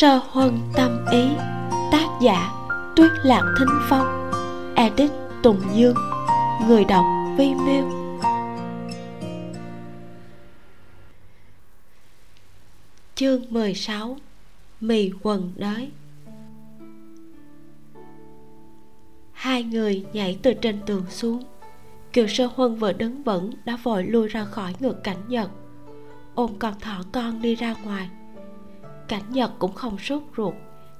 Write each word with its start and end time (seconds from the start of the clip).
sơ 0.00 0.20
huân 0.30 0.58
tâm 0.74 1.04
ý, 1.12 1.28
tác 1.92 2.06
giả 2.22 2.52
tuyết 2.96 3.10
lạc 3.24 3.54
thính 3.58 3.78
phong, 3.88 4.30
edit 4.76 5.10
tùng 5.42 5.60
dương, 5.74 5.94
người 6.68 6.84
đọc 6.84 7.04
vi 7.38 7.54
miêu 7.54 7.90
chương 13.14 13.42
16 13.50 14.16
mì 14.80 15.10
quần 15.22 15.52
đới. 15.56 15.90
Hai 19.32 19.62
người 19.62 20.04
nhảy 20.12 20.38
từ 20.42 20.54
trên 20.54 20.78
tường 20.86 21.04
xuống. 21.10 21.42
Kiều 22.12 22.26
sơ 22.26 22.48
huân 22.54 22.74
vừa 22.74 22.92
đứng 22.92 23.22
vững 23.22 23.52
đã 23.64 23.78
vội 23.82 24.04
lui 24.04 24.28
ra 24.28 24.44
khỏi 24.44 24.74
ngược 24.80 25.04
cảnh 25.04 25.22
nhật. 25.28 25.50
Ôm 26.34 26.50
con 26.58 26.74
thỏ 26.80 27.02
con 27.12 27.42
đi 27.42 27.54
ra 27.54 27.74
ngoài 27.84 28.08
cảnh 29.08 29.22
nhật 29.28 29.50
cũng 29.58 29.72
không 29.72 29.98
sốt 29.98 30.22
ruột 30.36 30.54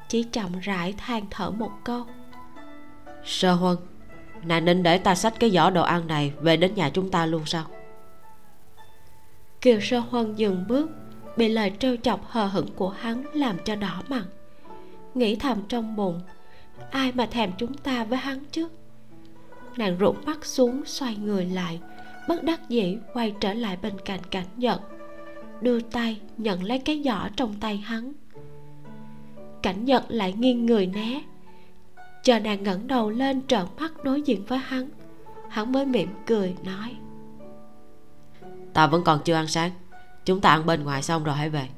chỉ 0.08 0.22
chậm 0.22 0.58
rãi 0.62 0.94
than 0.98 1.26
thở 1.30 1.50
một 1.50 1.70
câu. 1.84 2.06
Sơ 3.24 3.52
huân 3.52 3.76
nàng 4.44 4.64
nên 4.64 4.82
để 4.82 4.98
ta 4.98 5.14
xách 5.14 5.40
cái 5.40 5.50
giỏ 5.50 5.70
đồ 5.70 5.82
ăn 5.82 6.06
này 6.06 6.32
về 6.40 6.56
đến 6.56 6.74
nhà 6.74 6.90
chúng 6.90 7.10
ta 7.10 7.26
luôn 7.26 7.46
sao? 7.46 7.64
Kiều 9.60 9.80
sơ 9.80 9.98
huân 9.98 10.34
dừng 10.34 10.64
bước 10.68 10.90
bị 11.36 11.48
lời 11.48 11.72
trêu 11.78 11.96
chọc 11.96 12.26
hờ 12.26 12.46
hững 12.46 12.74
của 12.76 12.88
hắn 12.88 13.24
làm 13.34 13.56
cho 13.64 13.76
đỏ 13.76 14.02
mặt. 14.09 14.24
Nghĩ 15.14 15.36
thầm 15.36 15.62
trong 15.68 15.96
bụng 15.96 16.20
ai 16.90 17.12
mà 17.12 17.26
thèm 17.26 17.52
chúng 17.59 17.74
ta 17.74 18.04
với 18.04 18.18
hắn 18.18 18.45
chứ? 18.50 18.68
Nàng 19.76 19.96
rụt 20.00 20.16
mắt 20.26 20.45
xuống 20.45 20.84
xoay 20.84 21.16
người 21.16 21.45
lại 21.45 21.80
bất 22.28 22.43
đắc 22.43 22.68
dĩ 22.68 22.98
quay 23.12 23.34
trở 23.40 23.54
lại 23.54 23.78
bên 23.82 23.93
cạnh 24.04 24.20
cảnh 24.30 24.46
nhật 24.56 24.80
đưa 25.60 25.80
tay 25.80 26.20
nhận 26.37 26.62
lấy 26.62 26.78
cái 26.78 27.02
giỏ 27.04 27.28
trong 27.37 27.54
tay 27.60 27.76
hắn. 27.76 28.12
Cảnh 29.62 29.84
nhật 29.84 30.04
lại 30.09 30.32
nghiêng 30.32 30.66
người 30.66 30.87
né. 30.87 31.23
Chờ 32.23 32.38
nàng 32.38 32.62
ngẩng 32.62 32.87
đầu 32.87 33.10
lên 33.10 33.46
trợn 33.46 33.66
mắt 33.78 34.04
đối 34.04 34.23
diện 34.23 34.45
với 34.45 34.59
hắn 34.59 34.88
hắn 35.48 35.73
mới 35.73 35.87
mỉm 35.87 36.09
cười 36.26 36.54
nói 36.65 36.96
ta 38.78 38.87
vẫn 38.87 39.04
còn 39.04 39.20
chưa 39.24 39.34
ăn 39.34 39.46
sáng 39.46 39.70
chúng 40.24 40.40
ta 40.40 40.50
ăn 40.50 40.66
bên 40.66 40.84
ngoài 40.84 41.02
xong 41.02 41.24
rồi 41.24 41.34
hãy 41.34 41.50
về. 41.50 41.68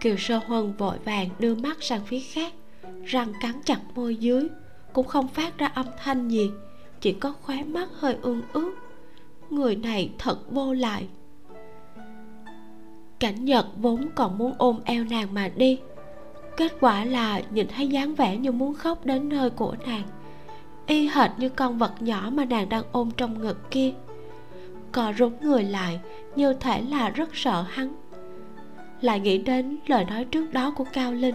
Kiều 0.00 0.16
sơ 0.16 0.40
huân 0.46 0.72
vội 0.76 0.98
vàng 1.04 1.28
đưa 1.38 1.54
mắt 1.54 1.76
sang 1.80 2.00
phía 2.06 2.20
khác 2.20 2.52
răng 3.04 3.32
cắn 3.40 3.52
chặt 3.64 3.80
môi 3.94 4.16
dưới 4.16 4.48
cũng 4.92 5.06
không 5.06 5.28
phát 5.28 5.58
ra 5.58 5.66
âm 5.66 5.86
thanh 5.98 6.28
gì 6.28 6.50
chỉ 7.00 7.12
có 7.12 7.34
khóe 7.42 7.64
mắt 7.64 7.88
hơi 7.92 8.16
ương 8.22 8.42
ướt. 8.52 8.74
Người 9.50 9.76
này 9.76 10.10
thật 10.18 10.38
vô 10.50 10.72
lại 10.72 11.08
cảnh 13.20 13.44
nhật 13.44 13.66
vốn 13.76 14.08
còn 14.14 14.38
muốn 14.38 14.54
ôm 14.58 14.80
eo 14.84 15.04
nàng 15.04 15.34
mà 15.34 15.48
đi. 15.56 15.80
Kết 16.56 16.72
quả 16.80 17.04
là 17.04 17.40
nhìn 17.50 17.66
thấy 17.68 17.88
dáng 17.88 18.14
vẻ 18.14 18.36
như 18.36 18.52
muốn 18.52 18.74
khóc 18.74 19.06
đến 19.06 19.28
nơi 19.28 19.50
của 19.50 19.76
nàng, 19.86 20.02
y 20.86 21.08
hệt 21.08 21.30
như 21.36 21.48
con 21.48 21.78
vật 21.78 21.92
nhỏ 22.00 22.30
mà 22.32 22.44
nàng 22.44 22.68
đang 22.68 22.84
ôm 22.92 23.10
trong 23.16 23.42
ngực 23.42 23.70
kia. 23.70 23.92
Cò 24.92 25.12
rúm 25.18 25.32
người 25.40 25.62
lại, 25.62 26.00
như 26.36 26.54
thể 26.54 26.82
là 26.82 27.08
rất 27.08 27.36
sợ 27.36 27.64
hắn. 27.68 27.92
Lại 29.00 29.20
nghĩ 29.20 29.38
đến 29.38 29.78
lời 29.86 30.04
nói 30.04 30.24
trước 30.24 30.52
đó 30.52 30.70
của 30.76 30.84
cao 30.92 31.12
linh. 31.12 31.34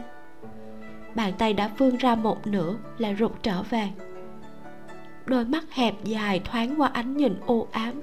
Bàn 1.15 1.33
tay 1.37 1.53
đã 1.53 1.71
vươn 1.77 1.97
ra 1.97 2.15
một 2.15 2.47
nửa, 2.47 2.75
lại 2.97 3.15
rụt 3.19 3.31
trở 3.43 3.63
về. 3.69 3.89
Đôi 5.25 5.45
mắt 5.45 5.71
hẹp 5.71 6.03
dài 6.03 6.41
thoáng 6.45 6.81
qua 6.81 6.89
ánh 6.93 7.17
nhìn 7.17 7.39
u 7.45 7.67
ám, 7.71 8.01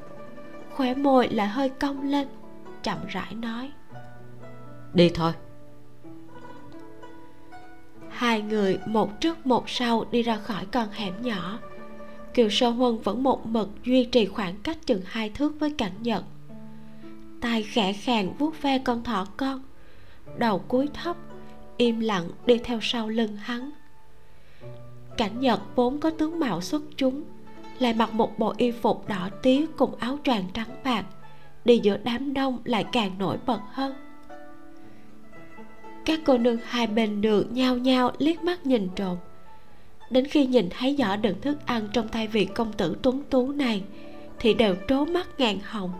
khóe 0.70 0.94
môi 0.94 1.28
lại 1.28 1.48
hơi 1.48 1.68
cong 1.68 2.10
lên 2.10 2.28
chậm 2.82 2.98
rãi 3.08 3.34
nói. 3.34 3.72
Đi 4.94 5.10
thôi. 5.14 5.32
Hai 8.08 8.42
người 8.42 8.78
một 8.86 9.20
trước 9.20 9.46
một 9.46 9.70
sau 9.70 10.04
đi 10.10 10.22
ra 10.22 10.36
khỏi 10.36 10.66
con 10.72 10.88
hẻm 10.90 11.22
nhỏ. 11.22 11.58
Kiều 12.34 12.48
sơ 12.50 12.68
huân 12.70 12.98
vẫn 12.98 13.22
một 13.22 13.46
mực 13.46 13.68
duy 13.84 14.04
trì 14.04 14.26
khoảng 14.26 14.56
cách 14.62 14.78
chừng 14.86 15.02
hai 15.04 15.30
thước 15.30 15.60
với 15.60 15.70
cảnh 15.78 15.92
nhật. 16.00 16.24
Tay 17.40 17.62
khẽ 17.62 17.92
khàng 17.92 18.34
vuốt 18.38 18.62
ve 18.62 18.78
con 18.78 19.04
thỏ 19.04 19.26
con. 19.36 19.62
Đầu 20.36 20.58
cúi 20.58 20.88
thấp 20.94 21.16
im 21.76 22.00
lặng 22.00 22.28
đi 22.46 22.58
theo 22.58 22.78
sau 22.82 23.08
lưng 23.08 23.36
hắn. 23.36 23.70
Cảnh 25.16 25.40
nhật 25.40 25.60
vốn 25.74 26.00
có 26.00 26.10
tướng 26.10 26.38
mạo 26.38 26.60
xuất 26.60 26.82
chúng 26.96 27.24
lại 27.78 27.94
mặc 27.94 28.12
một 28.12 28.38
bộ 28.38 28.54
y 28.56 28.70
phục 28.70 29.08
đỏ 29.08 29.28
tía 29.42 29.66
cùng 29.76 29.96
áo 29.96 30.18
choàng 30.24 30.44
trắng 30.54 30.68
bạc 30.84 31.04
đi 31.64 31.80
giữa 31.82 31.96
đám 32.04 32.34
đông 32.34 32.58
lại 32.64 32.84
càng 32.92 33.18
nổi 33.18 33.36
bật 33.46 33.60
hơn. 33.72 33.94
Các 36.04 36.20
cô 36.24 36.38
nương 36.38 36.58
hai 36.64 36.86
bên 36.86 37.20
đường 37.20 37.54
nhao 37.54 37.76
nhao 37.76 38.12
liếc 38.18 38.44
mắt 38.44 38.66
nhìn 38.66 38.88
trộm. 38.96 39.16
Đến 40.10 40.26
khi 40.26 40.46
nhìn 40.46 40.68
thấy 40.70 40.96
giỏ 40.98 41.16
đựng 41.16 41.40
thức 41.40 41.66
ăn 41.66 41.88
trong 41.92 42.08
tay 42.08 42.26
vị 42.26 42.44
công 42.44 42.72
tử 42.72 42.96
tuấn 43.02 43.22
tú 43.30 43.52
này, 43.52 43.82
thì 44.38 44.54
đều 44.54 44.76
trố 44.88 45.04
mắt 45.04 45.28
ngàn 45.38 45.58
hồng. 45.62 45.90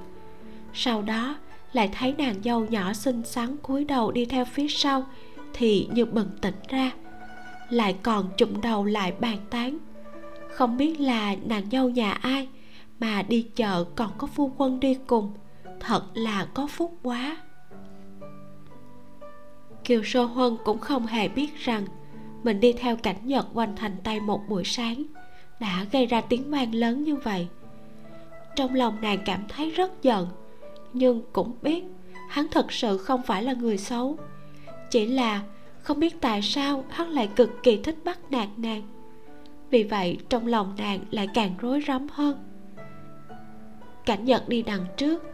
Sau 0.74 1.02
đó, 1.02 1.36
lại 1.72 1.90
thấy 1.92 2.14
nàng 2.18 2.34
dâu 2.44 2.66
nhỏ 2.66 2.92
xinh 2.92 3.22
xắn 3.24 3.56
cúi 3.56 3.84
đầu 3.84 4.12
đi 4.12 4.24
theo 4.24 4.44
phía 4.44 4.68
sau, 4.68 5.06
thì 5.52 5.88
như 5.92 6.04
bừng 6.04 6.30
tỉnh 6.40 6.54
ra, 6.68 6.90
lại 7.70 7.96
còn 8.02 8.28
chụm 8.36 8.60
đầu 8.60 8.84
lại 8.84 9.12
bàn 9.20 9.38
tán. 9.50 9.78
Không 10.48 10.76
biết 10.76 11.00
là 11.00 11.36
nàng 11.44 11.70
dâu 11.72 11.90
nhà 11.90 12.12
ai 12.12 12.48
mà 13.00 13.22
đi 13.22 13.42
chợ 13.56 13.84
còn 13.96 14.10
có 14.18 14.26
phu 14.26 14.52
quân 14.56 14.80
đi 14.80 14.98
cùng 15.06 15.32
thật 15.82 16.02
là 16.14 16.46
có 16.54 16.66
phúc 16.66 16.98
quá. 17.02 17.36
Kiều 19.84 20.04
sô 20.04 20.24
huân 20.24 20.56
cũng 20.64 20.78
không 20.78 21.06
hề 21.06 21.28
biết 21.28 21.58
rằng 21.58 21.84
mình 22.42 22.60
đi 22.60 22.72
theo 22.72 22.96
cảnh 22.96 23.16
nhật 23.22 23.46
quanh 23.54 23.76
thành 23.76 23.96
tây 24.04 24.20
một 24.20 24.40
buổi 24.48 24.64
sáng 24.64 25.04
đã 25.60 25.86
gây 25.92 26.06
ra 26.06 26.20
tiếng 26.20 26.50
vang 26.50 26.74
lớn 26.74 27.02
như 27.02 27.16
vậy. 27.16 27.48
Trong 28.56 28.74
lòng 28.74 28.96
nàng 29.00 29.18
cảm 29.24 29.42
thấy 29.48 29.70
rất 29.70 30.02
giận, 30.02 30.28
nhưng 30.92 31.22
cũng 31.32 31.52
biết 31.62 31.84
hắn 32.28 32.46
thật 32.50 32.72
sự 32.72 32.98
không 32.98 33.22
phải 33.22 33.42
là 33.42 33.52
người 33.52 33.78
xấu. 33.78 34.18
Chỉ 34.90 35.06
là 35.06 35.42
không 35.82 36.00
biết 36.00 36.20
tại 36.20 36.42
sao 36.42 36.84
hắn 36.90 37.10
lại 37.10 37.28
cực 37.36 37.62
kỳ 37.62 37.76
thích 37.76 37.98
bắt 38.04 38.18
nạt 38.30 38.48
nàng. 38.56 38.82
Vì 39.70 39.82
vậy 39.82 40.18
trong 40.28 40.46
lòng 40.46 40.74
nàng 40.78 41.00
lại 41.10 41.28
càng 41.34 41.54
rối 41.58 41.82
rắm 41.86 42.06
hơn. 42.12 42.36
Cảnh 44.04 44.24
nhật 44.24 44.48
đi 44.48 44.62
đằng 44.62 44.84
trước 44.96 45.31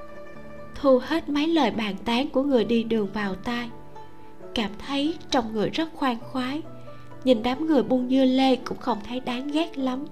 thu 0.80 0.98
hết 0.98 1.28
mấy 1.28 1.46
lời 1.46 1.70
bàn 1.70 1.96
tán 2.04 2.28
của 2.28 2.42
người 2.42 2.64
đi 2.64 2.82
đường 2.82 3.08
vào 3.12 3.34
tai. 3.34 3.70
Cảm 4.54 4.70
thấy 4.86 5.18
trong 5.30 5.52
người 5.52 5.70
rất 5.70 5.88
khoan 5.94 6.16
khoái, 6.20 6.62
nhìn 7.24 7.42
đám 7.42 7.66
người 7.66 7.82
buông 7.82 8.08
dưa 8.08 8.24
lê 8.24 8.56
cũng 8.56 8.78
không 8.78 8.98
thấy 9.08 9.20
đáng 9.20 9.48
ghét 9.48 9.78
lắm. 9.78 10.06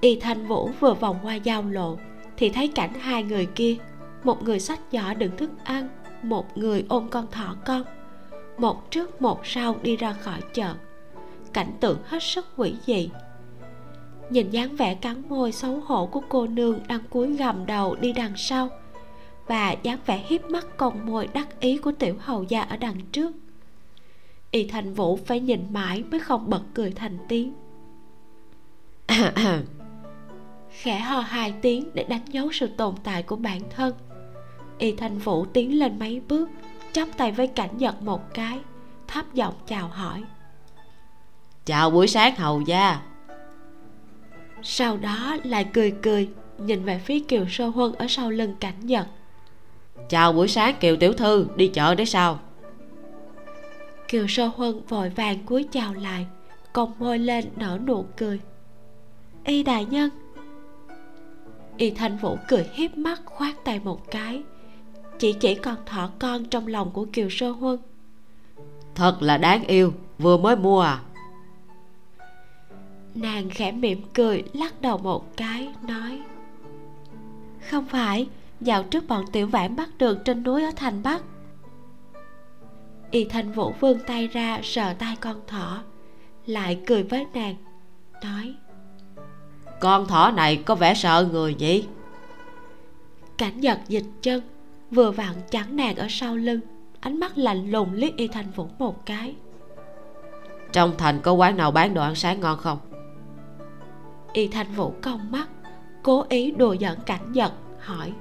Y 0.00 0.20
thanh 0.20 0.46
vũ 0.46 0.70
vừa 0.80 0.94
vòng 0.94 1.16
qua 1.22 1.34
giao 1.34 1.62
lộ 1.62 1.96
thì 2.36 2.48
thấy 2.48 2.68
cảnh 2.68 2.94
hai 2.94 3.22
người 3.22 3.46
kia, 3.46 3.76
một 4.24 4.42
người 4.42 4.60
xách 4.60 4.80
giỏ 4.92 5.14
đựng 5.14 5.36
thức 5.36 5.50
ăn, 5.64 5.88
một 6.22 6.58
người 6.58 6.84
ôm 6.88 7.08
con 7.10 7.26
thỏ 7.30 7.56
con, 7.66 7.82
một 8.58 8.90
trước 8.90 9.22
một 9.22 9.46
sau 9.46 9.76
đi 9.82 9.96
ra 9.96 10.12
khỏi 10.12 10.40
chợ. 10.54 10.74
Cảnh 11.52 11.72
tượng 11.80 11.98
hết 12.04 12.22
sức 12.22 12.46
quỷ 12.56 12.74
dị 12.86 13.10
nhìn 14.32 14.50
dáng 14.50 14.76
vẻ 14.76 14.94
cắn 14.94 15.22
môi 15.28 15.52
xấu 15.52 15.80
hổ 15.80 16.06
của 16.06 16.22
cô 16.28 16.46
nương 16.46 16.80
đang 16.88 17.00
cúi 17.10 17.36
gầm 17.36 17.66
đầu 17.66 17.94
đi 17.94 18.12
đằng 18.12 18.36
sau. 18.36 18.68
Và 19.46 19.76
dáng 19.82 19.98
vẻ 20.06 20.24
hiếp 20.28 20.44
mắt 20.44 20.66
còn 20.76 21.06
môi 21.06 21.28
đắc 21.32 21.60
ý 21.60 21.78
của 21.78 21.92
tiểu 21.92 22.16
hầu 22.18 22.42
gia 22.42 22.62
ở 22.62 22.76
đằng 22.76 23.00
trước. 23.12 23.32
Y 24.50 24.66
thành 24.66 24.94
vũ 24.94 25.16
phải 25.16 25.40
nhìn 25.40 25.66
mãi 25.70 26.04
mới 26.10 26.20
không 26.20 26.50
bật 26.50 26.62
cười 26.74 26.90
thành 26.90 27.18
tiếng. 27.28 27.54
Khẽ 30.70 30.98
ho 30.98 31.20
hai 31.20 31.54
tiếng 31.62 31.90
để 31.94 32.04
đánh 32.04 32.24
dấu 32.28 32.52
sự 32.52 32.66
tồn 32.66 32.94
tại 33.04 33.22
của 33.22 33.36
bản 33.36 33.60
thân. 33.70 33.94
Y 34.78 34.92
thanh 34.92 35.18
vũ 35.18 35.44
tiến 35.44 35.78
lên 35.78 35.98
mấy 35.98 36.20
bước, 36.28 36.50
chắp 36.92 37.08
tay 37.16 37.32
với 37.32 37.46
cảnh 37.46 37.78
nhật 37.78 38.02
một 38.02 38.34
cái, 38.34 38.58
thấp 39.08 39.34
giọng 39.34 39.54
chào 39.66 39.88
hỏi. 39.88 40.22
Chào 41.64 41.90
buổi 41.90 42.08
sáng 42.08 42.36
hầu 42.36 42.60
gia 42.60 43.11
sau 44.62 44.96
đó 44.96 45.36
lại 45.44 45.66
cười 45.72 45.90
cười 45.90 46.28
nhìn 46.58 46.84
về 46.84 46.98
phía 46.98 47.20
kiều 47.20 47.44
sơ 47.48 47.66
huân 47.66 47.92
ở 47.92 48.06
sau 48.08 48.30
lưng 48.30 48.54
cảnh 48.60 48.86
nhật 48.86 49.06
chào 50.08 50.32
buổi 50.32 50.48
sáng 50.48 50.74
kiều 50.80 50.96
tiểu 50.96 51.12
thư 51.12 51.46
đi 51.56 51.68
chợ 51.68 51.94
đấy 51.94 52.06
sao? 52.06 52.38
Kiều 54.08 54.26
sơ 54.28 54.46
huân 54.46 54.80
vội 54.88 55.08
vàng 55.08 55.38
cúi 55.46 55.64
chào 55.72 55.94
lại 55.94 56.26
cong 56.72 56.92
môi 56.98 57.18
lên 57.18 57.44
nở 57.56 57.78
nụ 57.86 58.04
cười. 58.16 58.40
Y 59.44 59.62
đại 59.62 59.84
nhân. 59.84 60.10
Y 61.76 61.90
thanh 61.90 62.16
vũ 62.16 62.36
cười 62.48 62.66
hiếp 62.74 62.96
mắt 62.96 63.20
khoát 63.24 63.64
tay 63.64 63.80
một 63.84 64.10
cái 64.10 64.42
chỉ 65.18 65.32
chỉ 65.32 65.54
con 65.54 65.76
thỏ 65.86 66.10
con 66.18 66.44
trong 66.44 66.66
lòng 66.66 66.90
của 66.90 67.06
kiều 67.12 67.28
sơ 67.30 67.50
huân. 67.50 67.78
Thật 68.94 69.16
là 69.20 69.38
đáng 69.38 69.64
yêu 69.64 69.92
vừa 70.18 70.36
mới 70.36 70.56
mua 70.56 70.80
à 70.80 71.00
nàng 73.14 73.50
khẽ 73.50 73.72
mỉm 73.72 74.02
cười 74.14 74.42
lắc 74.52 74.80
đầu 74.80 74.98
một 74.98 75.36
cái 75.36 75.74
nói 75.86 76.22
không 77.70 77.86
phải 77.86 78.28
dạo 78.60 78.82
trước 78.82 79.08
bọn 79.08 79.24
tiểu 79.32 79.46
vãn 79.46 79.76
bắt 79.76 79.88
được 79.98 80.18
trên 80.24 80.42
núi 80.42 80.62
ở 80.64 80.70
thành 80.76 81.02
bắc. 81.02 81.22
Y 83.10 83.24
thanh 83.24 83.52
vũ 83.52 83.72
vươn 83.80 83.98
tay 84.06 84.26
ra 84.26 84.60
sờ 84.62 84.94
tay 84.98 85.16
con 85.20 85.40
thỏ 85.46 85.82
lại 86.46 86.80
cười 86.86 87.02
với 87.02 87.26
nàng 87.34 87.56
nói 88.22 88.54
con 89.80 90.06
thỏ 90.06 90.30
này 90.30 90.56
có 90.56 90.74
vẻ 90.74 90.94
sợ 90.94 91.28
người 91.32 91.54
nhỉ? 91.54 91.84
Cảnh 93.38 93.60
giật 93.60 93.78
dịch 93.88 94.06
chân 94.22 94.42
vừa 94.90 95.10
vặn 95.10 95.34
chắn 95.50 95.76
nàng 95.76 95.96
ở 95.96 96.06
sau 96.10 96.36
lưng 96.36 96.60
ánh 97.00 97.20
mắt 97.20 97.38
lạnh 97.38 97.70
lùng 97.70 97.92
liếc 97.92 98.16
y 98.16 98.28
thanh 98.28 98.50
vũ 98.50 98.66
một 98.78 99.06
cái. 99.06 99.34
Trong 100.72 100.92
thành 100.98 101.20
có 101.20 101.32
quán 101.32 101.56
nào 101.56 101.70
bán 101.70 101.94
đồ 101.94 102.02
ăn 102.02 102.14
sáng 102.14 102.40
ngon 102.40 102.58
không 102.58 102.78
y 104.32 104.48
thanh 104.48 104.72
vũ 104.72 104.94
cong 105.02 105.30
mắt 105.30 105.48
cố 106.02 106.26
ý 106.28 106.50
đùa 106.50 106.76
giỡn 106.80 106.98
cảnh 107.06 107.32
giật 107.32 107.52
hỏi. 107.78 108.12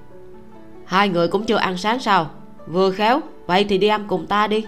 Hai 0.85 1.09
người 1.09 1.27
cũng 1.27 1.45
chưa 1.45 1.55
ăn 1.55 1.77
sáng 1.77 1.99
sao? 1.99 2.31
Vừa 2.67 2.91
khéo 2.91 3.21
vậy 3.47 3.65
thì 3.69 3.77
đi 3.77 3.87
ăn 3.87 4.05
cùng 4.07 4.27
ta 4.27 4.47
đi. 4.47 4.65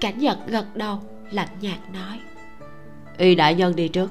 Cảnh 0.00 0.18
giật 0.18 0.38
gật 0.46 0.76
đầu 0.76 0.98
lạnh 1.30 1.48
nhạt 1.60 1.78
nói. 1.92 2.20
Y 3.18 3.34
đại 3.34 3.54
nhân 3.54 3.76
đi 3.76 3.88
trước. 3.88 4.10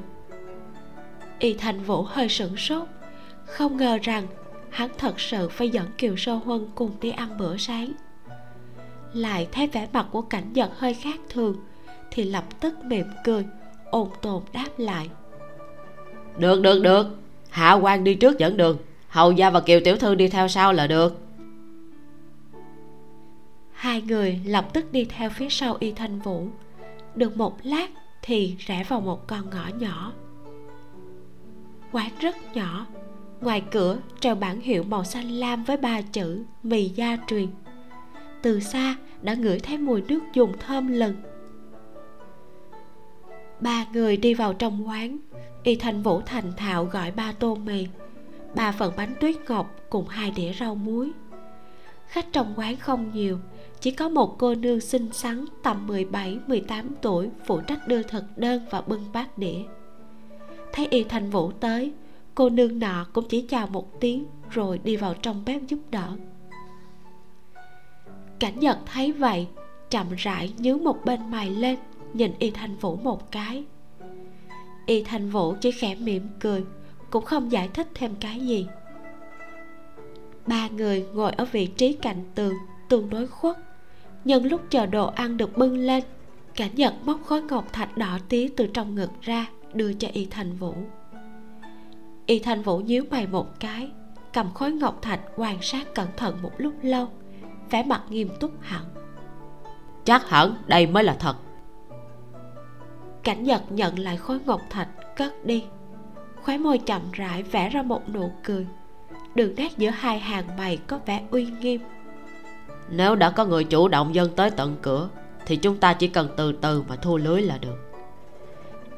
Y 1.39 1.53
thanh 1.53 1.83
vũ 1.83 2.03
hơi 2.03 2.29
sửng 2.29 2.57
sốt 2.57 2.87
không 3.45 3.77
ngờ 3.77 3.97
rằng 4.01 4.27
hắn 4.69 4.89
thật 4.97 5.19
sự 5.19 5.49
phải 5.49 5.69
dẫn 5.69 5.85
kiều 5.97 6.15
sơ 6.15 6.33
huân 6.33 6.67
cùng 6.75 6.91
đi 7.01 7.09
ăn 7.09 7.37
bữa 7.37 7.57
sáng. 7.57 7.91
Lại 9.13 9.47
thấy 9.51 9.67
vẻ 9.67 9.87
mặt 9.93 10.05
của 10.11 10.21
cảnh 10.21 10.53
giật 10.53 10.71
hơi 10.77 10.93
khác 10.93 11.19
thường 11.29 11.57
thì 12.11 12.23
lập 12.23 12.43
tức 12.59 12.83
mỉm 12.83 13.05
cười 13.23 13.45
ôn 13.91 14.07
tồn 14.21 14.43
đáp 14.53 14.67
lại 14.77 15.09
được 16.39 16.61
được 16.61 16.81
được. 16.81 17.07
Hạ 17.49 17.73
quan 17.73 18.03
đi 18.03 18.15
trước 18.15 18.37
dẫn 18.37 18.57
đường. 18.57 18.77
Hầu 19.07 19.31
gia 19.31 19.49
và 19.49 19.59
kiều 19.59 19.79
tiểu 19.85 19.97
thư 19.97 20.15
đi 20.15 20.27
theo 20.27 20.47
sau 20.47 20.73
là 20.73 20.87
được. 20.87 21.21
Hai 23.73 24.01
người 24.01 24.39
lập 24.45 24.73
tức 24.73 24.91
đi 24.91 25.05
theo 25.05 25.29
phía 25.29 25.49
sau 25.49 25.77
y 25.79 25.91
thanh 25.91 26.19
vũ. 26.19 26.47
Được 27.15 27.37
một 27.37 27.57
lát 27.63 27.87
thì 28.21 28.55
rẽ 28.59 28.83
vào 28.87 29.01
một 29.01 29.27
con 29.27 29.49
ngõ 29.49 29.67
nhỏ. 29.79 30.13
Quán 31.91 32.09
rất 32.19 32.35
nhỏ. 32.55 32.85
Ngoài 33.41 33.63
cửa, 33.71 33.97
treo 34.19 34.35
bảng 34.35 34.61
hiệu 34.61 34.83
màu 34.83 35.03
xanh 35.03 35.29
lam 35.29 35.63
với 35.63 35.77
ba 35.77 36.01
chữ 36.01 36.43
mì 36.63 36.89
gia 36.89 37.17
truyền. 37.27 37.47
Từ 38.41 38.59
xa 38.59 38.95
đã 39.21 39.33
ngửi 39.33 39.59
thấy 39.59 39.77
mùi 39.77 40.01
nước 40.01 40.19
dùng 40.33 40.53
thơm 40.59 40.87
lừng 40.87 41.15
ba 43.59 43.85
người 43.93 44.17
đi 44.17 44.33
vào 44.33 44.53
trong 44.53 44.87
quán. 44.87 45.17
Y 45.63 45.75
thanh 45.75 46.01
vũ 46.01 46.21
thành 46.25 46.53
thạo 46.57 46.85
gọi 46.85 47.11
ba 47.11 47.31
tô 47.31 47.55
mì. 47.55 47.87
Ba 48.55 48.71
phần 48.71 48.93
bánh 48.97 49.13
tuyết 49.19 49.35
ngọc 49.47 49.75
cùng 49.89 50.07
hai 50.07 50.31
đĩa 50.31 50.53
rau 50.59 50.75
muối. 50.75 51.11
Khách 52.07 52.25
trong 52.31 52.53
quán 52.55 52.77
không 52.77 53.11
nhiều 53.13 53.39
chỉ 53.79 53.91
có 53.91 54.09
một 54.09 54.35
cô 54.37 54.55
nương 54.55 54.81
xinh 54.81 55.13
xắn 55.13 55.45
tầm 55.63 55.87
17, 55.87 56.39
18 56.47 56.89
tuổi 57.01 57.29
phụ 57.45 57.61
trách 57.61 57.87
đưa 57.87 58.03
thực 58.03 58.23
đơn 58.37 58.65
và 58.69 58.81
bưng 58.81 59.11
bát 59.13 59.37
đĩa. 59.37 59.59
Thấy 60.73 60.87
y 60.89 61.03
thanh 61.03 61.29
vũ 61.29 61.51
tới 61.51 61.91
cô 62.35 62.49
nương 62.49 62.79
nọ 62.79 63.05
cũng 63.13 63.25
chỉ 63.29 63.41
chào 63.41 63.67
một 63.67 63.99
tiếng 63.99 64.25
rồi 64.49 64.79
đi 64.83 64.95
vào 64.95 65.13
trong 65.13 65.43
bếp 65.45 65.61
giúp 65.67 65.79
đỡ. 65.91 66.17
Cảnh 68.39 68.59
nhật 68.59 68.77
thấy 68.85 69.11
vậy 69.11 69.47
chậm 69.89 70.07
rãi 70.17 70.53
nhướng 70.57 70.83
một 70.83 71.05
bên 71.05 71.31
mày 71.31 71.49
lên 71.49 71.77
nhìn 72.13 72.33
y 72.39 72.51
thanh 72.51 72.75
vũ 72.75 72.95
một 72.95 73.31
cái. 73.31 73.63
Y 74.85 75.03
thanh 75.03 75.29
vũ 75.29 75.55
chỉ 75.61 75.71
khẽ 75.71 75.95
mỉm 75.95 76.27
cười, 76.39 76.63
cũng 77.09 77.25
không 77.25 77.51
giải 77.51 77.69
thích 77.73 77.87
thêm 77.93 78.15
cái 78.19 78.39
gì. 78.39 78.67
Ba 80.47 80.67
người 80.67 81.05
ngồi 81.13 81.31
ở 81.31 81.45
vị 81.45 81.65
trí 81.65 81.93
cạnh 81.93 82.23
tường, 82.35 82.53
tương 82.89 83.09
đối 83.09 83.27
khuất 83.27 83.57
nhân 84.25 84.45
lúc 84.45 84.61
chờ 84.69 84.85
đồ 84.85 85.07
ăn 85.07 85.37
được 85.37 85.57
bưng 85.57 85.77
lên 85.77 86.03
cảnh 86.55 86.71
nhật 86.75 86.93
móc 87.05 87.19
khối 87.25 87.41
ngọc 87.41 87.73
thạch 87.73 87.97
đỏ 87.97 88.17
tí 88.29 88.47
từ 88.47 88.67
trong 88.73 88.95
ngực 88.95 89.09
ra, 89.21 89.47
đưa 89.73 89.93
cho 89.93 90.07
y 90.13 90.25
thanh 90.25 90.55
vũ. 90.55 90.73
Y 92.25 92.39
thanh 92.39 92.61
vũ 92.61 92.77
nhíu 92.77 93.03
mày 93.11 93.27
một 93.27 93.59
cái, 93.59 93.91
cầm 94.33 94.53
khối 94.53 94.71
ngọc 94.71 94.99
thạch 95.01 95.19
quan 95.35 95.61
sát 95.61 95.95
cẩn 95.95 96.07
thận 96.17 96.37
một 96.41 96.51
lúc 96.57 96.73
lâu, 96.81 97.07
vẻ 97.69 97.83
mặt 97.83 98.01
nghiêm 98.09 98.29
túc 98.39 98.51
hẳn. 98.61 98.83
Chắc 100.03 100.29
hẳn 100.29 100.55
đây 100.67 100.87
mới 100.87 101.03
là 101.03 101.15
thật 101.19 101.35
cảnh 103.23 103.43
nhật 103.43 103.71
nhận 103.71 103.99
lại 103.99 104.17
khối 104.17 104.39
ngọc 104.45 104.61
thạch 104.69 104.87
cất 105.15 105.45
đi. 105.45 105.63
Khóe 106.43 106.57
môi 106.57 106.77
chậm 106.77 107.01
rãi 107.11 107.43
vẽ 107.43 107.69
ra 107.69 107.81
một 107.81 108.09
nụ 108.09 108.31
cười. 108.43 108.67
Đường 109.35 109.55
nét 109.55 109.77
giữa 109.77 109.89
hai 109.89 110.19
hàng 110.19 110.57
mày 110.57 110.77
có 110.77 110.99
vẻ 111.05 111.21
uy 111.31 111.45
nghiêm. 111.45 111.81
Nếu 112.89 113.15
đã 113.15 113.29
có 113.29 113.45
người 113.45 113.63
chủ 113.63 113.87
động 113.87 114.15
dâng 114.15 114.29
tới 114.35 114.51
tận 114.51 114.77
cửa 114.81 115.09
thì 115.45 115.55
chúng 115.55 115.77
ta 115.77 115.93
chỉ 115.93 116.07
cần 116.07 116.29
từ 116.37 116.51
từ 116.51 116.83
mà 116.89 116.95
thu 116.95 117.17
lưới 117.17 117.41
là 117.41 117.57
được. 117.57 117.91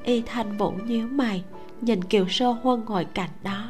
Y 0.04 0.22
thanh 0.22 0.58
vũ 0.58 0.72
nhíu 0.72 1.08
mày 1.08 1.44
nhìn 1.82 2.04
kiều 2.04 2.26
sơ 2.30 2.50
huân 2.50 2.86
ngồi 2.86 3.06
cạnh 3.06 3.30
đó. 3.44 3.70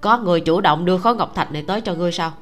Có 0.00 0.18
người 0.18 0.40
chủ 0.40 0.60
động 0.60 0.84
đưa 0.84 0.98
khối 0.98 1.16
ngọc 1.16 1.34
thạch 1.34 1.52
này 1.52 1.64
tới 1.66 1.80
cho 1.80 1.94
ngươi 1.94 2.12
sao? 2.12 2.32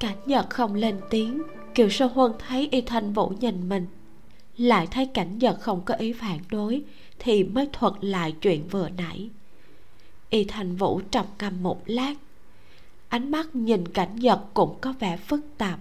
Cảnh 0.00 0.16
nhật 0.26 0.50
không 0.50 0.74
lên 0.74 1.00
tiếng. 1.10 1.42
Kiều 1.74 1.88
sơ 1.88 2.06
huân 2.06 2.32
thấy 2.48 2.68
y 2.70 2.80
thanh 2.80 3.12
vũ 3.12 3.32
nhìn 3.40 3.68
mình 3.68 3.86
lại 4.62 4.86
thấy 4.86 5.06
cảnh 5.06 5.38
nhật 5.38 5.60
không 5.60 5.82
có 5.84 5.94
ý 5.94 6.12
phản 6.12 6.38
đối 6.50 6.82
thì 7.18 7.44
mới 7.44 7.68
thuật 7.72 7.92
lại 8.00 8.34
chuyện 8.40 8.68
vừa 8.68 8.88
nãy. 8.88 9.30
Y 10.30 10.44
thanh 10.44 10.76
vũ 10.76 11.00
trầm 11.10 11.26
ngâm 11.38 11.62
một 11.62 11.82
lát. 11.86 12.14
Ánh 13.08 13.30
mắt 13.30 13.54
nhìn 13.54 13.88
cảnh 13.88 14.16
nhật 14.16 14.40
cũng 14.54 14.78
có 14.80 14.94
vẻ 15.00 15.16
phức 15.16 15.40
tạp. 15.58 15.78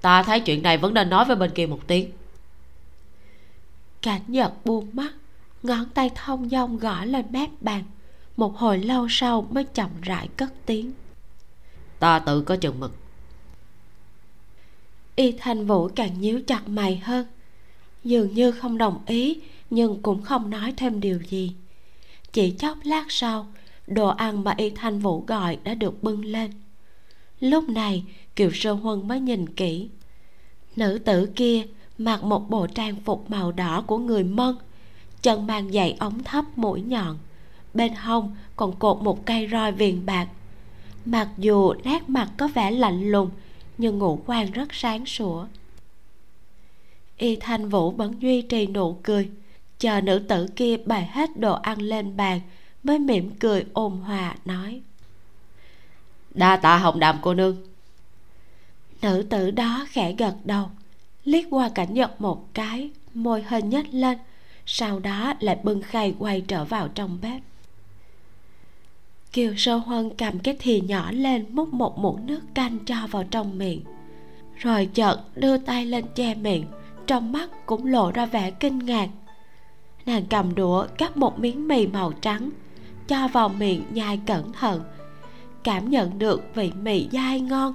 Ta 0.00 0.22
thấy 0.22 0.40
chuyện 0.40 0.62
này 0.62 0.78
vẫn 0.78 0.94
nên 0.94 1.10
nói 1.10 1.24
với 1.24 1.36
bên 1.36 1.50
kia 1.54 1.66
một 1.66 1.80
tiếng. 1.86 2.10
Cảnh 4.02 4.22
nhật 4.26 4.52
buông 4.64 4.88
mắt 4.92 5.12
ngón 5.62 5.84
tay 5.94 6.10
thông 6.14 6.48
dong 6.48 6.78
gõ 6.78 7.04
lên 7.04 7.26
mép 7.30 7.50
bàn. 7.60 7.84
Một 8.36 8.56
hồi 8.56 8.78
lâu 8.78 9.06
sau 9.10 9.46
mới 9.50 9.64
chậm 9.64 9.90
rãi 10.02 10.28
cất 10.36 10.52
tiếng. 10.66 10.92
Ta 11.98 12.18
tự 12.18 12.42
có 12.42 12.56
chừng 12.56 12.80
mực. 12.80 12.94
Y 15.16 15.32
thanh 15.32 15.66
vũ 15.66 15.88
càng 15.88 16.20
nhíu 16.20 16.40
chặt 16.46 16.68
mày 16.68 16.96
hơn 16.96 17.26
dường 18.04 18.34
như 18.34 18.50
không 18.50 18.78
đồng 18.78 19.00
ý, 19.06 19.40
nhưng 19.70 20.02
cũng 20.02 20.22
không 20.22 20.50
nói 20.50 20.74
thêm 20.76 21.00
điều 21.00 21.20
gì. 21.28 21.52
Chỉ 22.32 22.50
chốc 22.50 22.78
lát 22.84 23.04
sau, 23.08 23.46
đồ 23.86 24.08
ăn 24.08 24.44
mà 24.44 24.54
y 24.56 24.70
thanh 24.70 24.98
vũ 24.98 25.24
gọi 25.26 25.58
đã 25.64 25.74
được 25.74 26.02
bưng 26.02 26.24
lên. 26.24 26.50
Lúc 27.40 27.68
này, 27.68 28.04
kiều 28.36 28.50
sơ 28.54 28.72
huân 28.72 29.08
mới 29.08 29.20
nhìn 29.20 29.48
kỹ. 29.48 29.88
Nữ 30.76 30.98
tử 30.98 31.26
kia 31.36 31.66
mặc 31.98 32.24
một 32.24 32.50
bộ 32.50 32.66
trang 32.66 32.96
phục 33.04 33.30
màu 33.30 33.52
đỏ 33.52 33.84
của 33.86 33.98
người 33.98 34.24
mân, 34.24 34.56
chân 35.22 35.46
mang 35.46 35.72
giày 35.72 35.96
ống 35.98 36.24
thấp 36.24 36.44
mũi 36.56 36.80
nhọn, 36.80 37.18
bên 37.74 37.94
hông 37.94 38.36
còn 38.56 38.76
cột 38.76 39.02
một 39.02 39.26
cây 39.26 39.48
roi 39.52 39.72
viền 39.72 40.06
bạc. 40.06 40.28
Mặc 41.04 41.28
dù 41.38 41.72
nét 41.84 42.08
mặt 42.08 42.30
có 42.36 42.48
vẻ 42.48 42.70
lạnh 42.70 43.10
lùng, 43.10 43.30
nhưng 43.78 43.98
ngũ 43.98 44.20
quan 44.26 44.50
rất 44.50 44.74
sáng 44.74 45.06
sủa 45.06 45.46
y 47.18 47.36
thanh 47.36 47.68
vũ 47.68 47.90
vẫn 47.90 48.22
duy 48.22 48.42
trì 48.42 48.66
nụ 48.66 48.92
cười 49.02 49.30
chờ 49.78 50.00
nữ 50.00 50.18
tử 50.18 50.46
kia 50.56 50.76
bày 50.76 51.06
hết 51.12 51.38
đồ 51.38 51.54
ăn 51.54 51.78
lên 51.82 52.16
bàn 52.16 52.40
mới 52.82 52.98
mỉm 52.98 53.30
cười 53.38 53.64
ôn 53.72 53.92
hòa 53.92 54.36
nói. 54.44 54.80
Đa 56.34 56.56
tạ 56.56 56.76
hồng 56.76 57.00
đàm 57.00 57.18
cô 57.22 57.34
nương. 57.34 57.56
Nữ 59.02 59.26
tử 59.30 59.50
đó 59.50 59.86
khẽ 59.90 60.12
gật 60.12 60.34
đầu 60.44 60.70
liếc 61.24 61.44
qua 61.50 61.68
cảnh 61.74 61.94
nhật 61.94 62.20
một 62.20 62.54
cái 62.54 62.90
môi 63.14 63.42
hơi 63.42 63.62
nhếch 63.62 63.94
lên 63.94 64.18
sau 64.66 64.98
đó 64.98 65.34
lại 65.40 65.58
bưng 65.62 65.82
khay 65.82 66.14
quay 66.18 66.40
trở 66.40 66.64
vào 66.64 66.88
trong 66.88 67.18
bếp. 67.22 67.42
Kiều 69.32 69.54
sơ 69.56 69.76
huân 69.76 70.10
cầm 70.18 70.38
cái 70.38 70.56
thìa 70.58 70.80
nhỏ 70.80 71.10
lên 71.12 71.46
múc 71.50 71.74
một 71.74 71.98
muỗng 71.98 72.26
nước 72.26 72.40
canh 72.54 72.78
cho 72.86 73.06
vào 73.10 73.24
trong 73.24 73.58
miệng 73.58 73.82
rồi 74.56 74.86
chợt 74.94 75.16
đưa 75.34 75.56
tay 75.58 75.86
lên 75.86 76.04
che 76.14 76.34
miệng 76.34 76.64
trong 77.08 77.32
mắt 77.32 77.48
cũng 77.66 77.86
lộ 77.86 78.10
ra 78.10 78.26
vẻ 78.26 78.50
kinh 78.50 78.78
ngạc. 78.78 79.08
Nàng 80.06 80.26
cầm 80.30 80.54
đũa 80.54 80.86
cắt 80.98 81.16
một 81.16 81.38
miếng 81.38 81.68
mì 81.68 81.86
màu 81.86 82.12
trắng, 82.12 82.50
cho 83.06 83.28
vào 83.28 83.48
miệng 83.48 83.82
nhai 83.90 84.20
cẩn 84.26 84.52
thận. 84.52 84.82
Cảm 85.64 85.90
nhận 85.90 86.18
được 86.18 86.42
vị 86.54 86.72
mì 86.82 87.08
dai 87.12 87.40
ngon, 87.40 87.74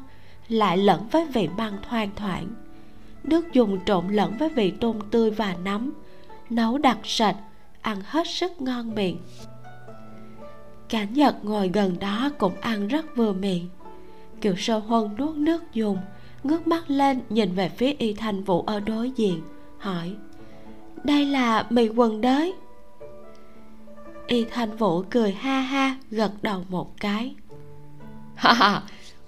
lại 0.50 0.78
lẫn 0.78 1.08
với 1.12 1.26
vị 1.26 1.48
măng 1.58 1.78
thoang 1.90 2.10
thoảng. 2.16 2.48
Nước 3.24 3.54
dùng 3.54 3.80
trộn 3.86 4.08
lẫn 4.08 4.38
với 4.38 4.50
vị 4.50 4.72
tôm 4.72 5.00
tươi 5.12 5.32
và 5.32 5.56
nấm, 5.64 5.94
nấu 6.50 6.78
đặc 6.78 6.98
sệt, 7.04 7.36
ăn 7.82 7.98
hết 8.06 8.28
sức 8.28 8.62
ngon 8.62 8.96
miệng. 8.96 9.18
Cảnh 10.90 11.14
nhật 11.14 11.46
ngồi 11.46 11.68
gần 11.74 12.00
đó 12.00 12.30
cũng 12.38 12.54
ăn 12.62 12.88
rất 12.88 13.06
vừa 13.16 13.34
miệng. 13.34 13.70
Kiều 14.42 14.56
sơ 14.56 14.78
huân 14.78 15.16
nuốt 15.18 15.36
nước 15.36 15.74
dùng 15.74 15.98
ngước 16.44 16.68
mắt 16.68 16.84
lên 16.88 17.22
nhìn 17.30 17.56
về 17.56 17.70
phía 17.70 17.94
y 17.98 18.14
thanh 18.14 18.44
vũ 18.44 18.62
ở 18.62 18.80
đối 18.80 19.12
diện 19.12 19.42
hỏi 19.78 20.16
đây 21.04 21.26
là 21.26 21.66
mì 21.70 21.90
quần 21.90 22.22
đới? 22.22 22.54
Y 24.28 24.46
thanh 24.46 24.78
vũ 24.78 25.02
cười 25.10 25.32
ha 25.32 25.60
ha 25.60 25.96
gật 26.12 26.32
đầu 26.42 26.64
một 26.70 27.00
cái. 27.00 27.36
Ha 28.36 28.54
ha 28.54 28.82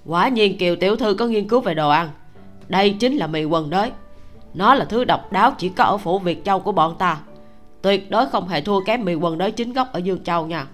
quả 0.05 0.29
nhiên 0.29 0.57
kiều 0.57 0.75
tiểu 0.75 0.95
thư 0.95 1.13
có 1.13 1.27
nghiên 1.27 1.47
cứu 1.47 1.61
về 1.61 1.73
đồ 1.73 1.89
ăn. 1.89 2.09
Đây 2.67 2.95
chính 2.99 3.17
là 3.17 3.27
mì 3.27 3.43
quần 3.43 3.69
đấy 3.69 3.91
nó 4.53 4.75
là 4.75 4.85
thứ 4.85 5.03
độc 5.03 5.31
đáo 5.31 5.55
chỉ 5.57 5.69
có 5.69 5.83
ở 5.83 5.97
phủ 5.97 6.19
việt 6.19 6.45
châu 6.45 6.59
của 6.59 6.71
bọn 6.71 6.95
ta. 6.97 7.17
Tuyệt 7.81 8.11
đối 8.11 8.29
không 8.29 8.47
hề 8.47 8.61
thua 8.61 8.83
kém 8.83 9.05
mì 9.05 9.15
quần 9.15 9.37
đới 9.37 9.51
chính 9.51 9.73
gốc 9.73 9.87
ở 9.93 9.99
dương 9.99 10.23
châu 10.23 10.47
nha. 10.47 10.67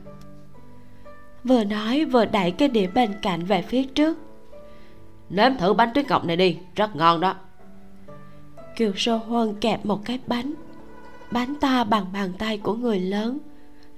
Vừa 1.44 1.64
nói 1.64 2.06
vừa 2.06 2.26
đẩy 2.26 2.52
cái 2.52 2.68
đĩa 2.68 2.88
bên 2.88 3.14
cạnh 3.22 3.44
về 3.44 3.62
phía 3.62 3.84
trước 3.84 4.18
nếm 5.32 5.58
thử 5.58 5.74
bánh 5.74 5.90
tuyết 5.94 6.08
ngọc 6.10 6.26
này 6.26 6.38
đi, 6.38 6.58
rất 6.76 6.96
ngon 6.96 7.20
đó. 7.20 7.36
Kiều 8.76 8.94
sơ 8.96 9.18
huân 9.18 9.56
kẹp 9.56 9.86
một 9.86 10.06
cái 10.06 10.20
bánh. 10.28 10.54
Bánh 11.32 11.56
ta 11.56 11.84
bằng 11.84 12.06
bàn 12.14 12.34
tay 12.38 12.58
của 12.58 12.74
người 12.74 13.00
lớn. 13.00 13.38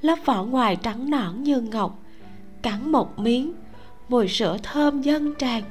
Lớp 0.01 0.15
vỏ 0.25 0.43
ngoài 0.43 0.75
trắng 0.75 1.09
nõn 1.09 1.43
như 1.43 1.61
ngọc. 1.61 1.99
Cắn 2.61 2.91
một 2.91 3.19
miếng. 3.19 3.53
Mùi 4.09 4.27
sữa 4.27 4.57
thơm 4.63 5.01
dâng 5.01 5.35
tràn. 5.35 5.63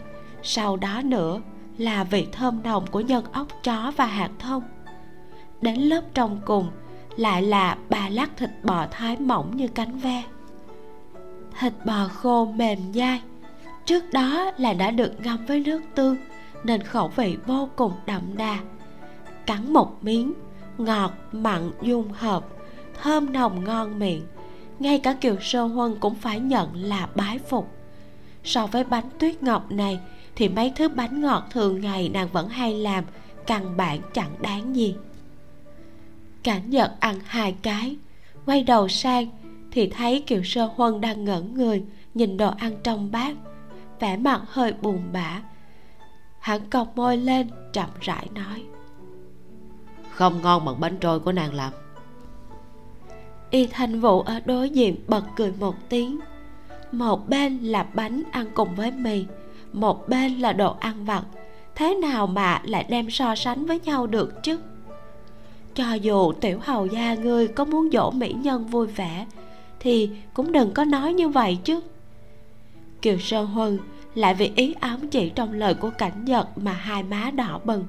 Sau 0.42 0.76
đó 0.76 1.00
nữa 1.04 1.40
là 1.78 2.04
vị 2.04 2.26
thơm 2.33 2.62
nồng 2.62 2.87
của 2.87 3.00
nhân 3.00 3.25
ốc 3.33 3.47
chó 3.62 3.92
và 3.97 4.07
hạt 4.07 4.31
thông. 4.38 4.62
Đến 5.61 5.76
lớp 5.81 6.02
trong 6.14 6.40
cùng 6.45 6.71
lại 7.16 7.42
là 7.42 7.76
ba 7.88 8.09
lát 8.09 8.37
thịt 8.37 8.50
bò 8.62 8.87
thái 8.90 9.16
mỏng 9.16 9.57
như 9.57 9.69
cánh 9.69 9.99
ve. 9.99 10.23
Thịt 11.61 11.73
bò 11.85 12.09
khô 12.09 12.45
mềm 12.45 12.78
dai 12.95 13.21
trước 13.87 14.12
đó 14.12 14.51
là 14.59 14.73
đã 14.73 14.91
được 14.91 15.21
ngâm 15.21 15.47
với 15.47 15.61
nước 15.61 15.83
tương, 15.95 16.17
nên 16.65 16.83
khẩu 16.83 17.09
vị 17.09 17.37
vô 17.47 17.69
cùng 17.77 17.93
đậm 18.07 18.23
đà. 18.37 18.59
Cắn 19.47 19.73
một 19.73 20.05
miếng, 20.05 20.33
ngọt, 20.79 21.12
mặn, 21.33 21.71
dung 21.83 22.12
hợp, 22.12 22.45
thơm 23.03 23.33
nồng 23.33 23.65
ngon 23.65 23.99
miệng. 23.99 24.23
Ngay 24.79 24.99
cả 24.99 25.12
kiều 25.12 25.37
sơ 25.41 25.62
huân 25.62 25.97
cũng 26.01 26.15
phải 26.15 26.41
nhận 26.41 26.75
là 26.75 27.09
bái 27.15 27.39
phục. 27.39 27.69
So 28.45 28.67
với 28.67 28.85
bánh 28.85 29.09
tuyết 29.19 29.43
ngọc 29.43 29.71
này, 29.71 30.01
thì 30.37 30.49
mấy 30.49 30.73
thứ 30.77 30.89
bánh 30.89 31.21
ngọt 31.21 31.45
thường 31.51 31.81
ngày 31.81 32.09
nàng 32.09 32.29
vẫn 32.33 32.49
hay 32.49 32.75
làm, 32.75 33.05
căn 33.47 33.77
bản 33.77 34.01
chẳng 34.12 34.31
đáng 34.41 34.77
gì. 34.77 34.95
Cảnh 36.43 36.71
nhật 36.71 36.93
ăn 37.01 37.17
hai 37.25 37.55
cái, 37.62 37.97
quay 38.47 38.62
đầu 38.62 38.89
sang 38.89 39.29
thì 39.71 39.89
thấy 39.89 40.21
kiều 40.27 40.43
sơ 40.45 40.69
huân 40.77 41.01
đang 41.01 41.25
ngẩn 41.25 41.55
người, 41.55 41.83
nhìn 42.15 42.37
đồ 42.37 42.51
ăn 42.59 42.73
trong 42.83 43.11
bát 43.11 43.35
vẻ 44.03 44.17
mặt 44.17 44.41
hơi 44.49 44.75
buồn 44.83 45.03
bã. 45.13 45.41
Hắn 46.39 46.61
cong 46.71 46.89
môi 46.95 47.17
lên 47.17 47.51
chậm 47.73 47.89
rãi 48.01 48.29
nói. 48.35 48.63
Không 50.11 50.43
ngon 50.43 50.65
bằng 50.65 50.81
bánh 50.81 50.97
trôi 51.01 51.21
của 51.21 51.33
nàng 51.33 51.55
làm. 51.55 51.73
Y 53.51 53.67
thanh 53.67 54.01
vũ 54.01 54.21
ở 54.21 54.41
đối 54.45 54.71
diện 54.71 54.97
bật 55.09 55.23
cười 55.37 55.53
một 55.61 55.75
tiếng. 55.89 56.21
Một 56.93 57.29
bên 57.29 57.59
là 57.59 57.87
bánh 57.95 58.23
ăn 58.31 58.47
cùng 58.55 58.75
với 58.75 58.91
mì 58.91 59.25
một 59.73 60.09
bên 60.09 60.39
là 60.39 60.53
đồ 60.53 60.77
ăn 60.81 61.05
vặt. 61.05 61.23
Thế 61.75 61.95
nào 61.95 62.27
mà 62.27 62.61
lại 62.65 62.87
đem 62.89 63.11
so 63.11 63.35
sánh 63.35 63.67
với 63.67 63.81
nhau 63.81 64.07
được 64.07 64.43
chứ? 64.43 64.59
Cho 65.75 65.95
dù 65.95 66.33
tiểu 66.33 66.59
hầu 66.63 66.87
gia 66.87 67.15
ngươi 67.15 67.49
có 67.49 67.65
muốn 67.65 67.89
dỗ 67.93 68.11
mỹ 68.11 68.33
nhân 68.33 68.67
vui 68.67 68.87
vẻ 68.87 69.27
thì 69.81 70.11
cũng 70.35 70.53
đừng 70.53 70.75
có 70.75 70.85
nói 70.85 71.13
như 71.13 71.29
vậy 71.29 71.59
chứ 71.65 71.81
kiều 73.03 73.19
sơ 73.19 73.43
huân 73.43 73.79
lại 74.15 74.35
vì 74.35 74.53
ý 74.57 74.75
ám 74.81 75.09
chỉ 75.09 75.31
trong 75.35 75.53
lời 75.53 75.75
của 75.75 75.91
cảnh 75.91 76.25
nhật 76.25 76.59
mà 76.59 76.73
hai 76.73 77.03
má 77.03 77.31
đỏ 77.35 77.61
bừng. 77.65 77.87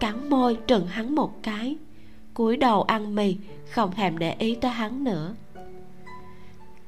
Cắn 0.00 0.30
môi 0.30 0.58
trừng 0.66 0.86
hắn 0.86 1.14
một 1.14 1.42
cái, 1.42 1.76
cúi 2.34 2.56
đầu 2.56 2.82
ăn 2.82 3.14
mì, 3.14 3.36
không 3.70 3.92
thèm 3.92 4.18
để 4.18 4.34
ý 4.38 4.54
tới 4.54 4.70
hắn 4.70 5.04
nữa. 5.04 5.34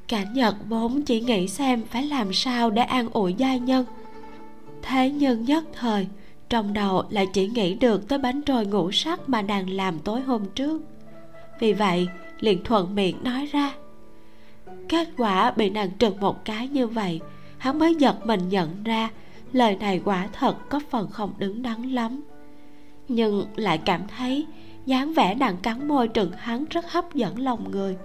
Cảnh 0.08 0.32
nhật 0.34 0.54
vốn 0.68 1.02
chỉ 1.02 1.20
nghĩ 1.20 1.48
xem 1.48 1.82
phải 1.90 2.06
làm 2.06 2.32
sao 2.32 2.70
để 2.70 2.82
an 2.82 3.08
ủi 3.12 3.34
gia 3.34 3.56
nhân. 3.56 3.84
Thế 4.82 5.10
nhưng 5.10 5.44
nhất 5.44 5.64
thời, 5.72 6.06
trong 6.48 6.72
đầu 6.72 7.04
lại 7.10 7.26
chỉ 7.32 7.48
nghĩ 7.48 7.74
được 7.74 8.08
tới 8.08 8.18
bánh 8.18 8.42
trôi 8.42 8.66
ngũ 8.66 8.92
sắc 8.92 9.28
mà 9.28 9.42
nàng 9.42 9.70
làm 9.70 9.98
tối 9.98 10.20
hôm 10.20 10.44
trước. 10.54 10.82
Vì 11.60 11.72
vậy, 11.72 12.08
liền 12.40 12.64
thuận 12.64 12.94
miệng 12.94 13.24
nói 13.24 13.48
ra, 13.52 13.74
kết 14.88 15.08
quả 15.16 15.50
bị 15.50 15.70
nàng 15.70 15.90
trừng 15.98 16.20
một 16.20 16.44
cái 16.44 16.68
như 16.68 16.86
vậy 16.86 17.20
hắn 17.64 17.78
mới 17.78 17.94
giật 17.94 18.26
mình 18.26 18.48
nhận 18.48 18.84
ra 18.84 19.10
lời 19.52 19.76
này 19.76 20.00
quả 20.04 20.28
thật 20.32 20.56
có 20.68 20.80
phần 20.90 21.10
không 21.10 21.32
đứng 21.38 21.62
đắn 21.62 21.82
lắm. 21.82 22.20
Nhưng 23.08 23.46
lại 23.56 23.78
cảm 23.78 24.00
thấy 24.16 24.46
dáng 24.86 25.14
vẻ 25.14 25.34
đang 25.34 25.56
cắn 25.56 25.88
môi 25.88 26.08
trừng 26.08 26.32
hắn 26.38 26.64
rất 26.70 26.92
hấp 26.92 27.14
dẫn 27.14 27.38
lòng 27.38 27.70
người. 27.70 27.96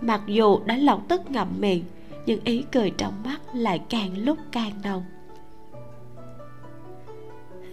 Mặc 0.00 0.20
dù 0.26 0.60
đã 0.64 0.76
lập 0.76 1.00
tức 1.08 1.30
ngậm 1.30 1.48
miệng, 1.58 1.84
nhưng 2.26 2.40
ý 2.44 2.64
cười 2.72 2.90
trong 2.90 3.14
mắt 3.24 3.40
lại 3.54 3.80
càng 3.88 4.18
lúc 4.18 4.38
càng 4.52 4.72
nồng. 4.84 5.04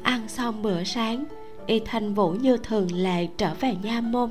Ăn 0.03 0.27
xong 0.27 0.61
bữa 0.61 0.83
sáng, 0.83 1.25
y 1.65 1.79
thanh 1.79 2.13
vũ 2.13 2.31
như 2.31 2.57
thường 2.57 2.87
lệ 2.91 3.27
trở 3.37 3.53
về 3.59 3.75
nha 3.83 4.01
môn. 4.01 4.29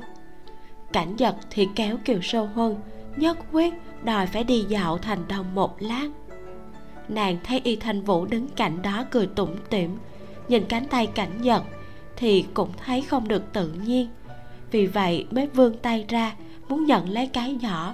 Cảnh 0.93 1.15
giật 1.15 1.35
thì 1.49 1.67
kéo 1.75 1.97
kiều 2.05 2.19
sâu 2.21 2.49
huân, 2.55 2.75
nhất 3.15 3.37
quyết 3.51 3.73
đòi 4.03 4.27
phải 4.27 4.43
đi 4.43 4.65
dạo 4.69 4.97
thành 4.97 5.27
đồng 5.27 5.55
một 5.55 5.75
lát 5.79 6.07
nàng 7.09 7.37
thấy 7.43 7.61
y 7.63 7.75
thanh 7.75 8.01
vũ 8.01 8.25
đứng 8.25 8.47
cạnh 8.47 8.81
đó 8.81 9.05
cười 9.11 9.27
tủm 9.27 9.49
tỉm 9.69 9.97
nhìn 10.47 10.65
cánh 10.69 10.85
tay 10.87 11.07
cảnh 11.07 11.31
giật 11.41 11.63
thì 12.15 12.45
cũng 12.53 12.69
thấy 12.85 13.01
không 13.01 13.27
được 13.27 13.43
tự 13.53 13.71
nhiên. 13.71 14.09
Vì 14.71 14.85
vậy 14.85 15.27
mới 15.31 15.47
vươn 15.47 15.77
tay 15.81 16.05
ra 16.09 16.35
muốn 16.69 16.85
nhận 16.85 17.09
lấy 17.09 17.27
cái 17.27 17.57
giỏ 17.61 17.93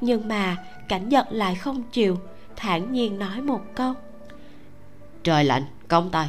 nhưng 0.00 0.28
mà 0.28 0.56
cảnh 0.88 1.08
giật 1.08 1.26
lại 1.30 1.54
không 1.54 1.82
chịu 1.82 2.18
thản 2.56 2.92
nhiên 2.92 3.18
nói 3.18 3.40
một 3.42 3.60
câu. 3.74 3.94
Trời 5.22 5.44
lạnh 5.44 5.62
cong 5.88 6.10
tay. 6.10 6.28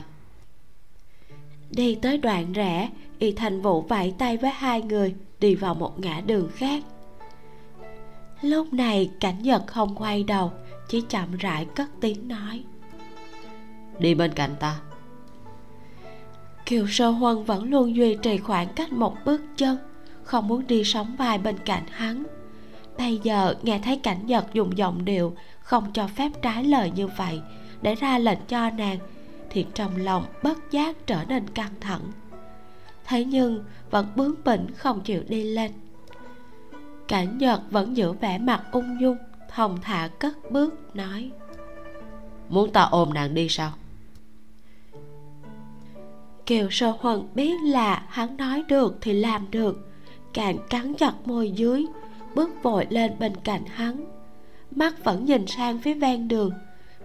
Đi 1.69 1.95
tới 1.95 2.17
đoạn 2.17 2.53
rẽ 2.53 2.89
y 3.19 3.31
thành 3.31 3.61
vũ 3.61 3.81
vẫy 3.81 4.13
tay 4.17 4.38
với 4.38 4.51
hai 4.51 4.81
người 4.81 5.15
đi 5.39 5.55
vào 5.55 5.73
một 5.73 5.99
ngã 5.99 6.21
đường 6.25 6.49
khác. 6.55 6.83
Lúc 8.41 8.73
này 8.73 9.09
cảnh 9.19 9.41
giật 9.41 9.63
không 9.67 9.95
quay 9.95 10.23
đầu 10.23 10.51
chỉ 10.89 11.01
chậm 11.01 11.38
rãi 11.38 11.65
cất 11.65 11.89
tiếng 12.01 12.27
nói. 12.27 12.63
Đi 14.00 14.15
bên 14.15 14.34
cạnh 14.34 14.55
ta. 14.60 14.79
Kiều 16.65 16.88
sơ 16.88 17.10
huân 17.10 17.43
vẫn 17.43 17.63
luôn 17.63 17.96
duy 17.96 18.17
trì 18.22 18.38
khoảng 18.38 18.67
cách 18.75 18.91
một 18.91 19.15
bước 19.25 19.41
chân, 19.58 19.77
không 20.24 20.48
muốn 20.48 20.67
đi 20.67 20.84
sóng 20.84 21.15
vai 21.15 21.38
bên 21.38 21.58
cạnh 21.65 21.84
hắn. 21.91 22.24
Bây 22.98 23.19
giờ 23.24 23.55
nghe 23.63 23.79
thấy 23.84 23.98
cảnh 23.98 24.25
nhật 24.25 24.46
dùng 24.53 24.77
giọng 24.77 25.05
điệu 25.05 25.34
không 25.60 25.91
cho 25.93 26.08
phép 26.08 26.31
trái 26.41 26.63
lời 26.63 26.91
như 26.96 27.08
vậy, 27.08 27.41
để 27.81 27.96
ra 27.96 28.17
lệnh 28.17 28.39
cho 28.48 28.69
nàng, 28.69 28.98
thì 29.50 29.65
trong 29.74 29.98
lòng 29.98 30.25
bất 30.43 30.72
giác 30.72 31.08
trở 31.08 31.24
nên 31.27 31.48
căng 31.48 31.74
thẳng. 31.81 32.01
Thế 33.05 33.25
nhưng 33.25 33.63
vẫn 33.91 34.08
bướng 34.15 34.36
bỉnh 34.46 34.67
không 34.77 35.01
chịu 35.01 35.24
đi 35.27 35.43
lên. 35.43 35.72
Cảnh 37.08 37.38
nhật 37.38 37.62
vẫn 37.72 37.98
giữ 37.98 38.12
vẻ 38.12 38.38
mặt 38.38 38.63
ung 38.72 39.01
dung 39.01 39.17
thong 39.49 39.77
thả 39.81 40.09
cất 40.19 40.51
bước 40.51 40.95
nói. 40.95 41.31
Muốn 42.49 42.71
ta 42.71 42.81
ôm 42.91 43.13
nàng 43.13 43.33
đi 43.33 43.49
sao? 43.49 43.71
Kiều 46.45 46.69
sơ 46.69 46.93
huân 46.99 47.27
biết 47.35 47.53
là 47.65 48.03
hắn 48.09 48.37
nói 48.37 48.63
được 48.67 48.97
thì 49.01 49.13
làm 49.13 49.51
được. 49.51 49.89
Càng 50.33 50.57
cắn 50.69 50.93
chặt 50.93 51.13
môi 51.25 51.51
dưới, 51.51 51.85
bước 52.35 52.49
vội 52.63 52.87
lên 52.89 53.11
bên 53.19 53.35
cạnh 53.43 53.65
hắn. 53.65 54.05
Mắt 54.71 55.03
vẫn 55.03 55.25
nhìn 55.25 55.47
sang 55.47 55.79
phía 55.79 55.93
ven 55.93 56.27
đường. 56.27 56.51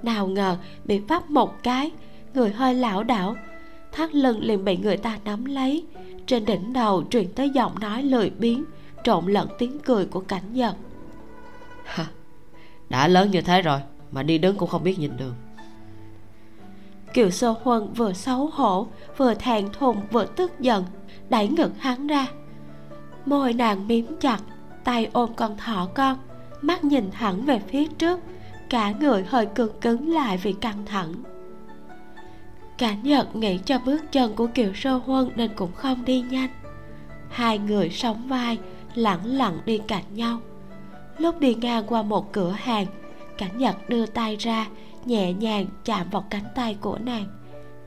Nào 0.03 0.27
ngờ 0.27 0.57
bị 0.85 0.99
vấp 0.99 1.31
một 1.31 1.63
cái, 1.63 1.91
người 2.35 2.51
hơi 2.51 2.75
lảo 2.75 3.05
đảo. 3.05 3.37
Thắt 3.93 4.15
lưng 4.15 4.43
liền 4.43 4.65
bị 4.65 4.77
người 4.77 4.97
ta 4.97 5.19
nắm 5.25 5.45
lấy. 5.45 5.85
Trên 6.27 6.45
đỉnh 6.45 6.73
đầu 6.73 7.05
truyền 7.11 7.33
tới 7.33 7.51
giọng 7.51 7.79
nói 7.81 8.03
lười 8.03 8.31
biếng, 8.31 8.65
trộn 9.05 9.27
lẫn 9.27 9.49
tiếng 9.59 9.79
cười 9.79 10.07
của 10.07 10.21
cảnh 10.21 10.53
giật 10.53 10.75
đã 12.89 13.09
lớn 13.09 13.31
như 13.31 13.41
thế 13.41 13.63
rồi 13.63 13.81
mà 14.13 14.23
đi 14.23 14.39
đứng 14.39 14.57
cũng 14.57 14.69
không 14.69 14.85
biết 14.85 14.99
nhìn 14.99 15.17
đường. 15.17 15.35
Kiều 17.15 17.31
sơ 17.31 17.55
huân 17.63 17.93
vừa 17.93 18.13
xấu 18.13 18.47
hổ, 18.47 18.87
vừa 19.17 19.35
thèn 19.35 19.69
thùng, 19.73 20.01
vừa 20.11 20.27
tức 20.27 20.61
giận, 20.61 20.85
đẩy 21.29 21.49
ngực 21.49 21.73
hắn 21.79 22.07
ra. 22.07 22.27
Môi 23.27 23.53
nàng 23.53 23.89
miếm 23.89 24.05
chặt, 24.21 24.39
tay 24.85 25.09
ôm 25.13 25.31
con 25.37 25.57
thỏ 25.57 25.89
con, 25.95 26.19
mắt 26.61 26.85
nhìn 26.85 27.11
thẳng 27.11 27.45
về 27.45 27.61
phía 27.69 27.87
trước, 27.87 28.21
cả 28.71 28.93
người 29.01 29.25
hơi 29.25 29.47
cứng 29.47 29.81
cứng 29.81 30.15
lại 30.15 30.37
vì 30.37 30.53
căng 30.53 30.87
thẳng. 30.87 31.15
Cả 32.79 32.95
nhật 33.03 33.37
nghĩ 33.37 33.59
cho 33.59 33.79
bước 33.79 34.13
chân 34.13 34.35
của 34.35 34.47
kiều 34.47 34.73
sơ 34.75 34.97
huân 34.97 35.31
nên 35.37 35.51
cũng 35.57 35.73
không 35.73 36.05
đi 36.05 36.21
nhanh. 36.21 36.51
Hai 37.31 37.59
người 37.59 37.91
sóng 37.91 38.29
vai, 38.29 38.59
lẳng 38.95 39.27
lặng 39.27 39.59
đi 39.65 39.81
cạnh 39.89 40.05
nhau 40.15 40.41
lúc 41.19 41.41
đi 41.41 41.55
ngang 41.55 41.85
qua 41.87 42.03
một 42.03 42.33
cửa 42.33 42.51
hàng, 42.51 42.87
cảnh 43.39 43.59
nhật 43.59 43.89
đưa 43.89 44.07
tay 44.07 44.37
ra, 44.37 44.67
nhẹ 45.05 45.33
nhàng 45.33 45.67
chạm 45.85 46.11
vào 46.11 46.25
cánh 46.31 46.45
tay 46.55 46.77
của 46.81 46.99
nàng, 46.99 47.27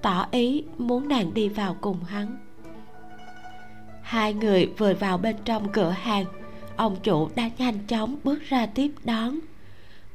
tỏ 0.02 0.26
ý 0.32 0.64
muốn 0.78 1.08
nàng 1.08 1.34
đi 1.34 1.50
vào 1.50 1.76
cùng 1.82 2.04
hắn. 2.04 2.38
Hai 4.02 4.34
người 4.34 4.66
vừa 4.78 4.94
vào 4.94 5.18
bên 5.18 5.36
trong 5.46 5.70
cửa 5.70 5.90
hàng, 5.90 6.26
ông 6.76 6.96
chủ 7.04 7.30
đã 7.36 7.50
nhanh 7.58 7.80
chóng 7.88 8.16
bước 8.24 8.40
ra 8.50 8.66
tiếp 8.66 8.92
đón. 9.04 9.40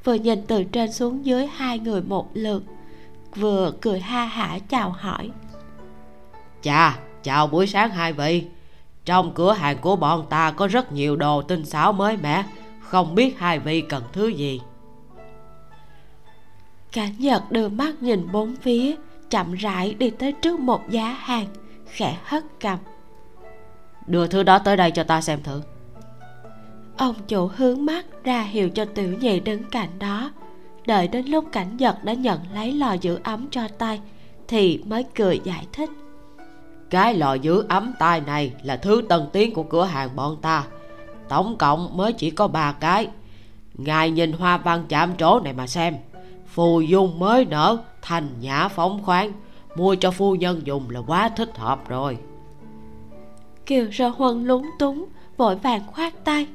Vừa 0.03 0.13
nhìn 0.13 0.41
từ 0.47 0.63
trên 0.63 0.91
xuống 0.91 1.25
dưới 1.25 1.47
hai 1.47 1.79
người 1.79 2.01
một 2.01 2.29
lượt, 2.33 2.63
vừa 3.35 3.73
cười 3.81 3.99
ha 3.99 4.25
hả 4.25 4.59
chào 4.69 4.89
hỏi. 4.89 5.29
Chà, 6.61 6.99
chào 7.23 7.47
buổi 7.47 7.67
sáng 7.67 7.89
hai 7.89 8.13
vị. 8.13 8.47
Trong 9.05 9.33
cửa 9.33 9.53
hàng 9.53 9.77
của 9.77 9.95
bọn 9.95 10.25
ta 10.29 10.51
có 10.51 10.67
rất 10.67 10.91
nhiều 10.91 11.15
đồ 11.15 11.41
tinh 11.41 11.65
xảo 11.65 11.93
mới 11.93 12.17
mẻ 12.17 12.43
không 12.93 13.15
biết 13.15 13.39
hai 13.39 13.59
vị 13.59 13.81
cần 13.81 14.03
thứ 14.13 14.27
gì. 14.27 14.61
Cả 16.91 17.07
nhật 17.17 17.51
đưa 17.51 17.69
mắt 17.69 17.93
nhìn 18.01 18.31
bốn 18.31 18.55
phía 18.55 18.95
chậm 19.29 19.53
rãi 19.53 19.93
đi 19.93 20.09
tới 20.09 20.31
trước 20.31 20.59
một 20.59 20.89
giá 20.89 21.05
hàng 21.19 21.47
khẽ 21.85 22.17
hất 22.23 22.43
cầm. 22.59 22.79
Đưa 24.07 24.27
thứ 24.27 24.43
đó 24.43 24.59
tới 24.59 24.77
đây 24.77 24.91
cho 24.91 25.03
ta 25.03 25.21
xem 25.21 25.43
thử. 25.43 25.61
Ông 26.97 27.15
chủ 27.27 27.49
hướng 27.55 27.85
mắt 27.85 28.05
ra 28.23 28.41
hiệu 28.41 28.69
cho 28.69 28.85
tiểu 28.85 29.17
nhị 29.19 29.39
đứng 29.39 29.63
cạnh 29.63 29.99
đó. 29.99 30.31
Đợi 30.85 31.07
đến 31.07 31.25
lúc 31.25 31.45
cảnh 31.51 31.77
giật 31.77 32.03
đã 32.03 32.13
nhận 32.13 32.39
lấy 32.53 32.71
lò 32.71 32.93
giữ 32.93 33.19
ấm 33.23 33.47
cho 33.51 33.67
tay 33.77 34.01
thì 34.47 34.83
mới 34.85 35.05
cười 35.15 35.41
giải 35.43 35.67
thích. 35.73 35.89
Cái 36.89 37.13
lò 37.13 37.33
giữ 37.33 37.65
ấm 37.69 37.93
tay 37.99 38.21
này 38.21 38.53
là 38.63 38.77
thứ 38.77 39.01
tân 39.09 39.27
tiến 39.33 39.53
của 39.53 39.63
cửa 39.63 39.85
hàng 39.85 40.15
bọn 40.15 40.37
ta 40.41 40.63
tổng 41.29 41.57
cộng 41.57 41.97
mới 41.97 42.13
chỉ 42.13 42.31
có 42.31 42.47
ba 42.47 42.71
cái. 42.71 43.07
Ngài 43.73 44.11
nhìn 44.11 44.31
hoa 44.31 44.57
văn 44.57 44.85
chạm 44.89 45.17
trổ 45.17 45.39
này 45.39 45.53
mà 45.53 45.67
xem. 45.67 45.95
Phù 46.47 46.81
dung 46.81 47.19
mới 47.19 47.45
nở 47.45 47.77
thành 48.01 48.29
nhã 48.39 48.67
phóng 48.67 49.03
khoáng. 49.03 49.31
Mua 49.75 49.95
cho 49.95 50.11
phu 50.11 50.35
nhân 50.35 50.61
dùng 50.63 50.89
là 50.89 51.01
quá 51.07 51.29
thích 51.29 51.57
hợp 51.57 51.89
rồi. 51.89 52.17
Kiều 53.65 53.91
sơ 53.91 54.07
huân 54.07 54.45
lúng 54.45 54.65
túng 54.79 55.05
vội 55.37 55.55
vàng 55.55 55.81
khoát 55.87 56.23
tay. 56.23 56.47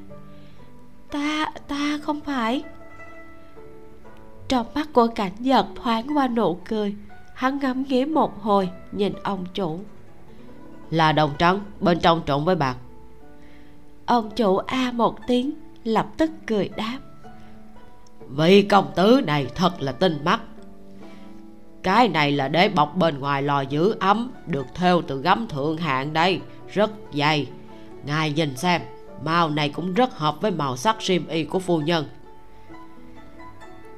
Ta 1.11 1.51
ta 1.67 1.99
không 2.03 2.21
phải. 2.21 2.63
Trong 4.47 4.65
mắt 4.75 4.89
của 4.93 5.07
cảnh 5.07 5.31
giật 5.39 5.65
thoáng 5.75 6.17
qua 6.17 6.27
nụ 6.27 6.59
cười 6.65 6.95
hắn 7.39 7.59
ngắm 7.59 7.83
nghía 7.83 8.05
một 8.05 8.41
hồi 8.41 8.69
nhìn 8.91 9.13
ông 9.23 9.45
chủ. 9.53 9.79
Là 10.89 11.11
đồng 11.11 11.31
trắng 11.37 11.59
bên 11.79 11.99
trong 11.99 12.21
trộn 12.25 12.45
với 12.45 12.55
bạc 12.55 12.75
ông 14.09 14.29
chủ 14.35 14.57
a 14.57 14.91
một 14.91 15.27
tiếng 15.27 15.53
lập 15.83 16.07
tức 16.17 16.31
cười 16.47 16.69
đáp. 16.77 16.97
Vị 18.29 18.61
công 18.61 18.91
tứ 18.95 19.21
này 19.25 19.47
thật 19.55 19.81
là 19.81 19.91
tinh 19.91 20.19
mắt. 20.23 20.41
Cái 21.83 22.07
này 22.07 22.31
là 22.31 22.47
để 22.47 22.69
bọc 22.69 22.95
bên 22.95 23.19
ngoài 23.19 23.41
lò 23.43 23.61
giữ 23.61 23.95
ấm 23.99 24.31
được 24.47 24.65
thêu 24.75 25.01
từ 25.07 25.21
gấm 25.21 25.47
thượng 25.47 25.77
hạng 25.77 26.13
đây 26.13 26.41
rất 26.73 26.91
dày. 27.13 27.47
Ngài 28.05 28.31
nhìn 28.31 28.57
xem 28.57 28.81
màu 29.23 29.49
này 29.49 29.69
cũng 29.69 29.93
rất 29.93 30.17
hợp 30.17 30.41
với 30.41 30.51
màu 30.51 30.77
sắc 30.77 30.95
sim 30.99 31.27
y 31.27 31.43
của 31.43 31.59
phu 31.59 31.81
nhân. 31.81 32.05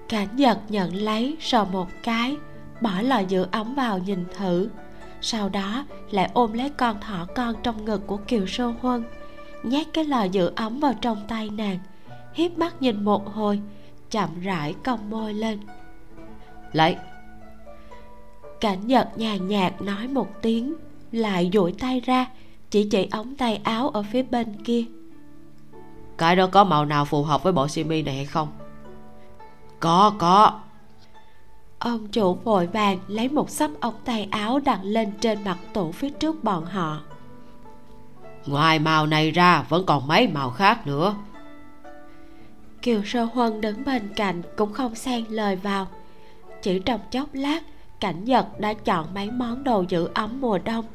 Cảnh 0.09 0.27
giật 0.35 0.57
nhận 0.69 0.95
lấy 0.95 1.37
sờ 1.39 1.65
một 1.65 1.87
cái 2.03 2.35
bỏ 2.81 3.01
lò 3.01 3.19
giữ 3.19 3.47
ấm 3.51 3.75
vào 3.75 3.99
nhìn 3.99 4.25
thử. 4.37 4.69
Sau 5.21 5.49
đó 5.49 5.85
lại 6.11 6.29
ôm 6.33 6.53
lấy 6.53 6.69
con 6.69 6.99
thỏ 7.01 7.27
con 7.35 7.55
trong 7.63 7.85
ngực 7.85 8.07
của 8.07 8.17
kiều 8.17 8.47
sô 8.47 8.73
huân 8.81 9.03
nhét 9.63 9.87
cái 9.93 10.05
lò 10.05 10.23
giữ 10.23 10.51
ấm 10.55 10.79
vào 10.79 10.93
trong 11.01 11.17
tay 11.27 11.49
nàng. 11.49 11.79
Hiếp 12.33 12.57
mắt 12.57 12.81
nhìn 12.81 13.03
một 13.03 13.33
hồi 13.33 13.61
chậm 14.09 14.29
rãi 14.41 14.75
cong 14.83 15.09
môi 15.09 15.33
lên. 15.33 15.59
Lấy 16.73 16.95
cảnh 18.61 18.87
nhật 18.87 19.09
nhàn 19.15 19.47
nhạt 19.47 19.81
nói 19.81 20.07
một 20.07 20.27
tiếng 20.41 20.73
lại 21.11 21.49
duỗi 21.53 21.73
tay 21.79 21.99
ra 21.99 22.25
chỉ 22.69 22.87
chỉ 22.91 23.07
ống 23.11 23.35
tay 23.35 23.61
áo 23.63 23.89
ở 23.89 24.03
phía 24.03 24.23
bên 24.23 24.63
kia. 24.63 24.83
Cái 26.17 26.35
đó 26.35 26.47
có 26.51 26.63
màu 26.63 26.85
nào 26.85 27.05
phù 27.05 27.23
hợp 27.23 27.43
với 27.43 27.53
bộ 27.53 27.67
simi 27.67 28.01
này 28.01 28.15
hay 28.15 28.25
không? 28.25 28.47
Có 29.79 30.13
có. 30.19 30.59
Ông 31.79 32.07
chủ 32.07 32.33
vội 32.33 32.67
vàng 32.67 32.99
lấy 33.07 33.29
một 33.29 33.49
sấp 33.49 33.71
ống 33.79 33.95
tay 34.05 34.27
áo 34.31 34.59
đặt 34.59 34.79
lên 34.83 35.11
trên 35.21 35.43
mặt 35.43 35.57
tủ 35.73 35.91
phía 35.91 36.09
trước 36.09 36.43
bọn 36.43 36.65
họ 36.65 37.01
ngoài 38.45 38.79
màu 38.79 39.07
này 39.07 39.31
ra, 39.31 39.65
vẫn 39.69 39.85
còn 39.85 40.07
mấy 40.07 40.27
màu 40.27 40.49
khác 40.49 40.87
nữa. 40.87 41.15
Kiều 42.81 43.03
sơ 43.05 43.23
huân 43.23 43.61
đứng 43.61 43.83
bên 43.85 44.13
cạnh 44.15 44.41
cũng 44.57 44.73
không 44.73 44.95
xen 44.95 45.25
lời 45.29 45.55
vào. 45.55 45.87
Chỉ 46.61 46.79
trong 46.79 46.99
chốc 47.11 47.29
lát, 47.33 47.63
cảnh 47.99 48.23
nhật 48.25 48.59
đã 48.59 48.73
chọn 48.73 49.13
mấy 49.13 49.31
món 49.31 49.63
đồ 49.63 49.85
giữ 49.89 50.09
ấm 50.13 50.41
mùa 50.41 50.57
đông. 50.57 50.85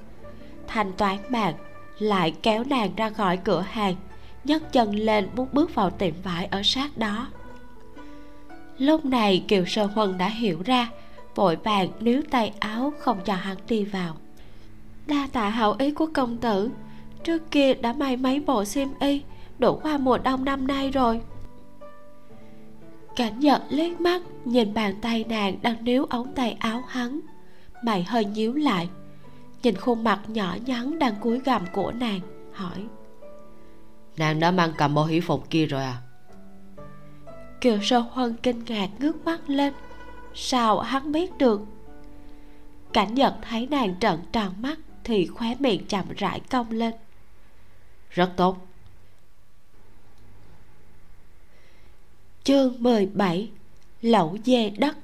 Thanh 0.67 0.93
toán 0.93 1.19
bạc, 1.31 1.55
lại 1.99 2.35
kéo 2.43 2.65
nàng 2.65 2.91
ra 2.97 3.11
khỏi 3.11 3.37
cửa 3.37 3.61
hàng, 3.61 3.95
nhấc 4.45 4.73
chân 4.73 4.95
lên 4.95 5.29
muốn 5.37 5.49
bước 5.53 5.75
vào 5.75 5.91
tiệm 5.91 6.15
vải 6.23 6.47
ở 6.47 6.63
sát 6.65 6.99
đó. 6.99 7.29
Lúc 8.79 9.05
này, 9.05 9.45
kiều 9.49 9.65
sơ 9.67 9.85
huân 9.85 10.19
đã 10.19 10.29
hiểu 10.29 10.63
ra, 10.65 10.89
vội 11.35 11.57
vàng 11.57 11.89
níu 12.01 12.23
tay 12.31 12.53
áo 12.61 12.93
không 12.99 13.19
cho 13.25 13.35
hắn 13.35 13.57
đi 13.69 13.85
vào. 13.85 14.17
Đa 15.07 15.29
tạ 15.33 15.49
hậu 15.49 15.75
ý 15.79 15.91
của 15.91 16.09
công 16.15 16.37
tử 16.37 16.71
trước 17.27 17.51
kia 17.51 17.75
đã 17.75 17.93
may 17.93 18.17
mấy 18.17 18.41
bộ 18.41 18.65
xiêm 18.65 18.89
y 19.01 19.23
đủ 19.59 19.79
qua 19.83 19.99
mùa 19.99 20.19
đông 20.19 20.45
năm 20.45 20.67
nay 20.67 20.91
rồi. 20.91 21.21
Cảnh 23.17 23.41
giật 23.41 23.63
liếc 23.69 24.01
mắt 24.01 24.23
nhìn 24.45 24.75
bàn 24.75 24.95
tay 25.03 25.25
nàng 25.29 25.59
đang 25.63 25.85
níu 25.85 26.05
ống 26.05 26.33
tay 26.35 26.57
áo 26.61 26.83
hắn. 26.89 27.21
Mày 27.83 28.03
hơi 28.03 28.25
nhíu 28.25 28.55
lại 28.55 28.89
nhìn 29.63 29.77
khuôn 29.77 30.05
mặt 30.05 30.21
nhỏ 30.29 30.57
nhắn 30.67 30.99
đang 30.99 31.15
cúi 31.21 31.41
gằm 31.41 31.63
của 31.73 31.93
nàng 31.93 32.21
hỏi. 32.53 32.87
Nàng 34.17 34.41
đã 34.41 34.51
mang 34.51 34.73
cầm 34.79 34.95
bộ 34.95 35.05
hỷ 35.05 35.21
phục 35.21 35.51
kia 35.51 35.67
rồi 35.67 35.83
à? 35.83 35.97
Kiều 37.61 37.79
sơ 37.83 37.99
huân 37.99 38.37
kinh 38.43 38.65
ngạc 38.67 38.89
ngước 38.99 39.25
mắt 39.25 39.41
lên. 39.51 39.73
Sao 40.35 40.81
hắn 40.81 41.13
biết 41.13 41.39
được? 41.39 41.61
Cảnh 42.93 43.15
giật 43.15 43.35
thấy 43.43 43.67
nàng 43.67 43.95
trợn 44.01 44.19
tròn 44.33 44.53
mắt 44.63 44.79
thì 45.05 45.27
khóe 45.27 45.55
miệng 45.59 45.87
chậm 45.87 46.05
rãi 46.17 46.41
cong 46.41 46.71
lên 46.71 46.95
rất 48.17 48.31
tốt. 48.37 48.67
Chương 52.45 52.75
17 52.79 53.51
Lẩu 54.03 54.37
dê 54.45 54.71
đất. 54.71 54.97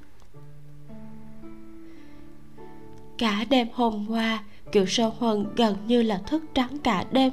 Cả 3.18 3.44
đêm 3.50 3.68
hôm 3.74 4.06
qua 4.10 4.44
Kiều 4.72 4.86
Sơ 4.86 5.10
Huân 5.18 5.46
gần 5.56 5.76
như 5.86 6.02
là 6.02 6.20
thức 6.26 6.42
trắng 6.54 6.78
cả 6.78 7.04
đêm. 7.10 7.32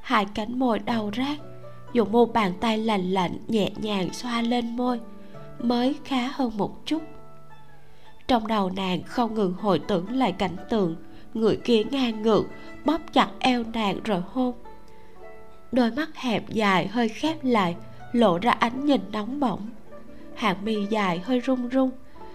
Hai 0.00 0.26
cánh 0.34 0.58
môi 0.58 0.78
đau 0.78 1.10
rát 1.16 1.38
Dùng 1.92 2.12
mu 2.12 2.26
bàn 2.26 2.52
tay 2.60 2.78
lạnh 2.78 3.10
lạnh 3.10 3.38
nhẹ 3.48 3.70
nhàng 3.76 4.12
xoa 4.12 4.42
lên 4.42 4.76
môi, 4.76 5.00
Mới 5.58 5.96
khá 6.04 6.28
hơn 6.28 6.56
một 6.56 6.86
chút. 6.86 7.02
Trong 8.28 8.46
đầu 8.46 8.70
nàng 8.70 9.02
không 9.02 9.34
ngừng 9.34 9.52
hồi 9.52 9.78
tưởng 9.88 10.10
lại 10.10 10.32
cảnh 10.32 10.56
tượng, 10.70 10.96
Người 11.34 11.56
kia 11.56 11.84
ngang 11.84 12.22
ngược, 12.22 12.44
Bóp 12.84 13.00
chặt 13.12 13.30
eo 13.38 13.64
nàng 13.72 14.00
rồi 14.04 14.22
hôn. 14.32 14.54
Đôi 15.72 15.90
mắt 15.90 16.16
hẹp 16.16 16.50
dài 16.50 16.86
hơi 16.86 17.08
khép 17.08 17.44
lại, 17.44 17.76
lộ 18.12 18.38
ra 18.38 18.50
ánh 18.50 18.86
nhìn 18.86 19.00
nóng 19.12 19.40
bỏng. 19.40 19.70
Hàng 20.34 20.64
mi 20.64 20.86
dài 20.90 21.18
hơi 21.18 21.40
run 21.40 21.68
run 21.68 21.90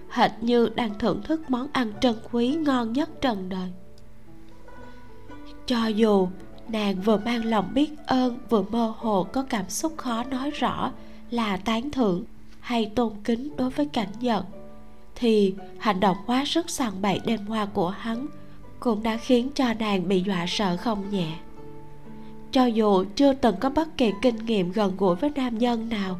hệt 0.09 0.31
như 0.41 0.69
đang 0.75 0.99
thưởng 0.99 1.21
thức 1.23 1.49
món 1.49 1.67
ăn 1.73 1.93
trân 2.01 2.15
quý 2.31 2.55
ngon 2.55 2.93
nhất 2.93 3.09
trần 3.21 3.49
đời. 3.49 3.69
Cho 5.65 5.87
dù 5.87 6.27
nàng 6.67 7.01
vừa 7.01 7.17
mang 7.17 7.45
lòng 7.45 7.71
biết 7.73 7.91
ơn, 8.05 8.37
vừa 8.49 8.61
mơ 8.61 8.93
hồ 8.97 9.23
có 9.23 9.45
cảm 9.49 9.69
xúc 9.69 9.93
khó 9.97 10.23
nói 10.23 10.51
rõ 10.51 10.91
là 11.31 11.57
tán 11.57 11.91
thưởng 11.91 12.23
hay 12.59 12.91
tôn 12.95 13.13
kính 13.23 13.55
đối 13.57 13.69
với 13.69 13.85
cảnh 13.85 14.09
giận 14.19 14.45
thì 15.15 15.53
hành 15.79 15.99
động 15.99 16.17
quá 16.25 16.43
sức 16.45 16.69
sằng 16.69 17.01
bậy 17.01 17.19
đêm 17.25 17.45
hoa 17.45 17.65
của 17.65 17.89
hắn 17.89 18.27
cũng 18.79 19.03
đã 19.03 19.17
khiến 19.17 19.49
cho 19.55 19.73
nàng 19.73 20.07
bị 20.07 20.23
dọa 20.23 20.45
sợ 20.47 20.77
không 20.77 21.09
nhẹ 21.09 21.27
cho 22.55 22.65
dù 22.65 23.03
chưa 23.15 23.33
từng 23.33 23.55
có 23.59 23.69
bất 23.69 23.97
kỳ 23.97 24.11
kinh 24.21 24.35
nghiệm 24.35 24.71
gần 24.71 24.97
gũi 24.97 25.15
với 25.15 25.31
nam 25.35 25.57
nhân 25.57 25.89
nào, 25.89 26.19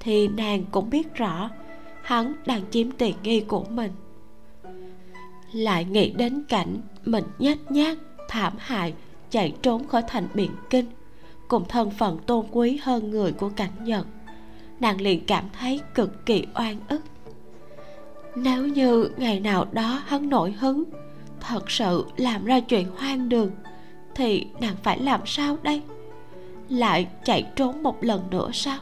thì 0.00 0.28
nàng 0.28 0.64
cũng 0.70 0.90
biết 0.90 1.14
rõ 1.14 1.50
hắn 2.02 2.32
đang 2.46 2.62
chiếm 2.70 2.90
tiện 2.90 3.14
nghi 3.22 3.40
của 3.40 3.64
mình. 3.64 3.92
Lại 5.52 5.84
nghĩ 5.84 6.10
đến 6.10 6.44
cảnh 6.48 6.80
mình 7.04 7.24
nhếch 7.38 7.70
nhác 7.70 7.98
thảm 8.28 8.52
hại, 8.58 8.94
chạy 9.30 9.54
trốn 9.62 9.88
khỏi 9.88 10.02
thành 10.08 10.28
biển 10.34 10.50
kinh, 10.70 10.86
cùng 11.48 11.64
thân 11.68 11.90
phận 11.90 12.18
tôn 12.26 12.46
quý 12.50 12.78
hơn 12.82 13.10
người 13.10 13.32
của 13.32 13.48
cảnh 13.48 13.84
nhật, 13.84 14.06
nàng 14.80 15.00
liền 15.00 15.26
cảm 15.26 15.44
thấy 15.58 15.80
cực 15.94 16.26
kỳ 16.26 16.46
oan 16.54 16.76
ức. 16.88 17.02
Nếu 18.34 18.66
như 18.66 19.10
ngày 19.16 19.40
nào 19.40 19.66
đó 19.72 20.02
hắn 20.06 20.28
nổi 20.28 20.52
hứng, 20.52 20.84
thật 21.40 21.70
sự 21.70 22.04
làm 22.16 22.44
ra 22.44 22.60
chuyện 22.60 22.86
hoang 22.96 23.28
đường 23.28 23.50
thì 24.14 24.46
nàng 24.60 24.76
phải 24.82 24.98
làm 24.98 25.20
sao 25.26 25.56
đây? 25.62 25.82
Lại 26.68 27.08
chạy 27.24 27.46
trốn 27.56 27.82
một 27.82 28.04
lần 28.04 28.30
nữa 28.30 28.50
sao? 28.52 28.78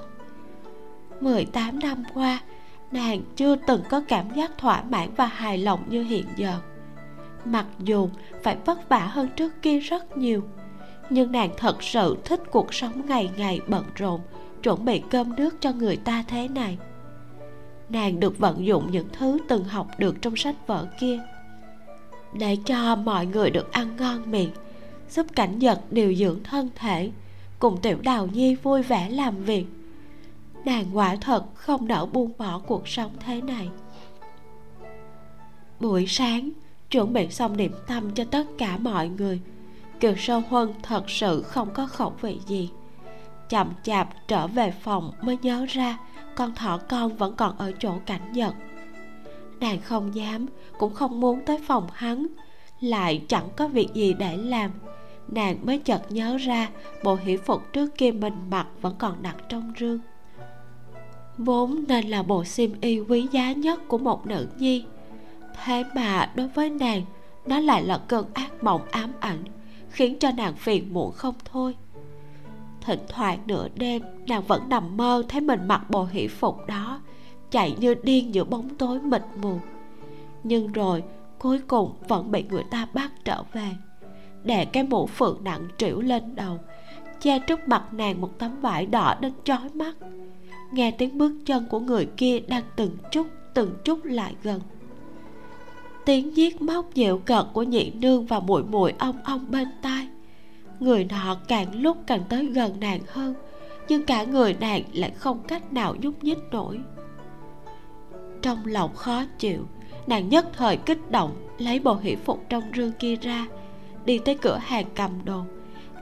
18 1.21 1.79
năm 1.79 2.05
qua, 2.15 2.41
nàng 2.93 3.23
chưa 3.37 3.57
từng 3.57 3.83
có 3.91 4.03
cảm 4.09 4.35
giác 4.35 4.59
thỏa 4.59 4.83
mãn 4.83 5.09
và 5.17 5.27
hài 5.27 5.59
lòng 5.59 5.81
như 5.89 6.03
hiện 6.03 6.27
giờ. 6.37 6.55
Mặc 7.45 7.67
dù 7.79 8.09
phải 8.43 8.57
vất 8.67 8.89
vả 8.89 9.07
hơn 9.07 9.29
trước 9.37 9.63
kia 9.63 9.79
rất 9.79 10.17
nhiều, 10.17 10.43
nhưng 11.11 11.33
nàng 11.33 11.51
thật 11.57 11.83
sự 11.83 12.17
thích 12.25 12.43
cuộc 12.51 12.75
sống 12.75 13.07
ngày 13.07 13.31
ngày 13.37 13.61
bận 13.69 13.85
rộn, 13.95 14.21
chuẩn 14.63 14.85
bị 14.85 15.03
cơm 15.11 15.37
nước 15.37 15.61
cho 15.61 15.73
người 15.73 15.97
ta 15.97 16.25
thế 16.29 16.49
này. 16.49 16.79
Nàng 17.89 18.21
được 18.21 18.39
vận 18.39 18.67
dụng 18.67 18.91
những 18.91 19.09
thứ 19.13 19.39
từng 19.49 19.65
học 19.65 19.87
được 19.99 20.23
trong 20.23 20.37
sách 20.37 20.67
vở 20.67 20.87
kia, 21.01 21.21
để 22.33 22.57
cho 22.65 22.97
mọi 22.97 23.27
người 23.27 23.51
được 23.51 23.73
ăn 23.73 23.97
ngon 23.97 24.31
miệng 24.31 24.51
giúp 25.11 25.27
cảnh 25.37 25.59
vật 25.61 25.81
điều 25.91 26.15
dưỡng 26.15 26.43
thân 26.45 26.69
thể. 26.75 27.11
Cùng 27.59 27.81
tiểu 27.83 27.99
đào 28.03 28.27
nhi 28.27 28.55
vui 28.55 28.83
vẻ 28.83 29.09
làm 29.09 29.45
việc. 29.45 29.67
Nàng 30.65 30.97
quả 30.97 31.17
thật 31.21 31.45
không 31.55 31.89
nỡ 31.89 32.07
buông 32.07 32.33
bỏ 32.39 32.61
cuộc 32.67 32.89
sống 32.89 33.11
thế 33.21 33.41
này. 33.41 33.69
Buổi 35.81 36.07
sáng, 36.09 36.51
chuẩn 36.91 37.13
bị 37.13 37.29
xong 37.31 37.57
niệm 37.57 37.73
tâm 37.87 38.15
cho 38.15 38.25
tất 38.25 38.47
cả 38.59 38.77
mọi 38.79 39.09
người. 39.09 39.41
Kiều 40.01 40.17
sơ 40.17 40.43
huân 40.49 40.73
thật 40.83 41.11
sự 41.11 41.43
không 41.43 41.71
có 41.75 41.87
khẩu 41.87 42.13
vị 42.21 42.39
gì. 42.47 42.71
Chậm 43.49 43.73
chạp 43.83 44.29
trở 44.29 44.47
về 44.47 44.71
phòng 44.71 45.13
mới 45.23 45.39
nhớ 45.43 45.67
ra 45.69 45.99
con 46.35 46.55
thỏ 46.55 46.79
con 46.89 47.17
vẫn 47.17 47.37
còn 47.37 47.59
ở 47.59 47.73
chỗ 47.79 47.95
cảnh 48.07 48.33
nhật 48.33 48.55
nàng 49.61 49.81
không 49.81 50.15
dám, 50.15 50.47
cũng 50.79 50.95
không 50.95 51.21
muốn 51.21 51.41
tới 51.47 51.59
phòng 51.67 51.87
hắn. 51.93 52.27
Lại 52.81 53.23
chẳng 53.29 53.49
có 53.57 53.69
việc 53.69 53.89
gì 53.95 54.15
để 54.15 54.37
làm 54.37 54.71
nàng 55.29 55.67
mới 55.67 55.79
chợt 55.79 56.03
nhớ 56.09 56.37
ra, 56.37 56.69
bộ 57.05 57.15
hỷ 57.15 57.37
phục 57.37 57.73
trước 57.73 57.99
kia 57.99 58.13
mình 58.13 58.35
mặc 58.51 58.67
vẫn 58.81 58.95
còn 58.99 59.23
đặt 59.23 59.37
trong 59.49 59.73
rương. 59.81 59.99
Vốn 61.39 61.85
nên 61.89 62.09
là 62.09 62.23
bộ 62.23 62.45
xiêm 62.45 62.71
y 62.81 63.01
quý 63.01 63.29
giá 63.33 63.53
nhất 63.53 63.81
của 63.89 63.99
một 63.99 64.27
nữ 64.27 64.49
nhi. 64.59 64.85
Thế 65.65 65.85
mà 65.95 66.33
đối 66.35 66.49
với 66.49 66.71
nàng, 66.71 67.03
nó 67.47 67.61
lại 67.61 67.83
là 67.85 67.99
cơn 68.09 68.27
ác 68.35 68.65
mộng 68.65 68.83
ám 68.91 69.13
ảnh, 69.21 69.45
khiến 69.91 70.19
cho 70.19 70.31
nàng 70.37 70.55
phiền 70.55 70.93
muộn 70.93 71.13
không 71.13 71.35
thôi. 71.45 71.77
Thỉnh 72.81 73.01
thoảng 73.09 73.39
nửa 73.47 73.69
đêm, 73.75 74.03
nàng 74.27 74.43
vẫn 74.43 74.69
nằm 74.69 74.97
mơ 74.97 75.23
thấy 75.29 75.41
mình 75.41 75.69
mặc 75.69 75.91
bộ 75.91 76.05
hỷ 76.05 76.29
phục 76.29 76.67
đó, 76.67 77.01
chạy 77.51 77.77
như 77.81 77.95
điên 77.95 78.35
giữa 78.35 78.45
bóng 78.45 78.69
tối 78.69 79.01
mịt 79.01 79.23
mù. 79.43 79.59
Nhưng 80.43 80.73
rồi, 80.73 81.03
cuối 81.39 81.61
cùng 81.67 81.95
vẫn 82.09 82.31
bị 82.31 82.45
người 82.51 82.65
ta 82.71 82.87
bắt 82.95 83.11
trở 83.25 83.43
về 83.53 83.69
đè 84.45 84.65
cái 84.65 84.83
mũ 84.83 85.07
phượng 85.07 85.45
nặng 85.45 85.69
trĩu 85.79 86.01
lên 86.01 86.35
đầu. 86.35 86.59
Che 87.21 87.39
trước 87.39 87.69
mặt 87.69 87.83
nàng 87.93 88.21
một 88.21 88.39
tấm 88.39 88.61
vải 88.61 88.87
đỏ 88.87 89.15
đến 89.21 89.33
chói 89.45 89.71
mắt. 89.75 89.97
Nghe 90.73 90.91
tiếng 90.91 91.19
bước 91.19 91.33
chân 91.47 91.67
của 91.71 91.81
người 91.81 92.07
kia 92.17 92.41
đang 92.41 92.65
từng 92.77 92.97
chút 93.11 93.27
từng 93.55 93.75
chút 93.85 94.05
lại 94.05 94.35
gần. 94.43 94.61
Tiếng 96.05 96.37
giết 96.37 96.63
móc 96.63 96.95
dịu 96.95 97.19
cợt 97.19 97.47
của 97.53 97.63
nhị 97.63 97.91
nương 97.91 98.27
và 98.27 98.41
muội 98.41 98.63
muội 98.63 98.95
ong 98.99 99.17
ong 99.25 99.47
bên 99.51 99.69
tai. 99.83 100.09
Người 100.81 101.05
nọ 101.05 101.37
càng 101.49 101.83
lúc 101.83 101.97
càng 102.07 102.23
tới 102.29 102.47
gần 102.47 102.81
nàng 102.81 103.01
hơn, 103.09 103.35
nhưng 103.89 104.07
cả 104.07 104.25
người 104.25 104.57
nàng 104.61 104.83
lại 104.93 105.11
không 105.11 105.43
cách 105.49 105.73
nào 105.73 105.97
nhúc 106.01 106.25
nhích 106.25 106.39
nổi. 106.51 106.81
Trong 108.43 108.67
lòng 108.67 108.95
khó 108.95 109.25
chịu, 109.39 109.67
nàng 110.07 110.29
nhất 110.29 110.47
thời 110.53 110.77
kích 110.77 111.11
động, 111.11 111.31
lấy 111.59 111.79
bộ 111.79 111.95
hỷ 111.95 112.17
phục 112.17 112.45
trong 112.49 112.63
rương 112.77 112.93
kia 112.93 113.17
ra 113.17 113.47
đi 114.05 114.19
tới 114.19 114.39
cửa 114.43 114.59
hàng 114.63 114.87
cầm 114.95 115.25
đồ. 115.25 115.45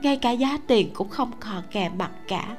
Ngay 0.01 0.17
cả 0.17 0.31
giá 0.31 0.57
tiền 0.67 0.93
cũng 0.93 1.09
không 1.09 1.31
còn 1.39 1.63
kè 1.71 1.89
mặt 1.89 2.11
cả. 2.27 2.57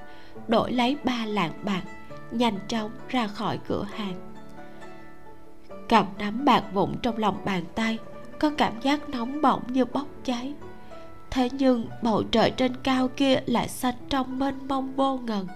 Đổi 0.48 0.72
lấy 0.72 0.96
ba 1.04 1.24
lạng 1.26 1.52
bạc, 1.64 1.82
nhanh 2.30 2.58
chóng 2.68 2.90
ra 3.08 3.26
khỏi 3.26 3.58
cửa 3.68 3.86
hàng. 3.94 4.14
Cầm 5.88 6.06
nắm 6.18 6.44
bạc 6.44 6.64
vụn 6.72 6.94
trong 7.02 7.16
lòng 7.18 7.36
bàn 7.44 7.64
tay, 7.74 7.98
có 8.38 8.50
cảm 8.58 8.72
giác 8.82 9.08
nóng 9.08 9.42
bỏng 9.42 9.62
như 9.68 9.84
bốc 9.84 10.06
cháy. 10.24 10.54
Thế 11.30 11.48
nhưng 11.52 11.86
bầu 12.02 12.22
trời 12.22 12.50
trên 12.50 12.76
cao 12.82 13.08
kia 13.08 13.40
lại 13.46 13.68
xanh 13.68 13.94
trong 14.08 14.38
mênh 14.38 14.68
mông 14.68 14.92
vô 14.96 15.16
ngần. 15.16 15.46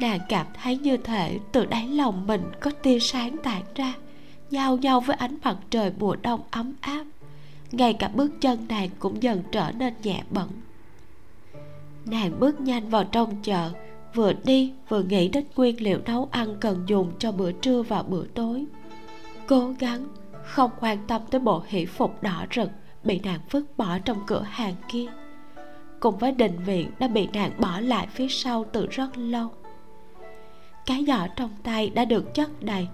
Nàng 0.00 0.20
cảm 0.28 0.46
thấy 0.62 0.76
như 0.76 0.96
thể 0.96 1.38
từ 1.52 1.66
đáy 1.66 1.88
lòng 1.88 2.26
mình 2.26 2.42
có 2.60 2.70
tia 2.70 2.98
sáng 2.98 3.36
tản 3.42 3.62
ra 3.74 3.94
giao 4.50 4.76
nhau 4.76 5.00
với 5.00 5.16
ánh 5.16 5.38
mặt 5.44 5.56
trời 5.70 5.92
mùa 5.98 6.16
đông 6.22 6.40
ấm 6.50 6.74
áp 6.80 7.04
ngay 7.72 7.94
cả 7.94 8.08
bước 8.08 8.32
chân 8.40 8.66
nàng 8.68 8.88
cũng 8.98 9.22
dần 9.22 9.42
trở 9.52 9.72
nên 9.78 9.94
nhẹ 10.02 10.22
bẩn 10.30 10.48
nàng 12.06 12.40
bước 12.40 12.60
nhanh 12.60 12.88
vào 12.88 13.04
trong 13.04 13.42
chợ, 13.42 13.70
vừa 14.14 14.32
đi 14.32 14.72
vừa 14.88 15.02
nghĩ 15.02 15.28
đến 15.28 15.44
nguyên 15.56 15.82
liệu 15.82 15.98
nấu 16.06 16.28
ăn 16.30 16.56
cần 16.60 16.84
dùng 16.86 17.12
cho 17.18 17.32
bữa 17.32 17.52
trưa 17.52 17.82
và 17.82 18.02
bữa 18.02 18.26
tối. 18.26 18.64
Cố 19.46 19.74
gắng, 19.78 20.08
không 20.44 20.70
quan 20.80 20.98
tâm 21.06 21.22
tới 21.30 21.40
bộ 21.40 21.62
hỷ 21.66 21.86
phục 21.86 22.22
đỏ 22.22 22.46
rực 22.54 22.70
bị 23.04 23.20
nàng 23.20 23.40
vứt 23.50 23.64
bỏ 23.76 23.98
trong 23.98 24.18
cửa 24.26 24.42
hàng 24.50 24.74
kia. 24.88 25.06
Cùng 26.00 26.18
với 26.18 26.32
đình 26.32 26.58
viện 26.64 26.90
đã 26.98 27.08
bị 27.08 27.28
nàng 27.32 27.52
bỏ 27.58 27.80
lại 27.80 28.06
phía 28.10 28.28
sau 28.28 28.64
từ 28.72 28.86
rất 28.86 29.18
lâu. 29.18 29.48
Cái 30.86 31.04
giỏ 31.06 31.26
trong 31.36 31.50
tay 31.62 31.90
đã 31.90 32.04
được 32.04 32.34
chất 32.34 32.62
đầy, 32.62 32.88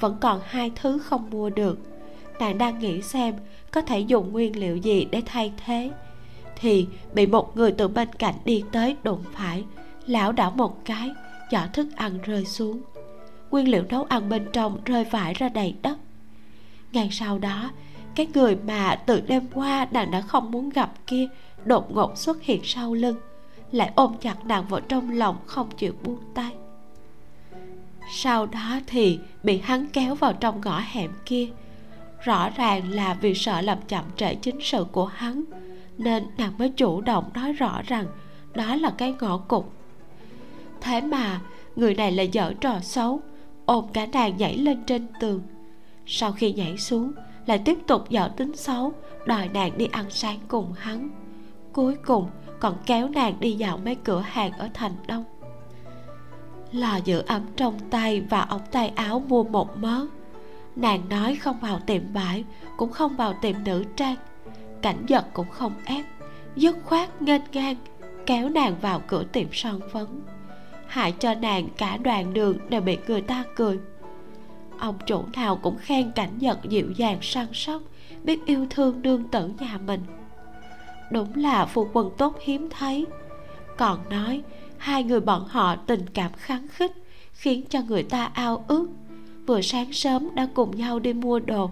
vẫn 0.00 0.16
còn 0.20 0.40
hai 0.44 0.72
thứ 0.74 0.98
không 0.98 1.30
mua 1.30 1.50
được 1.50 1.78
nàng 2.42 2.58
đang 2.58 2.78
nghĩ 2.78 3.02
xem 3.02 3.34
có 3.70 3.80
thể 3.80 4.00
dùng 4.00 4.32
nguyên 4.32 4.58
liệu 4.58 4.76
gì 4.76 5.06
để 5.10 5.22
thay 5.26 5.52
thế. 5.64 5.90
Thì 6.56 6.86
bị 7.14 7.26
một 7.26 7.56
người 7.56 7.72
từ 7.72 7.88
bên 7.88 8.08
cạnh 8.18 8.34
đi 8.44 8.64
tới 8.72 8.96
đụng 9.02 9.24
phải 9.32 9.64
lão 10.06 10.32
đảo 10.32 10.50
một 10.50 10.84
cái 10.84 11.10
giỏ 11.50 11.60
thức 11.72 11.86
ăn 11.96 12.18
rơi 12.22 12.44
xuống. 12.44 12.80
Nguyên 13.50 13.68
liệu 13.68 13.84
nấu 13.88 14.04
ăn 14.04 14.28
bên 14.28 14.46
trong 14.52 14.78
rơi 14.84 15.04
vãi 15.04 15.34
ra 15.34 15.48
đầy 15.48 15.74
đất. 15.82 15.98
Ngay 16.92 17.08
sau 17.12 17.38
đó, 17.38 17.70
cái 18.14 18.26
người 18.34 18.56
mà 18.56 18.94
từ 19.06 19.20
đêm 19.20 19.46
qua 19.54 19.88
nàng 19.90 20.10
đã 20.10 20.20
không 20.20 20.50
muốn 20.50 20.70
gặp 20.70 20.92
kia 21.06 21.28
đột 21.64 21.94
ngột 21.94 22.18
xuất 22.18 22.42
hiện 22.42 22.60
sau 22.64 22.94
lưng, 22.94 23.16
lại 23.72 23.92
ôm 23.94 24.14
chặt 24.20 24.44
nàng 24.46 24.64
vào 24.68 24.80
trong 24.80 25.10
lòng 25.10 25.36
không 25.46 25.70
chịu 25.76 25.94
buông 26.04 26.20
tay. 26.34 26.52
Sau 28.12 28.46
đó 28.46 28.80
thì 28.86 29.18
bị 29.42 29.58
hắn 29.58 29.86
kéo 29.92 30.14
vào 30.14 30.32
trong 30.32 30.60
ngõ 30.64 30.80
hẻm 30.80 31.10
kia 31.26 31.48
rõ 32.24 32.50
ràng 32.50 32.90
là 32.90 33.14
vì 33.14 33.34
sợ 33.34 33.60
làm 33.60 33.78
chậm 33.88 34.04
trễ 34.16 34.34
chính 34.34 34.58
sự 34.60 34.86
của 34.92 35.06
hắn, 35.06 35.44
nên 35.98 36.26
nàng 36.38 36.58
mới 36.58 36.68
chủ 36.68 37.00
động 37.00 37.30
nói 37.34 37.52
rõ 37.52 37.82
rằng 37.86 38.06
đó 38.54 38.76
là 38.76 38.90
cái 38.98 39.14
ngõ 39.20 39.38
cục 39.38 39.72
thế 40.82 41.00
mà, 41.00 41.40
người 41.76 41.94
này 41.94 42.12
lại 42.12 42.28
dở 42.28 42.52
trò 42.60 42.80
xấu, 42.80 43.20
ôm 43.66 43.84
cả 43.92 44.06
nàng 44.06 44.36
nhảy 44.36 44.56
lên 44.56 44.84
trên 44.86 45.06
tường. 45.20 45.42
Sau 46.06 46.32
khi 46.32 46.52
nhảy 46.52 46.78
xuống, 46.78 47.12
lại 47.46 47.58
tiếp 47.58 47.78
tục 47.86 48.10
dở 48.10 48.30
tính 48.36 48.56
xấu, 48.56 48.92
đòi 49.26 49.48
nàng 49.48 49.78
đi 49.78 49.88
ăn 49.92 50.04
sáng 50.10 50.38
cùng 50.48 50.72
hắn. 50.72 51.10
Cuối 51.72 51.96
cùng, 52.06 52.28
còn 52.60 52.74
kéo 52.86 53.08
nàng 53.08 53.40
đi 53.40 53.52
dạo 53.52 53.78
mấy 53.84 53.94
cửa 53.94 54.20
hàng 54.20 54.52
ở 54.52 54.68
thành 54.74 54.92
đông. 55.06 55.24
Lò 56.72 56.96
giữ 57.04 57.22
ấm 57.26 57.42
trong 57.56 57.78
tay 57.90 58.20
và 58.20 58.40
ống 58.40 58.66
tay 58.70 58.88
áo 58.88 59.22
mua 59.28 59.44
một 59.44 59.76
mớ 59.76 60.06
nàng 60.76 61.08
nói 61.08 61.34
không 61.34 61.60
vào 61.60 61.80
tiệm 61.86 62.12
vải 62.12 62.44
cũng 62.76 62.92
không 62.92 63.16
vào 63.16 63.34
tiệm 63.42 63.54
nữ 63.64 63.84
trang. 63.96 64.16
Cảnh 64.82 65.04
giật 65.06 65.24
cũng 65.32 65.50
không 65.50 65.72
ép, 65.84 66.04
dứt 66.56 66.76
khoát 66.84 67.22
nghênh 67.22 67.42
ngang, 67.52 67.76
kéo 68.26 68.48
nàng 68.48 68.76
vào 68.80 69.02
cửa 69.06 69.24
tiệm 69.32 69.48
son 69.52 69.80
phấn. 69.92 70.06
Hại 70.86 71.12
cho 71.12 71.34
nàng 71.34 71.68
cả 71.76 71.96
đoạn 71.96 72.34
đường 72.34 72.58
đều 72.68 72.80
bị 72.80 72.98
người 73.08 73.20
ta 73.20 73.44
cười. 73.56 73.78
Ông 74.78 74.98
chủ 75.06 75.24
nào 75.34 75.56
cũng 75.56 75.78
khen 75.78 76.10
cảnh 76.10 76.38
vật 76.40 76.58
dịu 76.64 76.90
dàng, 76.96 77.18
săn 77.22 77.46
sóc, 77.52 77.82
biết 78.22 78.46
yêu 78.46 78.66
thương 78.70 79.02
đương 79.02 79.24
tử 79.24 79.50
nhà 79.60 79.78
mình. 79.86 80.00
Đúng 81.10 81.36
là 81.36 81.66
phu 81.66 81.88
quần 81.92 82.10
tốt 82.18 82.36
hiếm 82.40 82.68
thấy. 82.70 83.06
Còn 83.76 84.08
nói, 84.10 84.42
hai 84.78 85.04
người 85.04 85.20
bọn 85.20 85.46
họ 85.48 85.76
tình 85.76 86.06
cảm 86.14 86.32
kháng 86.36 86.68
khích, 86.68 86.92
khiến 87.32 87.64
cho 87.68 87.82
người 87.82 88.02
ta 88.02 88.24
ao 88.24 88.64
ước 88.68 88.88
vừa 89.46 89.60
sáng 89.62 89.92
sớm 89.92 90.34
đã 90.34 90.48
cùng 90.54 90.76
nhau 90.76 90.98
đi 90.98 91.12
mua 91.12 91.38
đồ, 91.38 91.70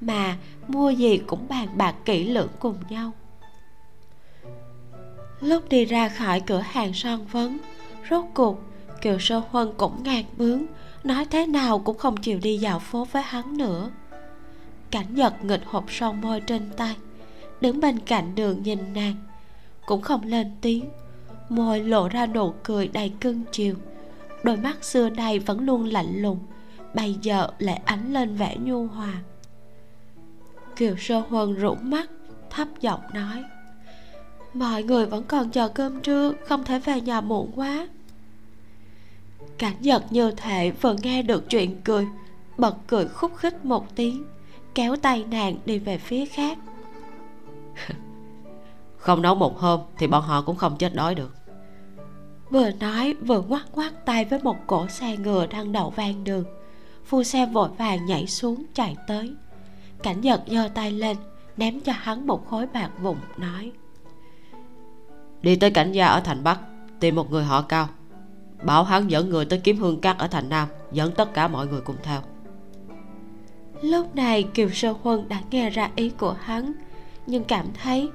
mà 0.00 0.36
mua 0.68 0.90
gì 0.90 1.18
cũng 1.26 1.48
bàn 1.48 1.68
bạc 1.76 1.94
kỹ 2.04 2.24
lưỡng 2.24 2.50
cùng 2.58 2.76
nhau. 2.90 3.12
Lúc 5.40 5.68
đi 5.68 5.84
ra 5.84 6.08
khỏi 6.08 6.40
cửa 6.40 6.58
hàng 6.58 6.94
son 6.94 7.26
phấn, 7.28 7.58
rốt 8.10 8.24
cuộc, 8.34 8.58
kiều 9.02 9.18
sơ 9.18 9.42
huân 9.50 9.72
cũng 9.76 10.02
ngạc 10.02 10.24
bướng, 10.36 10.62
nói 11.04 11.24
thế 11.30 11.46
nào 11.46 11.78
cũng 11.78 11.98
không 11.98 12.16
chịu 12.16 12.38
đi 12.42 12.58
dạo 12.58 12.78
phố 12.78 13.06
với 13.12 13.22
hắn 13.22 13.56
nữa. 13.56 13.90
Cảnh 14.90 15.14
nhật 15.14 15.44
nghịch 15.44 15.62
hộp 15.66 15.84
son 15.88 16.20
môi 16.20 16.40
trên 16.40 16.70
tay, 16.76 16.96
đứng 17.60 17.80
bên 17.80 17.98
cạnh 17.98 18.34
đường 18.34 18.62
nhìn 18.62 18.78
nàng, 18.94 19.14
cũng 19.86 20.02
không 20.02 20.22
lên 20.24 20.50
tiếng. 20.60 20.84
Môi 21.48 21.80
lộ 21.80 22.08
ra 22.08 22.26
nụ 22.26 22.54
cười 22.62 22.88
đầy 22.88 23.12
cưng 23.20 23.42
chiều, 23.52 23.74
đôi 24.42 24.56
mắt 24.56 24.84
xưa 24.84 25.10
nay 25.10 25.38
vẫn 25.38 25.60
luôn 25.60 25.84
lạnh 25.84 26.22
lùng 26.22 26.38
bây 26.94 27.16
giờ 27.22 27.48
lại 27.58 27.80
ánh 27.84 28.12
lên 28.12 28.36
vẻ 28.36 28.56
nhu 28.56 28.86
hòa. 28.86 29.12
Kiều 30.76 30.96
sơ 30.98 31.18
huân 31.20 31.54
rũ 31.54 31.74
mắt 31.74 32.10
thấp 32.50 32.68
giọng 32.80 33.00
nói 33.14 33.44
mọi 34.54 34.82
người 34.82 35.06
vẫn 35.06 35.24
còn 35.24 35.50
chờ 35.50 35.68
cơm 35.68 36.00
trưa 36.00 36.32
không 36.46 36.64
thể 36.64 36.78
về 36.78 37.00
nhà 37.00 37.20
muộn 37.20 37.52
quá. 37.56 37.88
Cảnh 39.58 39.76
giật 39.80 40.04
như 40.10 40.30
thể 40.30 40.70
vừa 40.70 40.96
nghe 41.02 41.22
được 41.22 41.50
chuyện 41.50 41.80
cười 41.84 42.06
bật 42.58 42.76
cười 42.86 43.08
khúc 43.08 43.36
khích 43.36 43.64
một 43.64 43.96
tiếng 43.96 44.24
kéo 44.74 44.96
tay 44.96 45.24
nàng 45.30 45.56
đi 45.64 45.78
về 45.78 45.98
phía 45.98 46.26
khác. 46.26 46.58
Không 48.96 49.22
nấu 49.22 49.34
một 49.34 49.58
hôm 49.58 49.80
thì 49.98 50.06
bọn 50.06 50.22
họ 50.22 50.42
cũng 50.42 50.56
không 50.56 50.76
chết 50.78 50.94
đói 50.94 51.14
được. 51.14 51.34
Vừa 52.50 52.70
nói 52.70 53.14
vừa 53.14 53.40
ngoắt 53.42 53.62
ngoắt 53.72 54.04
tay 54.04 54.24
với 54.24 54.38
một 54.42 54.56
cổ 54.66 54.88
xe 54.88 55.16
ngựa 55.16 55.46
đang 55.46 55.72
đậu 55.72 55.90
ven 55.90 56.24
đường 56.24 56.44
phu 57.08 57.22
xe 57.22 57.46
vội 57.46 57.68
vàng 57.78 58.06
nhảy 58.06 58.26
xuống 58.26 58.64
chạy 58.74 58.96
tới. 59.06 59.34
Cảnh 60.02 60.20
giật 60.20 60.42
giơ 60.46 60.68
tay 60.74 60.92
lên, 60.92 61.16
ném 61.56 61.80
cho 61.80 61.92
hắn 61.96 62.26
một 62.26 62.48
khối 62.48 62.66
bạc 62.66 62.90
vụn, 63.02 63.16
nói, 63.36 63.72
đi 65.42 65.56
tới 65.56 65.70
cảnh 65.70 65.92
gia 65.92 66.06
ở 66.06 66.20
thành 66.20 66.44
bắc, 66.44 66.60
tìm 67.00 67.14
một 67.14 67.30
người 67.30 67.44
họ 67.44 67.62
cao. 67.62 67.88
Bảo 68.62 68.84
hắn 68.84 69.10
dẫn 69.10 69.30
người 69.30 69.44
tới 69.44 69.60
kiếm 69.64 69.76
hương 69.76 70.00
cát 70.00 70.18
ở 70.18 70.26
thành 70.26 70.48
nam, 70.48 70.68
dẫn 70.92 71.12
tất 71.12 71.34
cả 71.34 71.48
mọi 71.48 71.66
người 71.66 71.80
cùng 71.80 71.96
theo. 72.02 72.20
Lúc 73.82 74.16
này 74.16 74.42
kiều 74.42 74.70
sơ 74.70 74.94
huân 75.02 75.28
đã 75.28 75.40
nghe 75.50 75.70
ra 75.70 75.90
ý 75.96 76.10
của 76.10 76.36
hắn, 76.40 76.72
nhưng 77.26 77.44
cảm 77.44 77.66
thấy 77.82 78.08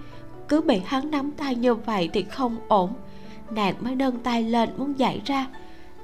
cứ 0.48 0.62
bị 0.62 0.82
hắn 0.86 1.12
nắm 1.12 1.32
tay 1.32 1.56
như 1.56 1.76
vậy 1.76 2.10
thì 2.14 2.24
không 2.24 2.58
ổn. 2.68 2.94
Nàng 3.52 3.76
mới 3.80 3.96
nâng 3.96 4.20
tay 4.20 4.44
lên 4.44 4.70
muốn 4.78 5.00
dậy 5.00 5.22
ra. 5.26 5.48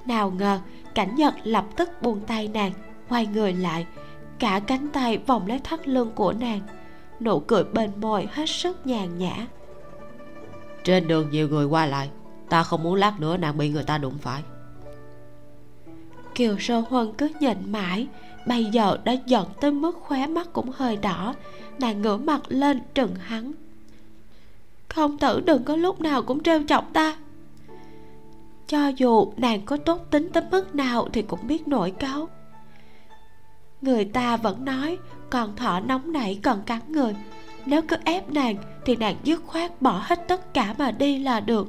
Nào 0.05 0.31
ngờ 0.31 0.59
cảnh 0.95 1.15
nhật 1.15 1.33
lập 1.43 1.65
tức 1.75 1.89
buông 2.01 2.21
tay 2.27 2.47
nàng 2.47 2.71
quay 3.09 3.25
người 3.25 3.53
lại. 3.53 3.85
Cả 4.39 4.59
cánh 4.67 4.87
tay 4.93 5.17
vòng 5.17 5.47
lấy 5.47 5.59
thắt 5.59 5.87
lưng 5.87 6.11
của 6.15 6.33
nàng 6.33 6.61
nụ 7.19 7.39
cười 7.39 7.63
bên 7.63 7.91
môi 8.01 8.27
hết 8.31 8.49
sức 8.49 8.87
nhàn 8.87 9.17
nhã. 9.17 9.47
Trên 10.83 11.07
đường 11.07 11.29
nhiều 11.29 11.49
người 11.49 11.65
qua 11.65 11.85
lại 11.85 12.09
ta 12.49 12.63
không 12.63 12.83
muốn 12.83 12.95
lát 12.95 13.19
nữa 13.19 13.37
nàng 13.37 13.57
bị 13.57 13.69
người 13.69 13.83
ta 13.83 13.97
đụng 13.97 14.17
phải. 14.21 14.43
Kiều 16.35 16.59
sơ 16.59 16.79
huân 16.79 17.13
cứ 17.17 17.29
nhìn 17.39 17.71
mãi 17.71 18.07
bây 18.47 18.65
giờ 18.65 18.97
đã 19.03 19.15
giận 19.25 19.47
tới 19.61 19.71
mức 19.71 19.97
khóe 20.01 20.27
mắt 20.27 20.47
cũng 20.53 20.71
hơi 20.75 20.95
đỏ. 20.97 21.35
Nàng 21.79 22.01
ngửa 22.01 22.17
mặt 22.17 22.41
lên 22.47 22.81
trừng 22.93 23.15
hắn. 23.15 23.51
Không 24.89 25.17
tử 25.17 25.41
đừng 25.45 25.63
có 25.63 25.75
lúc 25.75 26.01
nào 26.01 26.21
cũng 26.21 26.43
trêu 26.43 26.61
chọc 26.67 26.93
ta 26.93 27.17
cho 28.69 28.87
dù 28.87 29.33
nàng 29.37 29.61
có 29.65 29.77
tốt 29.77 30.05
tính 30.11 30.29
tới 30.33 30.43
mức 30.51 30.75
nào 30.75 31.07
thì 31.13 31.21
cũng 31.21 31.47
biết 31.47 31.67
nổi 31.67 31.91
cáu 31.91 32.29
người 33.81 34.05
ta 34.05 34.37
vẫn 34.37 34.65
nói, 34.65 34.97
còn 35.29 35.55
thỏ 35.55 35.79
nóng 35.79 36.11
nảy 36.11 36.39
còn 36.43 36.61
cắn 36.61 36.81
người. 36.87 37.15
Nếu 37.65 37.81
cứ 37.81 37.95
ép 38.05 38.31
nàng 38.31 38.55
thì 38.85 38.95
nàng 38.95 39.15
dứt 39.23 39.43
khoát 39.45 39.81
bỏ 39.81 40.01
hết 40.05 40.27
tất 40.27 40.53
cả 40.53 40.75
mà 40.77 40.91
đi 40.91 41.19
là 41.19 41.39
được. 41.39 41.67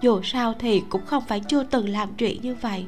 Dù 0.00 0.22
sao 0.22 0.54
thì 0.58 0.82
cũng 0.88 1.06
không 1.06 1.24
phải 1.28 1.40
chưa 1.40 1.62
từng 1.62 1.88
làm 1.88 2.08
chuyện 2.18 2.42
như 2.42 2.54
vậy. 2.54 2.86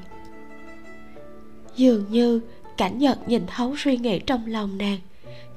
Dường 1.76 2.04
như 2.10 2.40
cảnh 2.76 2.98
nhật 2.98 3.28
nhìn 3.28 3.46
thấu 3.46 3.74
suy 3.76 3.96
nghĩ 3.96 4.18
trong 4.18 4.46
lòng 4.46 4.78
nàng, 4.78 4.98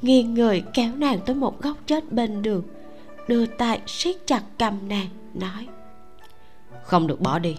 nghiêng 0.02 0.34
người 0.34 0.63
kéo 0.73 0.95
nàng 0.95 1.19
tới 1.25 1.36
một 1.36 1.62
góc 1.62 1.78
chết 1.86 2.12
bên 2.12 2.41
đường, 2.41 2.63
đưa 3.28 3.45
tay 3.45 3.82
siết 3.88 4.15
chặt 4.28 4.41
cầm 4.58 4.80
nàng, 4.88 5.08
nói, 5.34 5.67
không 6.84 7.08
được 7.08 7.21
bỏ 7.21 7.39
đi 7.39 7.56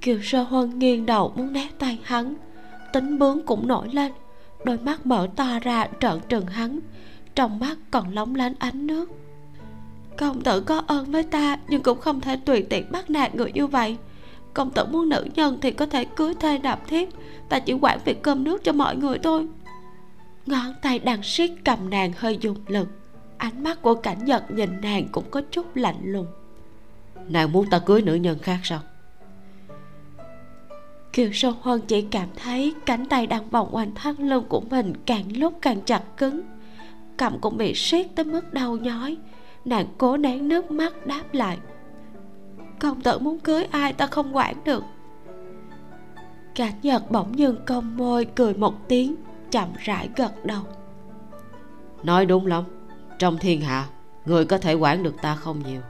kiều 0.00 0.18
sơ 0.22 0.42
huân 0.42 0.78
nghiêng 0.78 1.06
đầu 1.06 1.32
muốn 1.36 1.52
né 1.52 1.68
tay 1.78 1.98
hắn. 2.02 2.34
Tính 2.92 3.18
bướng 3.18 3.46
cũng 3.46 3.68
nổi 3.68 3.88
lên. 3.92 4.12
Đôi 4.64 4.78
mắt 4.78 5.06
mở 5.06 5.28
to 5.36 5.58
ra 5.62 5.88
trợn 6.00 6.20
trừng 6.28 6.46
hắn. 6.46 6.80
Trong 7.34 7.58
mắt 7.58 7.78
còn 7.90 8.14
lóng 8.14 8.34
lánh 8.34 8.54
ánh 8.58 8.86
nước. 8.86 9.10
Công 10.16 10.40
tử 10.40 10.60
có 10.60 10.82
ơn 10.86 11.10
với 11.10 11.22
ta, 11.22 11.58
nhưng 11.68 11.82
cũng 11.82 12.00
không 12.00 12.20
thể 12.20 12.36
tùy 12.36 12.62
tiện 12.62 12.92
bắt 12.92 13.10
nạt 13.10 13.34
người 13.34 13.52
như 13.52 13.66
vậy. 13.66 13.96
Công 14.54 14.70
tử 14.70 14.86
muốn 14.86 15.08
nữ 15.08 15.26
nhân 15.34 15.58
thì 15.62 15.70
có 15.70 15.86
thể 15.86 16.04
cưới 16.04 16.34
thê 16.34 16.58
đạp 16.58 16.80
thiếp 16.88 17.08
ta 17.48 17.58
chỉ 17.58 17.72
quản 17.72 17.98
việc 18.04 18.22
cơm 18.22 18.44
nước 18.44 18.64
cho 18.64 18.72
mọi 18.72 18.96
người 18.96 19.18
thôi. 19.18 19.46
Ngón 20.46 20.74
tay 20.82 20.98
đang 20.98 21.22
siết 21.22 21.50
cầm 21.64 21.90
nàng 21.90 22.12
hơi 22.16 22.38
dùng 22.40 22.56
lực. 22.66 22.88
Ánh 23.36 23.62
mắt 23.62 23.82
của 23.82 23.94
cảnh 23.94 24.24
nhật 24.24 24.50
nhìn 24.50 24.80
nàng 24.80 25.08
cũng 25.12 25.24
có 25.30 25.42
chút 25.50 25.76
lạnh 25.76 26.00
lùng. 26.02 26.26
Nàng 27.28 27.52
muốn 27.52 27.70
ta 27.70 27.78
cưới 27.78 28.02
nữ 28.02 28.14
nhân 28.14 28.38
khác 28.38 28.58
sao? 28.62 28.80
Kiều 31.12 31.32
sơn 31.32 31.54
huân 31.60 31.80
chỉ 31.80 32.02
cảm 32.02 32.28
thấy 32.36 32.74
cánh 32.86 33.06
tay 33.06 33.26
đang 33.26 33.50
vòng 33.50 33.68
quanh 33.72 33.94
thắt 33.94 34.20
lưng 34.20 34.44
của 34.48 34.60
mình 34.60 34.92
càng 35.06 35.36
lúc 35.36 35.54
càng 35.62 35.80
chặt 35.84 36.02
cứng. 36.16 36.40
Cầm 37.16 37.38
cũng 37.40 37.56
bị 37.56 37.74
siết 37.74 38.06
tới 38.14 38.24
mức 38.24 38.52
đau 38.52 38.76
nhói. 38.76 39.16
Nàng 39.64 39.86
cố 39.98 40.16
nén 40.16 40.48
nước 40.48 40.70
mắt 40.70 41.06
đáp 41.06 41.22
lại. 41.32 41.58
Công 42.78 43.00
tử 43.00 43.18
muốn 43.18 43.38
cưới 43.38 43.64
ai 43.64 43.92
ta 43.92 44.06
không 44.06 44.36
quản 44.36 44.64
được. 44.64 44.84
Cả 46.54 46.72
nhật 46.82 47.10
bỗng 47.10 47.38
dưng 47.38 47.56
cong 47.66 47.96
môi 47.96 48.24
cười 48.24 48.54
một 48.54 48.88
tiếng 48.88 49.16
chậm 49.50 49.68
rãi 49.78 50.08
gật 50.16 50.44
đầu. 50.44 50.62
Nói 52.02 52.26
đúng 52.26 52.46
lắm. 52.46 52.64
Trong 53.18 53.38
thiên 53.38 53.60
hạ 53.60 53.86
người 54.26 54.44
có 54.44 54.58
thể 54.58 54.74
quản 54.74 55.02
được 55.02 55.22
ta 55.22 55.34
không 55.34 55.62
nhiều. 55.66 55.80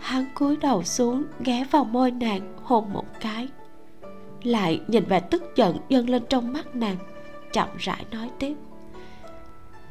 Hắn 0.00 0.24
cúi 0.34 0.56
đầu 0.56 0.82
xuống 0.82 1.24
ghé 1.40 1.64
vào 1.70 1.84
môi 1.84 2.10
nàng 2.10 2.56
hôn 2.62 2.92
một 2.92 3.04
cái 3.20 3.48
lại 4.42 4.80
nhìn 4.88 5.04
vẻ 5.04 5.20
tức 5.20 5.42
giận 5.56 5.76
dâng 5.88 6.10
lên 6.10 6.22
trong 6.28 6.52
mắt 6.52 6.76
nàng 6.76 6.96
chậm 7.52 7.68
rãi 7.78 8.04
nói 8.10 8.30
tiếp. 8.38 8.54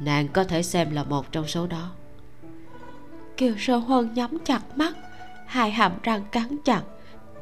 Nàng 0.00 0.28
có 0.28 0.44
thể 0.44 0.62
xem 0.62 0.90
là 0.90 1.04
một 1.04 1.32
trong 1.32 1.46
số 1.46 1.66
đó. 1.66 1.90
Kiều 3.36 3.54
sơ 3.58 3.76
huân 3.76 4.14
nhắm 4.14 4.38
chặt 4.44 4.62
mắt 4.76 4.96
hai 5.46 5.70
hàm 5.70 5.92
răng 6.02 6.22
cắn 6.32 6.56
chặt 6.64 6.82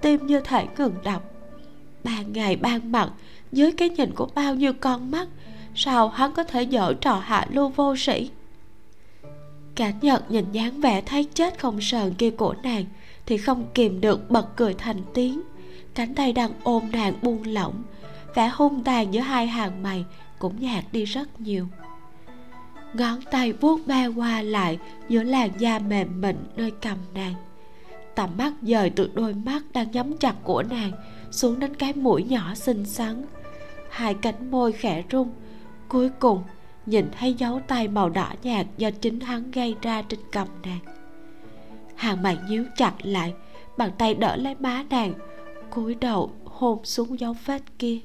tim 0.01 0.27
như 0.27 0.41
thể 0.41 0.67
ngừng 0.79 0.95
đập. 1.05 1.23
Ban 2.05 2.33
ngày 2.33 2.57
ban 2.57 2.93
mặt 2.93 3.11
dưới 3.53 3.73
cái 3.73 3.91
nhìn 3.91 4.15
của 4.15 4.29
bao 4.35 4.55
nhiêu 4.55 4.73
con 4.81 5.11
mắt 5.11 5.29
sao 5.75 6.09
hắn 6.09 6.33
có 6.33 6.45
thể 6.45 6.63
dở 6.63 6.95
trò 7.01 7.15
hạ 7.15 7.47
lưu 7.51 7.69
vô 7.69 7.97
sĩ 7.97 8.31
cả 9.75 9.93
nhật 10.01 10.31
nhìn 10.31 10.53
dáng 10.53 10.81
vẻ 10.81 11.03
thấy 11.07 11.25
chết 11.25 11.59
không 11.59 11.81
sờn 11.81 12.15
kia 12.15 12.31
của 12.31 12.55
nàng 12.63 12.85
thì 13.27 13.37
không 13.37 13.67
kìm 13.75 14.01
được 14.01 14.31
bật 14.31 14.57
cười 14.57 14.75
thành 14.75 15.01
tiếng 15.15 15.41
cánh 15.97 16.15
tay 16.15 16.33
đang 16.33 16.51
ôm 16.63 16.91
nàng 16.93 17.15
buông 17.23 17.47
lỏng, 17.47 17.83
vẻ 18.35 18.49
hung 18.49 18.85
tàn 18.85 19.15
giữa 19.15 19.21
hai 19.21 19.47
hàng 19.47 19.83
mày 19.83 20.05
cũng 20.39 20.61
nhạt 20.61 20.85
đi 20.93 21.05
rất 21.05 21.41
nhiều. 21.41 21.67
Ngón 22.95 23.21
tay 23.31 23.53
vuốt 23.53 23.87
ve 23.87 24.07
qua 24.07 24.43
lại 24.43 24.79
giữa 25.09 25.23
làn 25.23 25.51
da 25.59 25.79
mềm 25.79 26.21
mịn 26.21 26.37
nơi 26.57 26.71
cầm 26.71 26.99
nàng. 27.15 27.35
Tầm 28.15 28.31
mắt 28.39 28.53
dời 28.63 28.91
từ 28.91 29.11
đôi 29.15 29.35
mắt 29.35 29.63
đang 29.73 29.91
nhắm 29.91 30.17
chặt 30.19 30.35
của 30.43 30.63
nàng 30.63 30.93
xuống 31.31 31.59
đến 31.61 31.75
cái 31.75 31.93
mũi 31.93 32.23
nhỏ 32.23 32.55
xinh 32.55 32.85
xắn. 32.85 33.25
Hai 33.91 34.15
cánh 34.15 34.51
môi 34.51 34.73
khẽ 34.73 35.03
rung, 35.13 35.31
cuối 35.89 36.11
cùng 36.19 36.43
nhìn 36.87 37.11
thấy 37.19 37.35
dấu 37.35 37.61
tay 37.67 37.89
màu 37.89 38.11
đỏ 38.11 38.33
nhạt 38.43 38.67
do 38.77 38.91
chính 38.91 39.21
hắn 39.21 39.51
gây 39.51 39.75
ra 39.83 40.03
trên 40.03 40.21
cầm 40.33 40.49
nàng. 40.63 40.81
Hàng 41.97 42.23
mày 42.23 42.39
nhíu 42.49 42.65
chặt 42.77 42.95
lại, 43.03 43.35
bàn 43.77 43.91
tay 43.99 44.15
đỡ 44.15 44.37
lấy 44.37 44.55
má 44.61 44.85
nàng 44.91 45.15
cúi 45.77 45.95
đầu 45.95 46.31
hôn 46.45 46.85
xuống 46.85 47.21
dấu 47.21 47.37
vết 47.45 47.63
kia. 47.79 47.99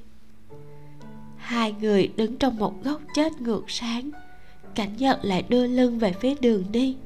Hai 1.36 1.72
người 1.72 2.12
đứng 2.16 2.36
trong 2.36 2.58
một 2.58 2.84
góc 2.84 3.00
chết 3.14 3.40
ngược 3.40 3.70
sáng. 3.70 4.10
Cảnh 4.74 4.96
nhật 4.96 5.18
lại 5.22 5.44
đưa 5.48 5.66
lưng 5.66 5.98
về 5.98 6.12
phía 6.12 6.34
đường 6.40 6.64
đi. 6.72 6.96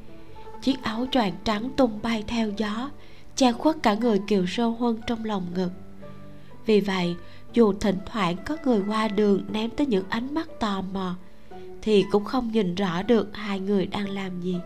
Chiếc 0.63 0.83
áo 0.83 1.07
choàng 1.13 1.33
trắng 1.45 1.71
tung 1.77 1.99
bay 2.03 2.25
theo 2.27 2.51
gió, 2.57 2.91
che 3.37 3.53
khuất 3.53 3.77
cả 3.83 3.95
người 3.95 4.21
kiều 4.27 4.47
sơ 4.47 4.67
huân 4.67 5.01
trong 5.07 5.25
lòng 5.25 5.47
ngực. 5.55 5.71
Vì 6.67 6.81
vậy, 6.81 7.17
dù 7.53 7.73
thỉnh 7.73 7.99
thoảng 8.07 8.37
có 8.47 8.57
người 8.65 8.83
qua 8.89 9.09
đường 9.09 9.45
ném 9.49 9.71
tới 9.71 9.87
những 9.87 10.05
ánh 10.09 10.35
mắt 10.35 10.49
tò 10.61 10.83
mò, 10.93 11.15
thì 11.83 12.05
cũng 12.11 12.25
không 12.25 12.53
nhìn 12.53 12.75
rõ 12.75 13.03
được 13.03 13.37
hai 13.37 13.61
người 13.61 13.87
đang 13.87 14.09
làm 14.09 14.41
gì. 14.41 14.57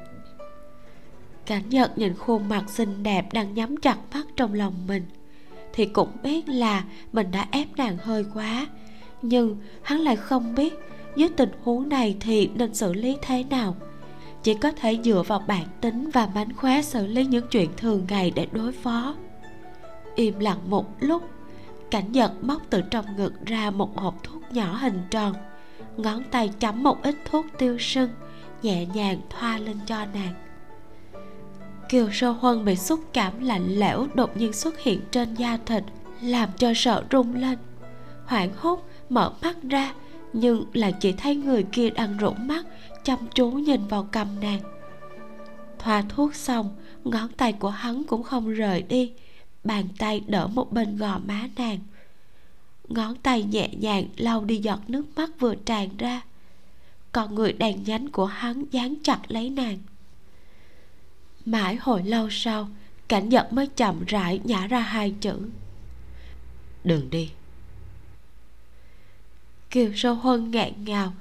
Cảnh 1.47 1.69
nhật 1.69 1.99
nhìn 1.99 2.15
khuôn 2.15 2.49
mặt 2.49 2.65
xinh 2.71 3.03
đẹp 3.03 3.33
đang 3.33 3.55
nhắm 3.55 3.77
chặt 3.77 3.99
mắt 4.13 4.27
trong 4.37 4.55
lòng 4.55 4.75
mình 4.87 5.03
thì 5.73 5.87
cũng 5.87 6.11
biết 6.23 6.49
là 6.49 6.85
mình 7.13 7.31
đã 7.31 7.49
ép 7.51 7.69
nàng 7.77 7.97
hơi 7.97 8.25
quá. 8.35 8.67
Nhưng 9.23 9.57
hắn 9.83 10.01
lại 10.01 10.17
không 10.17 10.55
biết 10.55 10.75
dưới 11.17 11.29
tình 11.37 11.51
huống 11.63 11.89
này 11.89 12.17
thì 12.21 12.51
nên 12.55 12.75
xử 12.75 12.93
lý 12.93 13.17
thế 13.23 13.45
nào. 13.51 13.77
Chỉ 14.43 14.55
có 14.55 14.73
thể 14.73 14.99
dựa 15.05 15.23
vào 15.27 15.45
bản 15.49 15.65
tính 15.81 16.11
và 16.13 16.29
mánh 16.35 16.57
khóe 16.57 16.83
xử 16.83 17.07
lý 17.07 17.27
những 17.27 17.47
chuyện 17.51 17.71
thường 17.77 18.07
ngày 18.09 18.31
để 18.31 18.47
đối 18.53 18.73
phó. 18.73 19.15
Im 20.15 20.39
lặng 20.39 20.71
một 20.71 20.87
lúc, 21.01 21.23
cảnh 21.91 22.13
giật 22.13 22.33
móc 22.43 22.63
từ 22.71 22.83
trong 22.91 23.17
ngực 23.17 23.47
ra 23.47 23.71
một 23.71 23.99
hộp 23.99 24.23
thuốc 24.23 24.43
nhỏ 24.53 24.73
hình 24.81 25.03
tròn. 25.11 25.35
Ngón 25.97 26.23
tay 26.31 26.51
chấm 26.61 26.83
một 26.83 27.03
ít 27.03 27.15
thuốc 27.25 27.47
tiêu 27.59 27.77
sưng, 27.79 28.11
nhẹ 28.63 28.87
nhàng 28.87 29.21
thoa 29.31 29.59
lên 29.59 29.77
cho 29.87 30.07
nàng 30.15 30.50
kiều 31.91 32.11
sơ 32.13 32.31
huân 32.31 32.65
bị 32.65 32.77
xúc 32.77 33.01
cảm 33.13 33.41
lạnh 33.41 33.67
lẽo 33.69 34.07
đột 34.15 34.37
nhiên 34.37 34.53
xuất 34.53 34.81
hiện 34.81 35.01
trên 35.11 35.35
da 35.35 35.59
thịt, 35.67 35.85
làm 36.23 36.49
cho 36.59 36.73
sợ 36.77 37.05
rung 37.13 37.35
lên. 37.35 37.59
Hoảng 38.27 38.51
hốt, 38.57 38.89
mở 39.09 39.33
mắt 39.43 39.57
ra, 39.63 39.95
nhưng 40.33 40.65
lại 40.73 40.95
chỉ 41.01 41.13
thấy 41.13 41.37
người 41.37 41.63
kia 41.73 41.91
đang 41.91 42.17
rủng 42.21 42.47
mắt, 42.47 42.67
chăm 43.05 43.19
chú 43.35 43.51
nhìn 43.51 43.87
vào 43.87 44.09
cầm 44.13 44.41
nàng. 44.41 44.61
Thoa 45.79 46.03
thuốc 46.09 46.35
xong, 46.35 46.77
ngón 47.05 47.29
tay 47.29 47.53
của 47.53 47.71
hắn 47.71 48.05
cũng 48.05 48.23
không 48.23 48.51
rời 48.51 48.83
đi, 48.83 49.13
bàn 49.65 49.85
tay 49.99 50.21
đỡ 50.27 50.47
một 50.47 50.73
bên 50.73 50.97
gò 50.97 51.19
má 51.27 51.49
nàng. 51.57 51.79
Ngón 52.89 53.15
tay 53.17 53.43
nhẹ 53.43 53.69
nhàng 53.69 54.05
lau 54.17 54.45
đi 54.45 54.57
giọt 54.57 54.81
nước 54.89 55.05
mắt 55.17 55.31
vừa 55.41 55.55
tràn 55.55 55.89
ra. 55.99 56.23
Còn 57.13 57.35
người 57.35 57.53
đàn 57.53 57.85
nhánh 57.85 58.09
của 58.09 58.27
hắn 58.27 58.65
dán 58.71 58.95
chặt 59.03 59.21
lấy 59.29 59.51
nàng 59.51 59.79
mãi 61.47 61.77
hồi 61.77 62.03
lâu 62.03 62.31
sau 62.31 62.69
cảnh 63.09 63.29
giật 63.29 63.53
mới 63.53 63.67
chậm 63.67 64.05
rãi 64.07 64.41
nhả 64.45 64.67
ra 64.67 64.81
hai 64.81 65.15
chữ. 65.21 65.39
Đừng 66.85 67.11
đi. 67.11 67.31
Kiều 69.71 69.93
sơ 69.95 70.13
huân 70.13 70.51
nghẹn 70.51 70.85
ngào 70.85 71.13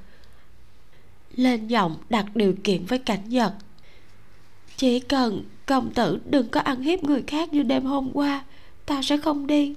lên 1.36 1.68
giọng 1.68 1.98
đặt 2.10 2.26
điều 2.36 2.54
kiện 2.64 2.86
với 2.86 3.00
cảnh 3.00 3.30
giật 3.30 3.54
chỉ 4.78 5.00
cần 5.00 5.44
công 5.66 5.94
tử 5.94 6.20
đừng 6.26 6.50
có 6.50 6.60
ăn 6.60 6.82
hiếp 6.82 7.04
người 7.04 7.24
khác 7.28 7.54
như 7.54 7.64
đêm 7.64 7.86
hôm 7.86 8.12
qua 8.14 8.44
ta 8.86 9.02
sẽ 9.02 9.18
không 9.18 9.48
đi. 9.48 9.76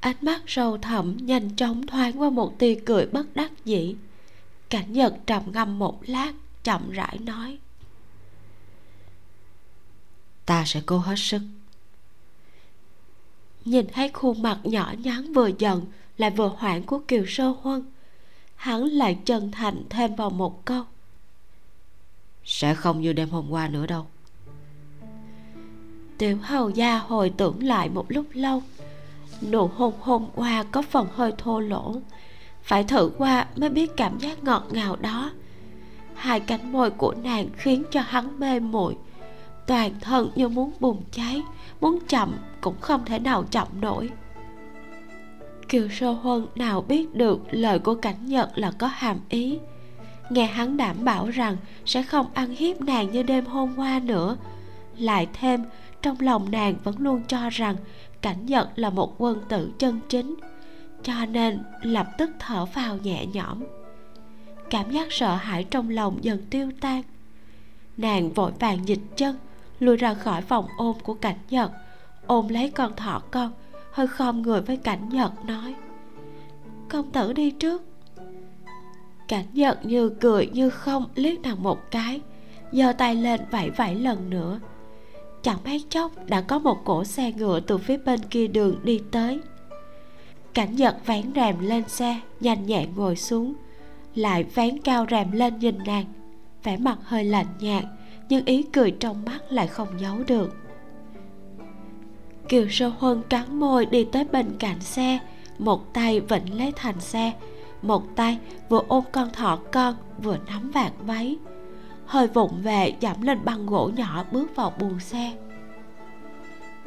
Ánh 0.00 0.16
mắt 0.20 0.42
sâu 0.46 0.78
thẳm 0.78 1.16
nhanh 1.16 1.56
chóng 1.56 1.86
thoáng 1.86 2.20
qua 2.20 2.30
một 2.30 2.58
tia 2.58 2.74
cười 2.86 3.06
bất 3.06 3.36
đắc 3.36 3.52
dĩ. 3.64 3.94
Cảnh 4.68 4.92
nhật 4.92 5.14
trầm 5.26 5.42
ngâm 5.52 5.78
một 5.78 6.00
lát 6.06 6.32
chậm 6.64 6.90
rãi 6.90 7.18
nói 7.18 7.58
ta 10.52 10.64
sẽ 10.66 10.80
cố 10.86 10.98
hết 10.98 11.14
sức. 11.18 11.42
Nhìn 13.64 13.86
thấy 13.92 14.08
khuôn 14.08 14.42
mặt 14.42 14.58
nhỏ 14.62 14.94
nhắn 14.98 15.32
vừa 15.32 15.50
giận 15.58 15.86
lại 16.18 16.30
vừa 16.30 16.52
hoảng 16.58 16.82
của 16.82 16.98
kiều 17.08 17.24
sơ 17.28 17.54
huân, 17.62 17.82
hắn 18.56 18.82
lại 18.84 19.18
chân 19.24 19.50
thành 19.50 19.84
thêm 19.90 20.14
vào 20.14 20.30
một 20.30 20.64
câu. 20.64 20.84
Sẽ 22.44 22.74
không 22.74 23.00
như 23.00 23.12
đêm 23.12 23.30
hôm 23.30 23.50
qua 23.50 23.68
nữa 23.68 23.86
đâu. 23.86 24.06
Tiểu 26.18 26.38
hầu 26.42 26.70
gia 26.70 26.98
hồi 26.98 27.32
tưởng 27.36 27.62
lại 27.62 27.88
một 27.88 28.06
lúc 28.08 28.26
lâu, 28.32 28.62
nụ 29.50 29.66
hôn 29.66 29.94
hôm 30.00 30.26
qua 30.34 30.64
có 30.72 30.82
phần 30.82 31.08
hơi 31.14 31.32
thô 31.38 31.60
lỗ. 31.60 31.96
Phải 32.62 32.84
thử 32.84 33.10
qua 33.18 33.46
mới 33.56 33.70
biết 33.70 33.90
cảm 33.96 34.18
giác 34.18 34.44
ngọt 34.44 34.66
ngào 34.70 34.96
đó. 34.96 35.32
Hai 36.14 36.40
cánh 36.40 36.72
môi 36.72 36.90
của 36.90 37.14
nàng 37.22 37.48
khiến 37.56 37.84
cho 37.90 38.00
hắn 38.00 38.40
mê 38.40 38.60
muội 38.60 38.96
toàn 39.66 39.92
thân 40.00 40.30
như 40.34 40.48
muốn 40.48 40.72
bùng 40.80 41.02
cháy, 41.10 41.42
muốn 41.80 41.98
chậm 42.08 42.36
cũng 42.60 42.80
không 42.80 43.04
thể 43.04 43.18
nào 43.18 43.44
chậm 43.50 43.68
nổi. 43.80 44.10
Kiều 45.68 45.88
sơ 45.88 46.10
huân 46.10 46.46
nào 46.54 46.80
biết 46.80 47.14
được 47.14 47.40
lời 47.50 47.78
của 47.78 47.94
cảnh 47.94 48.26
nhật 48.26 48.58
là 48.58 48.70
có 48.70 48.86
hàm 48.86 49.20
ý. 49.28 49.58
Nghe 50.30 50.46
hắn 50.46 50.76
đảm 50.76 51.04
bảo 51.04 51.30
rằng 51.30 51.56
sẽ 51.84 52.02
không 52.02 52.26
ăn 52.34 52.54
hiếp 52.54 52.80
nàng 52.80 53.10
như 53.10 53.22
đêm 53.22 53.46
hôm 53.46 53.74
qua 53.76 54.00
nữa, 54.04 54.36
lại 54.98 55.28
thêm 55.32 55.64
trong 56.02 56.16
lòng 56.20 56.50
nàng 56.50 56.74
vẫn 56.84 56.94
luôn 56.98 57.22
cho 57.28 57.50
rằng 57.50 57.76
cảnh 58.20 58.46
nhật 58.46 58.68
là 58.76 58.90
một 58.90 59.14
quân 59.18 59.40
tử 59.48 59.72
chân 59.78 60.00
chính, 60.08 60.34
cho 61.02 61.26
nên 61.26 61.62
lập 61.82 62.06
tức 62.18 62.30
thở 62.38 62.64
vào 62.64 62.96
nhẹ 62.96 63.26
nhõm. 63.26 63.64
Cảm 64.70 64.90
giác 64.90 65.12
sợ 65.12 65.34
hãi 65.34 65.64
trong 65.64 65.90
lòng 65.90 66.18
dần 66.22 66.46
tiêu 66.50 66.70
tan. 66.80 67.02
Nàng 67.96 68.32
vội 68.32 68.52
vàng 68.58 68.88
dịch 68.88 69.00
chân 69.16 69.36
lùi 69.82 69.96
ra 69.96 70.14
khỏi 70.14 70.42
phòng 70.42 70.66
ôm 70.76 70.96
của 71.02 71.14
cảnh 71.14 71.36
nhật. 71.50 71.70
Ôm 72.26 72.48
lấy 72.48 72.70
con 72.70 72.96
thỏ 72.96 73.22
con, 73.30 73.52
hơi 73.92 74.06
khom 74.06 74.42
người 74.42 74.60
với 74.60 74.76
cảnh 74.76 75.08
nhật, 75.08 75.44
nói, 75.44 75.74
công 76.88 77.10
tử 77.10 77.32
đi 77.32 77.50
trước. 77.50 77.82
Cảnh 79.28 79.44
nhật 79.52 79.86
như 79.86 80.08
cười 80.08 80.46
như 80.46 80.70
không 80.70 81.04
liếc 81.14 81.40
nàng 81.40 81.62
một 81.62 81.90
cái, 81.90 82.20
giơ 82.72 82.92
tay 82.92 83.14
lên 83.14 83.40
vẫy 83.50 83.70
vẫy 83.70 83.94
lần 83.94 84.30
nữa. 84.30 84.60
Chẳng 85.42 85.58
mấy 85.64 85.84
chốc 85.88 86.12
đã 86.26 86.40
có 86.40 86.58
một 86.58 86.84
cỗ 86.84 87.04
xe 87.04 87.32
ngựa 87.32 87.60
từ 87.60 87.78
phía 87.78 87.96
bên 87.96 88.20
kia 88.30 88.46
đường 88.46 88.80
đi 88.84 89.00
tới. 89.10 89.40
Cảnh 90.54 90.76
nhật 90.76 90.96
vén 91.06 91.32
rèm 91.34 91.58
lên 91.60 91.88
xe, 91.88 92.20
nhanh 92.40 92.66
nhẹn 92.66 92.88
ngồi 92.96 93.16
xuống, 93.16 93.54
lại 94.14 94.44
vén 94.44 94.82
cao 94.82 95.06
rèm 95.10 95.32
lên 95.32 95.58
nhìn 95.58 95.78
nàng, 95.86 96.04
vẻ 96.62 96.76
mặt 96.76 96.98
hơi 97.02 97.24
lạnh 97.24 97.46
nhạt 97.60 97.84
nhưng 98.32 98.44
ý 98.44 98.62
cười 98.62 98.90
trong 98.90 99.24
mắt 99.24 99.38
lại 99.50 99.66
không 99.66 99.88
giấu 100.00 100.16
được. 100.26 100.56
Kiều 102.48 102.68
sơ 102.70 102.88
huân 102.88 103.22
cắn 103.28 103.60
môi 103.60 103.86
đi 103.86 104.04
tới 104.04 104.24
bên 104.24 104.56
cạnh 104.58 104.80
xe. 104.80 105.18
Một 105.58 105.94
tay 105.94 106.20
vịnh 106.20 106.58
lấy 106.58 106.72
thành 106.76 107.00
xe. 107.00 107.32
Một 107.82 108.16
tay 108.16 108.38
vừa 108.68 108.80
ôm 108.88 109.04
con 109.12 109.30
thỏ 109.32 109.58
con, 109.72 109.94
vừa 110.22 110.36
nắm 110.46 110.70
vạt 110.70 110.92
váy. 111.06 111.36
Hơi 112.06 112.26
vụng 112.26 112.62
về 112.62 112.96
giảm 113.02 113.22
lên 113.22 113.44
băng 113.44 113.66
gỗ 113.66 113.90
nhỏ 113.96 114.24
bước 114.32 114.56
vào 114.56 114.72
buồng 114.80 115.00
xe. 115.00 115.32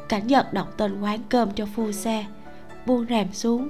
Cảnh 0.09 0.27
nhật 0.27 0.53
đọc 0.53 0.73
tên 0.77 1.01
quán 1.01 1.19
cơm 1.29 1.51
cho 1.51 1.65
phu 1.65 1.91
xe. 1.91 2.25
Buông 2.85 3.05
rèm 3.09 3.33
xuống. 3.33 3.69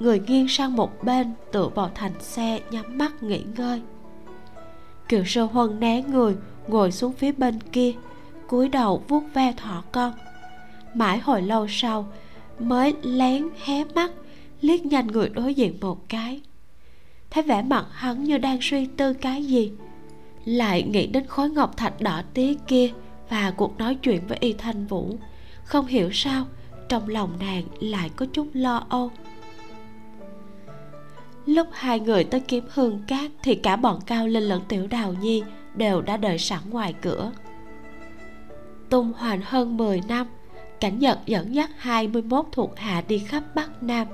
Người 0.00 0.20
nghiêng 0.26 0.48
sang 0.48 0.76
một 0.76 1.04
bên, 1.04 1.32
tựa 1.52 1.68
vào 1.68 1.90
thành 1.94 2.20
xe, 2.20 2.60
nhắm 2.70 2.98
mắt 2.98 3.22
nghỉ 3.22 3.44
ngơi. 3.56 3.82
Kiều 5.08 5.24
sơ 5.24 5.44
huân 5.44 5.80
né 5.80 6.02
người 6.02 6.36
ngồi 6.68 6.92
xuống 6.92 7.12
phía 7.12 7.32
bên 7.32 7.60
kia, 7.60 7.92
cúi 8.46 8.68
đầu 8.68 9.02
vuốt 9.08 9.22
ve 9.34 9.52
thỏ 9.56 9.82
con. 9.92 10.12
Mãi 10.94 11.18
hồi 11.18 11.42
lâu 11.42 11.66
sau, 11.68 12.06
mới 12.58 12.94
lén 13.02 13.48
hé 13.64 13.84
mắt, 13.84 14.10
liếc 14.60 14.86
nhanh 14.86 15.06
người 15.06 15.28
đối 15.28 15.54
diện 15.54 15.78
một 15.80 16.08
cái. 16.08 16.40
Thấy 17.30 17.42
vẻ 17.42 17.62
mặt 17.62 17.86
hắn 17.90 18.24
như 18.24 18.38
đang 18.38 18.58
suy 18.60 18.86
tư 18.86 19.12
cái 19.12 19.44
gì, 19.44 19.72
lại 20.44 20.82
nghĩ 20.82 21.06
đến 21.06 21.26
khối 21.26 21.50
ngọc 21.50 21.76
thạch 21.76 22.00
đỏ 22.00 22.22
tía 22.34 22.54
kia 22.66 22.90
và 23.28 23.50
cuộc 23.50 23.78
nói 23.78 23.94
chuyện 23.94 24.26
với 24.28 24.38
y 24.40 24.52
thanh 24.52 24.86
vũ, 24.86 25.16
không 25.64 25.86
hiểu 25.86 26.10
sao 26.12 26.46
trong 26.88 27.08
lòng 27.08 27.30
nàng 27.40 27.62
lại 27.80 28.10
có 28.16 28.26
chút 28.32 28.46
lo 28.52 28.86
âu. 28.88 29.10
Lúc 31.46 31.68
hai 31.72 32.00
người 32.00 32.24
tới 32.24 32.40
kiếm 32.40 32.64
hương 32.68 33.00
cát 33.08 33.30
thì 33.42 33.54
cả 33.54 33.76
bọn 33.76 34.00
cao 34.06 34.26
linh 34.26 34.42
lẫn 34.42 34.62
tiểu 34.68 34.86
đào 34.86 35.14
nhi 35.20 35.42
đều 35.74 36.02
đã 36.02 36.16
đợi 36.16 36.38
sẵn 36.38 36.60
ngoài 36.70 36.94
cửa. 37.02 37.32
Tung 38.88 39.12
hoành 39.16 39.40
hơn 39.44 39.76
10 39.76 40.00
năm, 40.08 40.26
cảnh 40.80 40.98
nhật 40.98 41.18
dẫn 41.26 41.54
dắt 41.54 41.70
21 41.76 42.46
thuộc 42.52 42.76
hạ 42.76 43.02
đi 43.08 43.18
khắp 43.18 43.42
bắc 43.54 43.82
nam. 43.82 44.06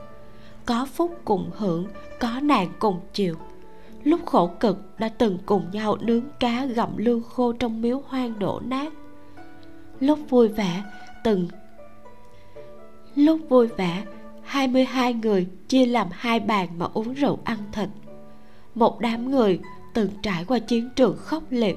Có 0.65 0.87
phúc 0.95 1.21
cùng 1.25 1.51
hưởng, 1.57 1.87
có 2.21 2.41
nạn 2.43 2.73
cùng 2.79 3.01
chịu. 3.13 3.37
Lúc 4.05 4.27
khổ 4.27 4.51
cực 4.61 4.99
đã 4.99 5.09
từng 5.09 5.39
cùng 5.47 5.71
nhau 5.73 5.97
nướng 6.01 6.25
cá 6.41 6.67
gặm 6.67 6.97
lương 6.97 7.23
khô 7.23 7.53
trong 7.53 7.83
miếu 7.83 8.03
hoang 8.07 8.39
đổ 8.39 8.61
nát. 8.65 8.93
Lúc 10.01 10.19
vui 10.29 10.49
vẻ, 10.49 10.83
từng 11.25 11.49
lúc 13.15 13.41
vui 13.49 13.67
vẻ 13.67 14.05
22 14.43 15.15
người 15.15 15.47
chia 15.69 15.87
làm 15.87 16.07
hai 16.11 16.41
bàn 16.41 16.69
mà 16.79 16.87
uống 16.95 17.15
rượu 17.15 17.39
ăn 17.45 17.59
thịt. 17.73 17.89
Một 18.75 19.01
đám 19.01 19.31
người 19.31 19.61
từng 19.95 20.11
trải 20.23 20.45
qua 20.45 20.59
chiến 20.59 20.91
trường 20.97 21.17
khốc 21.17 21.43
liệt, 21.51 21.77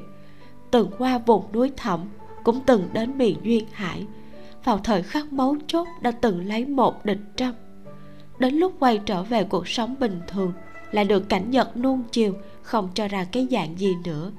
từng 0.71 0.89
qua 0.97 1.17
vùng 1.17 1.51
núi 1.53 1.71
thẳm, 1.77 1.99
cũng 2.43 2.59
từng 2.65 2.89
đến 2.93 3.17
miền 3.17 3.37
duyên 3.43 3.65
hải. 3.71 4.05
Vào 4.63 4.77
thời 4.77 5.03
khắc 5.03 5.33
mấu 5.33 5.55
chốt 5.67 5.87
đã 6.01 6.11
từng 6.11 6.47
lấy 6.47 6.65
một 6.65 7.05
địch 7.05 7.19
trăm. 7.35 7.53
Đến 8.39 8.55
lúc 8.55 8.73
quay 8.79 8.97
trở 8.97 9.23
về 9.23 9.43
cuộc 9.43 9.67
sống 9.67 9.95
bình 9.99 10.21
thường, 10.27 10.53
lại 10.91 11.05
được 11.05 11.29
cảnh 11.29 11.51
nhật 11.51 11.77
nuông 11.77 12.03
chiều, 12.11 12.33
không 12.61 12.89
cho 12.93 13.07
ra 13.07 13.23
cái 13.23 13.47
dạng 13.51 13.79
gì 13.79 13.95
nữa. 14.05 14.31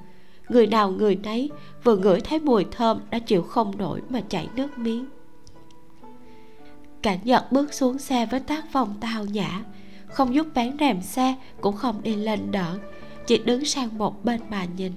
Người 0.49 0.67
nào 0.67 0.91
người 0.91 1.15
nấy, 1.15 1.51
vừa 1.83 1.97
ngửi 1.97 2.21
thấy 2.21 2.39
mùi 2.39 2.65
thơm 2.71 2.99
đã 3.09 3.19
chịu 3.19 3.41
không 3.41 3.77
nổi 3.77 4.01
mà 4.09 4.21
chảy 4.29 4.47
nước 4.55 4.77
miếng. 4.77 5.05
Cảnh 7.01 7.19
nhật 7.23 7.51
bước 7.51 7.73
xuống 7.73 7.97
xe 7.97 8.25
với 8.25 8.39
tác 8.39 8.65
phong 8.71 8.95
tao 9.01 9.25
nhã, 9.25 9.63
không 10.07 10.35
giúp 10.35 10.47
bán 10.55 10.77
rèm 10.79 11.01
xe, 11.01 11.35
cũng 11.61 11.75
không 11.75 12.01
đi 12.03 12.15
lên 12.15 12.51
đỡ 12.51 12.77
chỉ 13.27 13.37
đứng 13.37 13.65
sang 13.65 13.97
một 13.97 14.25
bên 14.25 14.41
mà 14.49 14.65
nhìn. 14.77 14.91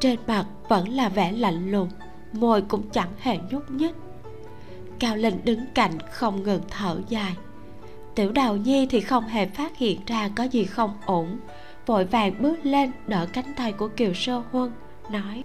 Trên 0.00 0.18
mặt 0.26 0.46
vẫn 0.68 0.88
là 0.88 1.08
vẻ 1.08 1.32
lạnh 1.32 1.70
lùng, 1.70 1.88
môi 2.32 2.62
cũng 2.62 2.90
chẳng 2.90 3.10
hề 3.18 3.38
nhúc 3.50 3.70
nhích. 3.70 3.94
Cao 4.98 5.16
linh 5.16 5.44
đứng 5.44 5.60
cạnh 5.74 5.98
không 6.10 6.42
ngừng 6.42 6.62
thở 6.70 6.98
dài. 7.08 7.36
Tiểu 8.14 8.32
đào 8.32 8.56
nhi 8.56 8.86
thì 8.90 9.00
không 9.00 9.24
hề 9.24 9.46
phát 9.46 9.78
hiện 9.78 10.00
ra 10.06 10.28
có 10.36 10.44
gì 10.44 10.64
không 10.64 10.94
ổn, 11.06 11.38
vội 11.86 12.04
vàng 12.04 12.42
bước 12.42 12.56
lên 12.62 12.92
đỡ 13.06 13.26
cánh 13.32 13.52
tay 13.56 13.72
của 13.72 13.88
kiều 13.88 14.14
sơ 14.14 14.42
huân, 14.52 14.72
nói, 15.10 15.44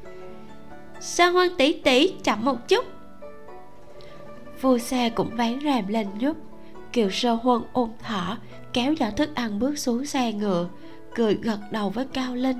sơ 0.99 1.29
huân 1.29 1.55
tỷ 1.57 1.73
tỷ, 1.73 2.13
chậm 2.23 2.45
một 2.45 2.67
chút. 2.67 2.85
Phu 4.59 4.77
xe 4.77 5.09
cũng 5.09 5.35
vén 5.35 5.59
rèm 5.63 5.87
lên 5.87 6.07
giúp 6.19 6.37
kiều 6.93 7.09
sơ 7.09 7.33
huân 7.33 7.61
ôm 7.73 7.89
thỏ 7.99 8.37
kéo 8.73 8.93
giỏ 8.99 9.05
thức 9.17 9.35
ăn 9.35 9.59
bước 9.59 9.79
xuống 9.79 10.05
xe 10.05 10.33
ngựa 10.33 10.67
cười 11.15 11.35
gật 11.35 11.59
đầu 11.71 11.89
với 11.89 12.05
cao 12.13 12.35
linh. 12.35 12.57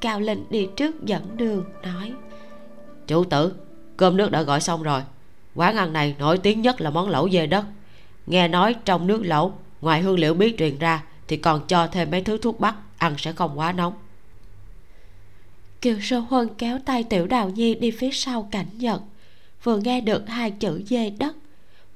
Cao 0.00 0.20
linh 0.20 0.44
đi 0.50 0.68
trước 0.76 1.04
dẫn 1.04 1.36
đường 1.36 1.64
nói 1.82 2.12
chủ 3.06 3.24
tử 3.24 3.54
cơm 3.96 4.16
nước 4.16 4.30
đã 4.30 4.42
gọi 4.42 4.60
xong 4.60 4.82
rồi. 4.82 5.02
Quán 5.54 5.76
ăn 5.76 5.92
này 5.92 6.14
nổi 6.18 6.38
tiếng 6.38 6.62
nhất 6.62 6.80
là 6.80 6.90
món 6.90 7.08
lẩu 7.08 7.30
dê 7.30 7.46
đất. 7.46 7.64
Nghe 8.26 8.48
nói 8.48 8.74
trong 8.84 9.06
nước 9.06 9.22
lẩu 9.24 9.52
ngoài 9.80 10.02
hương 10.02 10.18
liệu 10.18 10.34
biết 10.34 10.58
truyền 10.58 10.78
ra 10.78 11.02
thì 11.28 11.36
còn 11.36 11.66
cho 11.66 11.86
thêm 11.86 12.10
mấy 12.10 12.22
thứ 12.22 12.38
thuốc 12.38 12.60
bắc 12.60 12.74
ăn 12.98 13.14
sẽ 13.18 13.32
không 13.32 13.58
quá 13.58 13.72
nóng. 13.72 13.94
Kiều 15.80 15.96
sơ 16.00 16.18
huân 16.18 16.48
kéo 16.58 16.78
tay 16.84 17.02
tiểu 17.02 17.26
đào 17.26 17.50
nhi 17.50 17.74
đi 17.74 17.90
phía 17.90 18.10
sau 18.12 18.48
cảnh 18.50 18.66
nhật 18.72 19.02
vừa 19.62 19.78
nghe 19.78 20.00
được 20.00 20.28
hai 20.28 20.50
chữ 20.50 20.82
dê 20.86 21.10
đất 21.10 21.36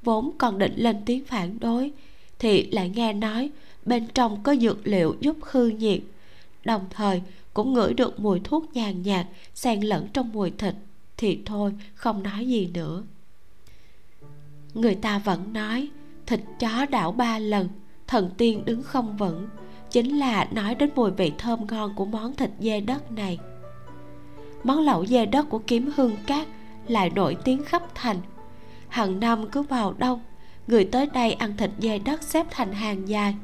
vốn 0.02 0.30
còn 0.38 0.58
định 0.58 0.72
lên 0.76 0.96
tiếng 1.06 1.24
phản 1.24 1.60
đối 1.60 1.92
thì 2.38 2.70
lại 2.70 2.88
nghe 2.88 3.12
nói 3.12 3.50
bên 3.88 4.06
trong 4.14 4.42
có 4.42 4.56
dược 4.56 4.86
liệu 4.86 5.16
giúp 5.20 5.36
hư 5.42 5.68
nhiệt, 5.68 6.00
đồng 6.64 6.86
thời 6.90 7.22
cũng 7.54 7.72
ngửi 7.72 7.94
được 7.94 8.20
mùi 8.20 8.40
thuốc 8.44 8.76
nhàn 8.76 9.02
nhạt, 9.02 9.26
xen 9.54 9.80
lẫn 9.80 10.08
trong 10.12 10.32
mùi 10.32 10.50
thịt, 10.50 10.74
thì 11.16 11.38
thôi, 11.46 11.72
không 11.94 12.22
nói 12.22 12.46
gì 12.46 12.70
nữa. 12.74 13.02
Người 14.74 14.94
ta 14.94 15.18
vẫn 15.18 15.52
nói, 15.52 15.88
thịt 16.26 16.40
chó 16.58 16.86
đảo 16.90 17.12
ba 17.12 17.38
lần, 17.38 17.68
thần 18.06 18.30
tiên 18.36 18.64
đứng 18.64 18.82
không 18.82 19.16
vững. 19.16 19.48
Chính 19.90 20.18
là 20.18 20.48
nói 20.52 20.74
đến 20.74 20.90
mùi 20.94 21.10
vị 21.10 21.32
thơm 21.38 21.66
ngon 21.66 21.94
của 21.96 22.04
món 22.04 22.34
thịt 22.34 22.50
dê 22.60 22.80
đất 22.80 23.12
này. 23.12 23.38
Món 24.64 24.78
lẩu 24.78 25.06
dê 25.06 25.26
đất 25.26 25.48
của 25.48 25.58
kiếm 25.58 25.90
hương 25.96 26.16
cát 26.26 26.48
lại 26.88 27.10
nổi 27.10 27.36
tiếng 27.44 27.64
khắp 27.64 27.82
thành. 27.94 28.16
Hàng 28.88 29.20
năm 29.20 29.48
cứ 29.50 29.62
vào 29.62 29.94
đông, 29.98 30.20
người 30.66 30.84
tới 30.84 31.06
đây 31.06 31.32
ăn 31.32 31.56
thịt 31.56 31.70
dê 31.78 31.98
đất 31.98 32.22
xếp 32.22 32.46
thành 32.50 32.72
hàng 32.72 33.08
dài 33.08 33.34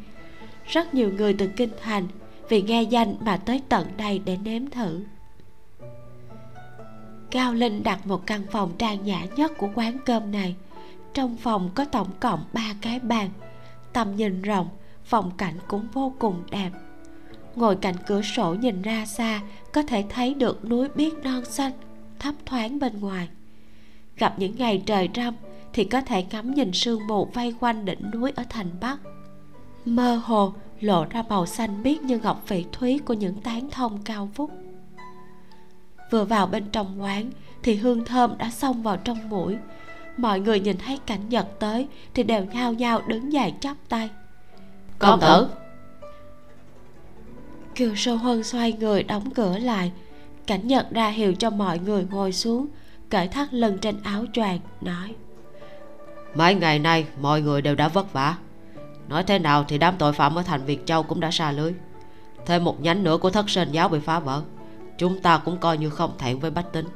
rất 0.66 0.94
nhiều 0.94 1.12
người 1.12 1.34
từ 1.38 1.46
kinh 1.56 1.70
thành 1.82 2.06
vì 2.48 2.62
nghe 2.62 2.82
danh 2.82 3.16
mà 3.20 3.36
tới 3.36 3.62
tận 3.68 3.86
đây 3.96 4.18
để 4.24 4.36
nếm 4.44 4.70
thử. 4.70 5.00
Cao 7.30 7.54
linh 7.54 7.82
đặt 7.82 8.06
một 8.06 8.26
căn 8.26 8.42
phòng 8.50 8.72
trang 8.78 9.04
nhã 9.04 9.24
nhất 9.36 9.52
của 9.58 9.68
quán 9.74 9.98
cơm 10.06 10.32
này. 10.32 10.56
Trong 11.14 11.36
phòng 11.36 11.70
có 11.74 11.84
tổng 11.84 12.10
cộng 12.20 12.44
ba 12.52 12.74
cái 12.80 12.98
bàn. 12.98 13.30
Tầm 13.92 14.16
nhìn 14.16 14.42
rộng 14.42 14.68
phòng 15.04 15.30
cảnh 15.36 15.54
cũng 15.68 15.88
vô 15.92 16.14
cùng 16.18 16.42
đẹp. 16.50 16.70
Ngồi 17.56 17.76
cạnh 17.76 17.94
cửa 18.06 18.22
sổ 18.22 18.54
nhìn 18.54 18.82
ra 18.82 19.06
xa, 19.06 19.40
có 19.72 19.82
thể 19.82 20.04
thấy 20.08 20.34
được 20.34 20.64
núi 20.64 20.88
biếc 20.94 21.12
non 21.24 21.44
xanh, 21.44 21.72
thấp 22.18 22.34
thoáng 22.46 22.78
bên 22.78 23.00
ngoài. 23.00 23.28
Gặp 24.16 24.34
những 24.38 24.56
ngày 24.58 24.82
trời 24.86 25.08
râm 25.14 25.34
thì 25.72 25.84
có 25.84 26.00
thể 26.00 26.24
ngắm 26.30 26.54
nhìn 26.54 26.72
sương 26.72 27.06
mù 27.06 27.24
vây 27.24 27.54
quanh 27.60 27.84
đỉnh 27.84 28.10
núi 28.12 28.32
ở 28.36 28.44
thành 28.48 28.70
bắc 28.80 28.98
mơ 29.84 30.20
hồ 30.24 30.52
lộ 30.80 31.04
ra 31.10 31.22
màu 31.28 31.46
xanh 31.46 31.82
biếc 31.82 32.02
như 32.02 32.18
ngọc 32.18 32.42
phỉ 32.46 32.64
thúy 32.72 33.00
của 33.04 33.14
những 33.14 33.40
tán 33.40 33.70
thông 33.70 34.02
cao 34.04 34.28
vút. 34.34 34.50
Vừa 36.10 36.24
vào 36.24 36.46
bên 36.46 36.64
trong 36.72 37.02
quán 37.02 37.30
thì 37.62 37.74
hương 37.74 38.04
thơm 38.04 38.38
đã 38.38 38.50
xông 38.50 38.82
vào 38.82 38.96
trong 38.96 39.28
mũi. 39.28 39.56
Mọi 40.16 40.40
người 40.40 40.60
nhìn 40.60 40.76
thấy 40.78 40.98
cảnh 41.06 41.28
nhật 41.28 41.46
tới 41.58 41.88
thì 42.14 42.22
đều 42.22 42.44
nhao 42.44 42.72
nhao 42.72 43.02
đứng 43.06 43.32
dậy 43.32 43.54
chắp 43.60 43.76
tay. 43.88 44.10
Công 44.98 45.20
tử! 45.20 45.48
Kiều 47.74 47.94
sơ 47.96 48.14
huân 48.14 48.42
xoay 48.42 48.72
người 48.72 49.02
đóng 49.02 49.30
cửa 49.30 49.58
lại. 49.58 49.92
Cảnh 50.46 50.66
nhật 50.66 50.86
ra 50.90 51.08
hiệu 51.08 51.34
cho 51.34 51.50
mọi 51.50 51.78
người 51.78 52.06
ngồi 52.10 52.32
xuống 52.32 52.66
cởi 53.10 53.28
thắt 53.28 53.54
lưng 53.54 53.78
trên 53.80 54.02
áo 54.02 54.24
choàng 54.32 54.58
nói. 54.80 55.14
Mấy 56.34 56.54
ngày 56.54 56.78
nay 56.78 57.06
mọi 57.20 57.42
người 57.42 57.62
đều 57.62 57.74
đã 57.74 57.88
vất 57.88 58.12
vả 58.12 58.36
nói 59.08 59.24
thế 59.24 59.38
nào 59.38 59.64
thì 59.64 59.78
đám 59.78 59.94
tội 59.98 60.12
phạm 60.12 60.34
ở 60.34 60.42
thành 60.42 60.64
việt 60.64 60.86
châu 60.86 61.02
cũng 61.02 61.20
đã 61.20 61.30
xa 61.30 61.52
lưới. 61.52 61.74
Thêm 62.46 62.64
một 62.64 62.80
nhánh 62.80 63.04
nữa 63.04 63.18
của 63.18 63.30
thất 63.30 63.50
sinh 63.50 63.72
giáo 63.72 63.88
bị 63.88 63.98
phá 64.00 64.18
vỡ. 64.18 64.42
Chúng 64.98 65.22
ta 65.22 65.38
cũng 65.38 65.56
coi 65.56 65.78
như 65.78 65.90
không 65.90 66.18
thẹn 66.18 66.38
với 66.38 66.50
bách 66.50 66.72
tính. 66.72 66.86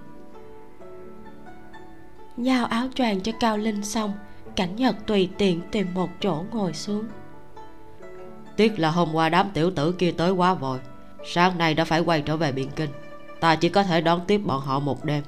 Giao 2.36 2.66
áo 2.66 2.88
choàng 2.94 3.20
cho 3.20 3.32
cao 3.40 3.56
linh 3.58 3.84
xong 3.84 4.12
cảnh 4.56 4.76
nhật 4.76 4.96
tùy 5.06 5.28
tiện 5.38 5.60
tìm 5.70 5.94
một 5.94 6.10
chỗ 6.20 6.44
ngồi 6.52 6.72
xuống. 6.72 7.04
Tiếc 8.56 8.78
là 8.78 8.90
hôm 8.90 9.08
qua 9.12 9.28
đám 9.28 9.50
tiểu 9.54 9.70
tử 9.70 9.92
kia 9.92 10.12
tới 10.12 10.30
quá 10.30 10.54
vội. 10.54 10.78
Sáng 11.26 11.58
nay 11.58 11.74
đã 11.74 11.84
phải 11.84 12.00
quay 12.00 12.22
trở 12.22 12.36
về 12.36 12.52
biện 12.52 12.70
kinh. 12.76 12.90
Ta 13.40 13.56
chỉ 13.56 13.68
có 13.68 13.82
thể 13.82 14.00
đón 14.00 14.20
tiếp 14.26 14.38
bọn 14.38 14.60
họ 14.60 14.80
một 14.80 15.04
đêm. 15.04 15.22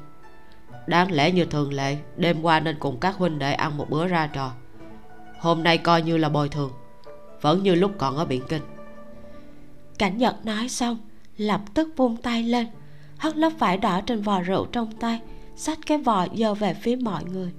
Đáng 0.87 1.12
lẽ 1.12 1.33
như 1.33 1.45
thường 1.45 1.72
lệ 1.72 1.97
đêm 2.16 2.43
qua 2.43 2.61
nên 2.61 2.76
cùng 2.78 3.01
các 3.01 3.16
huynh 3.16 3.39
đệ 3.39 3.53
ăn 3.53 3.76
một 3.76 3.91
bữa 3.91 4.07
ra 4.07 4.26
trò 4.26 4.53
hôm 5.41 5.62
nay 5.62 5.78
coi 5.78 6.03
như 6.03 6.16
là 6.16 6.28
bồi 6.28 6.49
thường. 6.49 6.72
Vẫn 7.41 7.62
như 7.62 7.74
lúc 7.74 7.93
còn 7.99 8.16
ở 8.16 8.24
biện 8.24 8.43
kinh. 8.49 8.62
Cảnh 9.99 10.18
nhật 10.18 10.47
nói 10.47 10.68
xong 10.68 10.99
lập 11.36 11.61
tức 11.74 11.88
vung 11.97 12.16
tay 12.16 12.43
lên. 12.43 12.66
Hất 13.18 13.36
lớp 13.36 13.51
vải 13.59 13.78
đỏ 13.78 14.01
trên 14.01 14.22
vò 14.22 14.41
rượu 14.41 14.66
trong 14.72 14.93
tay 15.01 15.20
xách 15.57 15.78
cái 15.86 15.99
vò 15.99 16.26
giơ 16.34 16.55
về 16.55 16.74
phía 16.74 16.97
mọi 16.97 17.24
người. 17.24 17.53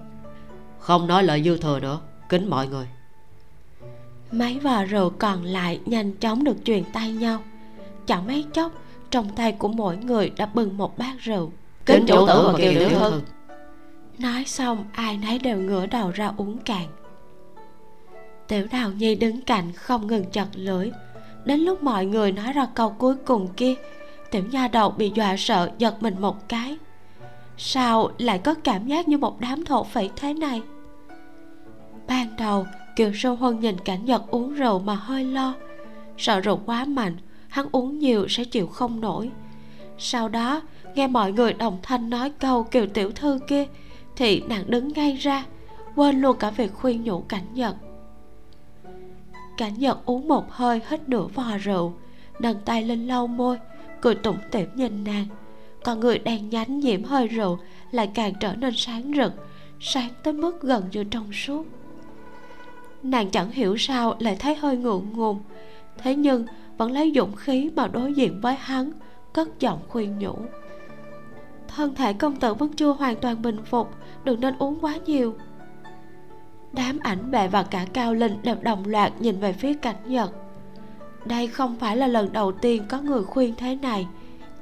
Không 0.80 1.08
nói 1.08 1.24
lời 1.24 1.44
dư 1.44 1.58
thừa 1.58 1.80
nữa 1.80 2.00
kính 2.30 2.50
mọi 2.50 2.68
người. 2.68 2.88
Mấy 4.32 4.60
vò 4.60 4.84
rượu 4.84 5.10
còn 5.10 5.44
lại 5.44 5.80
nhanh 5.86 6.14
chóng 6.16 6.44
được 6.44 6.58
truyền 6.66 6.84
tay 6.94 7.12
nhau. 7.12 7.44
Chẳng 8.06 8.28
mấy 8.28 8.46
chốc 8.54 8.72
trong 9.12 9.30
tay 9.36 9.52
của 9.52 9.68
mỗi 9.68 9.98
người 9.98 10.30
đã 10.30 10.46
bừng 10.46 10.78
một 10.78 10.98
bát 10.98 11.16
rượu. 11.20 11.52
Kính 11.86 12.06
chủ 12.08 12.28
tử 12.28 12.44
và 12.48 12.58
kiều 12.58 12.74
tiểu 12.74 12.90
thư. 12.90 13.22
Nói 14.18 14.44
xong 14.46 14.86
ai 14.92 15.18
nấy 15.18 15.40
đều 15.40 15.58
ngửa 15.58 15.86
đầu 15.86 16.12
ra 16.12 16.32
uống 16.38 16.58
cạn 16.58 16.88
tiểu 18.52 18.68
đào 18.72 18.92
nhi 18.92 19.16
đứng 19.16 19.42
cạnh 19.42 19.72
không 19.74 20.08
ngừng 20.08 20.26
chật 20.32 20.48
lưỡi. 20.54 20.92
Đến 21.46 21.60
lúc 21.60 21.84
mọi 21.84 22.06
người 22.06 22.32
nói 22.32 22.54
ra 22.54 22.68
câu 22.76 22.90
cuối 22.90 23.16
cùng 23.16 23.48
kia, 23.58 23.76
tiểu 24.32 24.44
nha 24.52 24.68
đầu 24.68 24.90
bị 24.90 25.12
dọa 25.16 25.36
sợ, 25.38 25.70
giật 25.78 26.04
mình 26.04 26.16
một 26.20 26.50
cái. 26.50 26.78
Sao 27.58 28.12
lại 28.18 28.40
có 28.40 28.54
cảm 28.54 28.88
giác 28.88 29.08
như 29.08 29.18
một 29.18 29.40
đám 29.40 29.66
thổ 29.66 29.84
phỉ 29.84 30.10
thế 30.16 30.34
này? 30.34 30.62
Ban 32.08 32.36
đầu, 32.38 32.66
kiều 32.96 33.12
sâu 33.16 33.36
huân 33.36 33.60
nhìn 33.60 33.78
cảnh 33.80 34.06
nhật 34.06 34.28
uống 34.28 34.54
rượu 34.54 34.80
mà 34.80 34.96
hơi 34.96 35.24
lo. 35.24 35.54
Sợ 36.18 36.40
rượu 36.40 36.60
quá 36.66 36.86
mạnh, 36.86 37.18
hắn 37.48 37.66
uống 37.72 38.00
nhiều 38.00 38.28
sẽ 38.28 38.44
chịu 38.44 38.68
không 38.68 39.02
nổi. 39.02 39.32
Sau 39.98 40.30
đó, 40.30 40.62
nghe 40.96 41.08
mọi 41.08 41.32
người 41.32 41.54
đồng 41.54 41.80
thanh 41.84 42.10
nói 42.10 42.30
câu 42.30 42.64
kiều 42.64 42.88
tiểu 42.88 43.12
thư 43.12 43.40
kia, 43.48 43.66
thì 44.16 44.42
nàng 44.42 44.64
đứng 44.68 44.94
ngay 44.94 45.16
ra, 45.16 45.46
quên 45.96 46.22
luôn 46.22 46.38
cả 46.38 46.50
việc 46.50 46.74
khuyên 46.74 47.04
nhủ 47.04 47.24
cảnh 47.28 47.46
nhật 47.54 47.76
cảnh 49.58 49.74
giật 49.74 49.98
uống 50.06 50.28
một 50.28 50.52
hơi 50.52 50.82
hết 50.86 51.10
nửa 51.10 51.28
vò 51.28 51.58
rượu 51.64 51.94
nâng 52.42 52.60
tay 52.66 52.84
lên 52.84 53.08
lau 53.08 53.28
môi, 53.28 53.58
cười 54.02 54.16
tủm 54.16 54.36
tỉm 54.52 54.70
nhìn 54.76 55.04
nàng. 55.04 55.26
Còn 55.84 56.00
người 56.00 56.20
đang 56.20 56.50
nhánh 56.50 56.80
nhiễm 56.80 57.04
hơi 57.04 57.28
rượu 57.28 57.60
lại 57.92 58.08
càng 58.14 58.34
trở 58.40 58.56
nên 58.56 58.74
sáng 58.76 59.12
rực, 59.16 59.34
sáng 59.80 60.10
tới 60.24 60.34
mức 60.34 60.62
gần 60.62 60.84
như 60.92 61.04
trong 61.04 61.34
suốt. 61.34 61.66
Nàng 63.04 63.30
chẳng 63.30 63.52
hiểu 63.52 63.78
sao 63.78 64.16
lại 64.20 64.36
thấy 64.40 64.56
hơi 64.56 64.78
ngượng 64.78 65.10
ngùng, 65.14 65.40
thế 65.98 66.16
nhưng 66.16 66.46
vẫn 66.78 66.92
lấy 66.92 67.12
dũng 67.16 67.36
khí 67.36 67.70
mà 67.76 67.88
đối 67.88 68.14
diện 68.14 68.42
với 68.42 68.56
hắn, 68.56 68.92
cất 69.34 69.60
giọng 69.60 69.80
khuyên 69.88 70.20
nhủ. 70.20 70.36
Thân 71.68 71.96
thể 71.96 72.14
công 72.14 72.36
tử 72.36 72.54
vẫn 72.54 72.74
chưa 72.74 72.92
hoàn 72.92 73.16
toàn 73.16 73.42
bình 73.42 73.58
phục, 73.66 73.90
đừng 74.24 74.40
nên 74.40 74.58
uống 74.60 74.80
quá 74.82 74.96
nhiều 75.06 75.36
đám 76.74 77.00
ảnh 77.04 77.32
bệ 77.32 77.48
và 77.48 77.64
cả 77.64 77.86
cao 77.94 78.14
linh 78.14 78.42
đều 78.44 78.56
đồng 78.62 78.88
loạt 78.88 79.22
nhìn 79.22 79.40
về 79.40 79.54
phía 79.54 79.74
cảnh 79.74 79.96
nhật. 80.06 80.32
Đây 81.26 81.48
không 81.48 81.80
phải 81.80 81.98
là 81.98 82.08
lần 82.08 82.34
đầu 82.34 82.52
tiên 82.52 82.84
có 82.90 83.02
người 83.02 83.24
khuyên 83.24 83.56
thế 83.58 83.76
này. 83.76 84.08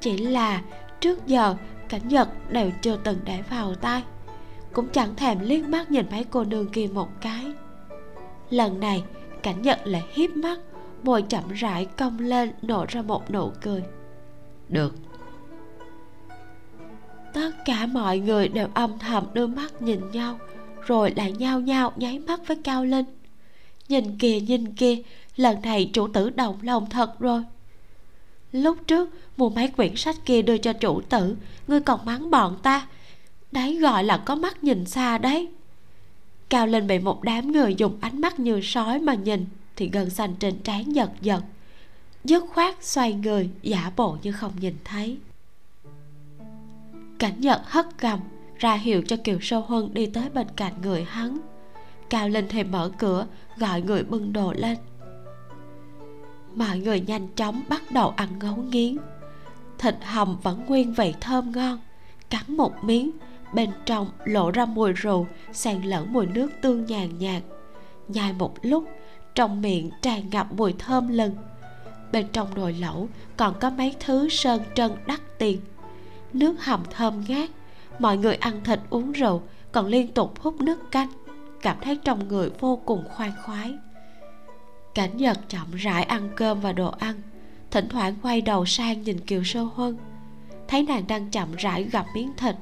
Chỉ 0.00 0.16
là 0.16 0.62
trước 1.00 1.26
giờ 1.26 1.54
cảnh 1.88 2.08
nhật 2.08 2.28
đều 2.50 2.70
chưa 2.82 2.96
từng 2.96 3.18
để 3.24 3.42
vào 3.50 3.74
tai 3.74 4.02
cũng 4.72 4.88
chẳng 4.88 5.14
thèm 5.16 5.38
liếc 5.40 5.68
mắt 5.68 5.90
nhìn 5.90 6.06
mấy 6.10 6.24
cô 6.24 6.44
nương 6.44 6.68
kia 6.68 6.88
một 6.92 7.08
cái. 7.20 7.52
Lần 8.50 8.80
này 8.80 9.04
cảnh 9.42 9.62
nhật 9.62 9.80
lại 9.84 10.04
hiếp 10.12 10.30
mắt 10.30 10.60
môi 11.02 11.22
chậm 11.22 11.48
rãi 11.48 11.84
cong 11.84 12.18
lên 12.18 12.52
nổ 12.62 12.86
ra 12.88 13.02
một 13.02 13.30
nụ 13.30 13.50
cười. 13.60 13.82
Được. 14.68 14.94
Tất 17.34 17.50
cả 17.64 17.86
mọi 17.86 18.18
người 18.18 18.48
đều 18.48 18.68
âm 18.74 18.98
thầm 18.98 19.26
đưa 19.34 19.46
mắt 19.46 19.82
nhìn 19.82 20.10
nhau 20.10 20.38
rồi 20.90 21.12
lại 21.16 21.32
nhao 21.32 21.60
nhao 21.60 21.92
nháy 21.96 22.18
mắt 22.18 22.40
với 22.46 22.56
cao 22.64 22.84
linh. 22.84 23.04
Nhìn 23.88 24.18
kìa 24.18 24.40
nhìn 24.40 24.74
kìa, 24.74 24.96
lần 25.36 25.62
này 25.62 25.90
chủ 25.92 26.08
tử 26.08 26.30
động 26.30 26.58
lòng 26.62 26.86
thật 26.90 27.18
rồi. 27.18 27.42
Lúc 28.52 28.78
trước, 28.86 29.08
mua 29.36 29.50
mấy 29.50 29.68
quyển 29.68 29.96
sách 29.96 30.16
kia 30.24 30.42
đưa 30.42 30.58
cho 30.58 30.72
chủ 30.72 31.00
tử, 31.00 31.36
ngươi 31.66 31.80
còn 31.80 32.04
mắng 32.04 32.30
bọn 32.30 32.58
ta. 32.62 32.86
Đấy 33.52 33.78
gọi 33.78 34.04
là 34.04 34.16
có 34.16 34.34
mắt 34.34 34.64
nhìn 34.64 34.86
xa 34.86 35.18
đấy. 35.18 35.48
Cao 36.48 36.66
Linh 36.66 36.86
bị 36.86 36.98
một 36.98 37.22
đám 37.22 37.52
người 37.52 37.74
dùng 37.74 37.98
ánh 38.00 38.20
mắt 38.20 38.40
như 38.40 38.60
sói 38.62 38.98
mà 38.98 39.14
nhìn, 39.14 39.46
thì 39.76 39.90
gần 39.92 40.10
xanh 40.10 40.34
trên 40.34 40.58
trán 40.58 40.94
giật 40.94 41.10
giật. 41.20 41.42
Dứt 42.24 42.44
khoát 42.54 42.84
xoay 42.84 43.12
người, 43.12 43.50
giả 43.62 43.92
bộ 43.96 44.16
như 44.22 44.32
không 44.32 44.52
nhìn 44.60 44.76
thấy. 44.84 45.18
Cảnh 47.18 47.40
nhật 47.40 47.60
hất 47.64 47.86
gầm 48.00 48.20
ra 48.60 48.74
hiệu 48.74 49.02
cho 49.06 49.16
kiều 49.24 49.38
sâu 49.40 49.60
huân 49.60 49.94
đi 49.94 50.06
tới 50.06 50.30
bên 50.34 50.46
cạnh 50.56 50.72
người 50.82 51.04
hắn. 51.04 51.38
Cao 52.10 52.28
lên 52.28 52.46
thì 52.48 52.64
mở 52.64 52.90
cửa, 52.98 53.26
gọi 53.56 53.82
người 53.82 54.02
bưng 54.02 54.32
đồ 54.32 54.52
lên. 54.52 54.76
Mọi 56.54 56.78
người 56.78 57.00
nhanh 57.00 57.28
chóng 57.28 57.62
bắt 57.68 57.82
đầu 57.90 58.14
ăn 58.16 58.28
ngấu 58.38 58.56
nghiến. 58.56 58.96
Thịt 59.78 59.94
hầm 60.02 60.36
vẫn 60.42 60.64
nguyên 60.66 60.94
vị 60.94 61.14
thơm 61.20 61.52
ngon, 61.52 61.78
cắn 62.30 62.56
một 62.56 62.84
miếng, 62.84 63.10
bên 63.54 63.70
trong 63.86 64.10
lộ 64.24 64.50
ra 64.50 64.64
mùi 64.64 64.92
rượu, 64.92 65.26
xen 65.52 65.82
lẫn 65.82 66.12
mùi 66.12 66.26
nước 66.26 66.50
tương 66.62 66.84
nhàn 66.84 67.18
nhạt. 67.18 67.42
Nhai 68.08 68.32
một 68.32 68.54
lúc, 68.62 68.84
trong 69.34 69.62
miệng 69.62 69.90
tràn 70.02 70.30
ngập 70.30 70.52
mùi 70.52 70.74
thơm 70.78 71.08
lừng. 71.08 71.34
Bên 72.12 72.26
trong 72.32 72.54
nồi 72.54 72.72
lẩu 72.72 73.08
còn 73.36 73.54
có 73.60 73.70
mấy 73.70 73.94
thứ 74.00 74.28
sơn 74.28 74.62
trân 74.74 74.92
đắt 75.06 75.20
tiền. 75.38 75.60
Nước 76.32 76.64
hầm 76.64 76.82
thơm 76.90 77.24
ngát 77.28 77.50
mọi 78.00 78.16
người 78.16 78.34
ăn 78.34 78.64
thịt, 78.64 78.80
uống 78.90 79.12
rượu, 79.12 79.42
còn 79.72 79.86
liên 79.86 80.12
tục 80.12 80.40
hút 80.40 80.60
nước 80.60 80.90
canh. 80.90 81.08
Cảm 81.62 81.76
thấy 81.82 81.96
trong 81.96 82.28
người 82.28 82.50
vô 82.60 82.80
cùng 82.84 83.04
khoan 83.08 83.32
khoái. 83.42 83.74
Cảnh 84.94 85.16
nhật 85.16 85.38
chậm 85.48 85.74
rãi 85.74 86.02
ăn 86.02 86.28
cơm 86.36 86.60
và 86.60 86.72
đồ 86.72 86.88
ăn. 86.98 87.14
Thỉnh 87.70 87.88
thoảng 87.88 88.14
quay 88.22 88.40
đầu 88.40 88.66
sang 88.66 89.02
nhìn 89.02 89.20
kiều 89.20 89.44
sơ 89.44 89.62
huân. 89.62 89.96
Thấy 90.68 90.82
nàng 90.82 91.06
đang 91.08 91.30
chậm 91.30 91.48
rãi 91.58 91.84
gặp 91.84 92.06
miếng 92.14 92.32
thịt. 92.36 92.56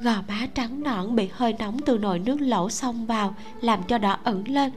Gò 0.00 0.14
má 0.28 0.46
trắng 0.54 0.82
nõn 0.82 1.16
bị 1.16 1.28
hơi 1.32 1.54
nóng 1.58 1.78
từ 1.86 1.98
nồi 1.98 2.18
nước 2.18 2.40
lẩu 2.40 2.68
xông 2.68 3.06
vào 3.06 3.34
làm 3.60 3.82
cho 3.82 3.98
đỏ 3.98 4.18
ẩn 4.24 4.48
lên. 4.48 4.72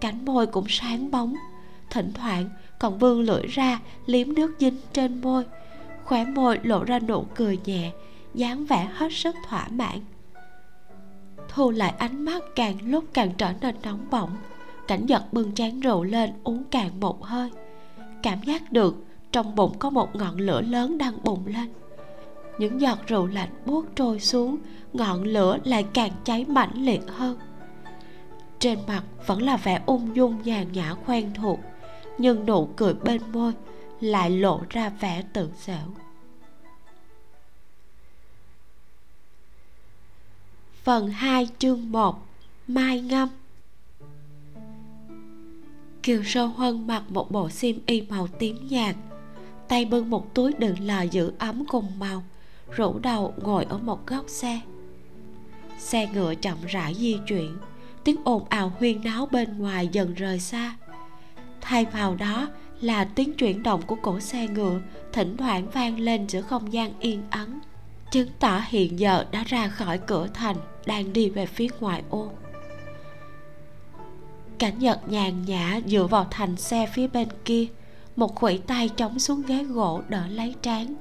Cánh 0.00 0.24
môi 0.24 0.46
cũng 0.46 0.66
sáng 0.68 1.10
bóng. 1.10 1.34
Thỉnh 1.90 2.12
thoảng 2.14 2.48
còn 2.78 2.98
vươn 2.98 3.20
lưỡi 3.20 3.46
ra 3.46 3.80
liếm 4.06 4.34
nước 4.34 4.54
dính 4.58 4.76
trên 4.92 5.20
môi. 5.20 5.44
Khóe 6.04 6.24
môi 6.24 6.58
lộ 6.62 6.84
ra 6.84 6.98
nụ 6.98 7.24
cười 7.34 7.58
nhẹ 7.64 7.92
dáng 8.34 8.66
vẻ 8.66 8.88
hết 8.94 9.12
sức 9.12 9.36
thỏa 9.48 9.68
mãn. 9.70 9.98
Thu 11.48 11.70
lại 11.70 11.94
ánh 11.98 12.24
mắt 12.24 12.42
càng 12.56 12.90
lúc 12.90 13.04
càng 13.12 13.30
trở 13.38 13.52
nên 13.60 13.74
nóng 13.82 14.06
bỏng. 14.10 14.30
Cảnh 14.88 15.06
giật 15.06 15.32
bưng 15.32 15.54
chén 15.54 15.80
rượu 15.80 16.04
lên 16.04 16.30
uống 16.44 16.64
càng 16.70 17.00
một 17.00 17.24
hơi. 17.24 17.50
Cảm 18.22 18.42
giác 18.42 18.72
được 18.72 18.96
trong 19.32 19.54
bụng 19.54 19.78
có 19.78 19.90
một 19.90 20.16
ngọn 20.16 20.36
lửa 20.36 20.60
lớn 20.60 20.98
đang 20.98 21.24
bùng 21.24 21.46
lên. 21.46 21.72
Những 22.58 22.80
giọt 22.80 22.98
rượu 23.06 23.26
lạnh 23.26 23.48
buốt 23.66 23.86
trôi 23.96 24.20
xuống, 24.20 24.56
ngọn 24.92 25.22
lửa 25.22 25.58
lại 25.64 25.86
càng 25.94 26.12
cháy 26.24 26.44
mãnh 26.48 26.72
liệt 26.74 27.02
hơn. 27.08 27.38
Trên 28.58 28.78
mặt 28.86 29.02
vẫn 29.26 29.42
là 29.42 29.56
vẻ 29.56 29.82
ung 29.86 30.16
dung 30.16 30.42
nhàn 30.44 30.72
nhã 30.72 30.94
quen 31.06 31.30
thuộc, 31.34 31.60
nhưng 32.18 32.46
nụ 32.46 32.68
cười 32.76 32.94
bên 32.94 33.20
môi 33.32 33.52
lại 34.00 34.30
lộ 34.30 34.60
ra 34.70 34.88
vẻ 34.88 35.22
tự 35.32 35.50
xẻo 35.56 35.86
Phần 40.84 41.10
2 41.10 41.48
chương 41.58 41.92
1 41.92 42.26
Mai 42.66 43.00
ngâm. 43.00 43.28
Kiều 46.02 46.22
Sơ 46.24 46.44
Huân 46.44 46.86
mặc 46.86 47.02
một 47.08 47.30
bộ 47.30 47.50
xiêm 47.50 47.76
y 47.86 48.00
màu 48.00 48.26
tím 48.26 48.68
nhạt, 48.68 48.96
Tay 49.68 49.84
bưng 49.84 50.10
một 50.10 50.34
túi 50.34 50.52
đựng 50.58 50.76
lò 50.80 51.02
giữ 51.02 51.32
ấm 51.38 51.64
cùng 51.68 51.98
màu, 51.98 52.22
Rủ 52.70 52.98
đầu 52.98 53.34
ngồi 53.36 53.64
ở 53.64 53.78
một 53.78 54.06
góc 54.06 54.24
xe. 54.28 54.60
Xe 55.78 56.08
ngựa 56.14 56.34
chậm 56.34 56.56
rãi 56.66 56.94
di 56.94 57.18
chuyển, 57.26 57.56
Tiếng 58.04 58.16
ồn 58.24 58.44
ào 58.48 58.72
huyên 58.78 59.04
náo 59.04 59.26
bên 59.26 59.58
ngoài 59.58 59.88
dần 59.92 60.14
rời 60.14 60.40
xa. 60.40 60.76
Thay 61.60 61.84
vào 61.84 62.14
đó 62.14 62.48
là 62.80 63.04
tiếng 63.04 63.32
chuyển 63.32 63.62
động 63.62 63.82
của 63.86 63.96
cổ 64.02 64.20
xe 64.20 64.48
ngựa 64.48 64.80
Thỉnh 65.12 65.36
thoảng 65.36 65.70
vang 65.70 66.00
lên 66.00 66.28
giữa 66.28 66.40
không 66.42 66.72
gian 66.72 66.92
yên 67.00 67.22
ắng 67.30 67.60
chứng 68.10 68.28
tỏ 68.38 68.62
hiện 68.68 68.98
giờ 68.98 69.24
đã 69.30 69.44
ra 69.46 69.68
khỏi 69.68 69.98
cửa 69.98 70.26
thành, 70.34 70.56
đang 70.86 71.12
đi 71.12 71.30
về 71.30 71.46
phía 71.46 71.66
ngoài 71.80 72.02
ô. 72.10 72.30
Cảnh 74.58 74.78
nhật 74.78 75.08
nhàn 75.08 75.44
nhã 75.44 75.80
dựa 75.86 76.06
vào 76.06 76.26
thành 76.30 76.56
xe 76.56 76.86
phía 76.94 77.06
bên 77.06 77.28
kia, 77.44 77.66
một 78.16 78.34
khuỷu 78.34 78.58
tay 78.58 78.88
chống 78.88 79.18
xuống 79.18 79.42
ghế 79.46 79.64
gỗ 79.64 80.02
đỡ 80.08 80.26
lấy 80.26 80.54
trán, 80.62 80.94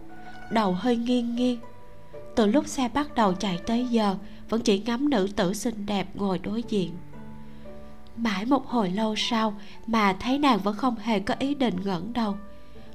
đầu 0.52 0.74
hơi 0.74 0.96
nghiêng 0.96 1.36
nghiêng. 1.36 1.60
Từ 2.36 2.46
lúc 2.46 2.68
xe 2.68 2.90
bắt 2.94 3.16
đầu 3.16 3.34
chạy 3.34 3.60
tới 3.66 3.88
giờ, 3.88 4.16
vẫn 4.50 4.62
chỉ 4.62 4.80
ngắm 4.80 5.10
nữ 5.10 5.30
tử 5.36 5.54
xinh 5.54 5.86
đẹp 5.86 6.08
ngồi 6.14 6.40
đối 6.40 6.64
diện. 6.70 6.92
Mãi 8.18 8.46
một 8.46 8.68
hồi 8.68 8.90
lâu 8.92 9.16
sau 9.18 9.54
mà 9.88 10.16
thấy 10.20 10.40
nàng 10.40 10.60
vẫn 10.60 10.76
không 10.76 10.96
hề 10.96 11.20
có 11.20 11.36
ý 11.40 11.56
định 11.56 11.76
ngẩng 11.84 12.14
đầu 12.14 12.36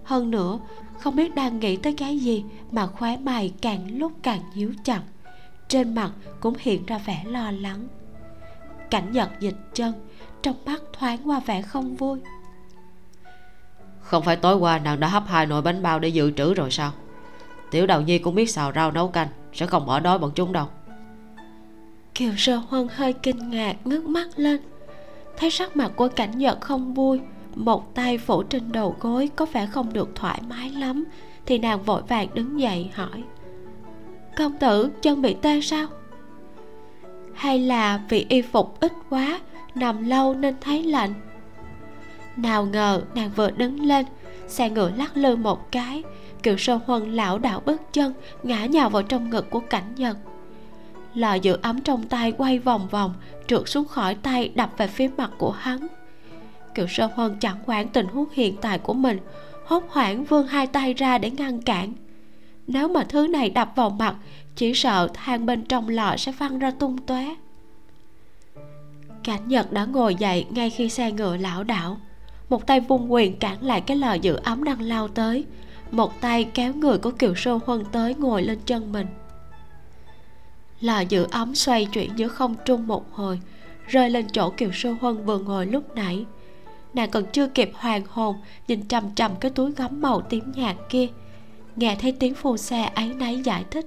hơn 0.04 0.30
nữa 0.30 0.58
không 1.00 1.16
biết 1.16 1.34
đang 1.34 1.60
nghĩ 1.60 1.76
tới 1.76 1.92
cái 1.92 2.18
gì 2.18 2.44
mà 2.70 2.86
khóe 2.86 3.16
mày 3.16 3.52
càng 3.62 3.98
lúc 3.98 4.12
càng 4.22 4.40
nhíu 4.54 4.72
chặt. 4.84 5.02
Trên 5.68 5.94
mặt 5.94 6.10
cũng 6.40 6.54
hiện 6.58 6.86
ra 6.86 6.98
vẻ 6.98 7.24
lo 7.26 7.50
lắng. 7.50 7.88
Cảnh 8.90 9.12
nhật 9.12 9.30
dịch 9.40 9.56
chân 9.74 9.92
trong 10.42 10.56
mắt 10.66 10.82
thoáng 10.92 11.18
qua 11.24 11.40
vẻ 11.40 11.62
không 11.62 11.96
vui. 11.96 12.18
Không 14.00 14.22
phải 14.22 14.36
tối 14.36 14.56
qua 14.56 14.78
nàng 14.78 15.00
đã 15.00 15.08
hấp 15.08 15.26
hai 15.26 15.46
nồi 15.46 15.62
bánh 15.62 15.82
bao 15.82 15.98
để 15.98 16.08
dự 16.08 16.30
trữ 16.30 16.54
rồi 16.54 16.70
sao? 16.70 16.92
Tiểu 17.70 17.86
đầu 17.86 18.00
nhi 18.00 18.18
cũng 18.18 18.34
biết 18.34 18.50
xào 18.50 18.72
rau 18.72 18.90
nấu 18.90 19.08
canh 19.08 19.28
sẽ 19.52 19.66
không 19.66 19.86
bỏ 19.86 20.00
đói 20.00 20.18
bọn 20.18 20.30
chúng 20.34 20.52
đâu. 20.52 20.66
Kiều 22.14 22.32
sơ 22.36 22.56
huân 22.56 22.88
hơi 22.94 23.12
kinh 23.12 23.50
ngạc 23.50 23.76
ngước 23.84 24.04
mắt 24.04 24.28
lên. 24.36 24.60
Thấy 25.36 25.50
sắc 25.50 25.76
mặt 25.76 25.92
của 25.96 26.08
cảnh 26.08 26.38
nhật 26.38 26.60
không 26.60 26.94
vui 26.94 27.20
một 27.54 27.94
tay 27.94 28.18
phủ 28.18 28.42
trên 28.42 28.72
đầu 28.72 28.96
gối 29.00 29.30
có 29.36 29.46
vẻ 29.52 29.66
không 29.66 29.92
được 29.92 30.10
thoải 30.14 30.40
mái 30.48 30.70
lắm 30.70 31.04
thì 31.46 31.58
nàng 31.58 31.82
vội 31.82 32.02
vàng 32.02 32.28
đứng 32.34 32.60
dậy 32.60 32.90
hỏi 32.94 33.24
công 34.36 34.58
tử 34.58 34.90
chân 35.02 35.22
bị 35.22 35.36
tê 35.42 35.60
sao? 35.60 35.86
Hay 37.34 37.58
là 37.58 38.00
vì 38.08 38.26
y 38.28 38.42
phục 38.42 38.80
ít 38.80 38.92
quá 39.10 39.40
nằm 39.74 40.08
lâu 40.08 40.34
nên 40.34 40.54
thấy 40.60 40.82
lạnh. 40.82 41.14
Nào 42.36 42.64
ngờ 42.64 43.02
nàng 43.14 43.30
vừa 43.36 43.50
đứng 43.50 43.80
lên 43.80 44.06
xe 44.48 44.70
ngựa 44.70 44.90
lắc 44.96 45.16
lư 45.16 45.36
một 45.36 45.72
cái 45.72 46.02
kiều 46.42 46.56
sơ 46.56 46.78
huân 46.86 47.12
lão 47.12 47.38
đảo 47.38 47.62
bước 47.64 47.82
chân 47.92 48.12
ngã 48.42 48.66
nhào 48.66 48.90
vào 48.90 49.02
trong 49.02 49.30
ngực 49.30 49.50
của 49.50 49.60
cảnh 49.60 49.94
nhân, 49.96 50.16
lò 51.14 51.34
giữ 51.34 51.58
ấm 51.62 51.80
trong 51.80 52.02
tay 52.02 52.32
quay 52.32 52.58
vòng 52.58 52.88
vòng 52.90 53.14
trượt 53.46 53.62
xuống 53.66 53.88
khỏi 53.88 54.14
tay 54.14 54.52
đập 54.54 54.70
về 54.76 54.86
phía 54.86 55.10
mặt 55.16 55.30
của 55.38 55.50
hắn 55.50 55.86
kiều 56.74 56.86
sơ 56.86 57.08
huân 57.14 57.36
chẳng 57.40 57.58
quản 57.66 57.88
tình 57.88 58.06
huống 58.06 58.28
hiện 58.32 58.56
tại 58.60 58.78
của 58.78 58.94
mình, 58.94 59.18
hốt 59.64 59.84
hoảng 59.88 60.24
vươn 60.24 60.46
hai 60.46 60.66
tay 60.66 60.94
ra 60.94 61.18
để 61.18 61.30
ngăn 61.30 61.62
cản. 61.62 61.92
Nếu 62.66 62.88
mà 62.88 63.04
thứ 63.08 63.26
này 63.26 63.50
đập 63.50 63.72
vào 63.76 63.90
mặt, 63.90 64.16
chỉ 64.56 64.74
sợ 64.74 65.08
than 65.14 65.46
bên 65.46 65.64
trong 65.64 65.88
lò 65.88 66.16
sẽ 66.16 66.32
văng 66.32 66.58
ra 66.58 66.70
tung 66.70 66.98
tóe. 66.98 67.34
Cảnh 69.24 69.48
nhật 69.48 69.72
đã 69.72 69.84
ngồi 69.84 70.14
dậy 70.14 70.46
ngay 70.50 70.70
khi 70.70 70.88
xe 70.88 71.12
ngựa 71.12 71.36
lão 71.36 71.64
đảo. 71.64 71.98
Một 72.48 72.66
tay 72.66 72.80
vung 72.80 73.12
quyền 73.12 73.36
cản 73.36 73.64
lại 73.64 73.80
cái 73.80 73.96
lò 73.96 74.12
giữ 74.12 74.34
ấm 74.34 74.64
đang 74.64 74.80
lao 74.80 75.08
tới. 75.08 75.44
Một 75.90 76.20
tay 76.20 76.44
kéo 76.44 76.74
người 76.74 76.98
của 76.98 77.10
kiều 77.10 77.34
sơ 77.34 77.58
huân 77.66 77.84
tới 77.92 78.14
ngồi 78.14 78.42
lên 78.42 78.58
chân 78.66 78.92
mình. 78.92 79.06
Lò 80.80 81.00
giữ 81.00 81.26
ấm 81.30 81.54
xoay 81.54 81.84
chuyển 81.84 82.10
giữa 82.16 82.28
không 82.28 82.54
trung 82.64 82.86
một 82.86 83.12
hồi, 83.12 83.40
rơi 83.86 84.10
lên 84.10 84.26
chỗ 84.32 84.50
kiều 84.50 84.70
sơ 84.72 84.94
huân 85.00 85.24
vừa 85.26 85.38
ngồi 85.38 85.66
lúc 85.66 85.94
nãy 85.96 86.24
nàng 86.94 87.10
còn 87.10 87.24
chưa 87.32 87.46
kịp 87.46 87.70
hoàn 87.74 88.02
hồn 88.08 88.36
nhìn 88.68 88.82
trầm 88.82 89.10
trầm 89.14 89.36
cái 89.40 89.50
túi 89.50 89.72
gấm 89.72 90.00
màu 90.00 90.20
tím 90.20 90.52
nhạt 90.54 90.76
kia. 90.88 91.06
Nghe 91.76 91.96
thấy 92.00 92.12
tiếng 92.12 92.34
phu 92.34 92.56
xe 92.56 92.90
ấy 92.94 93.14
nấy 93.14 93.42
giải 93.42 93.64
thích. 93.70 93.86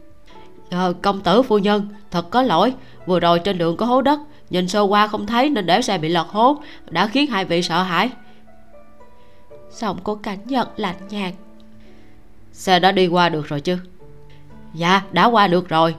Ờ, 0.70 0.94
công 1.02 1.22
tử 1.22 1.42
phu 1.42 1.58
nhân 1.58 1.88
thật 2.12 2.30
có 2.30 2.42
lỗi. 2.42 2.74
Vừa 3.06 3.20
rồi 3.20 3.40
trên 3.40 3.58
đường 3.58 3.78
có 3.78 3.86
hố 3.86 4.02
đất 4.02 4.20
nhìn 4.50 4.68
sơ 4.68 4.82
qua 4.82 5.08
không 5.08 5.28
thấy 5.28 5.50
nên 5.50 5.66
để 5.66 5.82
xe 5.82 5.98
bị 5.98 6.10
lật 6.10 6.28
hố 6.28 6.62
đã 6.90 7.08
khiến 7.08 7.32
hai 7.32 7.46
vị 7.46 7.62
sợ 7.62 7.84
hãi. 7.84 8.10
Giọng 9.72 9.98
của 10.04 10.16
cảnh 10.16 10.40
nhật 10.46 10.80
lạnh 10.80 10.96
nhạt. 11.10 11.34
Xe 12.52 12.80
đã 12.80 12.92
đi 12.92 13.08
qua 13.08 13.30
được 13.30 13.48
rồi 13.48 13.62
chứ? 13.62 13.78
Dạ 14.74 15.02
đã 15.12 15.26
qua 15.26 15.48
được 15.48 15.70
rồi. 15.70 15.96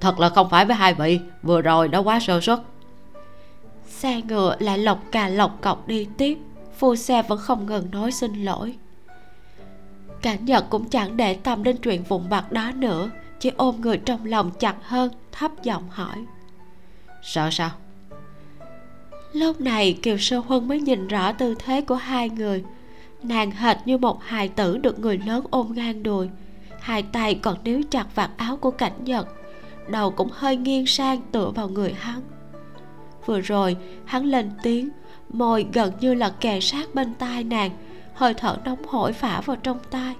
Thật 0.00 0.20
là 0.20 0.28
không 0.28 0.50
phải 0.50 0.64
với 0.64 0.76
hai 0.76 0.94
vị 0.94 1.20
vừa 1.42 1.62
rồi 1.62 1.88
đã 1.88 1.98
quá 1.98 2.20
sơ 2.20 2.40
suất. 2.40 2.60
Xe 3.86 4.20
ngựa 4.22 4.56
lại 4.58 4.78
lọc 4.78 5.02
cà 5.12 5.28
lọc 5.28 5.58
cọc 5.60 5.88
đi 5.88 6.06
tiếp 6.18 6.38
phu 6.78 6.96
xe 6.96 7.22
vẫn 7.22 7.38
không 7.38 7.66
ngừng 7.66 7.90
nói 7.90 8.12
xin 8.12 8.44
lỗi. 8.44 8.76
Cảnh 10.22 10.44
nhật 10.44 10.64
cũng 10.70 10.88
chẳng 10.88 11.16
để 11.16 11.34
tâm 11.34 11.62
đến 11.62 11.76
chuyện 11.76 12.02
vụn 12.02 12.28
vặt 12.28 12.52
đó 12.52 12.72
nữa, 12.74 13.10
chỉ 13.40 13.50
ôm 13.56 13.80
người 13.80 13.98
trong 13.98 14.26
lòng 14.26 14.50
chặt 14.58 14.76
hơn, 14.82 15.10
thấp 15.32 15.62
giọng 15.62 15.88
hỏi. 15.90 16.24
Sợ 17.22 17.48
sao? 17.52 17.70
Lúc 19.32 19.60
này 19.60 19.98
kiều 20.02 20.18
sơ 20.18 20.38
huân 20.38 20.68
mới 20.68 20.80
nhìn 20.80 21.08
rõ 21.08 21.32
tư 21.32 21.54
thế 21.58 21.80
của 21.80 21.94
hai 21.94 22.30
người. 22.30 22.64
Nàng 23.22 23.50
hệt 23.50 23.76
như 23.84 23.98
một 23.98 24.22
hài 24.22 24.48
tử 24.48 24.78
được 24.78 24.98
người 24.98 25.18
lớn 25.26 25.46
ôm 25.50 25.72
ngang 25.74 26.02
đùi. 26.02 26.28
Hai 26.80 27.02
tay 27.02 27.34
còn 27.34 27.56
níu 27.64 27.82
chặt 27.90 28.06
vạt 28.14 28.30
áo 28.36 28.56
của 28.56 28.70
cảnh 28.70 29.04
nhật 29.04 29.28
đầu 29.88 30.10
cũng 30.10 30.28
hơi 30.32 30.56
nghiêng 30.56 30.86
sang 30.86 31.20
tựa 31.32 31.50
vào 31.50 31.68
người 31.68 31.92
hắn. 31.92 32.20
Vừa 33.26 33.40
rồi, 33.40 33.76
hắn 34.04 34.24
lên 34.24 34.50
tiếng 34.62 34.88
môi 35.28 35.66
gần 35.72 35.92
như 36.00 36.14
là 36.14 36.30
kề 36.40 36.60
sát 36.60 36.94
bên 36.94 37.14
tai 37.14 37.44
nàng, 37.44 37.70
hơi 38.14 38.34
thở 38.34 38.56
nóng 38.64 38.86
hổi 38.86 39.12
phả 39.12 39.40
vào 39.40 39.56
trong 39.56 39.78
tai. 39.90 40.14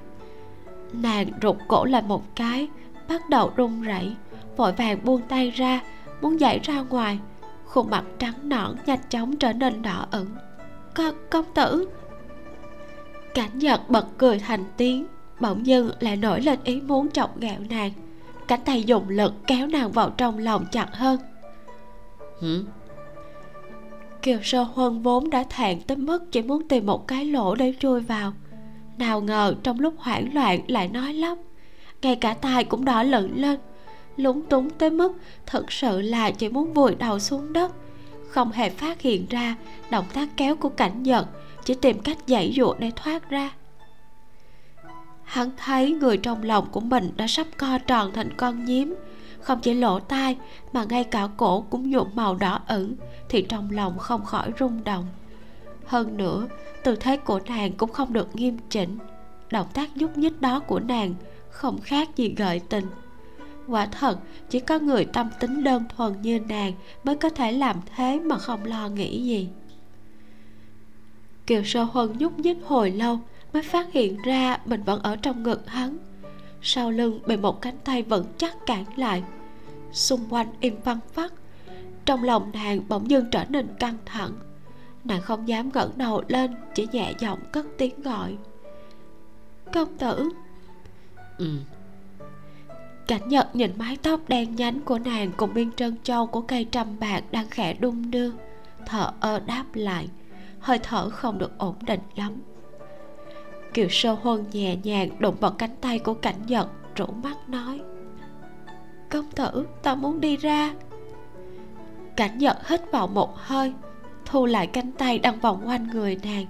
Nàng 0.92 1.26
rụt 1.42 1.56
cổ 1.68 1.84
lại 1.84 2.02
một 2.02 2.22
cái, 2.34 2.68
bắt 3.08 3.28
đầu 3.28 3.52
run 3.56 3.82
rẩy, 3.82 4.16
vội 4.56 4.72
vàng 4.72 5.04
buông 5.04 5.20
tay 5.28 5.50
ra, 5.50 5.80
muốn 6.20 6.40
dậy 6.40 6.60
ra 6.62 6.80
ngoài. 6.80 7.18
Khuôn 7.64 7.90
mặt 7.90 8.04
trắng 8.18 8.48
nõn 8.48 8.76
nhanh 8.86 9.00
chóng 9.10 9.36
trở 9.36 9.52
nên 9.52 9.82
đỏ 9.82 10.06
ửng. 10.10 10.28
Con, 10.94 11.14
công 11.30 11.44
tử! 11.54 11.88
Cảnh 13.34 13.58
nhật 13.58 13.90
bật 13.90 14.06
cười 14.18 14.38
thành 14.38 14.64
tiếng, 14.76 15.06
bỗng 15.40 15.66
dưng 15.66 15.90
lại 16.00 16.16
nổi 16.16 16.40
lên 16.40 16.58
ý 16.64 16.80
muốn 16.80 17.10
chọc 17.10 17.40
ghẹo 17.40 17.60
nàng. 17.70 17.92
Cánh 18.48 18.60
tay 18.64 18.82
dùng 18.82 19.08
lực 19.08 19.34
kéo 19.46 19.66
nàng 19.66 19.92
vào 19.92 20.10
trong 20.10 20.38
lòng 20.38 20.66
chặt 20.72 20.88
hơn. 20.92 21.20
Hử? 22.40 22.64
Kiều 24.22 24.38
sơ 24.42 24.62
huân 24.62 25.02
vốn 25.02 25.30
đã 25.30 25.44
thẹn 25.50 25.80
tới 25.80 25.96
mức 25.96 26.32
chỉ 26.32 26.42
muốn 26.42 26.68
tìm 26.68 26.86
một 26.86 27.08
cái 27.08 27.24
lỗ 27.24 27.54
để 27.54 27.74
chui 27.80 28.00
vào. 28.00 28.32
Nào 28.98 29.20
ngờ 29.20 29.54
trong 29.62 29.80
lúc 29.80 29.94
hoảng 29.98 30.34
loạn 30.34 30.60
lại 30.68 30.88
nói 30.88 31.14
lắp. 31.14 31.38
Ngay 32.02 32.16
cả 32.16 32.34
tai 32.34 32.64
cũng 32.64 32.84
đỏ 32.84 33.02
lựng 33.02 33.40
lên. 33.40 33.58
Lúng 34.16 34.42
túng 34.42 34.70
tới 34.70 34.90
mức 34.90 35.12
thật 35.46 35.72
sự 35.72 36.00
là 36.00 36.30
chỉ 36.30 36.48
muốn 36.48 36.72
vùi 36.74 36.94
đầu 36.94 37.18
xuống 37.18 37.52
đất. 37.52 37.72
Không 38.28 38.52
hề 38.52 38.70
phát 38.70 39.00
hiện 39.00 39.26
ra 39.30 39.56
động 39.90 40.04
tác 40.12 40.28
kéo 40.36 40.56
của 40.56 40.68
cảnh 40.68 41.02
nhật 41.02 41.26
chỉ 41.64 41.74
tìm 41.74 41.98
cách 41.98 42.18
dãy 42.26 42.52
dụa 42.56 42.74
để 42.78 42.90
thoát 42.96 43.30
ra. 43.30 43.50
Hắn 45.24 45.50
thấy 45.56 45.90
người 45.90 46.16
trong 46.16 46.42
lòng 46.42 46.68
của 46.72 46.80
mình 46.80 47.12
đã 47.16 47.26
sắp 47.26 47.46
co 47.56 47.78
tròn 47.78 48.12
thành 48.12 48.32
con 48.36 48.64
nhím 48.64 48.94
không 49.40 49.60
chỉ 49.60 49.74
lỗ 49.74 50.00
tai 50.00 50.36
mà 50.72 50.84
ngay 50.84 51.04
cả 51.04 51.28
cổ 51.36 51.60
cũng 51.60 51.90
nhuộm 51.90 52.08
màu 52.14 52.34
đỏ 52.34 52.60
ửng, 52.68 52.94
thì 53.28 53.42
trong 53.42 53.70
lòng 53.70 53.98
không 53.98 54.24
khỏi 54.24 54.52
rung 54.58 54.84
động. 54.84 55.06
Hơn 55.86 56.16
nữa, 56.16 56.46
tư 56.84 56.96
thế 56.96 57.16
của 57.16 57.40
nàng 57.46 57.72
cũng 57.72 57.92
không 57.92 58.12
được 58.12 58.36
nghiêm 58.36 58.58
chỉnh. 58.70 58.98
Động 59.50 59.66
tác 59.74 59.96
nhúc 59.96 60.18
nhích 60.18 60.40
đó 60.40 60.60
của 60.60 60.80
nàng 60.80 61.14
không 61.50 61.80
khác 61.80 62.16
gì 62.16 62.34
gợi 62.36 62.60
tình. 62.60 62.86
Quả 63.68 63.86
thật, 63.86 64.18
chỉ 64.48 64.60
có 64.60 64.78
người 64.78 65.04
tâm 65.04 65.28
tính 65.40 65.64
đơn 65.64 65.84
thuần 65.96 66.22
như 66.22 66.40
nàng 66.40 66.72
mới 67.04 67.16
có 67.16 67.28
thể 67.28 67.52
làm 67.52 67.76
thế 67.96 68.20
mà 68.20 68.38
không 68.38 68.64
lo 68.64 68.88
nghĩ 68.88 69.22
gì. 69.22 69.48
Kiều 71.46 71.64
sơ 71.64 71.82
huân 71.82 72.18
nhúc 72.18 72.38
nhích 72.38 72.58
hồi 72.64 72.90
lâu 72.90 73.18
mới 73.52 73.62
phát 73.62 73.92
hiện 73.92 74.16
ra 74.22 74.58
mình 74.64 74.82
vẫn 74.82 75.02
ở 75.02 75.16
trong 75.16 75.42
ngực 75.42 75.68
hắn 75.70 75.98
sau 76.62 76.90
lưng 76.90 77.20
bị 77.26 77.36
một 77.36 77.62
cánh 77.62 77.78
tay 77.84 78.02
vẫn 78.02 78.26
chắc 78.38 78.66
cản 78.66 78.84
lại. 78.96 79.22
Xung 79.92 80.20
quanh 80.30 80.52
im 80.60 80.80
phăng 80.80 81.00
phắc 81.12 81.32
trong 82.04 82.24
lòng 82.24 82.50
nàng 82.52 82.80
bỗng 82.88 83.10
dưng 83.10 83.24
trở 83.30 83.44
nên 83.48 83.66
căng 83.78 83.96
thẳng. 84.06 84.32
Nàng 85.04 85.20
không 85.22 85.48
dám 85.48 85.70
ngẩng 85.74 85.90
đầu 85.96 86.22
lên 86.28 86.54
chỉ 86.74 86.86
nhẹ 86.92 87.14
giọng 87.18 87.38
cất 87.52 87.66
tiếng 87.78 88.02
gọi. 88.02 88.36
Công 89.72 89.98
tử. 89.98 90.28
Ừ. 91.38 91.56
Cảnh 93.06 93.28
nhật 93.28 93.56
nhìn 93.56 93.72
mái 93.76 93.96
tóc 94.02 94.20
đen 94.28 94.56
nhánh 94.56 94.80
của 94.80 94.98
nàng 94.98 95.32
cùng 95.36 95.52
viên 95.52 95.72
trân 95.72 95.96
châu 96.02 96.26
của 96.26 96.40
cây 96.40 96.64
trăm 96.64 96.98
bạc 97.00 97.24
đang 97.30 97.50
khẽ 97.50 97.72
đung 97.72 98.10
đưa. 98.10 98.30
Thở 98.86 99.10
ơ 99.20 99.40
đáp 99.40 99.64
lại. 99.74 100.08
Hơi 100.60 100.78
thở 100.78 101.10
không 101.10 101.38
được 101.38 101.58
ổn 101.58 101.74
định 101.86 102.00
lắm 102.16 102.32
kiều 103.74 103.88
sơ 103.90 104.12
huân 104.12 104.44
nhẹ 104.52 104.76
nhàng 104.76 105.10
đụng 105.18 105.36
vào 105.40 105.50
cánh 105.50 105.76
tay 105.80 105.98
của 105.98 106.14
cảnh 106.14 106.46
nhật 106.46 106.68
rủ 106.96 107.06
mắt 107.06 107.48
nói, 107.48 107.80
công 109.10 109.30
tử, 109.30 109.66
ta 109.82 109.94
muốn 109.94 110.20
đi 110.20 110.36
ra. 110.36 110.74
Cảnh 112.16 112.38
nhật 112.38 112.68
hít 112.68 112.80
vào 112.92 113.06
một 113.06 113.36
hơi, 113.36 113.72
thu 114.24 114.46
lại 114.46 114.66
cánh 114.66 114.92
tay 114.92 115.18
đang 115.18 115.40
vòng 115.40 115.62
quanh 115.64 115.88
người 115.92 116.18
nàng. 116.24 116.46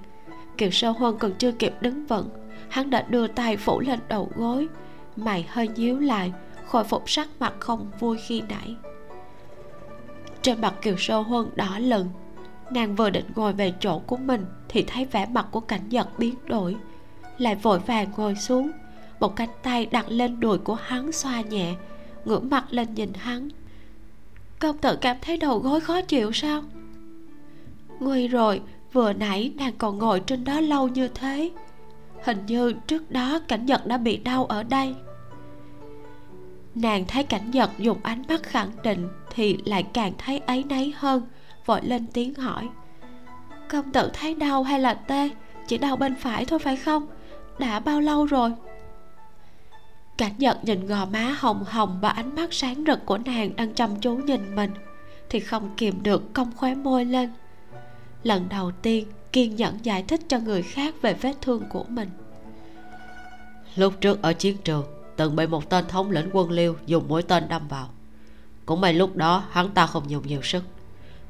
Kiều 0.57 0.71
sơ 0.71 0.91
huân 0.91 1.19
còn 1.19 1.33
chưa 1.39 1.53
kịp 1.53 1.75
đứng 1.81 2.07
vững, 2.07 2.29
hắn 2.69 2.91
đã 2.91 3.03
đưa 3.03 3.27
tay 3.27 3.57
phủ 3.57 3.81
lên 3.81 3.99
đầu 4.09 4.31
gối, 4.37 4.69
mày 5.17 5.47
hơi 5.49 5.69
nhíu 5.69 5.99
lại, 5.99 6.33
khôi 6.67 6.85
phục 6.85 7.11
sắc 7.11 7.29
mặt 7.39 7.55
không 7.59 7.91
vui 8.01 8.19
khi 8.27 8.43
nãy. 8.49 8.77
Trên 10.43 10.61
mặt 10.61 10.75
kiều 10.83 10.97
sơ 10.99 11.19
huân 11.21 11.51
đỏ 11.57 11.79
lừng, 11.79 12.09
nàng 12.71 12.95
vừa 12.95 13.11
định 13.11 13.27
ngồi 13.35 13.53
về 13.53 13.73
chỗ 13.81 13.99
của 13.99 14.17
mình 14.17 14.47
thì 14.69 14.85
thấy 14.87 15.05
vẻ 15.05 15.27
mặt 15.27 15.47
của 15.51 15.61
cảnh 15.61 15.89
giật 15.89 16.09
biến 16.19 16.35
đổi 16.47 16.77
lại 17.39 17.55
vội 17.55 17.79
vàng 17.79 18.09
ngồi 18.17 18.35
xuống. 18.35 18.71
Một 19.21 19.37
cánh 19.37 19.51
tay 19.63 19.87
đặt 19.87 20.07
lên 20.09 20.41
đùi 20.41 20.59
của 20.59 20.75
hắn 20.75 21.13
xoa 21.13 21.41
nhẹ, 21.41 21.75
ngửa 22.25 22.39
mặt 22.39 22.65
lên 22.71 22.95
nhìn 22.95 23.13
hắn. 23.15 23.49
Công 24.59 24.79
tử 24.79 24.97
cảm 25.01 25.17
thấy 25.21 25.37
đầu 25.37 25.59
gối 25.59 25.81
khó 25.81 26.01
chịu 26.01 26.33
sao? 26.33 26.63
Nguy 28.01 28.29
rồi, 28.29 28.61
vừa 28.93 29.13
nãy 29.13 29.53
nàng 29.57 29.73
còn 29.79 29.99
ngồi 29.99 30.21
trên 30.21 30.45
đó 30.45 30.61
lâu 30.61 30.89
như 30.89 31.09
thế. 31.09 31.51
Hình 32.25 32.47
như 32.47 32.73
trước 32.87 33.11
đó 33.11 33.39
cảnh 33.49 33.67
nhật 33.67 33.87
đã 33.87 33.97
bị 33.97 34.17
đau 34.17 34.45
ở 34.45 34.63
đây. 34.63 34.95
Nàng 36.75 37.05
thấy 37.09 37.25
cảnh 37.25 37.51
nhật 37.51 37.71
dùng 37.79 37.99
ánh 38.03 38.23
mắt 38.29 38.43
khẳng 38.43 38.71
định 38.83 39.09
thì 39.31 39.59
lại 39.65 39.83
càng 39.83 40.13
thấy 40.19 40.39
ấy 40.39 40.65
nấy 40.65 40.95
hơn, 40.97 41.23
vội 41.67 41.81
lên 41.83 42.07
tiếng 42.13 42.35
hỏi. 42.35 42.69
Công 43.69 43.93
tử 43.93 44.11
thấy 44.13 44.35
đau 44.35 44.63
hay 44.63 44.81
là 44.81 44.95
tê? 44.95 45.31
Chỉ 45.67 45.79
đau 45.79 45.97
bên 45.97 46.15
phải 46.15 46.45
thôi 46.45 46.59
phải 46.59 46.77
không? 46.77 47.07
Đã 47.59 47.81
bao 47.81 48.01
lâu 48.01 48.27
rồi? 48.27 48.53
Cảnh 50.19 50.33
nhật 50.39 50.65
nhìn 50.65 50.87
gò 50.87 51.07
má 51.07 51.37
hồng 51.39 51.65
hồng 51.65 51.99
và 52.01 52.09
ánh 52.09 52.35
mắt 52.35 52.53
sáng 52.53 52.85
rực 52.87 53.07
của 53.07 53.19
nàng 53.19 53.57
đang 53.57 53.75
chăm 53.75 54.01
chú 54.01 54.17
nhìn 54.17 54.55
mình 54.55 54.71
thì 55.29 55.41
không 55.41 55.71
kìm 55.77 56.03
được 56.03 56.35
cong 56.35 56.53
khóe 56.57 56.75
môi 56.75 57.05
lên. 57.05 57.31
Lần 58.23 58.49
đầu 58.49 58.71
tiên 58.83 59.07
kiên 59.33 59.57
nhẫn 59.57 59.79
giải 59.83 60.03
thích 60.03 60.21
cho 60.29 60.39
người 60.39 60.63
khác 60.63 60.95
về 61.03 61.15
vết 61.15 61.35
thương 61.41 61.63
của 61.69 61.85
mình. 61.89 62.09
Lúc 63.77 63.93
trước 64.01 64.23
ở 64.23 64.33
chiến 64.33 64.57
trường, 64.65 64.85
từng 65.17 65.37
bị 65.37 65.47
một 65.47 65.71
tên 65.71 65.85
thống 65.89 66.11
lĩnh 66.11 66.31
quân 66.33 66.51
liêu 66.51 66.77
dùng 66.87 67.09
mũi 67.09 67.23
tên 67.23 67.49
đâm 67.49 67.69
vào. 67.69 67.89
Cũng 68.67 68.81
may 68.81 68.95
lúc 68.95 69.17
đó 69.17 69.45
hắn 69.51 69.71
ta 69.71 69.87
không 69.87 70.11
dùng 70.11 70.27
nhiều 70.27 70.43
sức. 70.43 70.65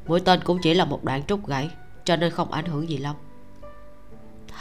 Mũi 0.07 0.21
tên 0.21 0.41
cũng 0.45 0.59
chỉ 0.63 0.75
là 0.75 0.85
một 0.85 1.05
đoạn 1.05 1.23
trúc 1.27 1.47
gãy, 1.47 1.71
cho 2.05 2.17
nên 2.17 2.31
không 2.31 2.53
ảnh 2.53 2.65
hưởng 2.65 2.89
gì 2.89 2.97
lắm 2.97 3.17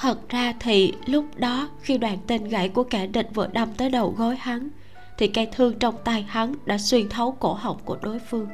thật 0.01 0.29
ra 0.29 0.53
thì 0.59 0.93
lúc 1.05 1.25
đó 1.35 1.69
khi 1.81 1.97
đoàn 1.97 2.17
tên 2.27 2.43
gãy 2.43 2.69
của 2.69 2.83
kẻ 2.83 3.07
địch 3.07 3.29
vừa 3.33 3.47
đâm 3.47 3.69
tới 3.77 3.89
đầu 3.89 4.13
gối 4.17 4.35
hắn, 4.39 4.69
thì 5.17 5.27
cây 5.27 5.47
thương 5.51 5.79
trong 5.79 5.95
tay 6.03 6.21
hắn 6.21 6.55
đã 6.65 6.77
xuyên 6.77 7.09
thấu 7.09 7.31
cổ 7.31 7.53
họng 7.53 7.77
của 7.85 7.97
đối 8.01 8.19
phương. 8.19 8.47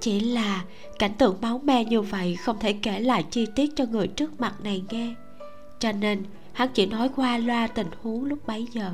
Chỉ 0.00 0.20
là 0.20 0.64
cảnh 0.98 1.14
tượng 1.18 1.36
máu 1.40 1.60
me 1.64 1.84
như 1.84 2.02
vậy 2.02 2.36
không 2.36 2.58
thể 2.60 2.72
kể 2.72 3.00
lại 3.00 3.24
chi 3.30 3.46
tiết 3.54 3.76
cho 3.76 3.84
người 3.84 4.06
trước 4.06 4.40
mặt 4.40 4.54
này 4.62 4.82
nghe, 4.90 5.14
cho 5.78 5.92
nên 5.92 6.22
hắn 6.52 6.68
chỉ 6.74 6.86
nói 6.86 7.10
qua 7.16 7.38
loa 7.38 7.66
tình 7.66 7.88
huống 8.02 8.24
lúc 8.24 8.46
bấy 8.46 8.66
giờ. 8.72 8.92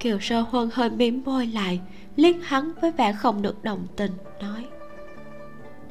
Kiều 0.00 0.18
sơ 0.20 0.40
huân 0.40 0.70
hơi 0.72 0.90
mím 0.90 1.22
môi 1.24 1.46
lại, 1.46 1.80
liếc 2.16 2.36
hắn 2.42 2.72
với 2.80 2.90
vẻ 2.90 3.12
không 3.12 3.42
được 3.42 3.64
đồng 3.64 3.86
tình, 3.96 4.12
nói, 4.40 4.64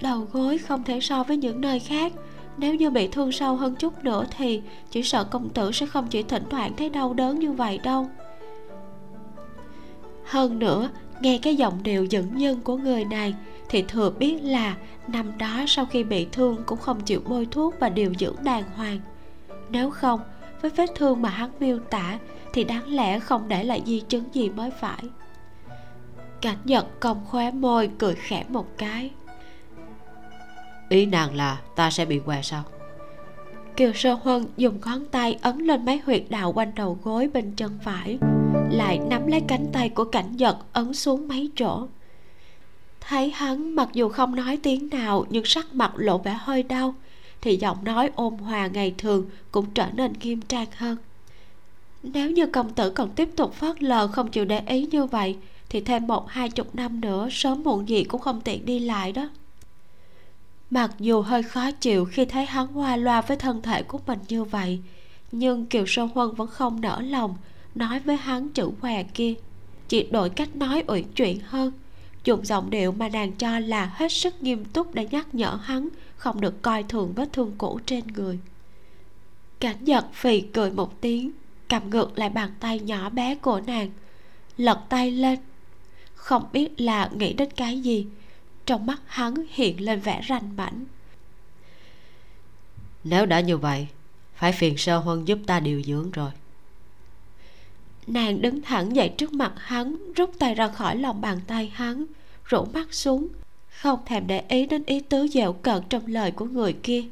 đầu 0.01 0.27
gối 0.31 0.57
không 0.57 0.83
thể 0.83 0.99
so 1.01 1.23
với 1.23 1.37
những 1.37 1.61
nơi 1.61 1.79
khác 1.79 2.13
nếu 2.57 2.75
như 2.75 2.89
bị 2.89 3.07
thương 3.07 3.31
sâu 3.31 3.55
hơn 3.55 3.75
chút 3.75 4.03
nữa 4.03 4.25
thì 4.37 4.61
chỉ 4.91 5.03
sợ 5.03 5.23
công 5.23 5.49
tử 5.49 5.71
sẽ 5.71 5.85
không 5.85 6.07
chỉ 6.07 6.23
thỉnh 6.23 6.43
thoảng 6.49 6.75
thấy 6.77 6.89
đau 6.89 7.13
đớn 7.13 7.39
như 7.39 7.51
vậy 7.51 7.79
đâu. 7.83 8.07
Hơn 10.25 10.59
nữa, 10.59 10.89
nghe 11.21 11.39
cái 11.41 11.55
giọng 11.55 11.83
điệu 11.83 12.05
dẫn 12.05 12.37
nhân 12.37 12.61
của 12.61 12.77
người 12.77 13.05
này 13.05 13.35
thì 13.69 13.81
thừa 13.87 14.09
biết 14.09 14.37
là 14.43 14.75
năm 15.07 15.37
đó 15.37 15.63
sau 15.67 15.85
khi 15.85 16.03
bị 16.03 16.27
thương 16.31 16.57
cũng 16.65 16.79
không 16.79 17.01
chịu 17.01 17.21
bôi 17.27 17.47
thuốc 17.51 17.75
và 17.79 17.89
điều 17.89 18.13
dưỡng 18.19 18.35
đàng 18.43 18.63
hoàng. 18.75 18.99
Nếu 19.69 19.89
không, 19.89 20.19
với 20.61 20.71
vết 20.75 20.89
thương 20.95 21.21
mà 21.21 21.29
hắn 21.29 21.51
miêu 21.59 21.79
tả 21.79 22.19
thì 22.53 22.63
đáng 22.63 22.87
lẽ 22.93 23.19
không 23.19 23.47
để 23.47 23.63
lại 23.63 23.83
di 23.85 23.99
chứng 23.99 24.23
gì 24.33 24.49
mới 24.49 24.71
phải. 24.71 25.03
Cảnh 26.41 26.57
nhật 26.63 26.99
cong 26.99 27.25
khóe 27.25 27.51
môi, 27.51 27.89
cười 27.97 28.15
khẽ 28.15 28.45
một 28.49 28.67
cái 28.77 29.11
ý 30.93 31.05
nàng 31.05 31.35
là 31.35 31.61
ta 31.75 31.91
sẽ 31.91 32.05
bị 32.05 32.19
què 32.25 32.41
sao? 32.41 32.63
Kiều 33.75 33.93
sơ 33.93 34.13
huân 34.13 34.45
dùng 34.57 34.79
ngón 34.85 35.05
tay 35.05 35.37
ấn 35.41 35.57
lên 35.57 35.85
mấy 35.85 35.97
huyệt 36.05 36.23
đạo 36.29 36.53
quanh 36.53 36.71
đầu 36.75 36.97
gối 37.03 37.29
bên 37.33 37.51
chân 37.55 37.79
phải, 37.83 38.17
lại 38.71 38.99
nắm 39.09 39.27
lấy 39.27 39.41
cánh 39.47 39.65
tay 39.73 39.89
của 39.89 40.03
cảnh 40.03 40.37
Giật 40.37 40.57
ấn 40.73 40.93
xuống 40.93 41.27
mấy 41.27 41.49
chỗ. 41.55 41.87
Thấy 43.01 43.29
hắn, 43.29 43.75
mặc 43.75 43.89
dù 43.93 44.09
không 44.09 44.35
nói 44.35 44.57
tiếng 44.63 44.89
nào, 44.89 45.25
nhưng 45.29 45.45
sắc 45.45 45.75
mặt 45.75 45.91
lộ 45.95 46.17
vẻ 46.17 46.37
hơi 46.39 46.63
đau, 46.63 46.95
thì 47.41 47.55
giọng 47.55 47.83
nói 47.83 48.09
ôn 48.15 48.37
hòa 48.37 48.67
ngày 48.67 48.95
thường 48.97 49.25
cũng 49.51 49.65
trở 49.73 49.87
nên 49.93 50.13
nghiêm 50.21 50.41
trang 50.41 50.67
hơn. 50.75 50.97
Nếu 52.03 52.31
như 52.31 52.47
công 52.47 52.73
tử 52.73 52.89
còn 52.89 53.09
tiếp 53.09 53.29
tục 53.35 53.53
phớt 53.53 53.83
lờ 53.83 54.07
không 54.07 54.31
chịu 54.31 54.45
để 54.45 54.61
ý 54.67 54.87
như 54.91 55.05
vậy, 55.05 55.37
thì 55.69 55.81
thêm 55.81 56.07
một 56.07 56.29
hai 56.29 56.49
chục 56.49 56.75
năm 56.75 57.01
nữa, 57.01 57.27
sớm 57.31 57.63
muộn 57.63 57.89
gì 57.89 58.03
cũng 58.03 58.21
không 58.21 58.41
tiện 58.41 58.65
đi 58.65 58.79
lại 58.79 59.11
đó 59.11 59.29
mặc 60.69 60.91
dù 60.99 61.21
hơi 61.21 61.43
khó 61.43 61.71
chịu 61.71 62.05
khi 62.05 62.25
thấy 62.25 62.45
hắn 62.45 62.67
hoa 62.67 62.95
loa 62.95 63.21
với 63.21 63.37
thân 63.37 63.61
thể 63.61 63.83
của 63.83 63.99
mình 64.07 64.19
như 64.27 64.43
vậy, 64.43 64.79
nhưng 65.31 65.65
kiều 65.65 65.85
sơn 65.87 66.09
huân 66.13 66.35
vẫn 66.35 66.47
không 66.47 66.81
nở 66.81 67.01
lòng 67.01 67.35
nói 67.75 67.99
với 67.99 68.15
hắn 68.15 68.49
chữ 68.49 68.69
què 68.81 69.03
kia. 69.03 69.33
Chỉ 69.87 70.07
đổi 70.11 70.29
cách 70.29 70.55
nói 70.55 70.83
uyển 70.87 71.03
chuyển 71.13 71.39
hơn. 71.39 71.71
Dùng 72.23 72.45
giọng 72.45 72.69
điệu 72.69 72.91
mà 72.91 73.09
nàng 73.09 73.31
cho 73.31 73.59
là 73.59 73.91
hết 73.95 74.11
sức 74.11 74.43
nghiêm 74.43 74.65
túc 74.65 74.95
để 74.95 75.07
nhắc 75.11 75.35
nhở 75.35 75.59
hắn 75.63 75.89
không 76.15 76.41
được 76.41 76.61
coi 76.61 76.83
thường 76.83 77.13
vết 77.15 77.33
thương 77.33 77.51
cũ 77.57 77.79
trên 77.85 78.07
người. 78.07 78.39
Cảnh 79.59 79.75
giật 79.81 80.05
phì 80.13 80.41
cười 80.41 80.71
một 80.71 81.01
tiếng, 81.01 81.31
cầm 81.69 81.89
ngược 81.89 82.19
lại 82.19 82.29
bàn 82.29 82.49
tay 82.59 82.79
nhỏ 82.79 83.09
bé 83.09 83.35
của 83.35 83.61
nàng, 83.67 83.89
lật 84.57 84.79
tay 84.89 85.11
lên. 85.11 85.39
Không 86.15 86.43
biết 86.53 86.81
là 86.81 87.09
nghĩ 87.13 87.33
đến 87.33 87.49
cái 87.55 87.79
gì 87.79 88.07
trong 88.65 88.85
mắt 88.85 89.01
hắn 89.05 89.33
hiện 89.49 89.85
lên 89.85 89.99
vẻ 89.99 90.21
ranh 90.29 90.55
mãnh 90.55 90.85
nếu 93.03 93.25
đã 93.25 93.39
như 93.39 93.57
vậy 93.57 93.87
phải 94.35 94.51
phiền 94.51 94.77
sơ 94.77 94.97
huân 94.97 95.25
giúp 95.25 95.39
ta 95.47 95.59
điều 95.59 95.81
dưỡng 95.81 96.11
rồi. 96.11 96.31
Nàng 98.07 98.41
đứng 98.41 98.61
thẳng 98.61 98.95
dậy 98.95 99.09
trước 99.17 99.33
mặt 99.33 99.53
hắn 99.57 100.13
rút 100.13 100.31
tay 100.39 100.55
ra 100.55 100.67
khỏi 100.67 100.97
lòng 100.97 101.21
bàn 101.21 101.39
tay 101.47 101.71
hắn 101.75 102.05
rũ 102.45 102.65
mắt 102.73 102.93
xuống 102.93 103.27
không 103.69 103.99
thèm 104.05 104.27
để 104.27 104.43
ý 104.49 104.65
đến 104.65 104.83
ý 104.85 104.99
tứ 104.99 105.27
dẻo 105.27 105.53
cợt 105.53 105.83
trong 105.89 106.07
lời 106.07 106.31
của 106.31 106.45
người 106.45 106.73
kia. 106.73 107.03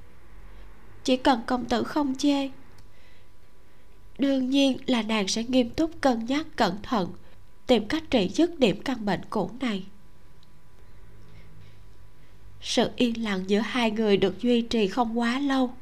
Chỉ 1.04 1.18
cần 1.18 1.42
công 1.46 1.66
tử 1.66 1.84
không 1.84 2.16
chê 2.18 2.50
đương 4.20 4.50
nhiên 4.50 4.78
là 4.86 5.02
nàng 5.02 5.28
sẽ 5.28 5.44
nghiêm 5.44 5.70
túc 5.70 5.92
cân 6.02 6.26
nhắc 6.26 6.48
cẩn 6.56 6.82
thận 6.84 7.10
tìm 7.68 7.88
cách 7.88 8.04
trị 8.10 8.30
dứt 8.34 8.60
điểm 8.60 8.82
căn 8.82 9.06
bệnh 9.06 9.22
cũ 9.30 9.50
này 9.60 9.84
sự 12.62 12.90
yên 12.96 13.24
lặng 13.24 13.44
giữa 13.48 13.60
hai 13.60 13.92
người 13.92 14.18
được 14.18 14.42
duy 14.42 14.62
trì 14.62 14.88
không 14.88 15.20
quá 15.20 15.40
lâu. 15.40 15.74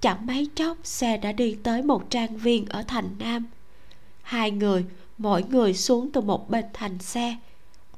Chẳng 0.00 0.26
mấy 0.26 0.48
chốc 0.54 0.76
xe 0.84 1.16
đã 1.16 1.32
đi 1.32 1.56
tới 1.62 1.82
một 1.82 2.10
trang 2.10 2.36
viên 2.36 2.66
ở 2.66 2.82
thành 2.82 3.10
nam. 3.18 3.46
Hai 4.22 4.50
người, 4.50 4.84
mỗi 5.18 5.42
người 5.42 5.74
xuống 5.74 6.10
từ 6.12 6.20
một 6.20 6.50
bên 6.50 6.64
thành 6.72 6.98
xe. 6.98 7.36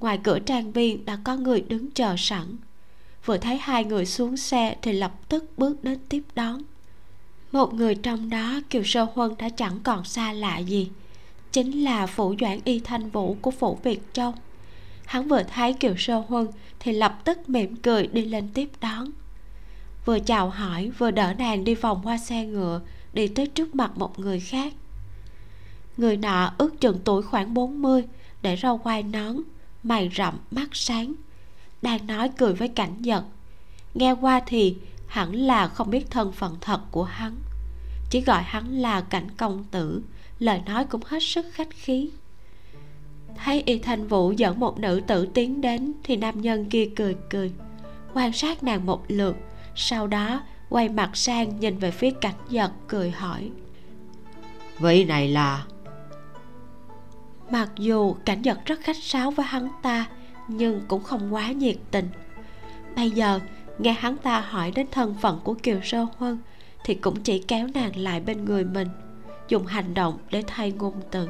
Ngoài 0.00 0.18
cửa 0.22 0.38
trang 0.38 0.72
viên 0.72 1.04
đã 1.04 1.18
có 1.24 1.36
người 1.36 1.60
đứng 1.60 1.90
chờ 1.90 2.14
sẵn. 2.18 2.56
Vừa 3.24 3.38
thấy 3.38 3.58
hai 3.58 3.84
người 3.84 4.06
xuống 4.06 4.36
xe 4.36 4.76
thì 4.82 4.92
lập 4.92 5.12
tức 5.28 5.44
bước 5.56 5.84
đến 5.84 5.98
tiếp 6.08 6.22
đón. 6.34 6.62
Một 7.52 7.74
người 7.74 7.94
trong 7.94 8.30
đó, 8.30 8.60
kiều 8.70 8.82
sơ 8.84 9.06
huân, 9.14 9.34
đã 9.38 9.48
chẳng 9.48 9.80
còn 9.82 10.04
xa 10.04 10.32
lạ 10.32 10.58
gì. 10.58 10.90
Chính 11.52 11.84
là 11.84 12.06
phủ 12.06 12.34
doãn 12.40 12.58
y 12.64 12.80
thanh 12.80 13.10
vũ 13.10 13.36
của 13.40 13.50
phủ 13.50 13.78
việt 13.82 14.00
châu 14.12 14.34
hắn 15.10 15.28
vừa 15.28 15.42
thấy 15.42 15.72
kiều 15.72 15.94
sơ 15.98 16.22
huân 16.28 16.48
thì 16.80 16.92
lập 16.92 17.18
tức 17.24 17.48
mỉm 17.48 17.76
cười 17.76 18.06
đi 18.06 18.24
lên 18.24 18.48
tiếp 18.54 18.68
đón. 18.80 19.10
Vừa 20.04 20.18
chào 20.18 20.50
hỏi, 20.50 20.90
vừa 20.98 21.10
đỡ 21.10 21.34
nàng 21.38 21.64
đi 21.64 21.74
vòng 21.74 22.00
qua 22.04 22.18
xe 22.18 22.46
ngựa, 22.46 22.80
đi 23.12 23.28
tới 23.28 23.46
trước 23.46 23.74
mặt 23.74 23.98
một 23.98 24.18
người 24.18 24.40
khác. 24.40 24.72
Người 25.96 26.16
nọ 26.16 26.52
ước 26.58 26.80
chừng 26.80 26.98
tuổi 27.04 27.22
khoảng 27.22 27.54
40 27.54 28.04
để 28.42 28.56
râu 28.56 28.78
quai 28.78 29.02
nón, 29.02 29.36
mày 29.82 30.10
rậm, 30.16 30.38
mắt 30.50 30.68
sáng, 30.72 31.12
đang 31.82 32.06
nói 32.06 32.30
cười 32.36 32.54
với 32.54 32.68
cảnh 32.68 32.94
nhật 32.98 33.24
nghe 33.94 34.12
qua 34.12 34.40
thì 34.46 34.76
hẳn 35.06 35.34
là 35.34 35.68
không 35.68 35.90
biết 35.90 36.10
thân 36.10 36.32
phận 36.32 36.56
thật 36.60 36.80
của 36.90 37.04
hắn. 37.04 37.36
Chỉ 38.10 38.20
gọi 38.20 38.42
hắn 38.42 38.78
là 38.78 39.00
cảnh 39.00 39.28
công 39.36 39.64
tử, 39.64 40.02
lời 40.38 40.60
nói 40.66 40.84
cũng 40.84 41.02
hết 41.06 41.22
sức 41.22 41.46
khách 41.52 41.70
khí 41.70 42.10
thấy 43.44 43.62
y 43.66 43.78
thanh 43.78 44.08
vũ 44.08 44.32
dẫn 44.32 44.60
một 44.60 44.78
nữ 44.78 45.00
tử 45.06 45.28
tiến 45.34 45.60
đến 45.60 45.92
thì 46.02 46.16
nam 46.16 46.40
nhân 46.40 46.68
kia 46.70 46.90
cười 46.96 47.16
cười. 47.30 47.52
Quan 48.14 48.32
sát 48.32 48.62
nàng 48.62 48.86
một 48.86 49.04
lượt 49.08 49.36
sau 49.74 50.06
đó 50.06 50.42
quay 50.68 50.88
mặt 50.88 51.10
sang 51.14 51.60
nhìn 51.60 51.78
về 51.78 51.90
phía 51.90 52.10
cảnh 52.10 52.34
giật 52.48 52.70
cười 52.88 53.10
hỏi. 53.10 53.50
Vị 54.78 55.04
này 55.04 55.28
là? 55.28 55.64
Mặc 57.50 57.70
dù 57.78 58.14
cảnh 58.24 58.42
giật 58.42 58.58
rất 58.66 58.80
khách 58.80 59.02
sáo 59.02 59.30
với 59.30 59.46
hắn 59.46 59.68
ta 59.82 60.06
nhưng 60.48 60.80
cũng 60.88 61.02
không 61.02 61.34
quá 61.34 61.52
nhiệt 61.52 61.76
tình. 61.90 62.08
Bây 62.96 63.10
giờ 63.10 63.40
nghe 63.78 63.92
hắn 63.92 64.16
ta 64.16 64.40
hỏi 64.40 64.72
đến 64.74 64.86
thân 64.90 65.14
phận 65.20 65.40
của 65.44 65.54
kiều 65.54 65.80
sơ 65.82 66.06
huân 66.16 66.38
thì 66.84 66.94
cũng 66.94 67.22
chỉ 67.22 67.38
kéo 67.38 67.66
nàng 67.74 67.96
lại 67.96 68.20
bên 68.20 68.44
người 68.44 68.64
mình 68.64 68.88
dùng 69.48 69.66
hành 69.66 69.94
động 69.94 70.18
để 70.30 70.42
thay 70.46 70.72
ngôn 70.72 70.94
từ 71.10 71.28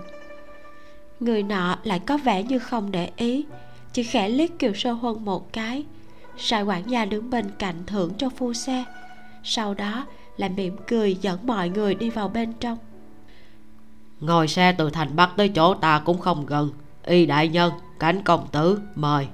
người 1.21 1.43
nọ 1.43 1.79
lại 1.85 1.99
có 1.99 2.17
vẻ 2.17 2.43
như 2.43 2.59
không 2.59 2.91
để 2.91 3.11
ý 3.17 3.45
chỉ 3.93 4.03
khẽ 4.03 4.29
liếc 4.29 4.59
kiều 4.59 4.75
sơ 4.75 4.93
huân 4.93 5.25
một 5.25 5.53
cái. 5.53 5.85
Sai 6.37 6.63
quản 6.63 6.91
gia 6.91 7.05
đứng 7.05 7.31
bên 7.31 7.51
cạnh 7.59 7.77
thưởng 7.87 8.13
cho 8.19 8.29
phu 8.29 8.53
xe. 8.53 8.85
Sau 9.45 9.75
đó 9.75 10.07
lại 10.37 10.51
mỉm 10.51 10.77
cười 10.87 11.15
dẫn 11.15 11.47
mọi 11.47 11.69
người 11.69 11.95
đi 11.95 12.11
vào 12.11 12.29
bên 12.29 12.53
trong. 12.53 12.79
Ngồi 14.21 14.49
xe 14.49 14.73
từ 14.73 14.91
thành 14.91 15.17
bắc 15.17 15.31
tới 15.37 15.49
chỗ 15.49 15.75
ta 15.75 16.03
cũng 16.05 16.19
không 16.19 16.47
gần. 16.47 16.71
Y 17.05 17.27
đại 17.27 17.49
nhân 17.49 17.73
cảnh 17.99 18.23
công 18.25 18.49
tử 18.53 18.81
mời. 18.95 19.29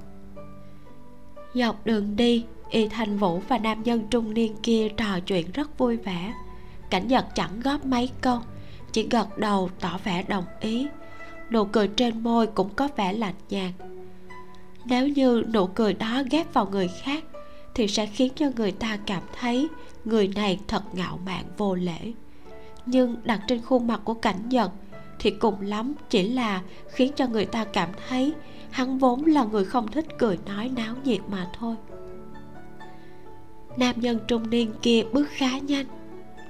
Dọc 1.54 1.86
đường 1.86 2.16
đi 2.16 2.44
y 2.70 2.88
thanh 2.88 3.18
vũ 3.18 3.42
và 3.48 3.58
nam 3.58 3.82
nhân 3.82 4.06
trung 4.10 4.34
niên 4.34 4.56
kia 4.62 4.88
trò 4.96 5.20
chuyện 5.26 5.52
rất 5.52 5.78
vui 5.78 5.96
vẻ. 5.96 6.32
Cảnh 6.90 7.08
nhật 7.08 7.26
chẳng 7.34 7.60
góp 7.60 7.84
mấy 7.84 8.10
câu 8.20 8.38
chỉ 8.92 9.08
gật 9.10 9.38
đầu 9.38 9.70
tỏ 9.80 9.98
vẻ 10.04 10.22
đồng 10.28 10.44
ý 10.60 10.86
nụ 11.50 11.64
cười 11.64 11.88
trên 11.88 12.22
môi 12.22 12.46
cũng 12.46 12.74
có 12.76 12.88
vẻ 12.96 13.12
lạnh 13.12 13.34
nhạt. 13.50 13.72
Nếu 14.84 15.08
như 15.08 15.44
nụ 15.52 15.66
cười 15.66 15.94
đó 15.94 16.22
ghép 16.30 16.54
vào 16.54 16.68
người 16.70 16.90
khác, 17.02 17.24
thì 17.74 17.88
sẽ 17.88 18.06
khiến 18.06 18.32
cho 18.36 18.46
người 18.56 18.72
ta 18.72 18.98
cảm 19.06 19.22
thấy 19.40 19.68
người 20.04 20.28
này 20.28 20.60
thật 20.68 20.82
ngạo 20.92 21.18
mạn 21.26 21.44
vô 21.56 21.74
lễ. 21.74 22.12
Nhưng 22.86 23.16
đặt 23.24 23.40
trên 23.48 23.62
khuôn 23.62 23.86
mặt 23.86 24.00
của 24.04 24.14
cảnh 24.14 24.48
nhật 24.48 24.70
thì 25.18 25.30
cùng 25.30 25.60
lắm 25.60 25.94
chỉ 26.10 26.28
là 26.28 26.62
khiến 26.88 27.12
cho 27.16 27.26
người 27.26 27.46
ta 27.46 27.64
cảm 27.64 27.88
thấy 28.08 28.32
hắn 28.70 28.98
vốn 28.98 29.24
là 29.24 29.44
người 29.44 29.64
không 29.64 29.88
thích 29.88 30.06
cười 30.18 30.38
nói 30.46 30.70
náo 30.76 30.94
nhiệt 31.04 31.20
mà 31.28 31.50
thôi. 31.58 31.76
Nam 33.76 34.00
nhân 34.00 34.18
trung 34.28 34.50
niên 34.50 34.72
kia 34.82 35.04
bước 35.12 35.28
khá 35.30 35.58
nhanh. 35.58 35.86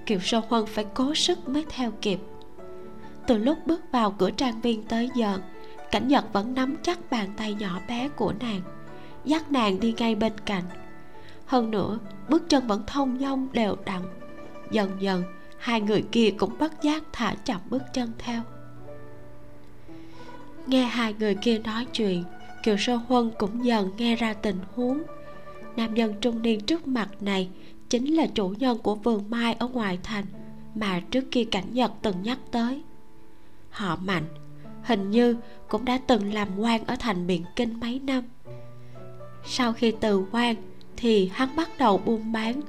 Kiều 0.06 0.18
sâu 0.22 0.42
huân 0.48 0.66
phải 0.66 0.86
cố 0.94 1.14
sức 1.14 1.48
mới 1.48 1.64
theo 1.68 1.92
kịp 2.00 2.18
từ 3.26 3.38
lúc 3.38 3.58
bước 3.66 3.92
vào 3.92 4.10
cửa 4.10 4.30
trang 4.30 4.60
viên 4.60 4.82
tới 4.82 5.10
giờ, 5.14 5.38
cảnh 5.90 6.08
nhật 6.08 6.32
vẫn 6.32 6.54
nắm 6.54 6.76
chắc 6.82 7.10
bàn 7.10 7.28
tay 7.36 7.54
nhỏ 7.54 7.80
bé 7.88 8.08
của 8.08 8.32
nàng, 8.40 8.60
dắt 9.24 9.52
nàng 9.52 9.80
đi 9.80 9.94
ngay 9.98 10.14
bên 10.14 10.32
cạnh. 10.46 10.64
Hơn 11.46 11.70
nữa, 11.70 11.98
bước 12.28 12.42
chân 12.48 12.66
vẫn 12.66 12.82
thông 12.86 13.18
dong 13.18 13.48
đều 13.52 13.76
đặn. 13.84 14.02
Dần 14.70 14.90
dần, 15.00 15.22
hai 15.58 15.80
người 15.80 16.04
kia 16.12 16.30
cũng 16.38 16.58
bất 16.58 16.82
giác 16.82 17.02
thả 17.12 17.34
chậm 17.44 17.60
bước 17.70 17.82
chân 17.92 18.12
theo. 18.18 18.42
Nghe 20.66 20.84
hai 20.84 21.14
người 21.18 21.34
kia 21.34 21.58
nói 21.58 21.86
chuyện, 21.92 22.24
kiều 22.62 22.76
sơ 22.76 22.96
huân 22.96 23.30
cũng 23.38 23.64
dần 23.64 23.90
nghe 23.96 24.16
ra 24.16 24.32
tình 24.32 24.58
huống. 24.74 25.02
Nam 25.76 25.94
nhân 25.94 26.14
trung 26.20 26.42
niên 26.42 26.60
trước 26.60 26.86
mặt 26.86 27.08
này 27.20 27.48
chính 27.88 28.14
là 28.14 28.26
chủ 28.26 28.48
nhân 28.48 28.78
của 28.78 28.94
vườn 28.94 29.30
mai 29.30 29.54
ở 29.54 29.68
ngoài 29.68 29.98
thành 30.02 30.24
mà 30.74 31.00
trước 31.10 31.24
kia 31.30 31.44
cảnh 31.44 31.64
nhật 31.72 31.92
từng 32.02 32.22
nhắc 32.22 32.38
tới 32.50 32.82
họ 33.76 33.96
mạnh. 33.96 34.24
Hình 34.82 35.10
như 35.10 35.36
cũng 35.68 35.84
đã 35.84 35.98
từng 36.06 36.34
làm 36.34 36.58
quan 36.58 36.84
ở 36.86 36.96
thành 36.98 37.26
biện 37.26 37.44
kinh 37.56 37.80
mấy 37.80 37.98
năm. 37.98 38.24
Sau 39.46 39.72
khi 39.72 39.94
từ 40.00 40.24
quan 40.32 40.56
thì 40.96 41.30
hắn 41.34 41.56
bắt 41.56 41.70
đầu 41.78 41.98
buôn 41.98 42.32
bán. 42.32 42.60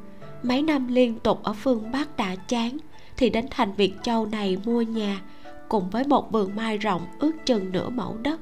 Mấy 0.43 0.61
năm 0.61 0.87
liên 0.87 1.19
tục 1.19 1.43
ở 1.43 1.53
phương 1.53 1.91
bắc 1.91 2.17
đã 2.17 2.35
chán 2.35 2.77
thì 3.17 3.29
đến 3.29 3.45
thành 3.51 3.73
việt 3.73 3.93
châu 4.03 4.25
này 4.25 4.57
mua 4.65 4.81
nhà 4.81 5.21
cùng 5.69 5.89
với 5.89 6.03
một 6.03 6.31
vườn 6.31 6.55
mai 6.55 6.77
rộng 6.77 7.05
ước 7.19 7.31
chừng 7.45 7.71
nửa 7.71 7.89
mẫu 7.89 8.17
đất. 8.23 8.39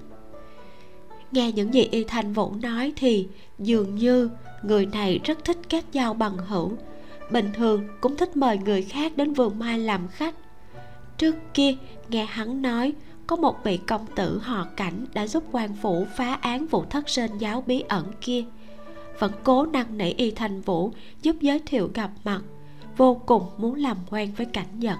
Nghe 1.31 1.51
những 1.51 1.73
gì 1.73 1.87
y 1.91 2.03
thanh 2.03 2.33
vũ 2.33 2.53
nói 2.61 2.93
thì 2.95 3.27
dường 3.59 3.95
như 3.95 4.29
người 4.63 4.85
này 4.85 5.19
rất 5.23 5.43
thích 5.43 5.57
kết 5.69 5.85
giao 5.91 6.13
bằng 6.13 6.37
hữu. 6.37 6.71
Bình 7.31 7.49
thường 7.53 7.87
cũng 8.01 8.17
thích 8.17 8.37
mời 8.37 8.57
người 8.57 8.81
khác 8.81 9.17
đến 9.17 9.33
vườn 9.33 9.59
mai 9.59 9.79
làm 9.79 10.07
khách 10.07 10.35
trước 11.17 11.35
kia, 11.53 11.75
nghe 12.09 12.25
hắn 12.25 12.61
nói, 12.61 12.93
có 13.27 13.35
một 13.35 13.63
vị 13.63 13.77
công 13.77 14.05
tử 14.15 14.39
họ 14.39 14.67
cảnh 14.75 15.05
đã 15.13 15.27
giúp 15.27 15.43
quan 15.51 15.75
phủ 15.81 16.07
phá 16.15 16.33
án 16.41 16.67
vụ 16.67 16.85
thất 16.89 17.09
sơn 17.09 17.31
giáo 17.39 17.63
bí 17.67 17.83
ẩn 17.89 18.11
kia. 18.21 18.43
Vẫn 19.19 19.31
cố 19.43 19.65
năn 19.65 19.97
nỉ 19.97 20.11
y 20.11 20.31
thành 20.31 20.61
vũ, 20.61 20.91
giúp 21.21 21.35
giới 21.41 21.59
thiệu 21.59 21.91
gặp 21.93 22.11
mặt, 22.23 22.41
vô 22.97 23.21
cùng 23.25 23.43
muốn 23.57 23.75
làm 23.75 23.97
quen 24.09 24.33
với 24.37 24.45
cảnh 24.45 24.79
nhật 24.79 24.97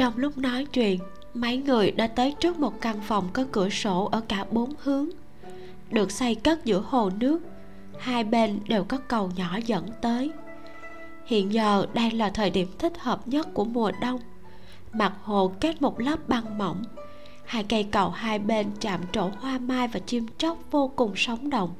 trong 0.00 0.16
lúc 0.16 0.38
nói 0.38 0.64
chuyện, 0.64 0.98
mấy 1.34 1.56
người 1.56 1.90
đã 1.90 2.06
tới 2.06 2.34
trước 2.40 2.58
một 2.58 2.80
căn 2.80 3.00
phòng 3.00 3.28
có 3.32 3.44
cửa 3.52 3.68
sổ 3.68 4.08
ở 4.12 4.20
cả 4.20 4.44
bốn 4.50 4.72
hướng. 4.82 5.08
Được 5.90 6.10
xây 6.10 6.34
cất 6.34 6.64
giữa 6.64 6.82
hồ 6.86 7.10
nước, 7.20 7.40
hai 7.98 8.24
bên 8.24 8.60
đều 8.68 8.84
có 8.84 8.96
cầu 9.08 9.30
nhỏ 9.36 9.58
dẫn 9.66 9.88
tới 10.02 10.30
hiện 11.30 11.52
giờ 11.52 11.86
đang 11.94 12.12
là 12.12 12.30
thời 12.30 12.50
điểm 12.50 12.68
thích 12.78 12.92
hợp 12.98 13.28
nhất 13.28 13.48
của 13.54 13.64
mùa 13.64 13.92
đông. 14.00 14.20
Mặt 14.92 15.12
hồ 15.22 15.52
kết 15.60 15.82
một 15.82 16.00
lớp 16.00 16.28
băng 16.28 16.58
mỏng. 16.58 16.84
Hai 17.44 17.64
cây 17.64 17.82
cầu 17.82 18.10
hai 18.10 18.38
bên 18.38 18.70
chạm 18.80 19.00
trổ 19.12 19.30
hoa 19.40 19.58
mai 19.58 19.88
và 19.88 20.00
chim 20.00 20.26
chóc 20.38 20.58
vô 20.70 20.92
cùng 20.96 21.12
sống 21.16 21.50
động. 21.50 21.74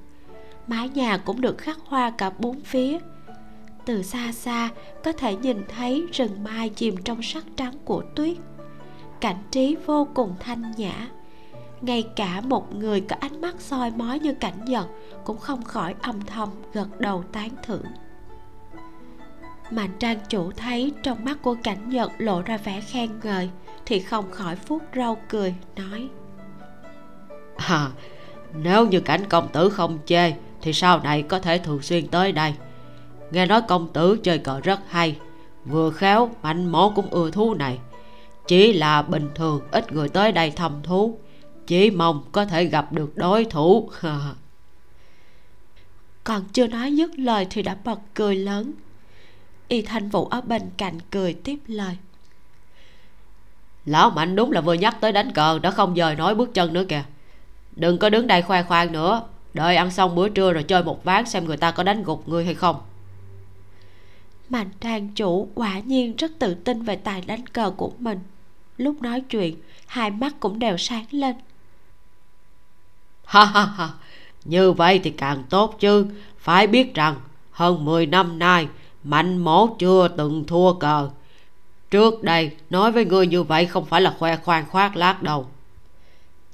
Mái 0.67 0.89
nhà 0.89 1.17
cũng 1.17 1.41
được 1.41 1.59
khắc 1.59 1.79
hoa 1.87 2.11
cả 2.11 2.31
bốn 2.39 2.61
phía. 2.61 2.99
Từ 3.85 4.03
xa 4.03 4.33
xa, 4.33 4.69
có 5.05 5.13
thể 5.13 5.37
nhìn 5.37 5.65
thấy 5.77 6.07
rừng 6.13 6.45
mai 6.45 6.69
chìm 6.69 6.97
trong 7.05 7.23
sắc 7.23 7.45
trắng 7.57 7.75
của 7.85 8.03
tuyết. 8.15 8.37
Cảnh 9.21 9.43
trí 9.51 9.77
vô 9.87 10.09
cùng 10.15 10.35
thanh 10.41 10.73
nhã. 10.77 11.09
Ngay 11.81 12.03
cả 12.17 12.41
một 12.41 12.75
người 12.75 13.01
có 13.01 13.17
ánh 13.21 13.41
mắt 13.41 13.55
soi 13.59 13.91
mói 13.91 14.19
như 14.19 14.35
cảnh 14.35 14.65
vật 14.69 14.87
cũng 15.25 15.39
không 15.39 15.63
khỏi 15.63 15.95
âm 16.03 16.21
thầm 16.21 16.49
gật 16.73 17.01
đầu 17.01 17.25
tán 17.33 17.51
thưởng 17.63 17.85
mạnh 19.73 19.91
trang 19.99 20.19
chủ 20.29 20.53
thấy 20.53 20.93
trong 21.03 21.25
mắt 21.25 21.43
của 21.43 21.57
cảnh 21.63 21.91
nhật 21.91 22.13
lộ 22.19 22.43
ra 22.43 22.57
vẻ 22.57 22.81
khen 22.81 23.11
ngợi 23.23 23.51
thì 23.87 24.01
không 24.01 24.31
khỏi 24.31 24.57
phút 24.57 24.83
râu 24.95 25.19
cười 25.29 25.55
nói. 25.77 26.09
À 27.57 27.91
nếu 28.55 28.87
như 28.87 29.01
cảnh 29.01 29.25
công 29.29 29.49
tử 29.49 29.71
không 29.71 29.99
chê 30.07 30.33
thì 30.63 30.73
sau 30.73 31.01
này 31.01 31.23
có 31.23 31.39
thể 31.39 31.59
thường 31.59 31.83
xuyên 31.83 32.09
tới 32.09 32.33
đây. 32.33 32.55
Nghe 33.31 33.47
nói 33.47 33.63
công 33.69 33.93
tử 33.93 34.17
chơi 34.23 34.39
cờ 34.39 34.61
rất 34.61 34.81
hay 34.89 35.17
vừa 35.65 35.91
khéo 35.91 36.31
mạnh 36.43 36.67
mổ 36.67 36.91
cũng 36.91 37.11
ưa 37.11 37.31
thú 37.31 37.55
này. 37.55 37.79
Chỉ 38.47 38.73
là 38.73 39.03
bình 39.03 39.29
thường 39.35 39.61
ít 39.71 39.93
người 39.93 40.09
tới 40.09 40.33
đây 40.33 40.51
thăm 40.51 40.73
thú 40.83 41.19
chỉ 41.67 41.91
mong 41.91 42.25
có 42.33 42.45
thể 42.45 42.65
gặp 42.65 42.93
được 42.93 43.17
đối 43.17 43.45
thủ. 43.45 43.91
Còn 46.25 46.45
chưa 46.53 46.67
nói 46.67 46.97
dứt 46.97 47.19
lời 47.19 47.47
thì 47.51 47.63
đã 47.63 47.77
bật 47.85 47.99
cười 48.15 48.37
lớn 48.37 48.73
y 49.71 49.83
thanh 49.83 50.09
vũ 50.09 50.25
ở 50.25 50.41
bên 50.41 50.63
cạnh 50.77 50.99
cười 51.11 51.35
tiếp 51.35 51.59
lời. 51.67 51.97
Lão 53.85 54.11
mạnh 54.11 54.37
đúng 54.37 54.53
là 54.53 54.61
vừa 54.61 54.75
nhắc 54.75 54.97
tới 55.01 55.13
đánh 55.13 55.33
cờ 55.33 55.59
đã 55.59 55.71
không 55.71 55.97
dời 55.97 56.15
nói 56.15 56.35
bước 56.35 56.55
chân 56.55 56.73
nữa 56.73 56.85
kìa. 56.89 57.05
Đừng 57.77 57.99
có 57.99 58.11
đứng 58.11 58.27
đây 58.27 58.43
khoe 58.43 58.63
khoang 58.63 58.93
nữa. 58.93 59.23
Đợi 59.55 59.77
ăn 59.77 59.91
xong 59.91 60.15
bữa 60.15 60.29
trưa 60.29 60.53
rồi 60.53 60.63
chơi 60.63 60.85
một 60.85 61.05
ván 61.05 61.27
xem 61.27 61.45
người 61.45 61.57
ta 61.57 61.71
có 61.71 61.83
đánh 61.83 62.03
gục 62.03 62.29
ngươi 62.29 62.45
hay 62.45 62.55
không. 62.55 62.77
Mạnh 64.49 64.71
trang 64.81 65.09
chủ 65.09 65.49
quả 65.55 65.79
nhiên 65.79 66.17
rất 66.17 66.33
tự 66.39 66.55
tin 66.55 66.83
về 66.83 66.97
tài 66.97 67.21
đánh 67.21 67.47
cờ 67.47 67.71
của 67.71 67.93
mình. 67.99 68.19
Lúc 68.77 69.03
nói 69.03 69.21
chuyện 69.21 69.57
hai 69.87 70.11
mắt 70.11 70.35
cũng 70.41 70.59
đều 70.59 70.77
sáng 70.77 71.05
lên. 71.11 71.37
Ha 73.25 73.45
ha 73.45 73.65
ha. 73.65 73.89
Như 74.45 74.73
vậy 74.73 75.01
thì 75.05 75.11
càng 75.11 75.45
tốt 75.51 75.77
chứ. 75.81 76.07
Phải 76.39 76.67
biết 76.67 76.95
rằng 76.95 77.21
hơn 77.51 77.85
10 77.85 78.07
năm 78.07 78.39
nay 78.39 78.69
mạnh 79.05 79.39
mổ 79.39 79.67
chưa 79.67 80.09
từng 80.09 80.45
thua 80.47 80.73
cờ. 80.73 81.11
Trước 81.91 82.23
đây, 82.23 82.51
nói 82.71 82.93
với 82.93 83.05
ngươi 83.05 83.27
như 83.27 83.43
vậy 83.43 83.67
không 83.67 83.85
phải 83.85 84.01
là 84.01 84.15
khoe 84.19 84.37
khoang 84.37 84.65
khoác 84.71 84.97
lác 84.97 85.23
đâu. 85.23 85.47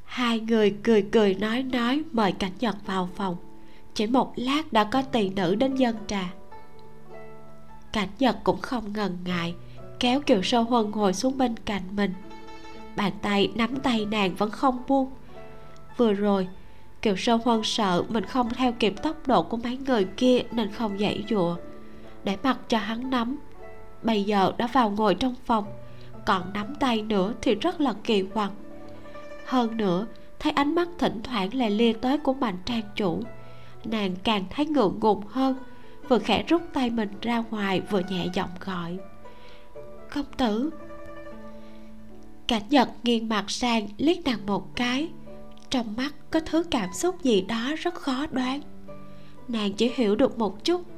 Hai 0.04 0.40
người 0.40 0.74
cười 0.82 1.02
cười 1.02 1.34
nói 1.34 1.62
nói, 1.62 2.02
mời 2.12 2.32
cảnh 2.32 2.52
nhật 2.60 2.76
vào 2.86 3.08
phòng. 3.16 3.36
Chỉ 3.94 4.06
một 4.06 4.32
lát 4.36 4.72
đã 4.72 4.84
có 4.84 5.02
tỳ 5.02 5.28
nữ 5.28 5.54
đến 5.54 5.76
dân 5.76 5.96
trà. 6.06 6.32
Cảnh 7.92 8.08
nhật 8.18 8.36
cũng 8.44 8.60
không 8.60 8.92
ngần 8.92 9.18
ngại, 9.24 9.54
kéo 10.00 10.20
kiều 10.20 10.42
sâu 10.42 10.64
huân 10.64 10.90
ngồi 10.90 11.12
xuống 11.12 11.38
bên 11.38 11.56
cạnh 11.56 11.82
mình. 11.90 12.14
Bàn 12.96 13.12
tay 13.22 13.52
nắm 13.54 13.76
tay 13.76 14.06
nàng 14.06 14.34
vẫn 14.34 14.50
không 14.50 14.82
buông. 14.88 15.10
Vừa 15.96 16.12
rồi, 16.12 16.48
kiều 17.02 17.16
sâu 17.16 17.38
huân 17.44 17.60
sợ 17.64 18.04
mình 18.08 18.24
không 18.24 18.48
theo 18.54 18.72
kịp 18.72 18.94
tốc 19.02 19.26
độ 19.26 19.42
của 19.42 19.56
mấy 19.56 19.76
người 19.76 20.04
kia 20.16 20.42
nên 20.52 20.72
không 20.72 20.98
dãy 20.98 21.24
dụa 21.30 21.56
để 22.26 22.36
mặc 22.42 22.58
cho 22.68 22.78
hắn 22.78 23.10
nắm. 23.10 23.38
Bây 24.02 24.24
giờ 24.24 24.52
đã 24.58 24.66
vào 24.66 24.90
ngồi 24.90 25.14
trong 25.14 25.34
phòng, 25.44 25.64
còn 26.26 26.52
nắm 26.54 26.74
tay 26.80 27.02
nữa 27.02 27.34
thì 27.42 27.54
rất 27.54 27.80
là 27.80 27.94
kỳ 28.04 28.22
quặc. 28.22 28.50
Hơn 29.46 29.76
nữa, 29.76 30.06
thấy 30.38 30.52
ánh 30.52 30.74
mắt 30.74 30.88
thỉnh 30.98 31.20
thoảng 31.22 31.54
lại 31.54 31.70
lia 31.70 31.92
tới 31.92 32.18
của 32.18 32.34
mạnh 32.34 32.58
trang 32.64 32.82
chủ, 32.96 33.20
nàng 33.84 34.16
càng 34.24 34.44
thấy 34.50 34.66
ngượng 34.66 34.98
ngùng 35.00 35.26
hơn, 35.26 35.56
vừa 36.08 36.18
khẽ 36.18 36.44
rút 36.48 36.62
tay 36.72 36.90
mình 36.90 37.08
ra 37.22 37.42
ngoài 37.50 37.80
vừa 37.80 38.02
nhẹ 38.08 38.26
giọng 38.34 38.50
gọi. 38.60 38.98
Công 40.14 40.26
tử. 40.36 40.70
Cảnh 42.48 42.62
nhật 42.70 42.88
nghiêng 43.02 43.28
mặt 43.28 43.50
sang 43.50 43.88
liếc 43.98 44.24
nàng 44.24 44.46
một 44.46 44.76
cái, 44.76 45.08
trong 45.70 45.96
mắt 45.96 46.14
có 46.30 46.40
thứ 46.40 46.64
cảm 46.70 46.92
xúc 46.92 47.22
gì 47.22 47.40
đó 47.40 47.72
rất 47.78 47.94
khó 47.94 48.26
đoán. 48.30 48.60
Nàng 49.48 49.72
chỉ 49.72 49.92
hiểu 49.96 50.16
được 50.16 50.38
một 50.38 50.64
chút 50.64 50.95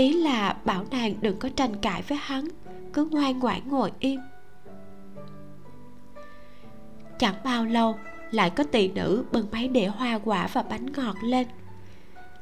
ý 0.00 0.12
là 0.12 0.56
bảo 0.64 0.84
nàng 0.90 1.14
đừng 1.20 1.38
có 1.38 1.48
tranh 1.56 1.76
cãi 1.76 2.02
với 2.08 2.18
hắn, 2.22 2.48
cứ 2.92 3.04
ngoan 3.04 3.38
ngoãn 3.38 3.60
ngồi 3.68 3.92
im. 3.98 4.20
Chẳng 7.18 7.34
bao 7.44 7.64
lâu, 7.64 7.98
lại 8.30 8.50
có 8.50 8.64
tỳ 8.64 8.88
nữ 8.88 9.24
bưng 9.32 9.46
máy 9.52 9.68
đĩa 9.68 9.86
hoa 9.86 10.18
quả 10.24 10.48
và 10.52 10.62
bánh 10.62 10.86
ngọt 10.92 11.16
lên. 11.22 11.46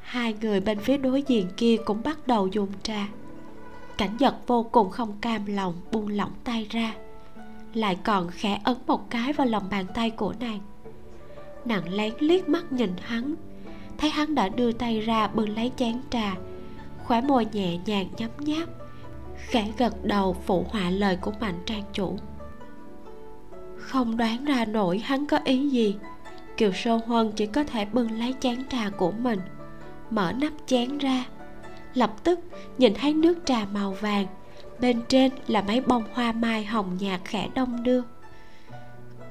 Hai 0.00 0.34
người 0.40 0.60
bên 0.60 0.78
phía 0.78 0.96
đối 0.96 1.22
diện 1.22 1.48
kia 1.56 1.76
cũng 1.84 2.02
bắt 2.04 2.26
đầu 2.26 2.46
dùng 2.46 2.68
trà. 2.82 3.08
Cảnh 3.98 4.16
giật 4.18 4.34
vô 4.46 4.62
cùng 4.62 4.90
không 4.90 5.18
cam 5.20 5.46
lòng 5.46 5.74
buông 5.92 6.08
lỏng 6.08 6.32
tay 6.44 6.66
ra, 6.70 6.94
lại 7.74 7.98
còn 8.04 8.30
khẽ 8.30 8.60
ấn 8.64 8.76
một 8.86 9.10
cái 9.10 9.32
vào 9.32 9.46
lòng 9.46 9.68
bàn 9.70 9.86
tay 9.94 10.10
của 10.10 10.34
nàng. 10.40 10.60
Nàng 11.64 11.88
lén 11.88 12.12
liếc 12.18 12.48
mắt 12.48 12.72
nhìn 12.72 12.92
hắn, 13.00 13.34
thấy 13.98 14.10
hắn 14.10 14.34
đã 14.34 14.48
đưa 14.48 14.72
tay 14.72 15.00
ra 15.00 15.28
bưng 15.28 15.48
lấy 15.48 15.72
chén 15.76 16.00
trà 16.10 16.36
khóe 17.08 17.20
môi 17.20 17.46
nhẹ 17.52 17.78
nhàng 17.86 18.08
nhấm 18.16 18.30
nháp, 18.38 18.68
khẽ 19.36 19.72
gật 19.78 20.04
đầu 20.04 20.36
phụ 20.46 20.66
họa 20.68 20.90
lời 20.90 21.16
của 21.16 21.32
mạnh 21.40 21.62
trang 21.66 21.82
chủ. 21.92 22.18
Không 23.76 24.16
đoán 24.16 24.44
ra 24.44 24.64
nổi 24.64 24.98
hắn 24.98 25.26
có 25.26 25.38
ý 25.44 25.68
gì, 25.68 25.96
kiều 26.56 26.72
sâu 26.72 27.00
huân 27.06 27.32
chỉ 27.32 27.46
có 27.46 27.64
thể 27.64 27.84
bưng 27.84 28.10
lấy 28.10 28.34
chén 28.40 28.68
trà 28.68 28.90
của 28.90 29.10
mình, 29.10 29.40
mở 30.10 30.32
nắp 30.32 30.52
chén 30.66 30.98
ra, 30.98 31.24
lập 31.94 32.24
tức 32.24 32.40
nhìn 32.78 32.94
thấy 32.94 33.14
nước 33.14 33.38
trà 33.44 33.66
màu 33.72 33.90
vàng, 34.00 34.26
bên 34.80 35.02
trên 35.08 35.32
là 35.46 35.62
mấy 35.62 35.80
bông 35.80 36.04
hoa 36.12 36.32
mai 36.32 36.64
hồng 36.64 36.96
nhạt 37.00 37.20
khẽ 37.24 37.48
đông 37.54 37.82
đưa. 37.82 38.02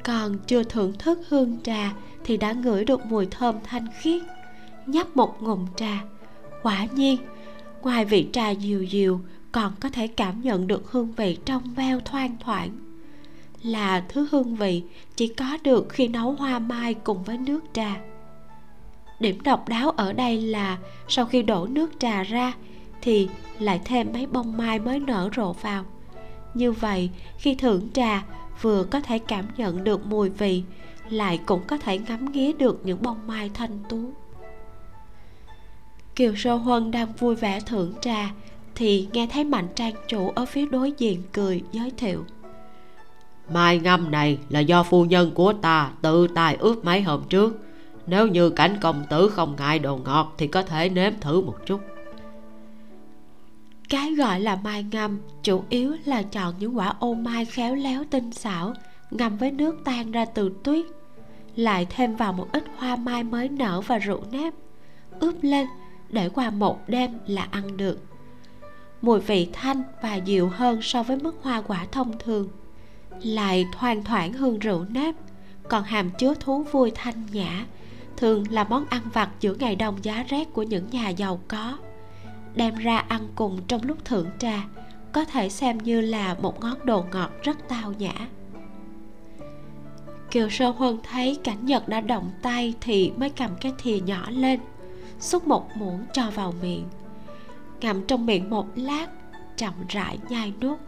Còn 0.03 0.38
chưa 0.47 0.63
thưởng 0.63 0.93
thức 0.99 1.19
hương 1.30 1.57
trà 1.63 1.93
thì 2.23 2.38
đã 2.38 2.51
ngửi 2.51 2.86
được 2.86 3.05
mùi 3.05 3.25
thơm 3.25 3.55
thanh 3.63 3.88
khiết, 3.99 4.21
nhấp 4.86 5.17
một 5.17 5.43
ngụm 5.43 5.65
trà, 5.75 6.03
quả 6.63 6.86
nhiên 6.93 7.17
ngoài 7.82 8.05
vị 8.05 8.28
trà 8.34 8.49
dịu 8.49 8.84
dịu, 8.84 9.21
còn 9.51 9.73
có 9.80 9.89
thể 9.89 10.07
cảm 10.07 10.41
nhận 10.41 10.67
được 10.67 10.91
hương 10.91 11.11
vị 11.11 11.38
trong 11.45 11.73
veo 11.73 11.99
thoang 11.99 12.38
thoảng. 12.39 12.69
Là 13.63 14.05
thứ 14.09 14.28
hương 14.32 14.55
vị 14.55 14.84
chỉ 15.15 15.28
có 15.28 15.57
được 15.63 15.89
khi 15.89 16.07
nấu 16.07 16.32
hoa 16.32 16.59
mai 16.59 16.93
cùng 16.93 17.23
với 17.23 17.38
nước 17.38 17.59
trà. 17.73 17.95
Điểm 19.19 19.41
độc 19.43 19.69
đáo 19.69 19.89
ở 19.91 20.13
đây 20.13 20.41
là 20.41 20.78
sau 21.07 21.25
khi 21.25 21.43
đổ 21.43 21.67
nước 21.67 21.91
trà 21.99 22.23
ra 22.23 22.53
thì 23.01 23.30
lại 23.59 23.82
thêm 23.86 24.07
mấy 24.13 24.25
bông 24.25 24.57
mai 24.57 24.80
mới 24.80 24.99
nở 24.99 25.30
rộ 25.36 25.53
vào. 25.53 25.86
Như 26.53 26.71
vậy, 26.71 27.09
khi 27.38 27.55
thưởng 27.55 27.89
trà, 27.93 28.25
vừa 28.61 28.84
có 28.84 29.01
thể 29.01 29.19
cảm 29.19 29.45
nhận 29.57 29.84
được 29.84 30.05
mùi 30.05 30.30
vị, 30.30 30.63
lại 31.09 31.39
cũng 31.45 31.61
có 31.67 31.78
thể 31.78 31.97
ngắm 31.97 32.32
nghía 32.32 32.53
được 32.53 32.82
những 32.86 33.01
bông 33.01 33.28
mai 33.28 33.51
thanh 33.53 33.80
tú 33.89 34.13
kiều 36.18 36.36
sô 36.36 36.55
huân 36.55 36.91
đang 36.91 37.13
vui 37.13 37.36
vẻ 37.36 37.59
thưởng 37.59 37.93
trà 38.01 38.32
thì 38.76 39.07
nghe 39.13 39.28
thấy 39.28 39.43
mạnh 39.43 39.68
trang 39.76 39.93
chủ 40.07 40.30
ở 40.30 40.45
phía 40.45 40.65
đối 40.65 40.91
diện 40.97 41.24
cười 41.34 41.63
giới 41.72 41.91
thiệu. 41.97 42.26
Mai 43.53 43.80
ngâm 43.80 44.11
này 44.11 44.38
là 44.49 44.59
do 44.59 44.84
phu 44.84 45.05
nhân 45.05 45.32
của 45.36 45.53
ta 45.53 45.91
tự 46.01 46.28
tài 46.28 46.55
ướp 46.55 46.86
mấy 46.86 47.01
hôm 47.01 47.24
trước. 47.30 47.59
Nếu 48.07 48.28
như 48.28 48.49
cảnh 48.49 48.78
công 48.82 49.03
tử 49.09 49.30
không 49.30 49.55
ngại 49.57 49.80
đồ 49.80 49.97
ngọt 49.97 50.36
thì 50.38 50.47
có 50.47 50.61
thể 50.61 50.89
nếm 50.89 51.13
thử 51.22 51.41
một 51.41 51.55
chút. 51.65 51.82
Cái 53.89 54.13
gọi 54.13 54.39
là 54.39 54.55
mai 54.63 54.86
ngâm 54.91 55.20
chủ 55.43 55.63
yếu 55.70 55.95
là 56.05 56.22
chọn 56.22 56.53
những 56.59 56.78
quả 56.78 56.93
ô 56.99 57.13
mai 57.13 57.45
khéo 57.45 57.76
léo 57.76 58.03
tinh 58.09 58.32
xảo 58.32 58.74
ngâm 59.11 59.38
với 59.38 59.51
nước 59.51 59.76
tan 59.84 60.11
ra 60.11 60.26
từ 60.26 60.51
tuyết. 60.63 60.86
Lại 61.55 61.88
thêm 61.89 62.15
vào 62.15 62.34
một 62.34 62.47
ít 62.51 62.63
hoa 62.78 62.95
mai 62.95 63.24
mới 63.24 63.49
nở 63.49 63.82
và 63.82 63.97
rượu 63.97 64.24
nếp. 64.32 64.53
Ướp 65.20 65.36
lên 65.41 65.68
để 66.09 66.29
qua 66.29 66.49
một 66.49 66.89
đêm 66.89 67.11
là 67.27 67.47
ăn 67.51 67.77
được. 67.77 67.99
Mùi 69.01 69.19
vị 69.19 69.49
thanh 69.53 69.83
và 70.01 70.15
dịu 70.15 70.49
hơn 70.49 70.81
so 70.81 71.03
với 71.03 71.17
mức 71.17 71.35
hoa 71.41 71.61
quả 71.61 71.85
thông 71.91 72.19
thường. 72.19 72.49
Lại 73.23 73.65
thoang 73.71 74.03
thoảng 74.03 74.33
hương 74.33 74.59
rượu 74.59 74.85
nếp, 74.89 75.15
còn 75.69 75.83
hàm 75.83 76.09
chứa 76.09 76.33
thú 76.39 76.63
vui 76.63 76.91
thanh 76.95 77.25
nhã, 77.31 77.65
thường 78.17 78.43
là 78.49 78.63
món 78.63 78.85
ăn 78.89 79.01
vặt 79.13 79.29
giữa 79.39 79.55
ngày 79.55 79.75
đông 79.75 79.97
giá 80.03 80.25
rét 80.29 80.53
của 80.53 80.63
những 80.63 80.89
nhà 80.91 81.09
giàu 81.09 81.39
có. 81.47 81.77
Đem 82.55 82.75
ra 82.75 82.97
ăn 82.97 83.27
cùng 83.35 83.59
trong 83.67 83.83
lúc 83.83 84.05
thưởng 84.05 84.27
trà, 84.39 84.63
có 85.11 85.25
thể 85.25 85.49
xem 85.49 85.77
như 85.77 86.01
là 86.01 86.35
một 86.41 86.61
ngón 86.61 86.85
đồ 86.85 87.05
ngọt 87.11 87.31
rất 87.43 87.57
tao 87.69 87.93
nhã. 87.93 88.13
Kiều 90.31 90.49
sơ 90.49 90.69
huân 90.69 90.97
thấy 91.03 91.39
cảnh 91.43 91.65
nhật 91.65 91.87
đã 91.87 92.01
động 92.01 92.31
tay 92.41 92.73
thì 92.81 93.11
mới 93.17 93.29
cầm 93.29 93.51
cái 93.61 93.73
thìa 93.77 93.99
nhỏ 93.99 94.29
lên 94.29 94.59
xúc 95.20 95.47
một 95.47 95.78
muỗng 95.78 96.05
cho 96.13 96.32
vào 96.32 96.53
miệng. 96.61 96.86
Ngậm 97.82 98.07
trong 98.07 98.26
miệng 98.26 98.49
một 98.49 98.68
lát, 98.76 99.07
chậm 99.57 99.74
rãi 99.89 100.18
nhai 100.30 100.53
nuốt. 100.61 100.80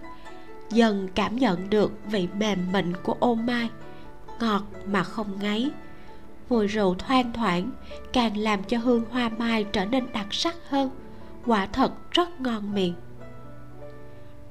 Dần 0.70 1.08
cảm 1.16 1.36
nhận 1.36 1.70
được 1.70 1.92
vị 2.06 2.28
mềm 2.38 2.72
mịn 2.72 2.94
của 3.04 3.16
ô 3.20 3.36
mai, 3.36 3.70
ngọt 4.40 4.64
mà 4.86 5.04
không 5.04 5.40
ngấy. 5.40 5.72
Mùi 6.50 6.68
rượu 6.68 6.96
thoang 6.96 7.34
thoảng 7.34 7.72
càng 8.14 8.38
làm 8.38 8.64
cho 8.64 8.78
hương 8.78 9.04
hoa 9.12 9.30
mai 9.30 9.64
trở 9.64 9.86
nên 9.86 10.12
đặc 10.14 10.28
sắc 10.32 10.56
hơn. 10.70 10.90
Quả 11.46 11.66
thật 11.66 12.12
rất 12.12 12.42
ngon 12.42 12.74
miệng. 12.74 12.94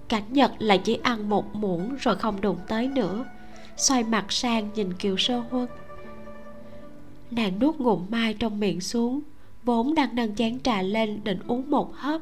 Cảnh 0.09 0.33
nhật 0.33 0.53
lại 0.59 0.79
chỉ 0.79 0.99
ăn 1.03 1.29
một 1.29 1.55
muỗng 1.55 1.97
rồi 2.01 2.17
không 2.17 2.41
đụng 2.41 2.59
tới 2.69 2.89
nữa. 2.89 3.25
Xoay 3.77 4.05
mặt 4.05 4.33
sang 4.33 4.71
nhìn 4.75 4.95
kiều 4.95 5.17
sơ 5.17 5.43
huân. 5.51 5.67
Nàng 7.31 7.59
nuốt 7.59 7.77
ngụm 7.77 8.07
mai 8.09 8.35
trong 8.35 8.61
miệng 8.61 8.81
xuống 8.81 9.21
vốn 9.69 9.95
đang 9.95 10.15
nâng 10.15 10.35
chén 10.35 10.61
trà 10.61 10.83
lên 10.83 11.25
định 11.25 11.41
uống 11.47 11.71
một 11.71 11.95
hớp. 11.95 12.21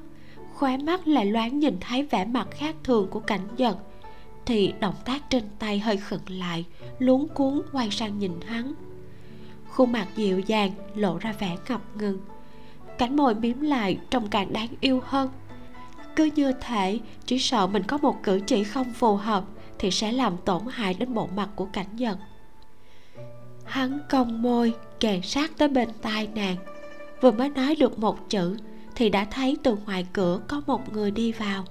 Khóe 0.55 0.77
mắt 0.77 1.09
lại 1.09 1.27
loáng 1.27 1.59
nhìn 1.59 1.77
thấy 1.81 2.03
vẻ 2.03 2.25
mặt 2.25 2.49
khác 2.51 2.75
thường 2.85 3.09
của 3.11 3.21
cảnh 3.21 3.49
giật 3.57 3.77
thì 4.47 4.73
động 4.81 4.95
tác 5.05 5.31
trên 5.31 5.43
tay 5.59 5.79
hơi 5.79 5.97
khựng 5.97 6.21
lại, 6.29 6.65
luống 6.99 7.29
cuốn 7.29 7.63
quay 7.73 7.91
sang 7.91 8.19
nhìn 8.19 8.41
hắn. 8.47 8.75
Khuôn 9.69 9.93
mặt 9.93 10.07
dịu 10.17 10.41
dàng, 10.41 10.71
lộ 10.95 11.19
ra 11.19 11.33
vẻ 11.33 11.57
ngập 11.69 11.81
ngừng. 11.97 12.19
Cánh 12.99 13.17
môi 13.17 13.35
mím 13.35 13.61
lại, 13.61 13.99
trông 14.11 14.29
càng 14.29 14.53
đáng 14.53 14.69
yêu 14.81 15.01
hơn. 15.05 15.31
Cứ 16.17 16.31
như 16.37 16.53
thể 16.61 16.99
chỉ 17.27 17.39
sợ 17.39 17.67
mình 17.67 17.83
có 17.83 17.99
một 17.99 18.23
cử 18.23 18.41
chỉ 18.47 18.65
không 18.65 18.93
phù 18.93 19.17
hợp 19.17 19.45
thì 19.79 19.91
sẽ 19.91 20.13
làm 20.13 20.37
tổn 20.45 20.63
hại 20.71 20.95
đến 20.95 21.15
bộ 21.15 21.29
mặt 21.37 21.49
của 21.57 21.67
cảnh 21.73 21.97
giật 21.97 22.19
hắn 23.67 23.99
cong 24.09 24.43
môi, 24.43 24.75
kề 25.01 25.21
sát 25.21 25.51
tới 25.59 25.69
bên 25.69 25.89
tai 26.03 26.29
nàng 26.35 26.57
vừa 27.21 27.31
mới 27.31 27.49
nói 27.49 27.77
được 27.77 27.99
một 27.99 28.31
chữ 28.31 28.57
thì 28.95 29.09
đã 29.09 29.25
thấy 29.25 29.57
từ 29.63 29.77
ngoài 29.87 30.07
cửa 30.13 30.41
có 30.49 30.63
một 30.67 30.93
người 30.93 31.11
đi 31.11 31.33
vào. 31.33 31.65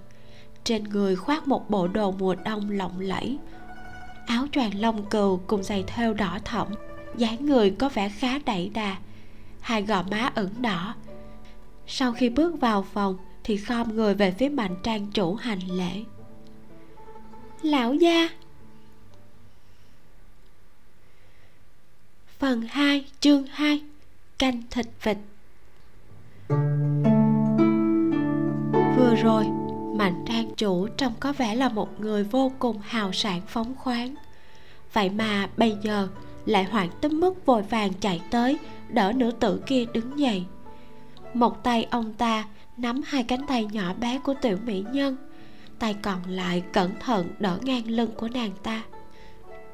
Trên 0.64 0.84
người 0.84 1.16
khoác 1.16 1.48
một 1.48 1.70
bộ 1.70 1.88
đồ 1.88 2.12
mùa 2.12 2.36
đông 2.36 2.70
lộng 2.70 3.00
lẫy, 3.00 3.38
áo 4.26 4.48
choàng 4.52 4.80
lông 4.80 5.10
cừu 5.10 5.38
cùng 5.48 5.64
giày 5.64 5.84
thêu 5.88 6.14
đỏ 6.14 6.40
thẫm, 6.46 6.68
dáng 7.18 7.46
người 7.46 7.72
có 7.72 7.90
vẻ 7.90 8.10
khá 8.10 8.40
đẩy 8.46 8.70
đà. 8.70 8.98
Hai 9.62 9.84
gò 9.84 10.04
má 10.12 10.32
ửng 10.36 10.62
đỏ. 10.62 10.96
Sau 11.88 12.14
khi 12.14 12.30
bước 12.30 12.60
vào 12.60 12.86
phòng 12.94 13.18
thì 13.44 13.58
khom 13.58 13.96
người 13.96 14.14
về 14.14 14.32
phía 14.32 14.50
mạnh 14.50 14.76
trang 14.84 15.12
chủ 15.12 15.36
hành 15.36 15.60
lễ. 15.68 16.04
Lão 17.62 17.94
gia. 17.94 18.30
Phần 22.40 22.62
2 22.62 23.06
chương 23.20 23.46
2 23.48 23.82
canh 24.38 24.64
thịt 24.72 24.86
vịt 25.04 25.18
vừa 28.98 29.16
rồi, 29.24 29.46
mạnh 29.96 30.26
trang 30.28 30.50
chủ 30.58 30.88
trông 30.88 31.14
có 31.20 31.34
vẻ 31.34 31.56
là 31.56 31.70
một 31.70 32.00
người 32.00 32.24
vô 32.24 32.52
cùng 32.60 32.80
hào 32.84 33.12
sảng 33.12 33.42
phóng 33.48 33.76
khoáng. 33.76 34.16
Vậy 34.94 35.10
mà 35.10 35.50
bây 35.58 35.78
giờ 35.82 36.08
lại 36.46 36.64
hoảng 36.64 36.90
tới 37.02 37.12
mức 37.12 37.46
vội 37.46 37.62
vàng 37.62 37.94
chạy 37.94 38.22
tới, 38.32 38.60
đỡ 38.90 39.12
nữ 39.16 39.32
tử 39.32 39.62
kia 39.66 39.86
đứng 39.94 40.20
dậy. 40.20 40.46
Một 41.34 41.64
tay 41.64 41.88
ông 41.92 42.14
ta 42.14 42.46
nắm 42.78 43.02
hai 43.06 43.24
cánh 43.24 43.48
tay 43.48 43.66
nhỏ 43.66 43.94
bé 44.00 44.20
của 44.20 44.34
tiểu 44.42 44.58
mỹ 44.66 44.86
nhân, 44.92 45.18
tay 45.80 45.96
còn 46.02 46.20
lại 46.28 46.64
cẩn 46.74 46.92
thận 47.00 47.28
đỡ 47.40 47.58
ngang 47.62 47.88
lưng 47.88 48.12
của 48.18 48.28
nàng 48.28 48.52
ta. 48.64 48.84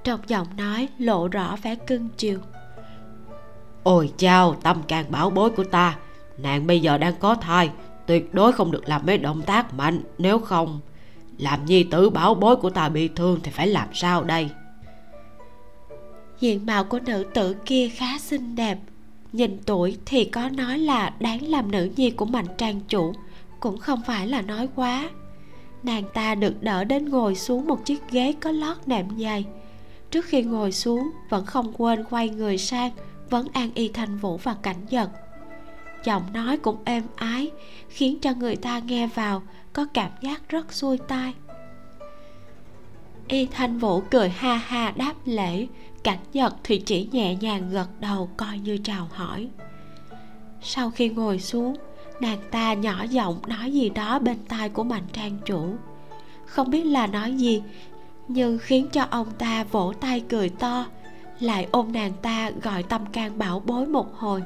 Trong 0.03 0.19
giọng 0.27 0.47
nói 0.57 0.87
lộ 0.97 1.27
rõ 1.27 1.55
vẻ 1.61 1.75
cưng 1.75 2.09
chiều. 2.17 2.39
Ôi 3.83 4.13
chao, 4.17 4.55
tâm 4.63 4.81
càng 4.87 5.11
bảo 5.11 5.29
bối 5.29 5.49
của 5.49 5.63
ta 5.63 5.97
nàng 6.43 6.67
bây 6.67 6.79
giờ 6.79 6.97
đang 6.97 7.13
có 7.19 7.35
thai, 7.35 7.69
tuyệt 8.05 8.33
đối 8.33 8.51
không 8.51 8.71
được 8.71 8.89
làm 8.89 9.05
mấy 9.05 9.17
động 9.17 9.41
tác 9.41 9.73
mạnh, 9.73 10.01
nếu 10.17 10.39
không, 10.39 10.79
làm 11.37 11.65
nhi 11.65 11.83
tử 11.83 12.09
bảo 12.09 12.33
bối 12.33 12.55
của 12.55 12.69
ta 12.69 12.89
bị 12.89 13.07
thương 13.07 13.39
thì 13.43 13.51
phải 13.51 13.67
làm 13.67 13.87
sao 13.93 14.23
đây? 14.23 14.49
Diện 16.39 16.65
mạo 16.65 16.83
của 16.83 16.99
nữ 16.99 17.25
tử 17.33 17.55
kia 17.65 17.89
khá 17.89 18.19
xinh 18.19 18.55
đẹp, 18.55 18.77
nhìn 19.33 19.57
tuổi 19.65 19.97
thì 20.05 20.25
có 20.25 20.49
nói 20.49 20.77
là 20.77 21.13
đáng 21.19 21.49
làm 21.49 21.71
nữ 21.71 21.89
nhi 21.95 22.11
của 22.11 22.25
mạnh 22.25 22.45
trang 22.57 22.81
chủ, 22.87 23.13
cũng 23.59 23.77
không 23.77 24.01
phải 24.07 24.27
là 24.27 24.41
nói 24.41 24.67
quá. 24.75 25.09
Nàng 25.83 26.03
ta 26.13 26.35
được 26.35 26.63
đỡ 26.63 26.83
đến 26.83 27.09
ngồi 27.09 27.35
xuống 27.35 27.67
một 27.67 27.85
chiếc 27.85 28.09
ghế 28.11 28.33
có 28.39 28.51
lót 28.51 28.77
nệm 28.85 29.05
dày. 29.19 29.45
Trước 30.11 30.25
khi 30.25 30.43
ngồi 30.43 30.71
xuống, 30.71 31.11
vẫn 31.29 31.45
không 31.45 31.73
quên 31.77 32.03
quay 32.09 32.29
người 32.29 32.57
sang, 32.57 32.91
vấn 33.29 33.47
an 33.53 33.69
y 33.75 33.87
thanh 33.87 34.17
vũ 34.17 34.37
và 34.37 34.53
cảnh 34.53 34.85
giật 34.89 35.09
giọng 36.03 36.23
nói 36.33 36.57
cũng 36.57 36.77
êm 36.85 37.03
ái, 37.15 37.51
khiến 37.89 38.19
cho 38.21 38.33
người 38.33 38.55
ta 38.55 38.79
nghe 38.79 39.07
vào 39.07 39.43
có 39.73 39.85
cảm 39.93 40.11
giác 40.21 40.49
rất 40.49 40.73
xuôi 40.73 40.97
tai. 40.97 41.33
Y 43.27 43.45
thanh 43.45 43.77
vũ 43.77 44.01
cười 44.11 44.29
ha 44.29 44.55
ha 44.55 44.93
đáp 44.95 45.13
lễ, 45.25 45.67
cảnh 46.03 46.19
giật 46.33 46.55
thì 46.63 46.79
chỉ 46.79 47.09
nhẹ 47.11 47.35
nhàng 47.35 47.69
gật 47.69 47.87
đầu 47.99 48.29
coi 48.37 48.59
như 48.59 48.77
chào 48.83 49.07
hỏi. 49.11 49.49
Sau 50.61 50.91
khi 50.91 51.09
ngồi 51.09 51.39
xuống, 51.39 51.75
nàng 52.19 52.39
ta 52.51 52.73
nhỏ 52.73 53.03
giọng 53.09 53.39
nói 53.47 53.71
gì 53.71 53.89
đó 53.89 54.19
bên 54.19 54.37
tai 54.47 54.69
của 54.69 54.83
mạnh 54.83 55.05
trang 55.13 55.37
chủ. 55.45 55.75
Không 56.45 56.69
biết 56.69 56.83
là 56.83 57.07
nói 57.07 57.33
gì, 57.33 57.63
nhưng 58.27 58.57
khiến 58.57 58.87
cho 58.91 59.05
ông 59.09 59.27
ta 59.37 59.63
vỗ 59.63 59.93
tay 59.99 60.23
cười 60.29 60.49
to, 60.49 60.85
lại 61.39 61.67
ôm 61.71 61.91
nàng 61.91 62.13
ta 62.21 62.51
gọi 62.63 62.83
tâm 62.83 63.05
can 63.05 63.37
bảo 63.37 63.59
bối 63.65 63.85
một 63.85 64.15
hồi 64.15 64.43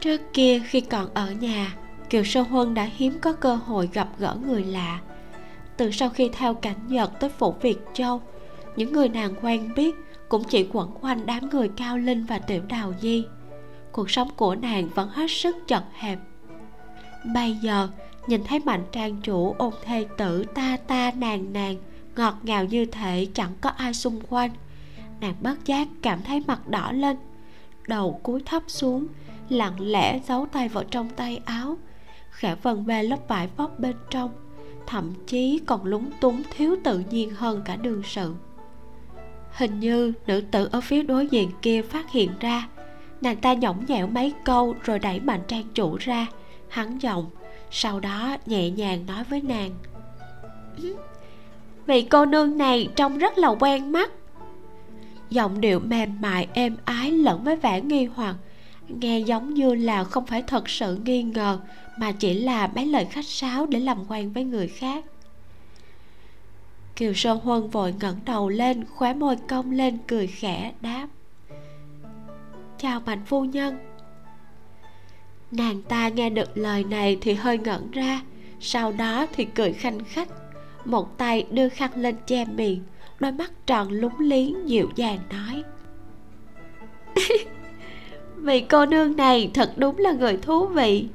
trước 0.00 0.20
kia 0.32 0.60
khi 0.66 0.80
còn 0.80 1.14
ở 1.14 1.32
nhà, 1.32 1.74
kiều 2.10 2.24
sâu 2.24 2.44
huân 2.44 2.74
đã 2.74 2.88
hiếm 2.96 3.18
có 3.20 3.32
cơ 3.32 3.54
hội 3.54 3.88
gặp 3.92 4.08
gỡ 4.18 4.36
người 4.46 4.64
lạ. 4.64 5.00
Từ 5.76 5.90
sau 5.90 6.08
khi 6.08 6.30
theo 6.32 6.54
cảnh 6.54 6.76
nhật 6.88 7.20
tới 7.20 7.30
phủ 7.30 7.54
việt 7.62 7.78
châu, 7.94 8.22
những 8.76 8.92
người 8.92 9.08
nàng 9.08 9.34
quen 9.42 9.74
biết 9.76 9.94
cũng 10.28 10.44
chỉ 10.44 10.68
quẩn 10.72 10.90
quanh 11.00 11.26
đám 11.26 11.48
người 11.48 11.70
cao 11.76 11.98
linh 11.98 12.24
và 12.24 12.38
tiểu 12.38 12.62
đào 12.68 12.94
di. 13.00 13.24
Cuộc 13.92 14.10
sống 14.10 14.30
của 14.36 14.54
nàng 14.54 14.88
vẫn 14.94 15.08
hết 15.08 15.30
sức 15.30 15.56
chật 15.66 15.82
hẹp. 15.94 16.18
Bây 17.34 17.54
giờ, 17.54 17.88
nhìn 18.26 18.44
thấy 18.44 18.58
mạnh 18.58 18.84
trang 18.92 19.16
chủ 19.22 19.54
ôm 19.58 19.72
thê 19.84 20.06
tử 20.16 20.44
ta 20.44 20.76
ta 20.86 21.12
nàng 21.16 21.52
nàng, 21.52 21.76
ngọt 22.16 22.34
ngào 22.42 22.64
như 22.64 22.84
thể 22.84 23.26
chẳng 23.34 23.52
có 23.60 23.70
ai 23.70 23.94
xung 23.94 24.20
quanh, 24.28 24.50
nàng 25.20 25.34
bất 25.40 25.64
giác 25.64 25.88
cảm 26.02 26.22
thấy 26.22 26.42
mặt 26.46 26.68
đỏ 26.68 26.92
lên, 26.92 27.16
đầu 27.88 28.20
cúi 28.22 28.42
thấp 28.44 28.62
xuống 28.66 29.06
lặng 29.48 29.80
lẽ 29.80 30.20
giấu 30.28 30.46
tay 30.52 30.68
vào 30.68 30.84
trong 30.84 31.10
tay 31.10 31.40
áo. 31.44 31.76
Khẽ 32.30 32.54
vần 32.62 32.84
ve 32.84 33.02
lớp 33.02 33.18
vải 33.28 33.48
vóc 33.56 33.78
bên 33.78 33.96
trong, 34.10 34.30
thậm 34.86 35.12
chí 35.26 35.60
còn 35.66 35.84
lúng 35.84 36.10
túng 36.20 36.42
thiếu 36.50 36.76
tự 36.84 37.02
nhiên 37.10 37.30
hơn 37.30 37.62
cả 37.64 37.76
đường 37.76 38.02
sự. 38.04 38.34
Hình 39.52 39.80
như 39.80 40.12
nữ 40.26 40.40
tử 40.40 40.68
ở 40.72 40.80
phía 40.80 41.02
đối 41.02 41.26
diện 41.26 41.50
kia 41.62 41.82
phát 41.82 42.10
hiện 42.10 42.30
ra, 42.40 42.68
nàng 43.20 43.36
ta 43.36 43.54
nhõng 43.54 43.84
nhẽo 43.88 44.06
mấy 44.06 44.34
câu 44.44 44.74
rồi 44.82 44.98
đẩy 44.98 45.20
mạnh 45.20 45.40
trang 45.48 45.64
chủ 45.74 45.96
ra. 45.96 46.26
Hắn 46.68 46.98
giọng, 46.98 47.30
sau 47.70 48.00
đó 48.00 48.36
nhẹ 48.46 48.70
nhàng 48.70 49.06
nói 49.06 49.24
với 49.24 49.42
nàng. 49.42 49.70
Vị 51.86 52.02
cô 52.02 52.26
nương 52.26 52.58
này 52.58 52.88
trông 52.96 53.18
rất 53.18 53.38
là 53.38 53.48
quen 53.48 53.92
mắt. 53.92 54.10
Giọng 55.30 55.60
điệu 55.60 55.80
mềm 55.80 56.20
mại, 56.20 56.48
êm 56.52 56.76
ái 56.84 57.10
lẫn 57.10 57.44
với 57.44 57.56
vẻ 57.56 57.80
nghi 57.80 58.04
hoặc 58.04 58.36
nghe 58.88 59.18
giống 59.18 59.54
như 59.54 59.74
là 59.74 60.04
không 60.04 60.26
phải 60.26 60.42
thật 60.42 60.68
sự 60.68 60.98
nghi 61.04 61.22
ngờ, 61.22 61.60
mà 61.98 62.12
chỉ 62.12 62.34
là 62.34 62.66
mấy 62.66 62.86
lời 62.86 63.04
khách 63.04 63.24
sáo 63.24 63.66
để 63.66 63.80
làm 63.80 64.04
quen 64.08 64.32
với 64.32 64.44
người 64.44 64.68
khác. 64.68 65.04
Kiều 66.96 67.14
sơn 67.14 67.38
huân 67.42 67.70
vội 67.70 67.94
ngẩng 68.00 68.16
đầu 68.24 68.48
lên, 68.48 68.84
khóe 68.84 69.14
môi 69.14 69.36
cong 69.48 69.70
lên, 69.70 69.98
cười 70.06 70.26
khẽ, 70.26 70.72
đáp. 70.80 71.08
Chào 72.78 73.00
mạnh 73.00 73.22
phu 73.26 73.44
nhân. 73.44 73.78
Nàng 75.50 75.82
ta 75.82 76.08
nghe 76.08 76.30
được 76.30 76.58
lời 76.58 76.84
này 76.84 77.18
thì 77.20 77.34
hơi 77.34 77.58
ngẩn 77.58 77.90
ra, 77.90 78.22
sau 78.60 78.92
đó 78.92 79.26
thì 79.32 79.44
cười 79.44 79.72
khanh 79.72 80.04
khách, 80.04 80.28
một 80.84 81.18
tay 81.18 81.46
đưa 81.50 81.68
khăn 81.68 81.90
lên 81.94 82.14
che 82.26 82.44
miệng, 82.44 82.82
đôi 83.18 83.32
mắt 83.32 83.52
tròn 83.66 83.90
lúng 83.90 84.18
liếng 84.18 84.68
dịu 84.68 84.90
dàng 84.96 85.18
nói. 85.30 85.62
vì 88.42 88.60
cô 88.60 88.86
nương 88.86 89.16
này 89.16 89.50
thật 89.54 89.72
đúng 89.76 89.98
là 89.98 90.12
người 90.12 90.36
thú 90.36 90.66
vị. 90.66 91.08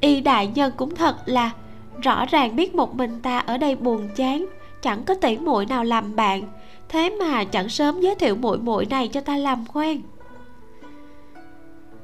Y 0.00 0.20
đại 0.20 0.46
nhân 0.46 0.72
cũng 0.76 0.94
thật 0.94 1.16
là 1.26 1.50
rõ 2.02 2.26
ràng 2.26 2.56
biết 2.56 2.74
một 2.74 2.94
mình 2.94 3.20
ta 3.22 3.38
ở 3.38 3.58
đây 3.58 3.76
buồn 3.76 4.08
chán, 4.16 4.46
chẳng 4.82 5.04
có 5.04 5.14
tỷ 5.14 5.38
muội 5.38 5.66
nào 5.66 5.84
làm 5.84 6.16
bạn. 6.16 6.42
Thế 6.88 7.16
mà 7.20 7.44
chẳng 7.44 7.68
sớm 7.68 8.00
giới 8.00 8.14
thiệu 8.14 8.36
muội 8.36 8.58
muội 8.58 8.86
này 8.86 9.08
cho 9.08 9.20
ta 9.20 9.36
làm 9.36 9.64
quen. 9.72 10.02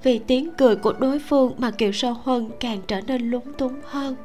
Vì 0.03 0.19
tiếng 0.19 0.51
cười 0.59 0.77
của 0.77 0.93
đối 0.99 1.19
phương 1.19 1.55
mà 1.59 1.71
kiều 1.71 1.93
sơ 1.93 2.11
huân 2.11 2.51
càng 2.61 2.81
trở 2.87 3.01
nên 3.01 3.31
lúng 3.31 3.53
túng 3.53 3.81
hơn. 3.85 4.17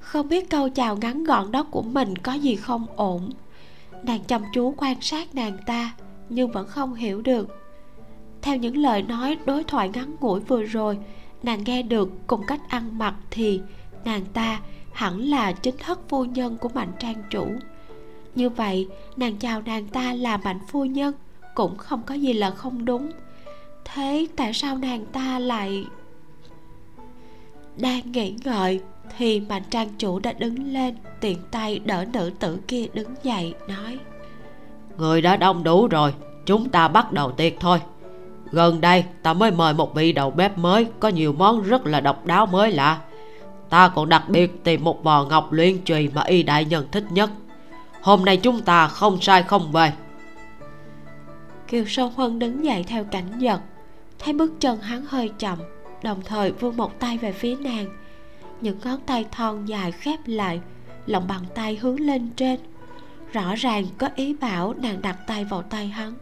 Không 0.00 0.28
biết 0.28 0.50
câu 0.50 0.68
chào 0.68 0.96
ngắn 0.96 1.24
gọn 1.24 1.52
đó 1.52 1.62
của 1.70 1.82
mình 1.82 2.16
có 2.18 2.32
gì 2.32 2.56
không 2.56 2.86
ổn. 2.96 3.30
Nàng 4.02 4.20
chăm 4.24 4.42
chú 4.54 4.74
quan 4.76 5.00
sát 5.00 5.34
nàng 5.34 5.58
ta, 5.66 5.92
nhưng 6.28 6.52
vẫn 6.52 6.66
không 6.66 6.94
hiểu 6.94 7.22
được 7.22 7.61
theo 8.42 8.56
những 8.56 8.76
lời 8.76 9.02
nói 9.02 9.38
đối 9.44 9.64
thoại 9.64 9.88
ngắn 9.88 10.16
ngủi 10.20 10.40
vừa 10.40 10.62
rồi, 10.62 10.98
nàng 11.42 11.64
nghe 11.64 11.82
được 11.82 12.10
cùng 12.26 12.40
cách 12.46 12.60
ăn 12.68 12.98
mặc 12.98 13.14
thì 13.30 13.60
nàng 14.04 14.24
ta 14.24 14.60
hẳn 14.92 15.20
là 15.20 15.52
chính 15.52 15.76
thất 15.76 16.08
phu 16.08 16.24
nhân 16.24 16.56
của 16.56 16.68
mạnh 16.68 16.92
trang 16.98 17.22
chủ. 17.30 17.46
Như 18.34 18.48
vậy, 18.48 18.88
nàng 19.16 19.36
chào 19.36 19.62
nàng 19.62 19.86
ta 19.86 20.12
là 20.12 20.36
mạnh 20.36 20.58
phu 20.68 20.84
nhân 20.84 21.14
cũng 21.54 21.76
không 21.76 22.02
có 22.06 22.14
gì 22.14 22.32
là 22.32 22.50
không 22.50 22.84
đúng. 22.84 23.10
Thế 23.84 24.26
tại 24.36 24.52
sao 24.52 24.78
nàng 24.78 25.06
ta 25.06 25.38
lại 25.38 25.86
đang 27.76 28.12
nghĩ 28.12 28.34
ngợi 28.44 28.80
thì 29.18 29.40
mạnh 29.40 29.62
trang 29.70 29.88
chủ 29.98 30.18
đã 30.18 30.32
đứng 30.32 30.72
lên, 30.72 30.96
tiện 31.20 31.38
tay 31.50 31.78
đỡ 31.78 32.04
nữ 32.12 32.32
tử 32.38 32.58
kia 32.68 32.86
đứng 32.94 33.14
dậy, 33.22 33.54
nói, 33.68 33.98
người 34.98 35.22
đã 35.22 35.36
đông 35.36 35.64
đủ 35.64 35.86
rồi, 35.86 36.14
chúng 36.46 36.70
ta 36.70 36.88
bắt 36.88 37.12
đầu 37.12 37.32
tiệc 37.32 37.52
thôi 37.60 37.80
gần 38.52 38.80
đây, 38.80 39.04
ta 39.22 39.32
mới 39.32 39.50
mời 39.50 39.74
một 39.74 39.94
vị 39.94 40.12
đầu 40.12 40.30
bếp 40.30 40.58
mới, 40.58 40.86
có 41.00 41.08
nhiều 41.08 41.32
món 41.32 41.62
rất 41.62 41.86
là 41.86 42.00
độc 42.00 42.26
đáo 42.26 42.46
mới 42.46 42.72
lạ. 42.72 43.00
Ta 43.68 43.88
còn 43.88 44.08
đặc 44.08 44.28
biệt 44.28 44.64
tìm 44.64 44.84
một 44.84 45.04
bò 45.04 45.24
ngọc 45.24 45.52
luyện 45.52 45.78
trì 45.78 46.08
mà 46.14 46.22
y 46.22 46.42
đại 46.42 46.64
nhân 46.64 46.86
thích 46.92 47.04
nhất. 47.10 47.30
Hôm 48.02 48.24
nay 48.24 48.36
chúng 48.36 48.60
ta 48.62 48.88
không 48.88 49.20
sai 49.20 49.42
không 49.42 49.72
về. 49.72 49.92
Kiều 51.68 51.84
Sơn 51.86 52.12
huân 52.16 52.38
đứng 52.38 52.64
dậy 52.64 52.84
theo 52.88 53.04
cảnh 53.04 53.38
giật, 53.38 53.60
thấy 54.18 54.32
bước 54.32 54.52
chân 54.60 54.80
hắn 54.80 55.04
hơi 55.06 55.30
chậm, 55.38 55.58
đồng 56.02 56.22
thời 56.24 56.52
vươn 56.52 56.76
một 56.76 57.00
tay 57.00 57.18
về 57.18 57.32
phía 57.32 57.56
nàng. 57.56 57.86
Những 58.60 58.78
ngón 58.84 59.00
tay 59.06 59.24
thon 59.32 59.64
dài 59.64 59.92
khép 59.92 60.20
lại, 60.26 60.60
lòng 61.06 61.28
bàn 61.28 61.42
tay 61.54 61.76
hướng 61.76 62.00
lên 62.00 62.30
trên. 62.36 62.60
Rõ 63.32 63.54
ràng 63.54 63.84
có 63.98 64.08
ý 64.14 64.34
bảo 64.40 64.74
nàng 64.74 65.02
đặt 65.02 65.16
tay 65.26 65.44
vào 65.44 65.62
tay 65.62 65.86
hắn 65.86 66.14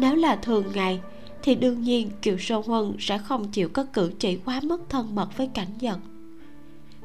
nếu 0.00 0.14
là 0.14 0.36
thường 0.36 0.64
ngày, 0.74 1.00
thì 1.42 1.54
đương 1.54 1.82
nhiên 1.82 2.10
kiều 2.22 2.38
sô 2.38 2.62
huân 2.66 2.96
sẽ 2.98 3.18
không 3.18 3.48
chịu 3.48 3.68
có 3.68 3.84
cử 3.92 4.12
chỉ 4.18 4.36
quá 4.36 4.60
mức 4.62 4.80
thân 4.88 5.14
mật 5.14 5.36
với 5.36 5.50
cảnh 5.54 5.68
giật 5.78 5.98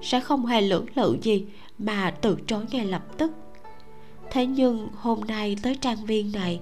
sẽ 0.01 0.19
không 0.19 0.45
hề 0.45 0.61
lưỡng 0.61 0.85
lự 0.95 1.17
gì 1.21 1.45
mà 1.77 2.11
từ 2.21 2.37
chối 2.47 2.65
ngay 2.71 2.85
lập 2.85 3.03
tức. 3.17 3.31
Thế 4.31 4.45
nhưng 4.45 4.87
hôm 4.95 5.21
nay 5.27 5.57
tới 5.61 5.75
trang 5.75 6.05
viên 6.05 6.31
này, 6.31 6.59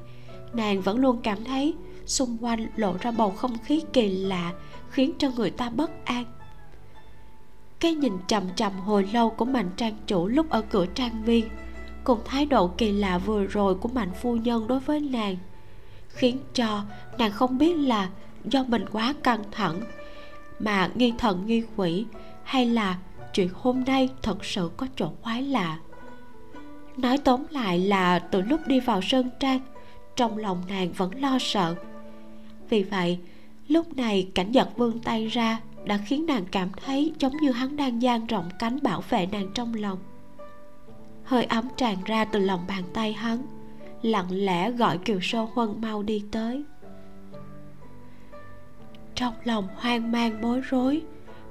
nàng 0.54 0.82
vẫn 0.82 0.98
luôn 0.98 1.20
cảm 1.24 1.44
thấy 1.44 1.74
xung 2.06 2.38
quanh 2.42 2.68
lộ 2.76 2.96
ra 3.02 3.12
bầu 3.12 3.32
không 3.32 3.58
khí 3.66 3.82
kỳ 3.94 4.10
lạ, 4.10 4.54
khiến 4.90 5.14
cho 5.18 5.30
người 5.36 5.52
ta 5.52 5.70
bất 5.70 6.06
an. 6.06 6.26
Cái 7.80 7.94
nhìn 7.94 8.14
trầm 8.28 8.44
trầm 8.56 8.74
hồi 8.80 9.10
lâu 9.14 9.30
của 9.30 9.46
mạnh 9.46 9.70
trang 9.78 9.96
chủ 10.08 10.28
lúc 10.28 10.50
ở 10.50 10.62
cửa 10.62 10.86
trang 10.86 11.24
viên, 11.24 11.50
cùng 12.04 12.20
thái 12.26 12.46
độ 12.46 12.68
kỳ 12.68 12.92
lạ 12.92 13.18
vừa 13.18 13.46
rồi 13.46 13.76
của 13.76 13.90
mạnh 13.90 14.12
phu 14.22 14.36
nhân 14.36 14.68
đối 14.68 14.80
với 14.80 15.00
nàng 15.00 15.38
khiến 16.14 16.38
cho 16.53 16.84
nàng 17.18 17.32
không 17.32 17.57
biết 17.57 17.74
là 17.74 18.09
do 18.45 18.64
mình 18.64 18.86
quá 18.91 19.14
căng 19.24 19.43
thẳng 19.51 19.82
mà 20.59 20.89
nghi 20.95 21.14
thần 21.18 21.45
nghi 21.45 21.64
quỷ 21.76 22.05
hay 22.43 22.66
là 22.66 22.97
chuyện 23.34 23.49
hôm 23.53 23.84
nay 23.84 24.09
thật 24.22 24.45
sự 24.45 24.72
có 24.78 24.88
chỗ 24.95 25.11
quái 25.24 25.41
lạ. 25.41 25.78
Nói 26.97 27.18
tóm 27.18 27.43
lại 27.49 27.80
là 27.80 28.20
từ 28.20 28.41
lúc 28.41 28.68
đi 28.68 28.80
vào 28.80 29.01
sơn 29.01 29.30
trang, 29.39 29.59
trong 30.16 30.38
lòng 30.38 30.64
nàng 30.70 30.91
vẫn 30.91 31.22
lo 31.22 31.38
sợ. 31.39 31.76
Vì 32.70 32.84
vậy, 32.84 33.20
lúc 33.68 33.97
này 33.97 34.28
cảnh 34.36 34.51
giật 34.51 34.70
vươn 34.78 34.99
tay 34.99 35.28
ra 35.28 35.59
đã 35.86 35.97
khiến 35.97 36.26
nàng 36.26 36.45
cảm 36.51 36.70
thấy 36.86 37.14
giống 37.20 37.38
như 37.38 37.51
hắn 37.51 37.76
đang 37.76 38.01
dang 38.01 38.28
rộng 38.28 38.49
cánh 38.59 38.80
bảo 38.84 39.03
vệ 39.09 39.26
nàng 39.26 39.47
trong 39.53 39.74
lòng. 39.74 39.99
Hơi 41.24 41.45
ấm 41.45 41.68
tràn 41.78 41.97
ra 42.05 42.26
từ 42.26 42.39
lòng 42.39 42.66
bàn 42.68 42.84
tay 42.93 43.14
hắn 43.14 43.45
lặng 44.04 44.28
lẽ 44.30 44.72
gọi 44.72 44.97
kiều 44.97 45.20
sơ 45.22 45.47
huân 45.54 45.82
mau 45.82 46.04
đi 46.04 46.24
tới. 46.32 46.64
Trong 49.16 49.34
lòng 49.43 49.68
hoang 49.76 50.12
mang 50.12 50.41
bối 50.41 50.62
rối, 50.62 51.01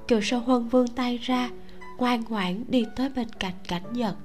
kiều 0.09 0.21
sơ 0.21 0.39
huân 0.39 0.69
vươn 0.69 0.89
tay 0.89 1.19
ra, 1.19 1.51
ngoan 1.99 2.25
ngoãn 2.29 2.65
đi 2.69 2.85
tới 2.97 3.09
bên 3.09 3.29
cạnh 3.39 3.55
cảnh 3.69 3.93
nhật 3.93 4.17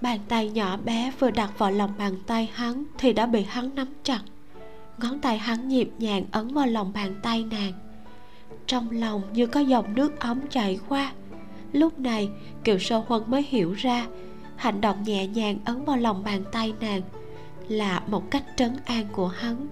bàn 0.00 0.20
tay 0.28 0.50
nhỏ 0.50 0.76
bé 0.76 1.12
vừa 1.18 1.30
đặt 1.30 1.58
vào 1.58 1.70
lòng 1.70 1.92
bàn 1.98 2.14
tay 2.26 2.50
hắn 2.54 2.84
thì 2.98 3.12
đã 3.12 3.26
bị 3.26 3.42
hắn 3.42 3.74
nắm 3.74 3.88
chặt. 4.02 4.20
Ngón 4.98 5.20
tay 5.20 5.38
hắn 5.38 5.68
nhịp 5.68 5.90
nhàng 5.98 6.24
ấn 6.30 6.48
vào 6.48 6.66
lòng 6.66 6.92
bàn 6.92 7.14
tay 7.22 7.44
nàng. 7.44 7.72
Trong 8.66 8.90
lòng 8.90 9.22
như 9.32 9.46
có 9.46 9.60
dòng 9.60 9.94
nước 9.94 10.20
ấm 10.20 10.40
chảy 10.50 10.78
qua. 10.88 11.12
Lúc 11.72 11.98
này, 11.98 12.30
kiều 12.64 12.78
sơ 12.78 13.02
huân 13.06 13.22
mới 13.26 13.42
hiểu 13.48 13.72
ra 13.72 14.06
hành 14.60 14.80
động 14.80 15.02
nhẹ 15.02 15.26
nhàng 15.26 15.58
ấn 15.64 15.84
vào 15.84 15.96
lòng 15.96 16.24
bàn 16.24 16.44
tay 16.52 16.74
nàng 16.80 17.02
là 17.68 18.02
một 18.06 18.30
cách 18.30 18.44
trấn 18.56 18.76
an 18.84 19.06
của 19.12 19.28
hắn. 19.28 19.66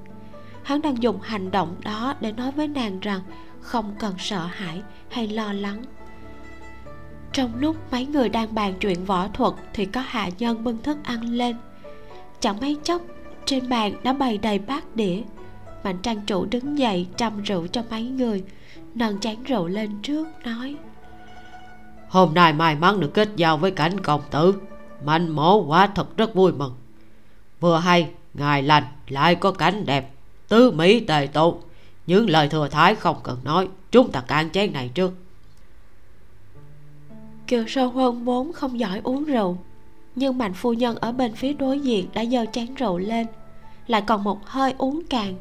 Hắn 0.63 0.83
đang 0.83 1.03
dùng 1.03 1.21
hành 1.21 1.51
động 1.51 1.75
đó 1.85 2.15
để 2.21 2.33
nói 2.33 2.53
với 2.53 2.69
nàng 2.69 3.01
rằng 3.01 3.21
không 3.61 3.95
cần 3.99 4.15
sợ 4.19 4.47
hãi 4.47 4.83
hay 5.11 5.29
lo 5.29 5.53
lắng. 5.53 5.85
Trong 7.33 7.53
lúc 7.59 7.77
mấy 7.93 8.07
người 8.07 8.29
đang 8.29 8.55
bàn 8.55 8.75
chuyện 8.81 9.05
võ 9.05 9.29
thuật 9.29 9.55
thì 9.75 9.87
có 9.87 10.01
hạ 10.07 10.29
nhân 10.39 10.65
bưng 10.65 10.83
thức 10.83 10.99
ăn 11.05 11.23
lên. 11.23 11.57
Chẳng 12.41 12.61
mấy 12.61 12.77
chốc, 12.83 13.03
trên 13.45 13.69
bàn 13.69 13.93
đã 14.03 14.13
bày 14.13 14.39
đầy 14.39 14.59
bát 14.59 14.97
đĩa. 14.97 15.23
Mạnh 15.85 15.99
trang 16.03 16.21
chủ 16.27 16.45
đứng 16.45 16.79
dậy 16.79 17.07
chăm 17.17 17.43
rượu 17.43 17.67
cho 17.67 17.83
mấy 17.91 18.03
người. 18.03 18.45
Nâng 18.95 19.21
chén 19.21 19.43
rượu 19.43 19.67
lên 19.67 20.03
trước, 20.03 20.29
nói, 20.45 20.77
hôm 22.09 22.35
nay 22.35 22.53
may 22.53 22.75
mắn 22.75 23.01
được 23.01 23.11
kết 23.15 23.29
giao 23.37 23.57
với 23.57 23.71
cảnh 23.71 24.01
công 24.01 24.21
tử 24.31 24.55
mạnh 25.05 25.29
mổ 25.29 25.65
quả 25.65 25.87
thật 25.87 26.17
rất 26.17 26.35
vui 26.35 26.53
mừng. 26.53 26.75
Vừa 27.61 27.79
hay, 27.79 28.11
ngài 28.35 28.63
lành 28.63 28.85
lại 29.09 29.35
có 29.35 29.53
cảnh 29.53 29.87
đẹp, 29.87 30.13
tứ 30.49 30.71
mỹ 30.71 31.01
tề 31.01 31.29
tụ 31.33 31.59
những 32.07 32.31
lời 32.31 32.49
thừa 32.49 32.69
thái 32.69 32.95
không 32.95 33.17
cần 33.23 33.39
nói, 33.45 33.69
chúng 33.91 34.11
ta 34.11 34.21
cạn 34.21 34.51
chén 34.51 34.73
này 34.73 34.91
trước. 34.95 35.13
Kiều 37.47 37.65
sơn 37.69 37.93
huân 37.93 38.25
vốn 38.25 38.53
không 38.53 38.81
giỏi 38.81 39.01
uống 39.05 39.25
rượu, 39.25 39.59
nhưng 40.15 40.39
mạnh 40.39 40.55
phu 40.55 40.73
nhân 40.73 40.97
ở 40.97 41.13
bên 41.13 41.35
phía 41.35 41.53
đối 41.53 41.81
diện 41.81 42.09
đã 42.15 42.25
giơ 42.25 42.45
chén 42.53 42.75
rượu 42.75 42.99
lên, 42.99 43.27
lại 43.87 44.03
còn 44.07 44.25
một 44.25 44.47
hơi 44.47 44.75
uống 44.79 45.07
cạn 45.07 45.35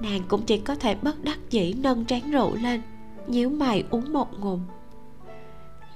nàng 0.00 0.22
cũng 0.28 0.42
chỉ 0.42 0.58
có 0.58 0.74
thể 0.74 0.94
bất 0.94 1.24
đắc 1.24 1.38
dĩ 1.50 1.72
nâng 1.72 2.04
chén 2.04 2.30
rượu 2.30 2.54
lên, 2.54 2.82
nhíu 3.26 3.50
mày 3.50 3.84
uống 3.90 4.12
một 4.12 4.40
ngụm 4.40 4.60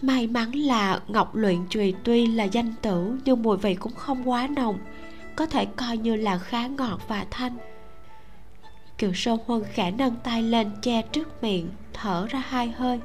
may 0.02 0.26
mắn 0.26 0.52
là 0.52 1.00
ngọc 1.08 1.34
luyện 1.34 1.66
trùy 1.68 1.94
tuy 2.04 2.26
là 2.26 2.44
danh 2.44 2.74
tử, 2.82 3.18
nhưng 3.24 3.42
mùi 3.42 3.56
vị 3.56 3.74
cũng 3.74 3.94
không 3.94 4.28
quá 4.28 4.48
nồng, 4.56 4.78
có 5.36 5.46
thể 5.46 5.64
coi 5.64 5.96
như 5.96 6.16
là 6.16 6.38
khá 6.38 6.66
ngọt 6.66 7.00
và 7.08 7.26
thanh. 7.30 7.56
Kiều 8.98 9.12
sơ 9.14 9.36
huân 9.46 9.62
khẽ 9.72 9.90
nâng 9.90 10.14
tay 10.24 10.42
lên 10.42 10.70
che 10.82 11.02
trước 11.02 11.42
miệng, 11.42 11.68
thở 11.92 12.26
ra 12.30 12.42
hai 12.48 12.68
hơi. 12.68 13.00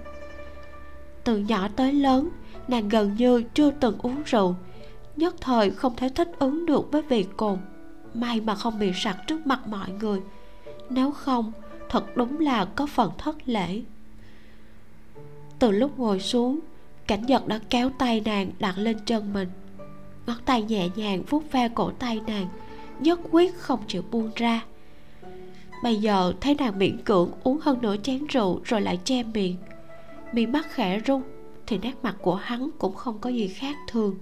Từ 1.23 1.37
nhỏ 1.37 1.67
tới 1.75 1.93
lớn, 1.93 2.29
nàng 2.67 2.89
gần 2.89 3.15
như 3.17 3.43
chưa 3.53 3.71
từng 3.71 3.97
uống 3.97 4.23
rượu, 4.25 4.55
nhất 5.15 5.35
thời 5.41 5.71
không 5.71 5.95
thể 5.95 6.09
thích 6.09 6.31
ứng 6.39 6.65
được 6.65 6.91
với 6.91 7.01
vị 7.01 7.25
cồn. 7.37 7.59
May 8.13 8.41
mà 8.41 8.55
không 8.55 8.79
bị 8.79 8.91
sặc 8.95 9.17
trước 9.27 9.47
mặt 9.47 9.67
mọi 9.67 9.89
người, 9.89 10.21
nếu 10.89 11.11
không, 11.11 11.51
thật 11.89 12.17
đúng 12.17 12.39
là 12.39 12.65
có 12.65 12.85
phần 12.85 13.11
thất 13.17 13.35
lễ. 13.45 13.81
Từ 15.59 15.71
lúc 15.71 15.99
ngồi 15.99 16.19
xuống 16.19 16.59
cảnh 17.07 17.25
nhật 17.25 17.47
đã 17.47 17.59
kéo 17.69 17.89
tay 17.99 18.21
nàng 18.25 18.51
đặt 18.59 18.77
lên 18.77 18.97
chân 19.05 19.33
mình. 19.33 19.49
Ngón 20.27 20.37
tay 20.45 20.61
nhẹ 20.61 20.89
nhàng 20.95 21.23
vuốt 21.29 21.51
ve 21.51 21.69
cổ 21.69 21.91
tay 21.91 22.21
nàng, 22.27 22.47
nhất 22.99 23.19
quyết 23.31 23.55
không 23.57 23.79
chịu 23.87 24.03
buông 24.11 24.31
ra. 24.35 24.61
Bây 25.83 25.95
giờ 25.95 26.33
thấy 26.41 26.55
nàng 26.55 26.79
miễn 26.79 27.01
cưỡng 27.01 27.31
uống 27.43 27.59
hơn 27.61 27.81
nửa 27.81 27.95
chén 27.97 28.27
rượu 28.27 28.61
rồi 28.63 28.81
lại 28.81 28.99
che 29.03 29.23
miệng. 29.23 29.55
Miệng 30.33 30.51
mắt 30.51 30.67
khẽ 30.69 31.01
rung, 31.07 31.21
thì 31.67 31.77
nét 31.77 31.93
mặt 32.03 32.15
của 32.21 32.35
hắn 32.35 32.69
cũng 32.79 32.95
không 32.95 33.19
có 33.19 33.29
gì 33.29 33.47
khác 33.47 33.75
thường. 33.87 34.15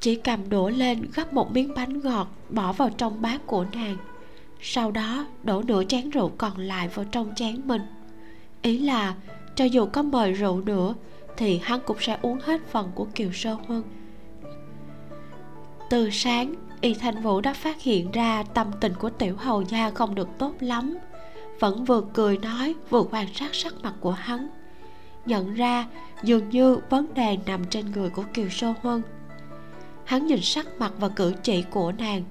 Chỉ 0.00 0.14
cầm 0.14 0.50
đũa 0.50 0.68
lên 0.68 1.06
gấp 1.14 1.32
một 1.32 1.52
miếng 1.52 1.74
bánh 1.74 2.00
ngọt 2.00 2.28
bỏ 2.48 2.72
vào 2.72 2.90
trong 2.90 3.22
bát 3.22 3.46
của 3.46 3.66
nàng. 3.72 3.96
Sau 4.60 4.90
đó 4.90 5.26
đổ 5.42 5.62
nửa 5.62 5.84
chén 5.84 6.10
rượu 6.10 6.32
còn 6.38 6.58
lại 6.58 6.88
vào 6.88 7.04
trong 7.04 7.32
chén 7.36 7.60
mình. 7.64 7.82
Ý 8.62 8.78
là, 8.78 9.14
cho 9.54 9.64
dù 9.64 9.86
có 9.86 10.02
mời 10.02 10.32
rượu 10.32 10.60
nữa 10.60 10.94
thì 11.38 11.60
hắn 11.62 11.80
cũng 11.86 11.96
sẽ 12.00 12.18
uống 12.22 12.38
hết 12.40 12.60
phần 12.70 12.90
của 12.94 13.04
kiều 13.14 13.32
sơ 13.32 13.56
huân. 13.66 13.82
Từ 15.90 16.10
sáng, 16.10 16.54
y 16.80 16.94
thanh 16.94 17.22
vũ 17.22 17.40
đã 17.40 17.52
phát 17.52 17.82
hiện 17.82 18.10
ra 18.10 18.42
tâm 18.54 18.70
tình 18.80 18.94
của 18.98 19.10
tiểu 19.10 19.36
hầu 19.36 19.62
gia 19.62 19.90
không 19.90 20.14
được 20.14 20.28
tốt 20.38 20.52
lắm. 20.60 20.98
Vẫn 21.60 21.84
vừa 21.84 22.02
cười 22.14 22.38
nói, 22.38 22.74
vừa 22.90 23.02
quan 23.10 23.26
sát 23.34 23.54
sắc 23.54 23.74
mặt 23.82 23.94
của 24.00 24.10
hắn. 24.10 24.48
Nhận 25.26 25.54
ra, 25.54 25.86
dường 26.22 26.48
như 26.48 26.78
vấn 26.90 27.14
đề 27.14 27.38
nằm 27.46 27.64
trên 27.64 27.90
người 27.92 28.10
của 28.10 28.24
kiều 28.34 28.48
sơ 28.48 28.74
huân. 28.82 29.02
Hắn 30.04 30.26
nhìn 30.26 30.40
sắc 30.42 30.66
mặt 30.78 30.92
và 30.98 31.08
cử 31.08 31.34
chỉ 31.42 31.62
của 31.62 31.92
nàng. 31.92 32.22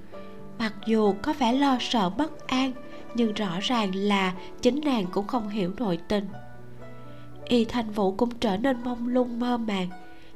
Mặc 0.60 0.74
dù 0.86 1.14
có 1.22 1.34
vẻ 1.34 1.54
lo 1.54 1.78
sợ 1.80 2.10
bất 2.10 2.48
an, 2.48 2.72
nhưng 3.16 3.34
rõ 3.34 3.60
ràng 3.62 3.96
là 3.96 4.34
chính 4.62 4.82
nàng 4.86 5.06
cũng 5.12 5.28
không 5.28 5.50
hiểu 5.50 5.72
nội 5.78 6.00
tình 6.08 6.28
y 7.48 7.66
thanh 7.66 7.92
vũ 7.92 8.12
cũng 8.12 8.30
trở 8.40 8.58
nên 8.58 8.84
mông 8.84 9.08
lung, 9.08 9.40
mơ 9.40 9.58
màng, 9.58 9.88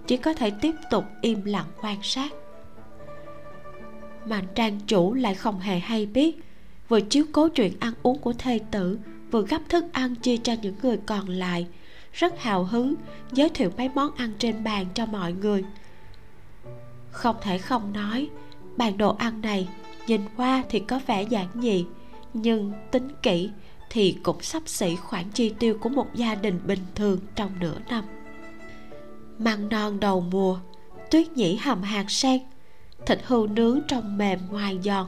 chỉ 0.07 0.17
có 0.17 0.33
thể 0.33 0.51
tiếp 0.61 0.75
tục 0.89 1.05
im 1.21 1.45
lặng 1.45 1.67
quan 1.81 1.97
sát. 2.03 2.33
Mạnh 4.25 4.45
trang 4.55 4.79
chủ 4.88 5.13
lại 5.13 5.35
không 5.35 5.59
hề 5.59 5.79
hay 5.79 6.05
biết, 6.05 6.39
vừa 6.88 7.01
chiếu 7.01 7.25
cố 7.31 7.47
chuyện 7.47 7.73
ăn 7.79 7.93
uống 8.03 8.19
của 8.19 8.33
thê 8.33 8.59
tử, 8.71 8.99
vừa 9.31 9.41
gấp 9.41 9.59
thức 9.69 9.85
ăn 9.91 10.15
chia 10.15 10.38
cho 10.38 10.53
những 10.61 10.75
người 10.81 10.97
còn 11.05 11.29
lại, 11.29 11.67
rất 12.13 12.39
hào 12.39 12.63
hứng, 12.63 12.95
giới 13.31 13.49
thiệu 13.49 13.71
mấy 13.77 13.89
món 13.95 14.15
ăn 14.15 14.31
trên 14.39 14.63
bàn 14.63 14.85
cho 14.93 15.05
mọi 15.05 15.33
người. 15.33 15.63
Không 17.11 17.35
thể 17.41 17.57
không 17.57 17.93
nói, 17.93 18.29
bàn 18.77 18.97
đồ 18.97 19.15
ăn 19.15 19.41
này 19.41 19.69
nhìn 20.07 20.21
qua 20.38 20.63
thì 20.69 20.79
có 20.79 20.99
vẻ 21.07 21.23
giản 21.23 21.47
dị, 21.55 21.85
nhưng 22.33 22.73
tính 22.91 23.07
kỹ 23.21 23.49
thì 23.93 24.18
cũng 24.23 24.41
sắp 24.41 24.63
xỉ 24.65 24.95
khoản 24.95 25.26
chi 25.34 25.53
tiêu 25.59 25.77
của 25.81 25.89
một 25.89 26.15
gia 26.15 26.35
đình 26.35 26.59
bình 26.65 26.80
thường 26.95 27.19
trong 27.35 27.51
nửa 27.59 27.76
năm. 27.89 28.03
Măng 29.39 29.69
non 29.69 29.99
đầu 29.99 30.22
mùa, 30.22 30.59
tuyết 31.11 31.31
nhĩ 31.31 31.55
hầm 31.55 31.81
hạt 31.81 32.11
sen, 32.11 32.41
thịt 33.05 33.19
hươu 33.23 33.47
nướng 33.47 33.80
trong 33.88 34.18
mềm 34.18 34.39
ngoài 34.49 34.80
giòn, 34.84 35.05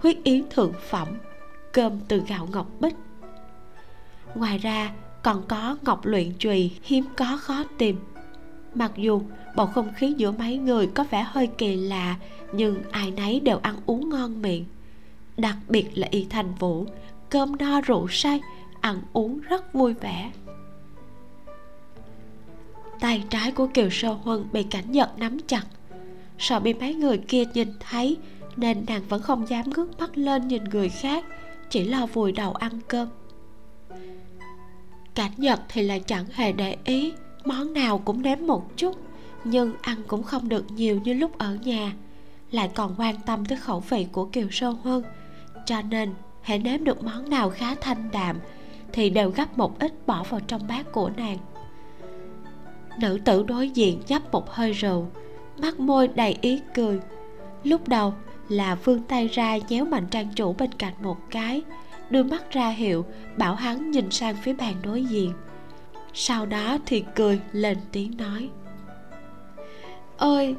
huyết 0.00 0.16
yến 0.24 0.44
thượng 0.50 0.72
phẩm, 0.88 1.08
cơm 1.72 2.00
từ 2.08 2.22
gạo 2.28 2.48
ngọc 2.52 2.66
bích. 2.80 2.94
Ngoài 4.34 4.58
ra, 4.58 4.92
còn 5.22 5.42
có 5.48 5.76
ngọc 5.82 6.06
luyện 6.06 6.32
chùy 6.38 6.70
hiếm 6.82 7.04
có 7.16 7.38
khó 7.40 7.64
tìm. 7.78 8.00
Mặc 8.74 8.92
dù 8.96 9.22
bầu 9.56 9.66
không 9.66 9.92
khí 9.96 10.14
giữa 10.16 10.30
mấy 10.30 10.58
người 10.58 10.86
có 10.86 11.04
vẻ 11.10 11.26
hơi 11.28 11.46
kỳ 11.46 11.76
lạ, 11.76 12.16
nhưng 12.52 12.82
ai 12.90 13.10
nấy 13.10 13.40
đều 13.40 13.58
ăn 13.62 13.76
uống 13.86 14.08
ngon 14.08 14.42
miệng. 14.42 14.64
Đặc 15.36 15.56
biệt 15.68 15.98
là 15.98 16.08
y 16.10 16.26
thành 16.30 16.54
vũ 16.58 16.86
cơm 17.34 17.56
no 17.56 17.80
rượu 17.80 18.08
say, 18.10 18.40
ăn 18.80 19.02
uống 19.12 19.40
rất 19.40 19.72
vui 19.72 19.94
vẻ. 19.94 20.30
Tay 23.00 23.24
trái 23.30 23.52
của 23.52 23.66
kiều 23.66 23.90
sơ 23.90 24.12
huân 24.12 24.48
bị 24.52 24.62
cảnh 24.62 24.92
nhật 24.92 25.18
nắm 25.18 25.38
chặt. 25.46 25.64
Sợ 26.38 26.60
bị 26.60 26.74
mấy 26.74 26.94
người 26.94 27.18
kia 27.18 27.44
nhìn 27.54 27.68
thấy, 27.80 28.16
nên 28.56 28.84
nàng 28.86 29.02
vẫn 29.08 29.22
không 29.22 29.48
dám 29.48 29.70
ngước 29.70 30.00
mắt 30.00 30.18
lên 30.18 30.48
nhìn 30.48 30.64
người 30.64 30.88
khác, 30.88 31.24
chỉ 31.70 31.84
lo 31.84 32.06
vùi 32.06 32.32
đầu 32.32 32.52
ăn 32.52 32.80
cơm. 32.88 33.08
Cảnh 35.14 35.32
nhật 35.36 35.60
thì 35.68 35.82
lại 35.82 36.00
chẳng 36.00 36.26
hề 36.32 36.52
để 36.52 36.76
ý, 36.84 37.12
món 37.44 37.72
nào 37.72 37.98
cũng 37.98 38.22
nếm 38.22 38.46
một 38.46 38.76
chút, 38.76 38.96
nhưng 39.44 39.72
ăn 39.82 40.02
cũng 40.06 40.22
không 40.22 40.48
được 40.48 40.64
nhiều 40.70 41.00
như 41.04 41.12
lúc 41.12 41.38
ở 41.38 41.54
nhà, 41.54 41.92
lại 42.50 42.70
còn 42.74 42.94
quan 42.98 43.14
tâm 43.26 43.44
tới 43.44 43.58
khẩu 43.58 43.80
vị 43.80 44.06
của 44.12 44.24
kiều 44.24 44.50
sơ 44.50 44.70
huân, 44.70 45.02
cho 45.66 45.82
nên 45.82 46.14
hãy 46.44 46.58
nếm 46.58 46.84
được 46.84 47.04
món 47.04 47.30
nào 47.30 47.50
khá 47.50 47.74
thanh 47.74 48.08
đạm 48.12 48.38
thì 48.92 49.10
đều 49.10 49.30
gấp 49.30 49.58
một 49.58 49.78
ít 49.78 49.92
bỏ 50.06 50.22
vào 50.22 50.40
trong 50.40 50.66
bát 50.68 50.92
của 50.92 51.10
nàng. 51.16 51.38
Nữ 53.00 53.18
tử 53.24 53.42
đối 53.42 53.70
diện 53.70 54.02
nhấp 54.08 54.32
một 54.32 54.50
hơi 54.50 54.72
rượu, 54.72 55.06
mắt 55.58 55.80
môi 55.80 56.08
đầy 56.08 56.38
ý 56.40 56.60
cười. 56.74 57.00
Lúc 57.64 57.88
đầu 57.88 58.14
là 58.48 58.74
vươn 58.74 59.02
tay 59.02 59.28
ra 59.28 59.56
nhéo 59.68 59.84
mạnh 59.84 60.06
trang 60.10 60.28
chủ 60.34 60.52
bên 60.52 60.72
cạnh 60.72 60.92
một 61.02 61.16
cái, 61.30 61.62
đưa 62.10 62.22
mắt 62.22 62.50
ra 62.50 62.68
hiệu, 62.68 63.04
bảo 63.36 63.54
hắn 63.54 63.90
nhìn 63.90 64.10
sang 64.10 64.36
phía 64.36 64.52
bàn 64.52 64.74
đối 64.82 65.04
diện. 65.04 65.32
Sau 66.14 66.46
đó 66.46 66.78
thì 66.86 67.04
cười 67.14 67.40
lên 67.52 67.78
tiếng 67.92 68.16
nói. 68.16 68.48
Ôi, 70.18 70.56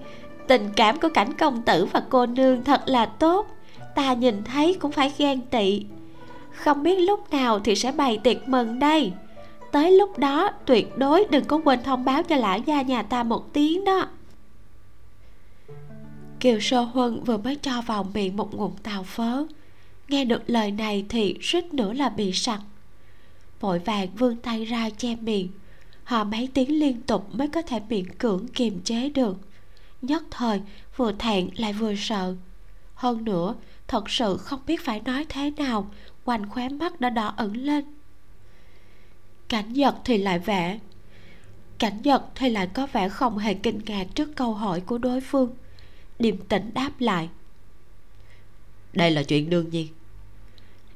tình 0.48 0.70
cảm 0.76 0.99
của 0.99 1.10
cảnh 1.14 1.34
công 1.34 1.62
tử 1.62 1.86
và 1.86 2.03
cô 2.10 2.26
nương 2.26 2.64
thật 2.64 2.82
là 2.86 3.06
tốt 3.06 3.55
ta 3.95 4.13
nhìn 4.13 4.43
thấy 4.43 4.77
cũng 4.80 4.91
phải 4.91 5.11
ghen 5.17 5.41
tị. 5.41 5.85
Không 6.51 6.84
biết 6.84 6.95
lúc 6.99 7.31
nào 7.31 7.59
thì 7.59 7.76
sẽ 7.76 7.91
bày 7.91 8.17
tiệc 8.17 8.47
mừng 8.47 8.80
đây. 8.80 9.13
Tới 9.72 9.91
lúc 9.91 10.17
đó, 10.17 10.51
tuyệt 10.65 10.97
đối 10.97 11.26
đừng 11.31 11.45
có 11.45 11.61
quên 11.63 11.84
thông 11.84 12.05
báo 12.05 12.23
cho 12.23 12.35
lão 12.35 12.59
gia 12.59 12.81
nhà 12.81 13.03
ta 13.03 13.23
một 13.23 13.53
tiếng 13.53 13.85
đó. 13.85 14.07
Kiều 16.39 16.59
sơ 16.59 16.81
huân 16.81 17.23
vừa 17.23 17.38
mới 17.38 17.55
cho 17.55 17.81
vào 17.81 18.03
miệng 18.13 18.38
một 18.38 18.53
ngụm 18.53 18.76
tàu 18.84 19.03
phớ. 19.03 19.45
Nghe 20.07 20.26
được 20.26 20.41
lời 20.47 20.72
này 20.72 21.05
thì 21.09 21.38
suýt 21.41 21.73
nữa 21.73 21.93
là 21.93 22.09
bị 22.09 22.31
sặc. 22.34 22.59
Vội 23.59 23.80
vàng 23.80 24.07
vươn 24.17 24.35
tay 24.35 24.65
ra 24.65 24.89
che 24.89 25.15
miệng. 25.15 25.49
Họ 26.03 26.23
mấy 26.23 26.49
tiếng 26.53 26.80
liên 26.80 27.01
tục 27.01 27.35
mới 27.35 27.47
có 27.47 27.61
thể 27.61 27.80
miễn 27.89 28.09
cưỡng 28.09 28.47
kiềm 28.47 28.81
chế 28.84 29.09
được. 29.09 29.38
Nhất 30.01 30.23
thời, 30.31 30.61
vừa 30.95 31.11
thẹn 31.11 31.49
lại 31.57 31.73
vừa 31.73 31.95
sợ. 31.95 32.35
Hơn 32.95 33.26
nữa 33.26 33.55
thật 33.88 34.10
sự 34.10 34.38
không 34.38 34.60
biết 34.66 34.86
phải 34.86 34.99
nói 34.99 35.26
thế 35.30 35.52
nào. 35.57 35.91
Quanh 36.26 36.49
khóe 36.49 36.70
mắt 36.70 37.02
đã 37.02 37.10
đỏ 37.10 37.34
ửng 37.38 37.57
lên. 37.57 37.86
Cảnh 39.49 39.74
giật 39.74 39.95
thì 40.03 40.18
lại 40.18 40.40
vẻ 40.40 40.80
cảnh 41.80 42.02
giật 42.03 42.24
thì 42.36 42.49
lại 42.49 42.68
có 42.74 42.88
vẻ 42.88 43.10
không 43.10 43.38
hề 43.38 43.53
kinh 43.53 43.80
ngạc 43.86 44.07
trước 44.16 44.36
câu 44.36 44.53
hỏi 44.53 44.82
của 44.82 44.98
đối 44.98 45.22
phương. 45.22 45.56
Điềm 46.20 46.38
tĩnh 46.38 46.72
đáp 46.74 46.91
lại. 46.99 47.30
Đây 48.94 49.12
là 49.12 49.24
chuyện 49.24 49.49
đương 49.49 49.70
nhiên. 49.70 49.88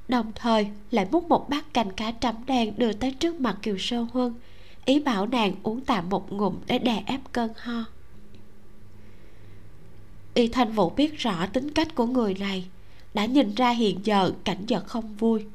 Đồng 0.08 0.32
thời 0.36 0.68
lại 0.92 1.08
múc 1.12 1.30
một 1.30 1.50
bát 1.50 1.74
canh 1.74 1.90
cá 1.90 2.12
trắm 2.12 2.36
đen 2.46 2.74
đưa 2.78 2.94
tới 2.94 3.12
trước 3.12 3.40
mặt 3.40 3.58
kiều 3.62 3.78
sơ 3.78 4.02
huân. 4.02 4.34
Ý 4.86 5.00
bảo 5.00 5.28
nàng 5.28 5.56
uống 5.64 5.82
tạm 5.82 6.10
một 6.10 6.32
ngụm 6.32 6.56
để 6.68 6.80
đè 6.80 7.04
ép 7.06 7.22
cơn 7.32 7.54
ho. 7.58 7.84
Y 10.34 10.48
thanh 10.48 10.72
vũ 10.72 10.90
biết 10.90 11.18
rõ 11.18 11.46
tính 11.54 11.72
cách 11.72 11.96
của 11.96 12.06
người 12.06 12.34
này 12.34 12.68
đã 13.14 13.26
nhìn 13.26 13.56
ra 13.56 13.70
hiện 13.70 14.00
giờ 14.04 14.32
cảnh 14.44 14.66
giật 14.68 14.84
không 14.88 15.16
vui. 15.16 15.46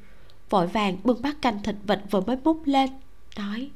Vội 0.51 0.67
vàng 0.67 0.97
bưng 1.05 1.23
bát 1.23 1.43
canh 1.43 1.63
thịt 1.63 1.75
vịt 1.85 1.99
vừa 2.11 2.21
mới 2.21 2.37
múc 2.45 2.63
lên 2.67 2.91
nói 3.37 3.71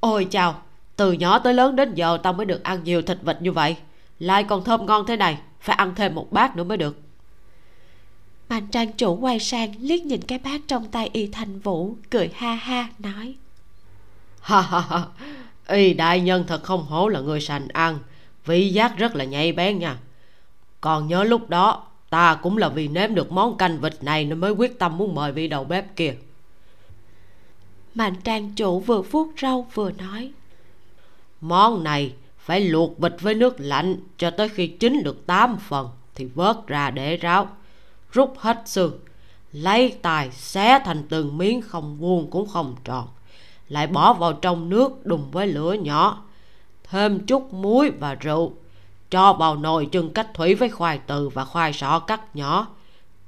ôi 0.00 0.26
chào 0.30 0.62
từ 0.96 1.12
nhỏ 1.12 1.38
tới 1.38 1.54
lớn 1.54 1.76
đến 1.76 1.94
giờ 1.94 2.18
tao 2.22 2.32
mới 2.32 2.46
được 2.46 2.62
ăn 2.62 2.84
nhiều 2.84 3.02
thịt 3.02 3.18
vịt 3.22 3.36
như 3.40 3.52
vậy. 3.52 3.76
Lại 4.18 4.44
còn 4.44 4.64
thơm 4.64 4.86
ngon 4.86 5.06
thế 5.06 5.16
này 5.16 5.38
phải 5.60 5.76
ăn 5.76 5.94
thêm 5.94 6.14
một 6.14 6.32
bát 6.32 6.56
nữa 6.56 6.64
mới 6.64 6.78
được. 6.78 6.98
Mạnh 8.48 8.66
trang 8.66 8.92
chủ 8.92 9.16
quay 9.16 9.38
sang 9.38 9.74
liếc 9.80 10.00
nhìn 10.00 10.22
cái 10.22 10.38
bát 10.38 10.60
trong 10.68 10.88
tay 10.88 11.10
y 11.12 11.26
thanh 11.26 11.60
vũ 11.60 11.96
cười 12.10 12.30
ha 12.34 12.54
ha 12.54 12.88
nói 12.98 13.34
ha 14.40 14.60
ha 14.60 14.80
ha. 14.80 15.02
Y 15.68 15.94
đại 15.94 16.20
nhân 16.20 16.44
thật 16.46 16.62
không 16.62 16.84
hổ 16.84 17.08
là 17.08 17.20
người 17.20 17.40
sành 17.40 17.68
ăn 17.68 17.98
vị 18.46 18.68
giác 18.68 18.96
rất 18.96 19.16
là 19.16 19.24
nhạy 19.24 19.52
bén 19.52 19.78
nha. 19.78 19.98
Còn 20.80 21.08
nhớ 21.08 21.24
lúc 21.24 21.48
đó 21.48 21.87
ta 22.10 22.34
cũng 22.42 22.56
là 22.56 22.68
vì 22.68 22.88
nếm 22.88 23.14
được 23.14 23.32
món 23.32 23.56
canh 23.56 23.80
vịt 23.80 24.02
này 24.02 24.24
nên 24.24 24.38
mới 24.38 24.52
quyết 24.52 24.78
tâm 24.78 24.98
muốn 24.98 25.14
mời 25.14 25.32
vị 25.32 25.48
đầu 25.48 25.64
bếp 25.64 25.96
kia. 25.96 26.14
Mạnh 27.94 28.14
trang 28.24 28.52
chủ 28.56 28.80
vừa 28.80 29.02
vuốt 29.02 29.32
râu 29.40 29.66
vừa 29.74 29.90
nói. 29.90 30.32
Món 31.40 31.84
này 31.84 32.12
phải 32.38 32.60
luộc 32.60 32.98
vịt 32.98 33.12
với 33.20 33.34
nước 33.34 33.54
lạnh 33.58 33.96
cho 34.18 34.30
tới 34.30 34.48
khi 34.48 34.66
chín 34.66 35.02
được 35.02 35.26
8 35.26 35.56
phần 35.68 35.88
thì 36.14 36.24
vớt 36.24 36.66
ra 36.66 36.90
để 36.90 37.16
ráo. 37.16 37.48
Rút 38.12 38.34
hết 38.38 38.62
xương 38.66 38.98
lấy 39.52 39.96
tài 40.02 40.30
xé 40.30 40.78
thành 40.84 41.02
từng 41.08 41.38
miếng 41.38 41.62
không 41.62 41.96
vuông 41.96 42.30
cũng 42.30 42.48
không 42.48 42.76
tròn. 42.84 43.08
Lại 43.68 43.86
bỏ 43.86 44.12
vào 44.12 44.32
trong 44.32 44.68
nước 44.68 45.06
đùng 45.06 45.30
với 45.30 45.46
lửa 45.46 45.72
nhỏ 45.72 46.24
thêm 46.90 47.26
chút 47.26 47.52
muối 47.52 47.90
và 47.90 48.14
rượu 48.14 48.52
cho 49.10 49.32
vào 49.32 49.56
nồi 49.56 49.88
chưng 49.92 50.12
cách 50.12 50.34
thủy 50.34 50.54
với 50.54 50.68
khoai 50.68 50.98
từ 50.98 51.28
và 51.28 51.44
khoai 51.44 51.72
sọ 51.72 51.98
cắt 51.98 52.36
nhỏ. 52.36 52.66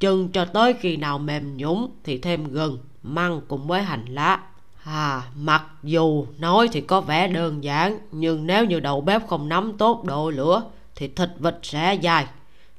Chừng 0.01 0.29
cho 0.29 0.45
tới 0.45 0.75
khi 0.81 0.97
nào 0.97 1.19
mềm 1.19 1.57
nhũng 1.57 1.91
thì 2.05 2.19
thêm 2.19 2.45
gừng, 2.45 2.79
măng 3.03 3.41
cùng 3.49 3.67
với 3.67 3.83
hành 3.83 4.05
lá. 4.05 4.41
À 4.85 5.23
mặc 5.37 5.65
dù 5.83 6.27
nói 6.39 6.69
thì 6.73 6.81
có 6.81 7.01
vẻ 7.01 7.29
đơn 7.29 7.65
giản, 7.65 7.99
nhưng 8.13 8.47
nếu 8.47 8.65
như 8.65 8.81
đầu 8.81 9.01
bếp 9.01 9.29
không 9.29 9.49
nắm 9.49 9.73
tốt 9.79 10.05
độ 10.05 10.31
lửa 10.31 10.63
thì 10.97 11.09
thịt 11.09 11.31
vịt 11.39 11.55
sẽ 11.63 11.95
dài 11.95 12.27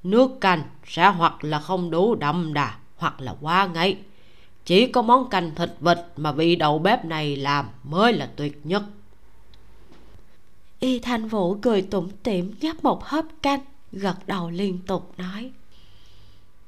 nước 0.03 0.41
canh 0.41 0.64
sẽ 0.88 1.07
hoặc 1.07 1.44
là 1.44 1.60
không 1.60 1.91
đủ 1.91 2.15
đậm 2.15 2.53
đà 2.53 2.76
hoặc 2.98 3.22
là 3.22 3.36
quá 3.41 3.69
ngấy. 3.73 3.98
Chỉ 4.65 4.88
có 4.88 5.02
món 5.02 5.30
canh 5.30 5.56
thịt 5.56 5.69
vịt 5.80 5.98
mà 6.18 6.32
vị 6.32 6.56
đầu 6.56 6.80
bếp 6.80 7.06
này 7.06 7.36
làm 7.36 7.65
mới 7.84 8.14
là 8.14 8.30
tuyệt 8.36 8.61
nhất 8.64 8.84
y 10.81 10.99
thanh 10.99 11.27
vũ 11.27 11.55
cười 11.55 11.81
tủm 11.81 12.09
tỉm 12.23 12.53
nhấp 12.61 12.83
một 12.83 13.05
hớp 13.05 13.25
canh 13.41 13.59
gật 13.91 14.27
đầu 14.27 14.49
liên 14.49 14.79
tục 14.87 15.13
nói. 15.17 15.51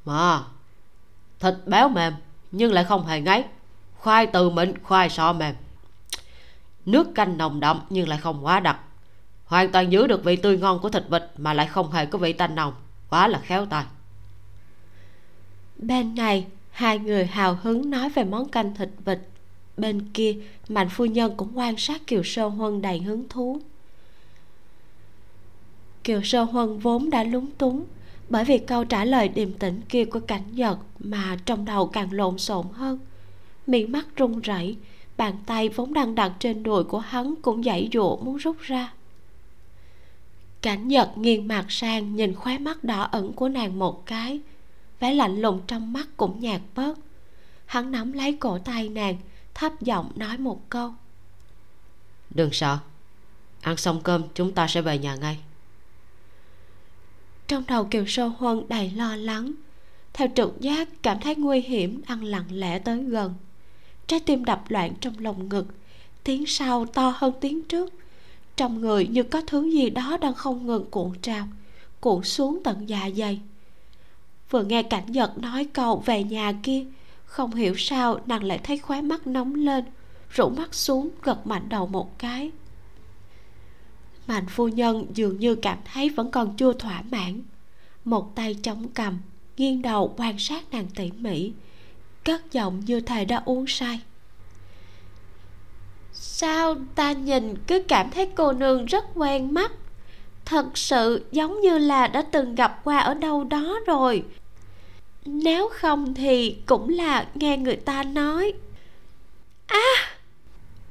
Mà 0.06 0.44
thịt 1.40 1.54
béo 1.66 1.90
mềm 1.90 2.14
nhưng 2.52 2.72
lại 2.72 2.84
không 2.84 3.06
hề 3.06 3.22
ngấy. 3.22 3.44
Khoai 3.98 4.28
từ 4.28 4.50
mịn 4.50 4.84
khoai 4.84 5.10
sọ 5.10 5.34
mềm. 5.34 5.56
Nước 6.86 7.08
canh 7.16 7.38
nồng 7.38 7.60
đậm 7.60 7.82
nhưng 7.90 8.08
lại 8.08 8.20
không 8.20 8.46
quá 8.46 8.60
đặc. 8.60 8.80
Hoàn 9.46 9.72
toàn 9.72 9.92
giữ 9.92 10.08
được 10.08 10.24
vị 10.24 10.36
tươi 10.36 10.58
ngon 10.58 10.80
của 10.80 10.90
thịt 10.90 11.04
vịt 11.10 11.24
mà 11.38 11.54
lại 11.54 11.68
không 11.68 11.92
hề 11.92 12.06
có 12.06 12.18
vị 12.18 12.34
tanh 12.34 12.56
nồng. 12.56 12.74
Quá 13.10 13.28
là 13.28 13.40
khéo 13.40 13.66
tay. 13.66 13.86
Bên 15.78 16.16
này 16.16 16.46
hai 16.72 17.00
người 17.00 17.26
hào 17.26 17.58
hứng 17.64 17.90
nói 17.90 18.10
về 18.10 18.24
món 18.24 18.50
canh 18.50 18.76
thịt 18.76 18.90
vịt. 19.06 19.20
Bên 19.78 20.10
kia 20.14 20.36
mạnh 20.70 20.90
phu 20.90 21.06
nhân 21.06 21.34
cũng 21.38 21.58
quan 21.58 21.78
sát 21.78 22.08
kiều 22.08 22.24
sơ 22.24 22.48
huân 22.48 22.82
đầy 22.82 23.00
hứng 23.00 23.30
thú 23.30 23.62
kiều 26.04 26.22
sơ 26.24 26.44
huân 26.44 26.80
vốn 26.80 27.10
đã 27.10 27.24
lúng 27.24 27.52
túng 27.52 27.86
bởi 28.30 28.46
vì 28.46 28.58
câu 28.58 28.84
trả 28.84 29.06
lời 29.06 29.28
điềm 29.28 29.54
tĩnh 29.54 29.82
kia 29.90 30.06
của 30.06 30.20
cảnh 30.20 30.44
nhật 30.52 30.80
mà 31.00 31.38
trong 31.46 31.66
đầu 31.66 31.88
càng 31.88 32.14
lộn 32.14 32.38
xộn 32.38 32.66
hơn. 32.74 33.00
Miệng 33.68 33.92
mắt 33.92 34.06
run 34.16 34.40
rẩy, 34.40 34.78
bàn 35.18 35.36
tay 35.46 35.70
vốn 35.70 35.94
đang 35.94 36.16
đặt 36.16 36.32
trên 36.40 36.64
đùi 36.64 36.84
của 36.84 37.00
hắn 37.00 37.34
cũng 37.42 37.64
dãy 37.64 37.90
dụa 37.94 38.18
muốn 38.18 38.38
rút 38.38 38.58
ra. 38.62 38.94
Cảnh 40.62 40.88
nhật 40.88 41.18
nghiêng 41.18 41.48
mặt 41.48 41.66
sang 41.70 42.16
nhìn 42.16 42.36
khóe 42.36 42.58
mắt 42.58 42.84
đỏ 42.84 43.02
ẩn 43.02 43.34
của 43.34 43.50
nàng 43.50 43.80
một 43.80 44.06
cái, 44.06 44.40
vẻ 45.00 45.14
lạnh 45.14 45.42
lùng 45.42 45.62
trong 45.68 45.94
mắt 45.94 46.08
cũng 46.18 46.40
nhạt 46.40 46.62
bớt. 46.76 46.98
Hắn 47.66 47.92
nắm 47.92 48.12
lấy 48.12 48.38
cổ 48.40 48.60
tay 48.60 48.90
nàng, 48.90 49.18
thấp 49.54 49.82
giọng 49.82 50.12
nói 50.16 50.38
một 50.38 50.70
câu. 50.70 50.94
Đừng 52.30 52.52
sợ, 52.52 52.78
ăn 53.62 53.78
xong 53.78 54.02
cơm 54.04 54.24
chúng 54.34 54.52
ta 54.52 54.68
sẽ 54.68 54.82
về 54.82 54.98
nhà 54.98 55.16
ngay 55.16 55.40
trong 57.48 57.64
đầu 57.68 57.84
kiều 57.84 58.06
sơ 58.08 58.28
huân 58.28 58.64
đầy 58.68 58.92
lo 58.96 59.16
lắng. 59.16 59.52
Theo 60.14 60.28
trực 60.36 60.60
giác, 60.60 60.90
cảm 61.04 61.20
thấy 61.20 61.36
nguy 61.36 61.62
hiểm, 61.62 62.02
ăn 62.06 62.24
lặng 62.24 62.46
lẽ 62.50 62.80
tới 62.80 63.04
gần. 63.04 63.34
Trái 64.08 64.20
tim 64.20 64.46
đập 64.46 64.64
loạn 64.70 64.94
trong 65.02 65.14
lồng 65.20 65.50
ngực. 65.50 65.66
Tiếng 66.24 66.46
sau 66.46 66.86
to 66.86 67.14
hơn 67.16 67.34
tiếng 67.42 67.64
trước. 67.64 67.94
Trong 68.56 68.82
người 68.82 69.08
như 69.08 69.24
có 69.24 69.42
thứ 69.48 69.72
gì 69.72 69.90
đó 69.90 70.18
đang 70.18 70.34
không 70.34 70.68
ngừng 70.68 70.86
cuộn 70.92 71.12
trào, 71.22 71.48
cuộn 72.00 72.24
xuống 72.24 72.60
tận 72.64 72.90
dạ 72.90 73.10
dày. 73.16 73.40
Vừa 74.50 74.64
nghe 74.64 74.84
cảnh 74.84 75.06
giật 75.08 75.38
nói 75.38 75.68
câu 75.74 76.04
về 76.06 76.24
nhà 76.24 76.54
kia, 76.64 76.86
không 77.26 77.54
hiểu 77.54 77.76
sao 77.78 78.20
nàng 78.26 78.44
lại 78.44 78.60
thấy 78.64 78.78
khóe 78.78 79.02
mắt 79.02 79.28
nóng 79.28 79.56
lên 79.56 79.86
rủ 80.30 80.50
mắt 80.50 80.74
xuống, 80.74 81.10
gật 81.24 81.48
mạnh 81.48 81.70
đầu 81.70 81.88
một 81.88 82.20
cái 82.20 82.52
mạnh 84.28 84.46
phu 84.50 84.68
nhân 84.68 85.06
dường 85.14 85.40
như 85.40 85.56
cảm 85.56 85.78
thấy 85.94 86.10
vẫn 86.10 86.32
còn 86.32 86.58
chưa 86.58 86.74
thỏa 86.74 87.04
mãn. 87.12 87.42
Một 88.06 88.36
tay 88.36 88.56
chống 88.64 88.88
cầm, 88.94 89.20
nghiêng 89.58 89.82
đầu 89.82 90.14
quan 90.18 90.40
sát 90.40 90.72
nàng 90.72 90.88
tỉ 90.96 91.12
mỉ, 91.12 91.52
cất 92.24 92.52
giọng 92.52 92.80
như 92.86 93.02
thầy 93.02 93.26
đã 93.26 93.42
uống 93.46 93.68
say. 93.68 94.00
Sao 96.14 96.76
ta 96.96 97.12
nhìn 97.12 97.56
cứ 97.68 97.84
cảm 97.88 98.12
thấy 98.12 98.30
cô 98.36 98.52
nương 98.52 98.86
rất 98.86 99.06
quen 99.16 99.54
mắt? 99.54 99.72
Thật 100.46 100.78
sự 100.78 101.26
giống 101.32 101.62
như 101.62 101.78
là 101.78 102.08
đã 102.08 102.22
từng 102.22 102.56
gặp 102.56 102.82
qua 102.84 103.00
ở 103.00 103.14
đâu 103.14 103.44
đó 103.44 103.80
rồi. 103.88 104.24
Nếu 105.26 105.70
không 105.70 106.14
thì 106.14 106.58
cũng 106.66 106.90
là 106.90 107.28
nghe 107.36 107.58
người 107.58 107.76
ta 107.76 108.04
nói. 108.04 108.54
A 109.68 109.78
à! 109.78 110.13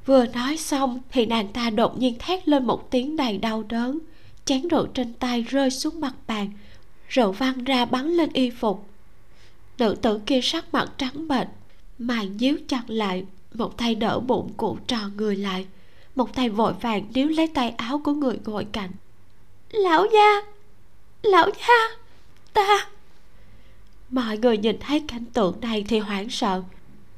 Vừa 0.05 0.25
nói 0.25 0.57
xong 0.57 0.99
thì 1.11 1.25
nàng 1.25 1.47
ta 1.47 1.69
đột 1.69 1.97
nhiên 1.97 2.15
thét 2.19 2.47
lên 2.47 2.65
một 2.67 2.91
tiếng 2.91 3.15
đầy 3.15 3.37
đau 3.37 3.63
đớn. 3.63 3.99
Chén 4.45 4.67
rượu 4.67 4.85
trên 4.85 5.13
tay 5.13 5.41
rơi 5.41 5.69
xuống 5.69 5.99
mặt 5.99 6.13
bàn, 6.27 6.51
rượu 7.09 7.31
văng 7.31 7.63
ra 7.63 7.85
bắn 7.85 8.07
lên 8.07 8.29
y 8.33 8.49
phục. 8.49 8.87
Nữ 9.77 9.95
tử 10.01 10.19
kia 10.25 10.39
sắc 10.43 10.73
mặt 10.73 10.91
trắng 10.97 11.27
bệch 11.27 11.47
mày 11.97 12.27
nhíu 12.27 12.57
chặt 12.67 12.83
lại, 12.87 13.25
một 13.53 13.77
tay 13.77 13.95
đỡ 13.95 14.19
bụng 14.19 14.53
cụ 14.57 14.77
tròn 14.87 15.17
người 15.17 15.35
lại. 15.35 15.65
Một 16.15 16.35
tay 16.35 16.49
vội 16.49 16.73
vàng 16.81 17.05
níu 17.13 17.27
lấy 17.27 17.47
tay 17.47 17.69
áo 17.69 18.01
của 18.03 18.13
người 18.13 18.39
ngồi 18.45 18.65
cạnh. 18.71 18.91
Lão 19.71 20.05
gia 20.13 20.41
lão 21.23 21.49
gia, 21.59 21.97
ta 22.53 22.87
mọi 24.09 24.37
người 24.37 24.57
nhìn 24.57 24.77
thấy 24.79 25.03
cảnh 25.07 25.25
tượng 25.33 25.59
này 25.61 25.85
thì 25.87 25.99
hoảng 25.99 26.29
sợ 26.29 26.63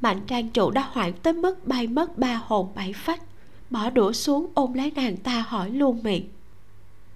mạnh 0.02 0.22
trang 0.28 0.50
chủ 0.50 0.72
đã 0.72 0.90
hoảng 0.92 1.14
tới 1.14 1.34
mức 1.34 1.68
bay 1.68 1.88
mất 1.88 2.18
ba 2.18 2.42
hồn 2.46 2.68
bảy 2.76 2.94
phách. 2.94 3.22
Bỏ 3.70 3.90
đũa 3.90 4.12
xuống 4.12 4.48
ôm 4.54 4.74
lấy 4.74 4.92
nàng 4.92 5.18
ta 5.18 5.46
hỏi 5.48 5.70
luôn 5.70 6.04
miệng. 6.04 6.30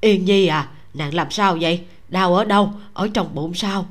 Yên 0.02 0.26
nhi 0.26 0.48
à 0.48 0.70
nàng 0.94 1.14
làm 1.14 1.32
sao 1.32 1.58
vậy? 1.62 1.86
Đau 2.10 2.36
ở 2.36 2.46
đâu? 2.46 2.74
Ở 2.94 3.08
trong 3.14 3.36
bụng 3.36 3.54
sao? 3.54 3.86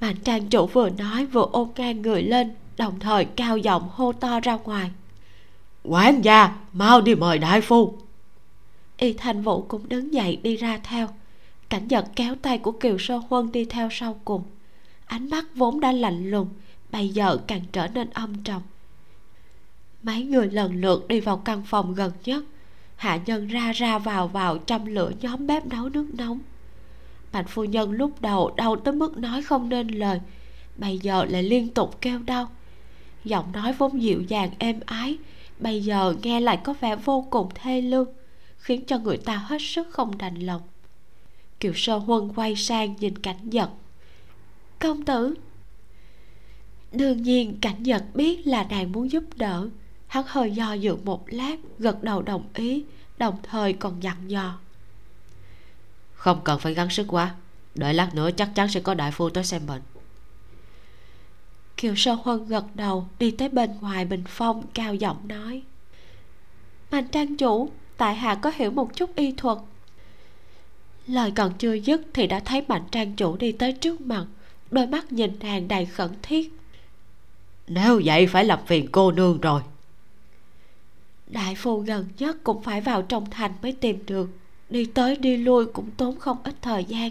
Mạnh 0.00 0.16
trang 0.24 0.48
chủ 0.48 0.66
vừa 0.66 0.90
nói 0.90 1.26
vừa 1.26 1.46
ôm 1.52 1.68
ngang 1.76 2.02
người 2.02 2.22
lên 2.22 2.54
đồng 2.76 3.00
thời 3.00 3.24
cao 3.24 3.58
giọng 3.58 3.88
hô 3.92 4.12
to 4.12 4.40
ra 4.40 4.56
ngoài. 4.56 4.90
Quản 5.84 6.22
gia 6.22 6.56
mau 6.72 7.00
đi 7.00 7.14
mời 7.14 7.38
đại 7.38 7.60
phu. 7.60 7.94
Y 8.96 9.12
thành 9.12 9.42
vũ 9.42 9.62
cũng 9.62 9.88
đứng 9.88 10.14
dậy 10.14 10.38
đi 10.42 10.56
ra 10.56 10.80
theo. 10.84 11.08
Cảnh 11.68 11.88
giật 11.88 12.04
kéo 12.16 12.34
tay 12.42 12.58
của 12.58 12.72
kiều 12.72 12.98
sơ 12.98 13.20
huân 13.28 13.52
đi 13.52 13.64
theo 13.64 13.88
sau 13.92 14.20
cùng. 14.24 14.42
Ánh 15.06 15.30
mắt 15.30 15.44
vốn 15.54 15.80
đã 15.80 15.92
lạnh 15.92 16.30
lùng 16.30 16.48
bây 16.94 17.08
giờ 17.08 17.38
càng 17.46 17.60
trở 17.72 17.88
nên 17.88 18.10
âm 18.10 18.42
trầm. 18.42 18.62
Mấy 20.02 20.22
người 20.22 20.50
lần 20.50 20.80
lượt 20.80 21.08
đi 21.08 21.20
vào 21.20 21.36
căn 21.36 21.62
phòng 21.66 21.94
gần 21.94 22.12
nhất. 22.24 22.44
Hạ 22.96 23.20
nhân 23.26 23.46
ra 23.46 23.72
ra 23.72 23.98
vào 23.98 24.28
vào 24.28 24.58
châm 24.66 24.86
lửa 24.86 25.10
nhóm 25.20 25.46
bếp 25.46 25.66
nấu 25.66 25.88
nước 25.88 26.06
nóng. 26.18 26.38
Mạnh 27.32 27.44
phu 27.48 27.64
nhân 27.64 27.92
lúc 27.92 28.20
đầu 28.20 28.54
đau 28.56 28.76
tới 28.76 28.94
mức 28.94 29.16
nói 29.16 29.42
không 29.42 29.68
nên 29.68 29.88
lời. 29.88 30.20
Bây 30.76 30.98
giờ 30.98 31.24
lại 31.24 31.42
liên 31.42 31.68
tục 31.68 32.00
kêu 32.00 32.18
đau. 32.18 32.50
Giọng 33.24 33.52
nói 33.52 33.72
vốn 33.72 34.02
dịu 34.02 34.22
dàng, 34.22 34.50
êm 34.58 34.80
ái. 34.86 35.18
Bây 35.58 35.82
giờ 35.82 36.14
nghe 36.22 36.40
lại 36.40 36.58
có 36.64 36.72
vẻ 36.80 36.96
vô 36.96 37.26
cùng 37.30 37.48
thê 37.54 37.80
lương, 37.80 38.08
khiến 38.58 38.84
cho 38.86 38.98
người 38.98 39.16
ta 39.16 39.36
hết 39.36 39.58
sức 39.60 39.88
không 39.90 40.18
đành 40.18 40.36
lòng. 40.36 40.62
Kiều 41.60 41.72
sơ 41.74 41.96
huân 41.96 42.28
quay 42.36 42.56
sang 42.56 42.94
nhìn 43.00 43.18
cảnh 43.18 43.50
giật. 43.50 43.70
Công 44.78 45.04
tử 45.04 45.34
đương 46.96 47.22
nhiên 47.22 47.58
cảnh 47.60 47.82
giật 47.82 48.04
biết 48.14 48.46
là 48.46 48.66
nàng 48.70 48.92
muốn 48.92 49.10
giúp 49.10 49.24
đỡ. 49.36 49.68
Hắn 50.06 50.24
hơi 50.26 50.50
do 50.50 50.72
dự 50.72 50.96
một 50.96 51.24
lát 51.26 51.56
gật 51.78 52.02
đầu 52.02 52.22
đồng 52.22 52.44
ý 52.54 52.84
đồng 53.18 53.36
thời 53.42 53.72
còn 53.72 54.02
dặn 54.02 54.30
dò. 54.30 54.58
Không 56.14 56.40
cần 56.44 56.58
phải 56.60 56.74
gắng 56.74 56.90
sức 56.90 57.06
quá 57.08 57.34
đợi 57.74 57.94
lát 57.94 58.14
nữa 58.14 58.30
chắc 58.36 58.50
chắn 58.54 58.68
sẽ 58.68 58.80
có 58.80 58.94
đại 58.94 59.10
phu 59.10 59.30
tới 59.30 59.44
xem 59.44 59.62
bệnh 59.66 59.82
kiều 61.76 61.94
sơ 61.96 62.12
huân 62.14 62.46
gật 62.46 62.64
đầu 62.74 63.08
đi 63.18 63.30
tới 63.30 63.48
bên 63.48 63.70
ngoài 63.80 64.04
bình 64.04 64.24
phong 64.26 64.62
cao 64.74 64.94
giọng 64.94 65.28
nói. 65.28 65.62
Mạnh 66.90 67.08
trang 67.08 67.36
chủ 67.36 67.70
tại 67.96 68.14
hạ 68.14 68.34
có 68.34 68.52
hiểu 68.54 68.70
một 68.70 68.96
chút 68.96 69.16
y 69.16 69.32
thuật. 69.32 69.58
Lời 71.06 71.32
còn 71.36 71.52
chưa 71.58 71.72
dứt 71.72 72.00
thì 72.14 72.26
đã 72.26 72.40
thấy 72.40 72.64
mạnh 72.68 72.82
trang 72.90 73.16
chủ 73.16 73.36
đi 73.36 73.52
tới 73.52 73.72
trước 73.72 74.00
mặt. 74.00 74.26
Đôi 74.70 74.86
mắt 74.86 75.12
nhìn 75.12 75.38
nàng 75.40 75.68
đầy 75.68 75.86
khẩn 75.86 76.10
thiết 76.22 76.52
nếu 77.66 78.00
vậy 78.04 78.26
phải 78.26 78.44
làm 78.44 78.58
phiền 78.66 78.88
cô 78.92 79.12
nương 79.12 79.40
rồi. 79.40 79.60
Đại 81.26 81.54
phu 81.54 81.78
gần 81.78 82.08
nhất 82.18 82.36
cũng 82.44 82.62
phải 82.62 82.80
vào 82.80 83.02
trong 83.02 83.30
thành 83.30 83.52
mới 83.62 83.72
tìm 83.72 84.06
được. 84.06 84.30
Đi 84.70 84.84
tới 84.84 85.16
đi 85.16 85.36
lui 85.36 85.66
cũng 85.66 85.90
tốn 85.90 86.18
không 86.18 86.36
ít 86.44 86.54
thời 86.62 86.84
gian. 86.84 87.10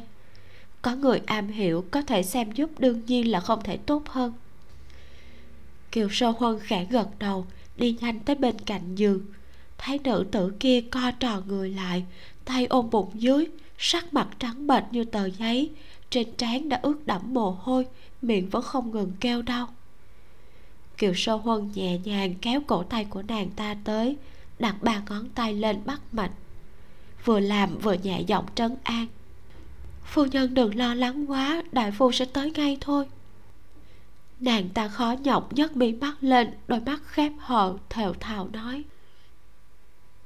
Có 0.81 0.95
người 0.95 1.21
am 1.25 1.47
hiểu, 1.47 1.85
có 1.91 2.01
thể 2.01 2.23
xem 2.23 2.51
giúp 2.51 2.69
đương 2.79 3.01
nhiên 3.07 3.31
là 3.31 3.39
không 3.39 3.63
thể 3.63 3.77
tốt 3.77 4.09
hơn. 4.09 4.33
Kiều 5.91 6.09
sơ 6.11 6.33
huân 6.37 6.59
khẽ 6.59 6.87
gật 6.89 7.07
đầu, 7.19 7.45
đi 7.77 7.97
nhanh 8.01 8.19
tới 8.19 8.35
bên 8.35 8.59
cạnh 8.59 8.95
giường. 8.95 9.25
Thấy 9.77 9.99
nữ 10.03 10.25
tử 10.31 10.53
kia 10.59 10.81
co 10.81 11.11
tròn 11.11 11.43
người 11.47 11.69
lại, 11.69 12.05
tay 12.45 12.65
ôm 12.65 12.89
bụng 12.89 13.09
dưới, 13.13 13.47
sắc 13.77 14.13
mặt 14.13 14.27
trắng 14.39 14.67
bệch 14.67 14.83
như 14.91 15.03
tờ 15.03 15.25
giấy. 15.25 15.69
Trên 16.09 16.35
trán 16.35 16.69
đã 16.69 16.79
ướt 16.81 17.05
đẫm 17.05 17.21
mồ 17.33 17.57
hôi, 17.61 17.85
miệng 18.21 18.49
vẫn 18.49 18.63
không 18.63 18.91
ngừng 18.91 19.11
kêu 19.19 19.41
đau 19.41 19.67
kiều 20.97 21.13
sơ 21.15 21.35
huân 21.35 21.71
nhẹ 21.73 21.97
nhàng 21.97 22.35
kéo 22.41 22.61
cổ 22.67 22.83
tay 22.83 23.05
của 23.05 23.21
nàng 23.21 23.49
ta 23.49 23.75
tới, 23.83 24.17
đặt 24.59 24.75
ba 24.81 25.01
ngón 25.09 25.29
tay 25.29 25.53
lên 25.53 25.81
bắt 25.85 26.01
mạch 26.11 26.31
vừa 27.25 27.39
làm 27.39 27.77
vừa 27.77 27.93
nhẹ 27.93 28.21
giọng 28.21 28.45
trấn 28.55 28.75
an. 28.83 29.07
Phu 30.05 30.25
nhân 30.25 30.53
đừng 30.53 30.75
lo 30.75 30.93
lắng 30.93 31.31
quá, 31.31 31.63
đại 31.71 31.91
phu 31.91 32.11
sẽ 32.11 32.25
tới 32.25 32.51
ngay 32.51 32.77
thôi. 32.81 33.05
Nàng 34.39 34.69
ta 34.69 34.87
khó 34.87 35.15
nhọc 35.23 35.53
nhấc 35.53 35.75
mi 35.75 35.93
mắt 35.93 36.15
lên, 36.21 36.51
đôi 36.67 36.79
mắt 36.79 37.01
khép 37.05 37.31
hờ, 37.39 37.77
thều 37.89 38.13
thào 38.13 38.49
nói. 38.53 38.83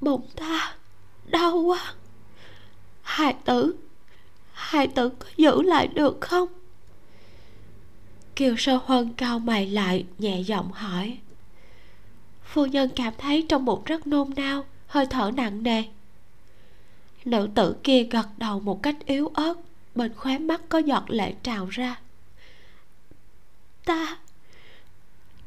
Bụng 0.00 0.26
ta 0.36 0.74
đau 1.26 1.56
quá. 1.56 1.94
Hài 3.02 3.34
tử 3.44 3.74
hài 4.58 4.86
tử 4.88 5.08
có 5.08 5.26
giữ 5.36 5.62
lại 5.62 5.86
được 5.88 6.20
không? 6.20 6.48
Kiều 8.38 8.56
sơ 8.56 8.78
huân 8.84 9.12
cao 9.12 9.38
mày 9.38 9.66
lại 9.66 10.04
nhẹ 10.18 10.40
giọng 10.40 10.72
hỏi. 10.72 11.18
Phu 12.44 12.66
nhân 12.66 12.90
cảm 12.96 13.12
thấy 13.18 13.46
trong 13.48 13.64
bụng 13.64 13.82
rất 13.84 14.06
nôn 14.06 14.30
nao 14.36 14.64
hơi 14.86 15.06
thở 15.06 15.30
nặng 15.36 15.62
nề. 15.62 15.82
Nữ 17.24 17.48
tử 17.54 17.76
kia 17.82 18.02
gật 18.02 18.28
đầu 18.36 18.60
một 18.60 18.82
cách 18.82 18.96
yếu 19.06 19.28
ớt 19.34 19.54
bên 19.94 20.14
khóe 20.14 20.38
mắt 20.38 20.60
có 20.68 20.78
giọt 20.78 21.04
lệ 21.10 21.34
trào 21.42 21.66
ra. 21.66 22.00
Ta 23.84 24.18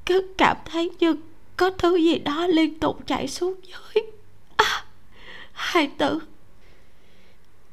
cứ 0.06 0.34
cảm 0.38 0.58
thấy 0.66 0.90
như 1.00 1.16
có 1.58 1.70
thứ 1.70 1.96
gì 1.96 2.20
đó 2.20 2.48
liên 2.48 2.80
tục 2.80 3.08
chảy 3.08 3.28
xuống 3.28 3.56
dưới. 3.64 4.04
À, 4.56 4.86
hai 5.52 5.88
tử. 5.98 6.20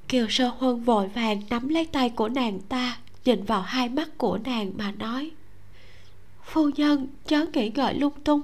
Kiều 0.09 0.27
sơ 0.31 0.49
huân 0.49 0.85
vội 0.85 1.09
vàng 1.09 1.43
nắm 1.51 1.69
lấy 1.69 1.87
tay 1.87 2.11
của 2.11 2.29
nàng 2.29 2.61
ta 2.61 2.99
nhìn 3.25 3.45
vào 3.45 3.63
hai 3.63 3.89
mắt 3.89 4.19
của 4.19 4.39
nàng 4.45 4.73
mà 4.77 4.93
nói. 4.93 5.31
Phu 6.45 6.71
nhân, 6.77 7.07
chớ 7.27 7.47
nghĩ 7.53 7.71
ngợi 7.75 7.95
lung 7.95 8.21
tung. 8.25 8.43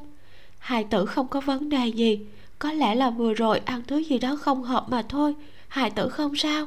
Hài 0.58 0.84
tử 0.84 1.06
không 1.06 1.28
có 1.28 1.40
vấn 1.40 1.68
đề 1.68 1.88
gì. 1.88 2.20
Có 2.58 2.72
lẽ 2.72 2.94
là 2.94 3.10
vừa 3.10 3.34
rồi 3.34 3.58
ăn 3.58 3.82
thứ 3.86 3.98
gì 3.98 4.18
đó 4.18 4.36
không 4.36 4.62
hợp 4.62 4.86
mà 4.88 5.02
thôi. 5.02 5.34
Hài 5.68 5.90
tử 5.90 6.08
không 6.08 6.36
sao. 6.36 6.66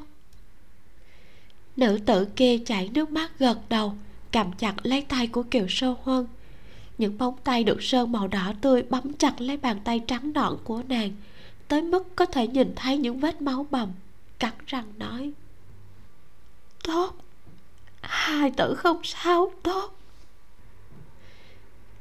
Nữ 1.78 2.00
tử 2.06 2.26
kia 2.36 2.58
chảy 2.66 2.90
nước 2.94 3.12
mắt 3.12 3.40
gật 3.40 3.60
đầu, 3.70 3.94
cầm 4.32 4.52
chặt 4.52 4.74
lấy 4.84 5.02
tay 5.02 5.28
của 5.28 5.44
kiều 5.44 5.66
sơ 5.70 5.96
huân. 6.04 6.28
Những 6.98 7.18
bóng 7.18 7.36
tay 7.44 7.64
được 7.64 7.84
sơn 7.84 8.12
màu 8.12 8.28
đỏ 8.28 8.54
tươi 8.62 8.82
bấm 8.82 9.14
chặt 9.14 9.42
lấy 9.42 9.58
bàn 9.58 9.80
tay 9.84 10.02
trắng 10.08 10.34
nõn 10.34 10.58
của 10.64 10.84
nàng, 10.88 11.12
tới 11.68 11.82
mức 11.82 12.16
có 12.16 12.26
thể 12.26 12.48
nhìn 12.48 12.74
thấy 12.76 12.98
những 12.98 13.20
vết 13.20 13.42
máu 13.42 13.66
bầm 13.72 13.90
cắn 14.40 14.54
răng 14.68 14.94
nói. 14.98 15.32
Tốt 16.84 17.16
hai 18.08 18.52
tử 18.52 18.76
không 18.76 19.00
sao, 19.04 19.52
tốt. 19.64 19.94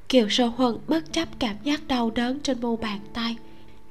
Kiều 0.08 0.28
sơ 0.28 0.46
huân 0.46 0.78
bất 0.88 1.12
chấp 1.12 1.28
cảm 1.38 1.56
giác 1.62 1.88
đau 1.88 2.10
đớn 2.10 2.40
trên 2.40 2.60
mu 2.60 2.76
bàn 2.76 3.00
tay, 3.14 3.36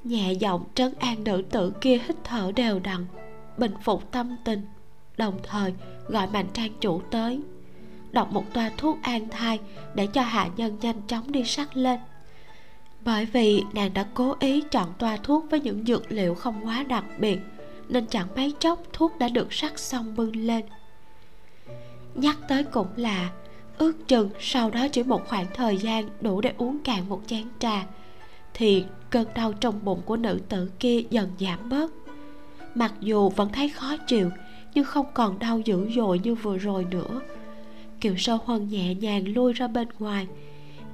nhẹ 0.04 0.34
giọng 0.34 0.64
trấn 0.76 0.94
an 1.00 1.24
nữ 1.24 1.44
tử 1.50 1.74
kia 1.82 2.00
hít 2.08 2.16
thở 2.24 2.52
đều 2.56 2.80
đặn, 2.80 3.06
bình 3.58 3.74
phục 3.84 4.12
tâm 4.12 4.36
tình, 4.46 4.66
đồng 5.18 5.40
thời 5.44 5.74
gọi 6.08 6.28
mạnh 6.28 6.48
trang 6.54 6.72
chủ 6.80 7.02
tới, 7.12 7.40
đọc 8.12 8.32
một 8.32 8.54
toa 8.54 8.72
thuốc 8.78 8.98
an 9.02 9.30
thai 9.30 9.60
để 9.96 10.08
cho 10.08 10.22
hạ 10.22 10.50
nhân 10.58 10.78
nhanh 10.82 11.02
chóng 11.08 11.32
đi 11.32 11.44
sắc 11.44 11.78
lên. 11.78 12.00
Bởi 13.02 13.26
vì 13.26 13.64
nàng 13.74 13.94
đã 13.94 14.06
cố 14.14 14.36
ý 14.40 14.62
chọn 14.72 14.94
toa 14.98 15.18
thuốc 15.18 15.46
với 15.50 15.60
những 15.60 15.86
dược 15.86 16.12
liệu 16.12 16.36
không 16.36 16.66
quá 16.66 16.84
đặc 16.84 17.06
biệt, 17.20 17.40
nên 17.90 18.06
chẳng 18.08 18.28
mấy 18.36 18.54
chốc 18.60 18.84
thuốc 18.94 19.18
đã 19.20 19.30
được 19.30 19.54
sắc 19.54 19.80
xong 19.80 20.16
bưng 20.16 20.36
lên 20.36 20.66
nhắc 22.16 22.38
tới 22.48 22.64
cũng 22.64 22.88
là 22.96 23.32
ước 23.78 24.08
chừng 24.08 24.30
sau 24.40 24.70
đó 24.70 24.88
chỉ 24.88 25.04
một 25.04 25.28
khoảng 25.28 25.46
thời 25.54 25.78
gian 25.78 26.10
đủ 26.22 26.42
để 26.42 26.54
uống 26.58 26.80
cạn 26.84 27.10
một 27.10 27.22
chén 27.28 27.44
trà, 27.60 27.86
thì 28.54 28.86
cơn 29.10 29.28
đau 29.36 29.54
trong 29.54 29.86
bụng 29.86 30.02
của 30.06 30.18
nữ 30.18 30.40
tử 30.50 30.72
kia 30.80 31.02
dần 31.10 31.30
giảm 31.40 31.70
bớt. 31.70 31.92
Mặc 32.76 32.94
dù 33.00 33.30
vẫn 33.30 33.50
thấy 33.54 33.70
khó 33.70 33.98
chịu, 33.98 34.30
nhưng 34.74 34.86
không 34.86 35.06
còn 35.14 35.40
đau 35.40 35.60
dữ 35.60 35.90
dội 35.96 36.20
như 36.20 36.36
vừa 36.36 36.58
rồi 36.58 36.86
nữa. 36.92 37.22
Kiều 38.02 38.18
sơ 38.18 38.38
huân 38.46 38.68
nhẹ 38.68 38.96
nhàng 38.96 39.34
lui 39.34 39.54
ra 39.54 39.68
bên 39.68 39.88
ngoài, 40.00 40.28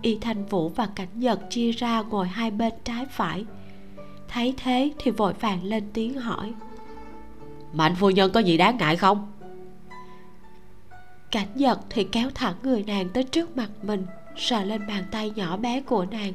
y 0.02 0.18
thanh 0.22 0.45
vũ 0.45 0.69
và 0.69 0.88
cảnh 0.95 1.07
nhật 1.14 1.39
chia 1.49 1.72
ra 1.72 2.02
ngồi 2.02 2.27
hai 2.27 2.52
bên 2.52 2.73
trái 2.84 3.06
phải. 3.06 3.45
Thấy 4.27 4.53
thế 4.57 4.91
thì 4.99 5.11
vội 5.11 5.34
vàng 5.34 5.64
lên 5.64 5.84
tiếng 5.93 6.14
hỏi, 6.14 6.53
mạnh 7.73 7.95
phu 7.99 8.10
nhân 8.10 8.31
có 8.31 8.39
gì 8.39 8.57
đáng 8.57 8.77
ngại 8.77 8.95
không? 8.95 9.31
Cảnh 11.31 11.47
giật 11.55 11.79
thì 11.89 12.03
kéo 12.03 12.29
thẳng 12.35 12.55
người 12.63 12.83
nàng 12.83 13.09
tới 13.09 13.23
trước 13.23 13.57
mặt 13.57 13.69
mình, 13.81 14.05
sờ 14.37 14.63
lên 14.63 14.87
bàn 14.87 15.03
tay 15.11 15.31
nhỏ 15.35 15.57
bé 15.57 15.81
của 15.81 16.05
nàng. 16.11 16.33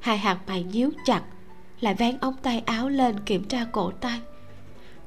Hai 0.00 0.18
hạt 0.18 0.38
mày 0.46 0.62
nhíu 0.62 0.90
chặt, 1.04 1.22
lại 1.80 1.94
vén 1.94 2.18
ống 2.20 2.36
tay 2.42 2.62
áo 2.66 2.88
lên 2.88 3.20
kiểm 3.20 3.44
tra 3.44 3.66
cổ 3.72 3.90
tay. 3.90 4.20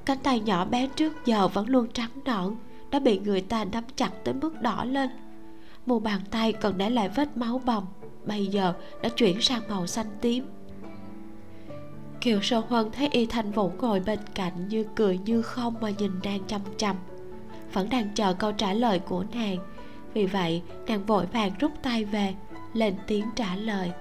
Cánh 0.05 0.17
tay 0.23 0.39
nhỏ 0.39 0.65
bé 0.65 0.87
trước 0.87 1.13
giờ 1.25 1.47
vẫn 1.47 1.69
luôn 1.69 1.87
trắng 1.93 2.09
nõn, 2.25 2.55
đã 2.91 2.99
bị 2.99 3.19
người 3.19 3.41
ta 3.41 3.65
nắm 3.65 3.83
chặt 3.95 4.11
tới 4.23 4.33
mức 4.33 4.61
đỏ 4.61 4.83
lên. 4.83 5.09
Mu 5.85 5.99
bàn 5.99 6.21
tay 6.31 6.53
còn 6.53 6.77
để 6.77 6.89
lại 6.89 7.09
vết 7.09 7.37
máu 7.37 7.61
bầm, 7.65 7.85
bây 8.25 8.47
giờ 8.47 8.73
đã 9.01 9.09
chuyển 9.09 9.41
sang 9.41 9.61
màu 9.69 9.87
xanh 9.87 10.07
tím. 10.21 10.45
Kiều 12.21 12.41
sơ 12.41 12.61
huân 12.69 12.91
thấy 12.91 13.09
y 13.11 13.25
thanh 13.25 13.51
vũ 13.51 13.71
ngồi 13.79 13.99
bên 13.99 14.19
cạnh 14.35 14.67
như 14.67 14.85
cười 14.95 15.17
như 15.17 15.41
không 15.41 15.75
mà 15.81 15.89
nhìn 15.89 16.11
nàng 16.23 16.39
chăm 16.47 16.61
chăm 16.77 16.95
vẫn 17.73 17.89
đang 17.89 18.09
chờ 18.15 18.33
câu 18.33 18.51
trả 18.51 18.73
lời 18.73 18.99
của 18.99 19.25
nàng. 19.33 19.57
Vì 20.13 20.25
vậy 20.25 20.61
nàng 20.87 21.05
vội 21.05 21.25
vàng 21.25 21.51
rút 21.59 21.71
tay 21.83 22.05
về 22.05 22.33
lên 22.73 22.95
tiếng 23.07 23.25
trả 23.35 23.55
lời. 23.55 23.91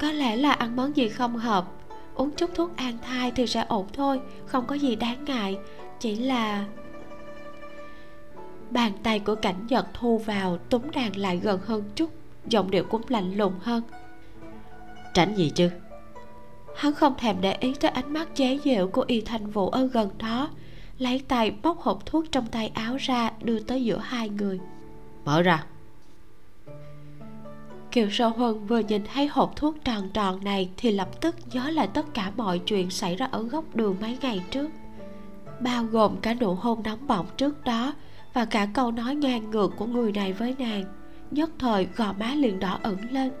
Có 0.00 0.12
lẽ 0.12 0.36
là 0.36 0.52
ăn 0.52 0.76
món 0.76 0.96
gì 0.96 1.08
không 1.08 1.36
hợp? 1.36 1.72
Uống 2.14 2.30
chút 2.30 2.50
thuốc 2.54 2.76
an 2.76 2.98
thai 3.02 3.30
thì 3.30 3.46
sẽ 3.46 3.64
ổn 3.68 3.86
thôi 3.92 4.20
không 4.46 4.66
có 4.66 4.74
gì 4.74 4.96
đáng 4.96 5.24
ngại. 5.24 5.58
Chỉ 6.00 6.16
là 6.16 6.64
bàn 8.70 8.92
tay 9.02 9.18
của 9.18 9.34
cảnh 9.34 9.66
nhật 9.68 9.86
thu 9.94 10.18
vào 10.18 10.58
túm 10.58 10.82
nàng 10.94 11.16
lại 11.16 11.36
gần 11.36 11.60
hơn 11.64 11.84
chút 11.94 12.10
giọng 12.46 12.70
điệu 12.70 12.84
cũng 12.84 13.02
lạnh 13.08 13.36
lùng 13.36 13.52
hơn. 13.60 13.82
Tránh 15.14 15.34
gì 15.34 15.50
chứ? 15.54 15.70
Hắn 16.76 16.94
không 16.94 17.14
thèm 17.18 17.36
để 17.40 17.56
ý 17.60 17.74
tới 17.80 17.90
ánh 17.90 18.12
mắt 18.12 18.28
chế 18.34 18.58
giễu 18.64 18.88
của 18.88 19.04
y 19.06 19.20
thanh 19.20 19.50
vũ 19.50 19.68
ở 19.68 19.86
gần 19.86 20.10
đó 20.18 20.48
lấy 20.98 21.22
tay 21.28 21.50
bóc 21.62 21.80
hộp 21.80 22.06
thuốc 22.06 22.24
trong 22.32 22.46
tay 22.46 22.70
áo 22.74 22.96
ra, 22.96 23.30
đưa 23.42 23.58
tới 23.60 23.84
giữa 23.84 23.98
hai 23.98 24.28
người. 24.28 24.60
Mở 25.24 25.42
ra. 25.42 25.64
Kiều 27.92 28.10
sơ 28.10 28.28
huân 28.28 28.66
vừa 28.66 28.78
nhìn 28.78 29.02
thấy 29.14 29.26
hộp 29.26 29.56
thuốc 29.56 29.84
tròn 29.84 30.08
tròn 30.10 30.44
này 30.44 30.70
thì 30.76 30.90
lập 30.90 31.20
tức 31.20 31.36
nhớ 31.52 31.70
lại 31.70 31.88
tất 31.94 32.14
cả 32.14 32.32
mọi 32.36 32.58
chuyện 32.58 32.90
xảy 32.90 33.16
ra 33.16 33.28
ở 33.30 33.42
góc 33.42 33.76
đường 33.76 33.96
mấy 34.00 34.18
ngày 34.20 34.42
trước. 34.50 34.70
Bao 35.60 35.84
gồm 35.84 36.16
cả 36.16 36.34
nụ 36.34 36.54
hôn 36.54 36.82
nóng 36.82 37.06
bỏng 37.06 37.26
trước 37.36 37.64
đó 37.64 37.94
và 38.32 38.44
cả 38.44 38.68
câu 38.74 38.90
nói 38.90 39.14
ngang 39.14 39.50
ngược 39.50 39.72
của 39.76 39.86
người 39.86 40.12
này 40.12 40.32
với 40.32 40.54
nàng. 40.58 40.84
Nhất 41.30 41.50
thời, 41.58 41.88
gò 41.96 42.12
má 42.12 42.34
liền 42.34 42.60
đỏ 42.60 42.78
ửng 42.82 43.10
lên. 43.10 43.32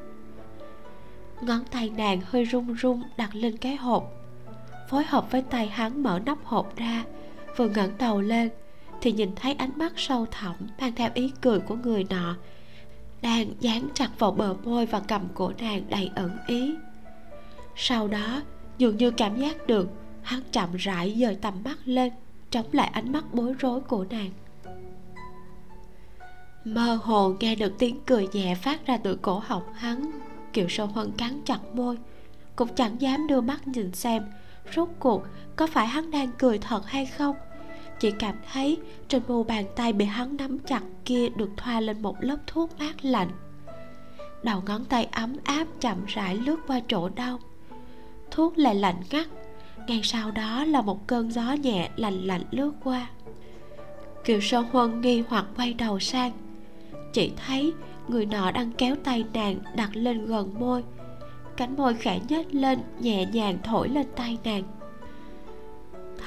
Ngón 1.40 1.64
tay 1.70 1.90
nàng 1.96 2.20
hơi 2.24 2.44
run 2.44 2.72
run 2.72 3.02
đặt 3.16 3.34
lên 3.34 3.56
cái 3.56 3.76
hộp. 3.76 4.12
Phối 4.88 5.04
hợp 5.04 5.30
với 5.30 5.42
tay 5.42 5.66
hắn 5.66 6.02
mở 6.02 6.20
nắp 6.26 6.44
hộp 6.44 6.76
ra 6.76 7.04
vừa 7.56 7.68
ngẩng 7.68 7.98
đầu 7.98 8.20
lên 8.20 8.50
thì 9.00 9.12
nhìn 9.12 9.30
thấy 9.36 9.54
ánh 9.54 9.70
mắt 9.76 9.92
sâu 9.96 10.26
thẳm 10.30 10.54
mang 10.80 10.92
theo 10.94 11.10
ý 11.14 11.32
cười 11.40 11.60
của 11.60 11.74
người 11.74 12.04
nọ. 12.10 12.36
Đang 13.22 13.52
dán 13.60 13.88
chặt 13.94 14.10
vào 14.18 14.30
bờ 14.30 14.54
môi 14.64 14.86
và 14.86 15.00
cầm 15.00 15.28
cổ 15.34 15.52
nàng 15.58 15.82
đầy 15.88 16.10
ẩn 16.14 16.30
ý. 16.46 16.74
Sau 17.76 18.08
đó, 18.08 18.42
dường 18.78 18.96
như 18.96 19.10
cảm 19.10 19.36
giác 19.36 19.66
được, 19.66 19.88
hắn 20.22 20.40
chậm 20.52 20.76
rãi 20.76 21.14
dời 21.18 21.34
tầm 21.34 21.54
mắt 21.64 21.78
lên, 21.84 22.12
chống 22.50 22.66
lại 22.72 22.90
ánh 22.92 23.12
mắt 23.12 23.24
bối 23.34 23.54
rối 23.58 23.80
của 23.80 24.06
nàng. 24.10 24.30
Mơ 26.64 26.98
hồ 27.02 27.34
nghe 27.40 27.54
được 27.54 27.72
tiếng 27.78 28.00
cười 28.06 28.28
nhẹ 28.32 28.54
phát 28.54 28.86
ra 28.86 28.96
từ 28.96 29.18
cổ 29.22 29.38
họng 29.38 29.72
hắn, 29.74 30.10
kiều 30.52 30.66
sâu 30.68 30.86
hơn 30.86 31.12
cắn 31.18 31.40
chặt 31.44 31.58
môi, 31.74 31.98
cũng 32.56 32.74
chẳng 32.74 33.00
dám 33.00 33.26
đưa 33.26 33.40
mắt 33.40 33.68
nhìn 33.68 33.92
xem, 33.92 34.22
rốt 34.76 34.88
cuộc 34.98 35.22
có 35.56 35.66
phải 35.66 35.86
hắn 35.86 36.10
đang 36.10 36.32
cười 36.38 36.58
thật 36.58 36.86
hay 36.86 37.06
không 37.06 37.36
chị 38.00 38.10
cảm 38.10 38.34
thấy 38.52 38.78
trên 39.08 39.22
mu 39.28 39.44
bàn 39.44 39.64
tay 39.76 39.92
bị 39.92 40.04
hắn 40.04 40.36
nắm 40.36 40.58
chặt 40.58 40.82
kia 41.04 41.28
được 41.28 41.50
thoa 41.56 41.80
lên 41.80 42.02
một 42.02 42.16
lớp 42.20 42.36
thuốc 42.46 42.78
mát 42.78 43.04
lạnh. 43.04 43.28
Đầu 44.42 44.62
ngón 44.66 44.84
tay 44.84 45.08
ấm 45.12 45.36
áp 45.44 45.66
chậm 45.80 46.04
rãi 46.06 46.36
lướt 46.36 46.56
qua 46.66 46.80
chỗ 46.88 47.08
đau. 47.08 47.38
Thuốc 48.30 48.58
lại 48.58 48.74
lạnh 48.74 49.02
ngắt. 49.10 49.26
Ngay 49.86 50.00
sau 50.02 50.30
đó 50.30 50.64
là 50.64 50.82
một 50.82 51.06
cơn 51.06 51.32
gió 51.32 51.52
nhẹ 51.52 51.90
lạnh 51.96 52.24
lạnh 52.26 52.42
lướt 52.50 52.72
qua. 52.84 53.06
Kiều 54.24 54.40
sơ 54.40 54.60
huân 54.60 55.00
nghi 55.00 55.22
hoặc 55.28 55.46
quay 55.56 55.74
đầu 55.74 56.00
sang. 56.00 56.32
Chị 57.12 57.32
thấy 57.46 57.72
người 58.08 58.26
nọ 58.26 58.50
đang 58.50 58.72
kéo 58.72 58.96
tay 59.04 59.24
nàng 59.32 59.58
đặt 59.74 59.90
lên 59.92 60.26
gần 60.26 60.54
môi. 60.60 60.84
Cánh 61.56 61.76
môi 61.76 61.94
khẽ 61.94 62.20
nhếch 62.28 62.54
lên, 62.54 62.78
nhẹ 63.00 63.26
nhàng 63.26 63.58
thổi 63.64 63.88
lên 63.88 64.06
tay 64.16 64.38
nàng. 64.44 64.62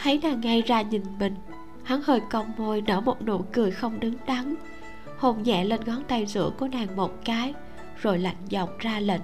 Thấy 0.03 0.19
nàng 0.23 0.41
ngay 0.41 0.61
ra 0.61 0.81
nhìn 0.81 1.03
mình 1.19 1.35
hắn 1.89 2.01
hơi 2.01 2.21
cong 2.29 2.51
môi 2.57 2.81
nở 2.81 3.01
một 3.01 3.21
nụ 3.21 3.45
cười 3.51 3.71
không 3.71 3.99
đứng 3.99 4.15
đắn. 4.27 4.55
Hôn 5.17 5.43
nhẹ 5.43 5.63
lên 5.63 5.79
ngón 5.85 6.03
tay 6.03 6.25
giữa 6.25 6.51
của 6.59 6.67
nàng 6.67 6.95
một 6.95 7.25
cái 7.25 7.53
rồi 8.01 8.19
lạnh 8.19 8.35
giọng 8.49 8.69
ra 8.79 8.99
lệnh. 8.99 9.21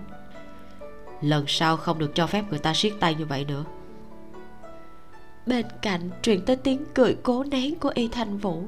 Lần 1.22 1.46
sau 1.48 1.78
không 1.78 2.00
được 2.00 2.12
cho 2.16 2.28
phép 2.28 2.44
người 2.50 2.60
ta 2.60 2.74
siết 2.74 2.94
tay 3.00 3.16
như 3.16 3.26
vậy 3.26 3.46
nữa. 3.46 3.64
Bên 5.46 5.66
cạnh 5.82 6.10
truyền 6.22 6.46
tới 6.46 6.56
tiếng 6.56 6.86
cười 6.94 7.18
cố 7.24 7.44
nén 7.44 7.76
của 7.76 7.92
y 7.96 8.08
thanh 8.08 8.38
vũ 8.38 8.64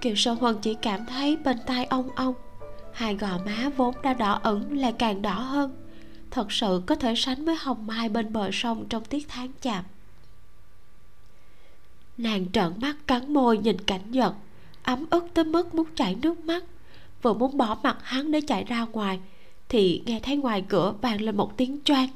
kiều 0.00 0.14
sơ 0.14 0.32
huân 0.32 0.58
chỉ 0.62 0.74
cảm 0.74 1.06
thấy 1.06 1.36
bên 1.36 1.56
tai 1.66 1.84
ong 1.84 2.08
ong 2.14 2.34
hai 2.92 3.14
gò 3.14 3.38
má 3.46 3.70
vốn 3.76 3.94
đã 4.02 4.14
đỏ 4.14 4.40
ửng 4.42 4.78
lại 4.78 4.92
càng 4.92 5.22
đỏ 5.22 5.34
hơn. 5.34 5.86
Thật 6.30 6.52
sự 6.52 6.82
có 6.86 6.94
thể 6.94 7.14
sánh 7.16 7.44
với 7.44 7.56
hồng 7.60 7.86
mai 7.86 8.08
bên 8.08 8.32
bờ 8.32 8.50
sông 8.52 8.88
trong 8.88 9.04
tiết 9.04 9.26
tháng 9.28 9.48
chạp 9.60 9.84
nàng 12.22 12.46
trợn 12.52 12.72
mắt 12.76 12.96
cắn 13.06 13.34
môi 13.34 13.58
nhìn 13.58 13.80
cảnh 13.80 14.10
nhật 14.10 14.34
ấm 14.82 15.06
ức 15.10 15.26
tới 15.34 15.44
mức 15.44 15.74
muốn 15.74 15.86
chảy 15.94 16.14
nước 16.14 16.38
mắt. 16.38 16.64
Vừa 17.22 17.32
muốn 17.32 17.56
bỏ 17.56 17.78
mặt 17.82 17.98
hắn 18.02 18.30
để 18.30 18.40
chạy 18.40 18.64
ra 18.64 18.84
ngoài 18.84 19.20
thì 19.68 20.02
nghe 20.06 20.20
thấy 20.20 20.36
ngoài 20.36 20.64
cửa 20.68 20.94
vang 21.02 21.20
lên 21.20 21.36
một 21.36 21.56
tiếng 21.56 21.78
choang. 21.84 22.08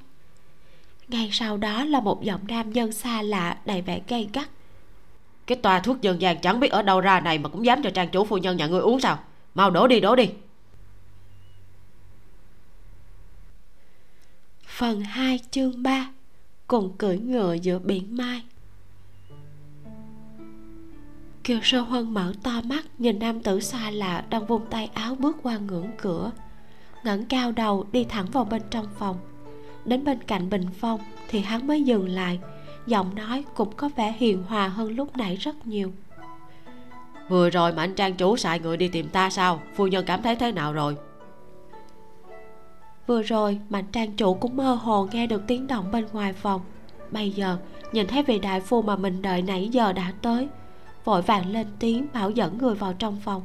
Ngay 1.09 1.29
sau 1.33 1.57
đó 1.57 1.85
là 1.85 2.01
một 2.01 2.23
giọng 2.23 2.41
nam 2.49 2.73
nhân 2.73 2.93
xa 2.93 3.23
lạ 3.23 3.57
đầy 3.65 3.83
vẻ 3.83 4.01
gay 4.09 4.29
gắt. 4.33 4.49
Cái 5.47 5.59
tòa 5.59 5.81
thuốc 5.81 6.01
dân 6.01 6.21
gian 6.21 6.41
chẳng 6.41 6.61
biết 6.61 6.73
ở 6.73 6.83
đâu 6.83 7.01
ra 7.01 7.21
này 7.21 7.39
mà 7.39 7.49
cũng 7.49 7.65
dám 7.65 7.83
cho 7.83 7.91
trang 7.91 8.09
chủ 8.09 8.25
phu 8.25 8.39
nhân 8.39 8.57
nhà 8.57 8.67
ngươi 8.67 8.81
uống 8.81 9.01
sao? 9.01 9.19
Mau 9.55 9.71
đổ 9.71 9.87
đi 9.87 10.01
đổ 10.01 10.17
đi. 10.17 10.29
Phần 14.67 15.01
2 15.01 15.41
chương 15.51 15.83
3 15.83 16.11
Cùng 16.67 16.97
cưỡi 16.99 17.19
ngựa 17.19 17.55
giữa 17.55 17.79
biển 17.79 18.17
mai 18.17 18.43
Kiều 21.45 21.59
Sơ 21.63 21.81
Huân 21.81 22.15
mở 22.15 22.33
to 22.43 22.61
mắt 22.65 22.85
Nhìn 22.99 23.19
nam 23.19 23.41
tử 23.41 23.61
xa 23.61 23.91
lạ 23.91 24.25
đang 24.31 24.47
vung 24.47 24.67
tay 24.71 24.91
áo 24.95 25.15
bước 25.15 25.37
qua 25.43 25.59
ngưỡng 25.59 25.91
cửa. 25.99 26.31
Ngẩng 27.05 27.25
cao 27.25 27.53
đầu 27.53 27.87
đi 27.93 28.05
thẳng 28.05 28.27
vào 28.33 28.45
bên 28.45 28.63
trong 28.71 28.87
phòng. 28.99 29.17
Đến 29.85 30.05
bên 30.05 30.23
cạnh 30.23 30.51
bình 30.51 30.67
phong 30.81 31.01
Thì 31.29 31.41
hắn 31.41 31.67
mới 31.67 31.83
dừng 31.83 32.09
lại 32.09 32.39
Giọng 32.87 33.15
nói 33.15 33.45
cũng 33.55 33.73
có 33.77 33.89
vẻ 33.97 34.15
hiền 34.19 34.43
hòa 34.43 34.69
hơn 34.69 34.97
lúc 34.97 35.17
nãy 35.17 35.37
rất 35.37 35.67
nhiều. 35.67 35.93
Vừa 37.29 37.51
rồi 37.51 37.73
mà 37.73 37.83
anh 37.83 37.95
trang 37.95 38.15
chủ 38.15 38.37
xài 38.37 38.61
người 38.61 38.77
đi 38.77 38.89
tìm 38.89 39.09
ta 39.09 39.31
sao? 39.31 39.61
Phu 39.75 39.87
nhân 39.87 40.05
cảm 40.07 40.23
thấy 40.23 40.37
thế 40.37 40.53
nào 40.53 40.73
rồi? 40.73 40.97
Vừa 43.07 43.23
rồi 43.23 43.59
mạnh 43.71 43.85
trang 43.93 44.13
chủ 44.13 44.35
cũng 44.35 44.57
mơ 44.57 44.75
hồ 44.75 45.09
nghe 45.13 45.27
được 45.27 45.43
tiếng 45.47 45.67
động 45.67 45.91
bên 45.93 46.07
ngoài 46.13 46.33
phòng. 46.33 46.61
Bây 47.11 47.31
giờ 47.31 47.57
nhìn 47.93 48.07
thấy 48.07 48.23
vị 48.23 48.39
đại 48.39 48.61
phu 48.61 48.83
mà 48.83 48.97
mình 48.97 49.23
đợi 49.23 49.43
nãy 49.43 49.69
giờ 49.73 49.93
đã 49.93 50.13
tới 50.23 50.49
vội 51.05 51.23
vàng 51.23 51.53
lên 51.53 51.67
tiếng 51.79 52.07
bảo 52.13 52.31
dẫn 52.31 52.59
người 52.59 52.75
vào 52.75 52.93
trong 52.93 53.21
phòng. 53.21 53.43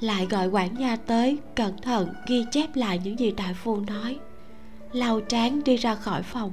Lại 0.00 0.26
gọi 0.26 0.48
quản 0.48 0.78
gia 0.78 0.96
tới, 0.96 1.38
cẩn 1.54 1.76
thận 1.82 2.08
ghi 2.26 2.44
chép 2.50 2.76
lại 2.76 3.00
những 3.04 3.18
gì 3.18 3.30
đại 3.30 3.54
phu 3.54 3.80
nói. 3.80 4.18
Lau 4.92 5.20
trán 5.20 5.64
đi 5.64 5.76
ra 5.76 5.94
khỏi 5.94 6.22
phòng. 6.22 6.52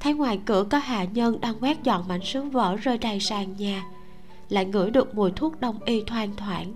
Thấy 0.00 0.14
ngoài 0.14 0.40
cửa 0.46 0.64
có 0.70 0.78
hạ 0.78 1.04
nhân 1.04 1.40
đang 1.40 1.54
quét 1.60 1.82
dọn 1.82 2.08
mảnh 2.08 2.24
sứ 2.24 2.42
vỡ 2.42 2.76
rơi 2.76 2.98
đầy 2.98 3.20
sàn 3.20 3.56
nhà, 3.56 3.84
lại 4.48 4.64
ngửi 4.64 4.90
được 4.90 5.14
mùi 5.14 5.30
thuốc 5.30 5.60
đông 5.60 5.78
y 5.84 6.02
thoang 6.06 6.36
thoảng, 6.36 6.74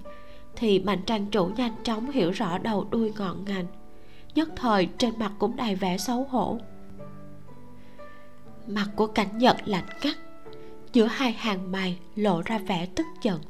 thì 0.57 0.79
mạnh 0.79 1.03
trang 1.07 1.27
chủ 1.27 1.47
nhanh 1.57 1.75
chóng 1.85 2.11
hiểu 2.11 2.31
rõ 2.31 2.59
đầu 2.59 2.87
đuôi 2.91 3.13
ngọn 3.19 3.45
ngành. 3.45 3.67
Nhất 4.35 4.49
thời 4.57 4.89
trên 4.99 5.19
mặt 5.19 5.33
cũng 5.39 5.57
đầy 5.57 5.75
vẻ 5.75 5.99
xấu 5.99 6.27
hổ. 6.31 6.59
Mặt 8.67 8.87
của 8.97 9.07
cảnh 9.07 9.39
nhật 9.39 9.57
lạnh 9.65 9.87
cắt 10.01 10.17
giữa 10.93 11.07
hai 11.07 11.33
hàng 11.33 11.73
mày 11.73 11.99
lộ 12.17 12.43
ra 12.45 12.59
vẻ 12.59 12.87
tức 12.95 13.07
giận. 13.23 13.41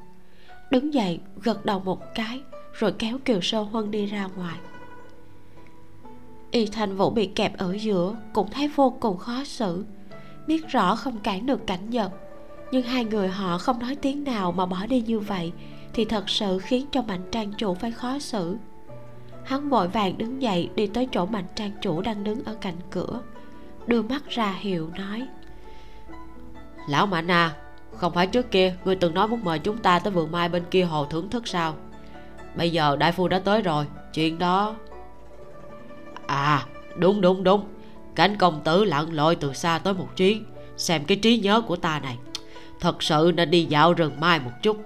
Đứng 0.70 0.94
dậy, 0.94 1.20
gật 1.42 1.64
đầu 1.64 1.80
một 1.80 2.14
cái, 2.14 2.40
rồi 2.72 2.92
kéo 2.98 3.18
kiều 3.24 3.40
sơ 3.40 3.62
huân 3.62 3.90
đi 3.90 4.06
ra 4.06 4.28
ngoài. 4.36 4.58
Y 6.50 6.66
thành 6.66 6.96
vũ 6.96 7.10
bị 7.10 7.26
kẹp 7.26 7.58
ở 7.58 7.76
giữa, 7.78 8.16
cũng 8.32 8.50
thấy 8.50 8.68
vô 8.68 8.96
cùng 9.00 9.18
khó 9.18 9.44
xử. 9.44 9.84
Biết 10.46 10.68
rõ 10.68 10.96
không 10.96 11.18
cản 11.18 11.46
được 11.46 11.66
cảnh 11.66 11.90
giật 11.90 12.10
nhưng 12.72 12.82
hai 12.82 13.04
người 13.04 13.28
họ 13.28 13.58
không 13.58 13.78
nói 13.78 13.96
tiếng 13.96 14.24
nào 14.24 14.52
mà 14.52 14.66
bỏ 14.66 14.86
đi 14.86 15.00
như 15.00 15.20
vậy, 15.20 15.52
thì 15.94 16.04
thật 16.04 16.30
sự 16.30 16.58
khiến 16.58 16.86
cho 16.92 17.02
mạnh 17.02 17.22
trang 17.30 17.52
chủ 17.52 17.74
phải 17.74 17.90
khó 17.90 18.18
xử. 18.18 18.56
Hắn 19.44 19.68
vội 19.68 19.88
vàng 19.88 20.18
đứng 20.18 20.42
dậy 20.42 20.70
đi 20.74 20.86
tới 20.86 21.08
chỗ 21.12 21.26
mạnh 21.26 21.44
trang 21.54 21.70
chủ 21.82 22.00
đang 22.00 22.24
đứng 22.24 22.44
ở 22.44 22.54
cạnh 22.60 22.76
cửa, 22.90 23.20
đưa 23.86 24.02
mắt 24.02 24.28
ra 24.28 24.56
hiệu 24.60 24.90
nói 24.98 25.26
lão 26.88 27.06
mạnh 27.06 27.30
à 27.30 27.54
không 27.96 28.12
phải 28.12 28.26
trước 28.26 28.50
kia 28.50 28.74
ngươi 28.84 28.96
từng 28.96 29.14
nói 29.14 29.28
muốn 29.28 29.44
mời 29.44 29.58
chúng 29.58 29.78
ta 29.78 29.98
tới 29.98 30.12
vườn 30.12 30.32
mai 30.32 30.48
bên 30.48 30.62
kia 30.70 30.82
hồ 30.82 31.04
thưởng 31.04 31.30
thức 31.30 31.48
sao? 31.48 31.74
Bây 32.56 32.70
giờ 32.70 32.96
đại 32.96 33.12
phu 33.12 33.28
đã 33.28 33.38
tới 33.38 33.62
rồi 33.62 33.86
chuyện 34.14 34.38
đó. 34.38 34.74
À 36.26 36.66
đúng 36.96 37.20
đúng 37.20 37.44
đúng. 37.44 37.64
Cảnh 38.14 38.36
công 38.38 38.60
tử 38.64 38.84
lặn 38.84 39.12
lội 39.12 39.36
từ 39.36 39.52
xa 39.52 39.78
tới 39.78 39.94
một 39.94 40.08
chuyến 40.16 40.44
xem 40.76 41.04
cái 41.04 41.16
trí 41.16 41.38
nhớ 41.38 41.60
của 41.60 41.76
ta 41.76 42.00
này. 42.00 42.18
Thật 42.80 43.02
sự 43.02 43.32
nên 43.34 43.50
đi 43.50 43.64
dạo 43.64 43.92
rừng 43.92 44.20
mai 44.20 44.40
một 44.40 44.50
chút. 44.62 44.76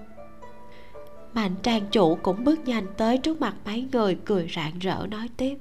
Mạnh 1.35 1.55
trang 1.63 1.87
chủ 1.91 2.15
cũng 2.23 2.45
bước 2.45 2.61
nhanh 2.69 2.87
tới 2.97 3.19
trước 3.19 3.41
mặt 3.41 3.55
mấy 3.65 3.89
người 3.93 4.19
cười 4.25 4.51
rạng 4.57 4.79
rỡ 4.79 5.07
nói 5.11 5.29
tiếp. 5.37 5.59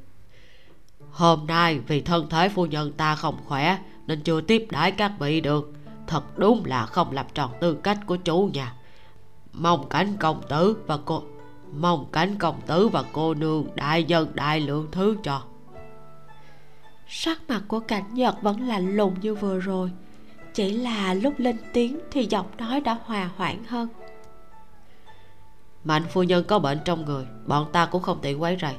Hôm 1.12 1.48
nay 1.48 1.80
vì 1.88 2.02
thân 2.02 2.30
thể 2.30 2.50
phu 2.50 2.66
nhân 2.66 2.92
ta 2.92 3.16
không 3.16 3.38
khỏe 3.46 3.78
nên 4.08 4.22
chưa 4.22 4.42
tiếp 4.42 4.68
đãi 4.72 4.92
các 4.92 5.12
vị 5.20 5.42
được 5.42 5.74
thật 6.08 6.38
đúng 6.38 6.66
là 6.66 6.86
không 6.86 7.12
làm 7.12 7.26
tròn 7.34 7.52
tư 7.62 7.74
cách 7.74 8.00
của 8.06 8.16
chủ 8.16 8.50
nhà 8.54 8.74
mong 9.54 9.90
cảnh 9.90 10.18
công 10.20 10.42
tử 10.50 10.78
và 10.88 10.98
cô 11.06 11.24
mong 11.74 12.06
cảnh 12.12 12.36
công 12.40 12.62
tử 12.62 12.88
và 12.88 13.04
cô 13.14 13.34
nương 13.34 13.68
đại 13.76 14.04
dân 14.04 14.32
đại 14.34 14.60
lượng 14.60 14.88
thứ 14.92 15.18
cho. 15.24 15.42
Sắc 17.08 17.42
mặt 17.48 17.62
của 17.68 17.80
cảnh 17.80 18.14
nhật 18.14 18.42
vẫn 18.42 18.68
lạnh 18.68 18.96
lùng 18.96 19.16
như 19.22 19.36
vừa 19.36 19.60
rồi. 19.60 19.92
Chỉ 20.54 20.72
là 20.72 21.14
lúc 21.14 21.34
lên 21.38 21.58
tiếng 21.74 22.00
thì 22.12 22.28
giọng 22.30 22.48
nói 22.58 22.82
đã 22.82 22.98
hòa 23.06 23.30
hoãn 23.36 23.64
hơn. 23.64 23.88
Mạnh 25.84 26.04
phu 26.10 26.24
nhân 26.24 26.44
có 26.48 26.60
bệnh 26.60 26.80
trong 26.86 27.06
người 27.06 27.26
bọn 27.46 27.72
ta 27.72 27.86
cũng 27.86 28.02
không 28.02 28.20
tiện 28.22 28.42
quấy 28.42 28.58
rầy. 28.62 28.76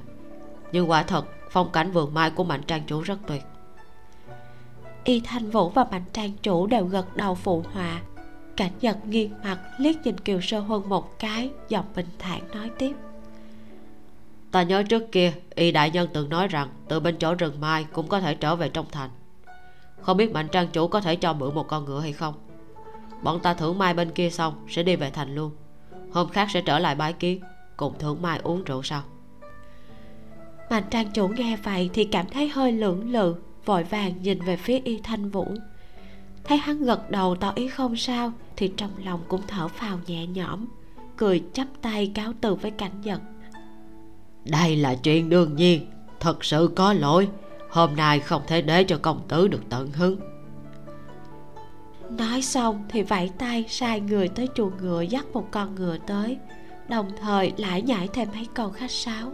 Nhưng 0.72 0.90
quả 0.90 1.02
thật 1.02 1.26
phong 1.50 1.72
cảnh 1.72 1.90
vườn 1.92 2.14
mai 2.14 2.30
của 2.30 2.44
mạnh 2.44 2.62
trang 2.66 2.82
chủ 2.86 3.00
rất 3.00 3.18
tuyệt 3.26 3.42
y 5.06 5.20
thanh 5.20 5.50
vũ 5.50 5.68
và 5.68 5.86
mạnh 5.90 6.04
trang 6.12 6.32
chủ 6.42 6.66
đều 6.66 6.84
gật 6.84 7.16
đầu 7.16 7.34
phụ 7.34 7.62
họa. 7.72 8.00
Cảnh 8.56 8.72
giật 8.80 9.06
nghiêng 9.06 9.32
mặt 9.44 9.58
liếc 9.78 9.96
nhìn 10.04 10.20
kiều 10.20 10.40
sơ 10.40 10.60
huân 10.60 10.88
một 10.88 11.18
cái 11.18 11.50
giọng 11.68 11.84
bình 11.96 12.06
thản 12.18 12.40
nói 12.54 12.70
tiếp. 12.78 12.96
Ta 14.50 14.62
nhớ 14.62 14.82
trước 14.82 15.12
kia 15.12 15.32
y 15.54 15.72
đại 15.72 15.90
nhân 15.90 16.08
từng 16.12 16.28
nói 16.28 16.48
rằng 16.48 16.68
từ 16.88 17.00
bên 17.00 17.16
chỗ 17.18 17.34
rừng 17.34 17.60
mai 17.60 17.86
cũng 17.92 18.08
có 18.08 18.20
thể 18.20 18.34
trở 18.34 18.56
về 18.56 18.68
trong 18.68 18.86
thành. 18.92 19.10
Không 20.00 20.16
biết 20.16 20.32
mạnh 20.32 20.48
trang 20.52 20.68
chủ 20.68 20.88
có 20.88 21.00
thể 21.00 21.16
cho 21.16 21.32
mượn 21.32 21.54
một 21.54 21.68
con 21.68 21.84
ngựa 21.84 22.00
hay 22.00 22.12
không? 22.12 22.34
Bọn 23.22 23.40
ta 23.40 23.54
thưởng 23.54 23.78
mai 23.78 23.94
bên 23.94 24.10
kia 24.10 24.30
xong 24.30 24.54
sẽ 24.68 24.82
đi 24.82 24.96
về 24.96 25.10
thành 25.10 25.34
luôn. 25.34 25.50
Hôm 26.12 26.28
khác 26.28 26.48
sẽ 26.50 26.60
trở 26.60 26.78
lại 26.78 26.94
bái 26.94 27.12
kiến 27.12 27.40
cùng 27.76 27.98
thưởng 27.98 28.22
mai 28.22 28.38
uống 28.42 28.64
rượu 28.64 28.82
sau. 28.82 29.02
Mạnh 30.70 30.84
trang 30.90 31.10
chủ 31.10 31.28
nghe 31.28 31.56
vậy 31.56 31.90
thì 31.92 32.04
cảm 32.04 32.26
thấy 32.26 32.48
hơi 32.48 32.72
lưỡng 32.72 33.10
lự 33.10 33.36
vội 33.66 33.84
vàng 33.84 34.22
nhìn 34.22 34.40
về 34.40 34.56
phía 34.56 34.80
y 34.84 35.01
thanh 35.02 35.30
vũ. 35.30 35.47
Thấy 36.44 36.59
hắn 36.59 36.82
gật 36.82 37.10
đầu 37.10 37.36
tỏ 37.36 37.52
ý 37.55 37.68
không 37.68 37.97
sao 37.97 38.32
thì 38.56 38.72
trong 38.76 38.90
lòng 39.05 39.20
cũng 39.28 39.43
thở 39.48 39.68
phào 39.68 39.98
nhẹ 40.06 40.26
nhõm 40.26 40.66
cười 41.16 41.43
chắp 41.52 41.66
tay 41.82 42.12
cáo 42.14 42.32
từ 42.40 42.55
với 42.55 42.70
cảnh 42.70 43.01
giật 43.02 43.20
đây 44.51 44.76
là 44.76 44.94
chuyện 44.94 45.28
đương 45.28 45.56
nhiên 45.56 45.86
thật 46.20 46.44
sự 46.44 46.70
có 46.76 46.93
lỗi 46.93 47.28
hôm 47.70 47.97
nay 47.97 48.20
không 48.20 48.43
thể 48.47 48.62
để 48.62 48.84
cho 48.84 48.98
công 49.02 49.20
tử 49.28 49.48
được 49.48 49.62
tận 49.68 49.90
hứng. 49.93 50.16
Nói 52.10 52.43
xong 52.43 52.84
thì 52.88 53.02
vẫy 53.02 53.30
tay 53.38 53.64
sai 53.68 54.01
người 54.01 54.28
tới 54.28 54.48
chuồng 54.55 54.72
ngựa 54.80 55.01
dắt 55.01 55.26
một 55.32 55.48
con 55.51 55.74
ngựa 55.74 55.97
tới 56.06 56.36
đồng 56.88 57.10
thời 57.20 57.52
lại 57.56 57.82
nhảy 57.82 58.09
thêm 58.09 58.28
mấy 58.34 58.47
câu 58.55 58.70
khách 58.70 58.90
sáo 58.90 59.32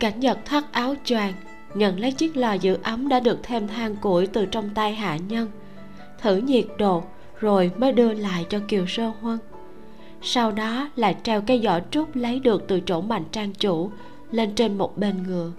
cảnh 0.00 0.20
nhật 0.20 0.38
thắt 0.44 0.72
áo 0.72 0.94
choàng, 1.04 1.32
nhận 1.74 2.00
lấy 2.00 2.12
chiếc 2.12 2.36
lò 2.36 2.52
giữ 2.52 2.78
ấm 2.82 3.08
đã 3.08 3.20
được 3.20 3.38
thêm 3.42 3.68
than 3.68 3.96
củi 3.96 4.26
từ 4.26 4.46
trong 4.46 4.70
tay 4.74 4.94
hạ 4.94 5.16
nhân. 5.16 5.48
Thử 6.22 6.36
nhiệt 6.36 6.64
độ, 6.78 7.02
rồi 7.40 7.70
mới 7.76 7.92
đưa 7.92 8.12
lại 8.12 8.46
cho 8.48 8.60
kiều 8.68 8.86
sơ 8.86 9.12
huân. 9.20 9.38
Sau 10.22 10.52
đó 10.52 10.90
lại 10.96 11.16
treo 11.22 11.40
cái 11.40 11.60
giỏ 11.64 11.80
trúc 11.90 12.16
lấy 12.16 12.40
được 12.40 12.64
từ 12.68 12.80
chỗ 12.80 13.00
mạnh 13.00 13.24
trang 13.32 13.54
chủ, 13.54 13.90
lên 14.30 14.54
trên 14.54 14.78
một 14.78 14.98
bên 14.98 15.22
ngựa. 15.22 15.52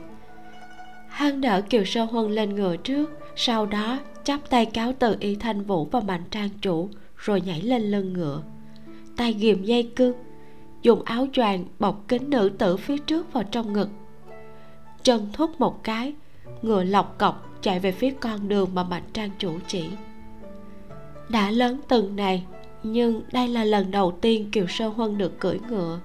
Hắn 1.09 1.41
đỡ 1.41 1.61
kiều 1.61 1.85
sơ 1.85 2.03
huân 2.03 2.31
lên 2.31 2.55
ngựa 2.55 2.77
trước, 2.77 3.19
sau 3.35 3.65
đó 3.65 3.99
chắp 4.23 4.49
tay 4.49 4.65
cáo 4.65 4.93
từ 4.99 5.15
y 5.19 5.35
thanh 5.35 5.63
vũ 5.63 5.85
và 5.85 5.99
mạnh 5.99 6.23
trang 6.31 6.49
chủ, 6.61 6.89
rồi 7.17 7.41
nhảy 7.41 7.61
lên 7.61 7.81
lưng 7.81 8.13
ngựa. 8.13 8.41
Tay 9.17 9.33
ghìm 9.33 9.63
dây 9.63 9.91
cương, 9.95 10.13
dùng 10.81 11.01
áo 11.03 11.27
choàng 11.33 11.65
bọc 11.79 12.03
kính 12.07 12.29
nữ 12.29 12.49
tử 12.57 12.77
phía 12.77 12.97
trước 12.97 13.33
vào 13.33 13.43
trong 13.43 13.73
ngực 13.73 13.89
chân 15.07 15.27
thúc 15.33 15.61
một 15.61 15.83
cái, 15.83 16.13
ngựa 16.61 16.83
lọc 16.83 17.17
cọc 17.17 17.49
chạy 17.61 17.79
về 17.79 17.91
phía 17.91 18.13
con 18.19 18.47
đường 18.47 18.69
mà 18.73 18.83
mạnh 18.83 19.03
trang 19.13 19.29
chủ 19.37 19.51
chỉ. 19.67 19.89
Đã 21.29 21.51
lớn 21.51 21.79
từng 21.87 22.15
này, 22.15 22.45
nhưng 22.83 23.21
đây 23.31 23.47
là 23.47 23.63
lần 23.63 23.91
đầu 23.91 24.17
tiên 24.21 24.51
kiều 24.51 24.67
sơ 24.67 24.87
huân 24.87 25.17
được 25.17 25.39
cưỡi 25.39 25.59
ngựa. 25.69 25.99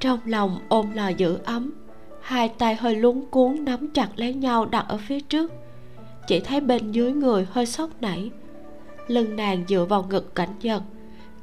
Trong 0.00 0.18
lòng 0.24 0.58
ôm 0.68 0.90
lò 0.94 1.08
giữ 1.08 1.38
ấm, 1.44 1.72
hai 2.20 2.48
tay 2.48 2.74
hơi 2.74 2.96
lúng 2.96 3.26
cuốn 3.26 3.64
nắm 3.64 3.88
chặt 3.88 4.08
lấy 4.16 4.34
nhau 4.34 4.64
đặt 4.66 4.84
ở 4.88 4.96
phía 4.96 5.20
trước. 5.20 5.52
Chỉ 6.26 6.40
thấy 6.40 6.60
bên 6.60 6.92
dưới 6.92 7.12
người 7.12 7.46
hơi 7.50 7.66
sốc 7.66 7.90
nảy. 8.00 8.30
Lưng 9.06 9.36
nàng 9.36 9.64
dựa 9.68 9.84
vào 9.84 10.06
ngực 10.10 10.34
cảnh 10.34 10.54
giật, 10.60 10.82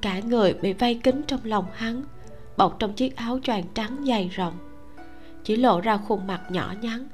cả 0.01 0.19
người 0.19 0.53
bị 0.53 0.73
vây 0.73 0.95
kín 0.95 1.21
trong 1.27 1.39
lòng 1.43 1.65
hắn, 1.73 2.03
bọc 2.57 2.79
trong 2.79 2.93
chiếc 2.93 3.15
áo 3.15 3.39
choàng 3.43 3.63
trắng 3.73 4.03
dày 4.07 4.29
rộng 4.33 4.70
chỉ 5.51 5.57
lộ 5.57 5.81
ra 5.81 5.97
khuôn 5.97 6.27
mặt 6.27 6.41
nhỏ 6.49 6.73
nhắn. 6.81 7.07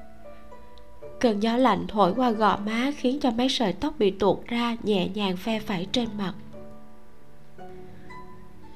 Cơn 1.19 1.43
gió 1.43 1.57
lạnh 1.57 1.85
thổi 1.88 2.14
qua 2.15 2.31
gò 2.31 2.57
má 2.65 2.91
khiến 2.97 3.19
cho 3.19 3.31
mấy 3.31 3.49
sợi 3.49 3.73
tóc 3.73 3.93
bị 3.99 4.11
tuột 4.11 4.38
ra 4.47 4.77
nhẹ 4.84 5.09
nhàng 5.14 5.38
phe 5.38 5.59
phẩy 5.59 5.88
trên 5.91 6.09
mặt. 6.18 6.34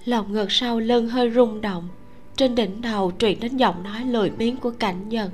Lòng 0.06 0.34
ngực 0.34 0.52
sau 0.52 0.80
lưng 0.80 1.10
hơi 1.10 1.32
rung 1.32 1.62
động 1.62 1.88
trên 2.36 2.56
đỉnh 2.56 2.82
đầu 2.82 3.12
truyền 3.20 3.40
đến 3.40 3.58
giọng 3.58 3.84
nói 3.84 4.06
lười 4.06 4.30
biếng 4.30 4.58
của 4.58 4.72
cảnh 4.72 5.10
nhân. 5.10 5.30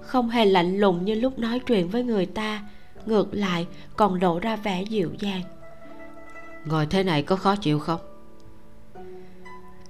Không 0.00 0.30
hề 0.30 0.44
lạnh 0.44 0.78
lùng 0.78 1.04
như 1.04 1.14
lúc 1.14 1.38
nói 1.38 1.58
chuyện 1.58 1.88
với 1.88 2.04
người 2.04 2.26
ta 2.26 2.62
ngược 3.06 3.34
lại 3.34 3.66
còn 3.96 4.22
lộ 4.22 4.38
ra 4.38 4.56
vẻ 4.56 4.82
dịu 4.82 5.10
dàng. 5.18 5.42
Ngồi 6.64 6.86
thế 6.86 7.02
này 7.02 7.22
có 7.22 7.36
khó 7.36 7.56
chịu 7.56 7.78
không? 7.78 8.00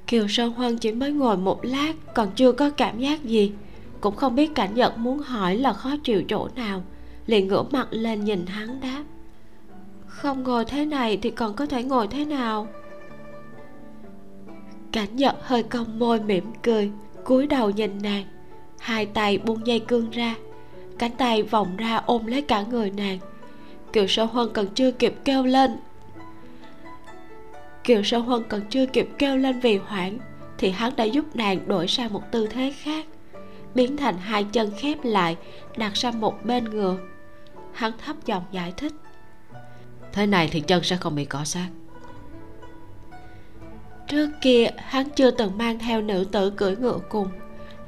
Kiều 0.06 0.28
sơn 0.28 0.52
huân 0.52 0.78
chỉ 0.78 0.92
mới 0.92 1.12
ngồi 1.12 1.36
một 1.36 1.64
lát 1.64 1.92
còn 2.14 2.30
chưa 2.36 2.52
có 2.52 2.70
cảm 2.70 2.98
giác 2.98 3.24
gì 3.24 3.52
cũng 4.04 4.16
không 4.16 4.34
biết 4.34 4.54
cảnh 4.54 4.74
nhật 4.74 4.98
muốn 4.98 5.18
hỏi 5.18 5.56
là 5.56 5.72
khó 5.72 5.96
chịu 6.04 6.22
chỗ 6.28 6.48
nào. 6.56 6.82
Liền 7.26 7.48
ngửa 7.48 7.62
mặt 7.62 7.86
lên 7.90 8.24
nhìn 8.24 8.46
hắn 8.46 8.80
đáp. 8.80 9.02
Không 10.06 10.42
ngồi 10.42 10.64
thế 10.64 10.84
này 10.84 11.16
thì 11.22 11.30
còn 11.30 11.54
có 11.54 11.66
thể 11.66 11.82
ngồi 11.82 12.08
thế 12.08 12.24
nào? 12.24 12.68
Cảnh 14.92 15.16
nhật 15.16 15.36
hơi 15.42 15.62
cong 15.62 15.98
môi 15.98 16.20
mỉm 16.20 16.44
cười, 16.62 16.90
cúi 17.24 17.46
đầu 17.46 17.70
nhìn 17.70 18.02
nàng. 18.02 18.24
Hai 18.78 19.06
tay 19.06 19.38
buông 19.38 19.66
dây 19.66 19.80
cương 19.80 20.10
ra, 20.10 20.34
cánh 20.98 21.12
tay 21.12 21.42
vòng 21.42 21.76
ra 21.76 21.96
ôm 21.96 22.26
lấy 22.26 22.42
cả 22.42 22.64
người 22.70 22.90
nàng. 22.90 23.18
Kiều 23.92 24.06
sơ 24.06 24.24
huân 24.24 24.48
còn 24.52 24.66
chưa 24.74 24.90
kịp 24.90 25.14
kêu 25.24 25.44
lên. 25.44 25.70
Kiều 27.84 28.02
sơ 28.02 28.18
huân 28.18 28.42
còn 28.48 28.60
chưa 28.70 28.86
kịp 28.86 29.08
kêu 29.18 29.36
lên 29.36 29.60
vì 29.60 29.76
hoảng, 29.76 30.18
thì 30.58 30.70
hắn 30.70 30.96
đã 30.96 31.04
giúp 31.04 31.36
nàng 31.36 31.68
đổi 31.68 31.88
sang 31.88 32.12
một 32.12 32.22
tư 32.32 32.46
thế 32.46 32.72
khác 32.76 33.06
biến 33.74 33.96
thành 33.96 34.18
hai 34.18 34.44
chân 34.44 34.70
khép 34.78 34.98
lại 35.02 35.36
đặt 35.76 35.96
sang 35.96 36.20
một 36.20 36.44
bên 36.44 36.64
ngựa. 36.64 36.96
Hắn 37.72 37.92
thấp 38.04 38.16
giọng 38.26 38.44
giải 38.52 38.72
thích. 38.76 38.92
Thế 40.12 40.26
này 40.26 40.48
thì 40.52 40.60
chân 40.60 40.82
sẽ 40.82 40.96
không 40.96 41.14
bị 41.14 41.24
cọ 41.24 41.44
sát 41.44 41.68
trước 44.14 44.30
kia 44.40 44.66
hắn 44.76 45.10
chưa 45.10 45.30
từng 45.30 45.58
mang 45.58 45.78
theo 45.78 46.02
nữ 46.02 46.24
tử 46.32 46.50
cưỡi 46.50 46.76
ngựa 46.76 46.98
cùng. 47.08 47.28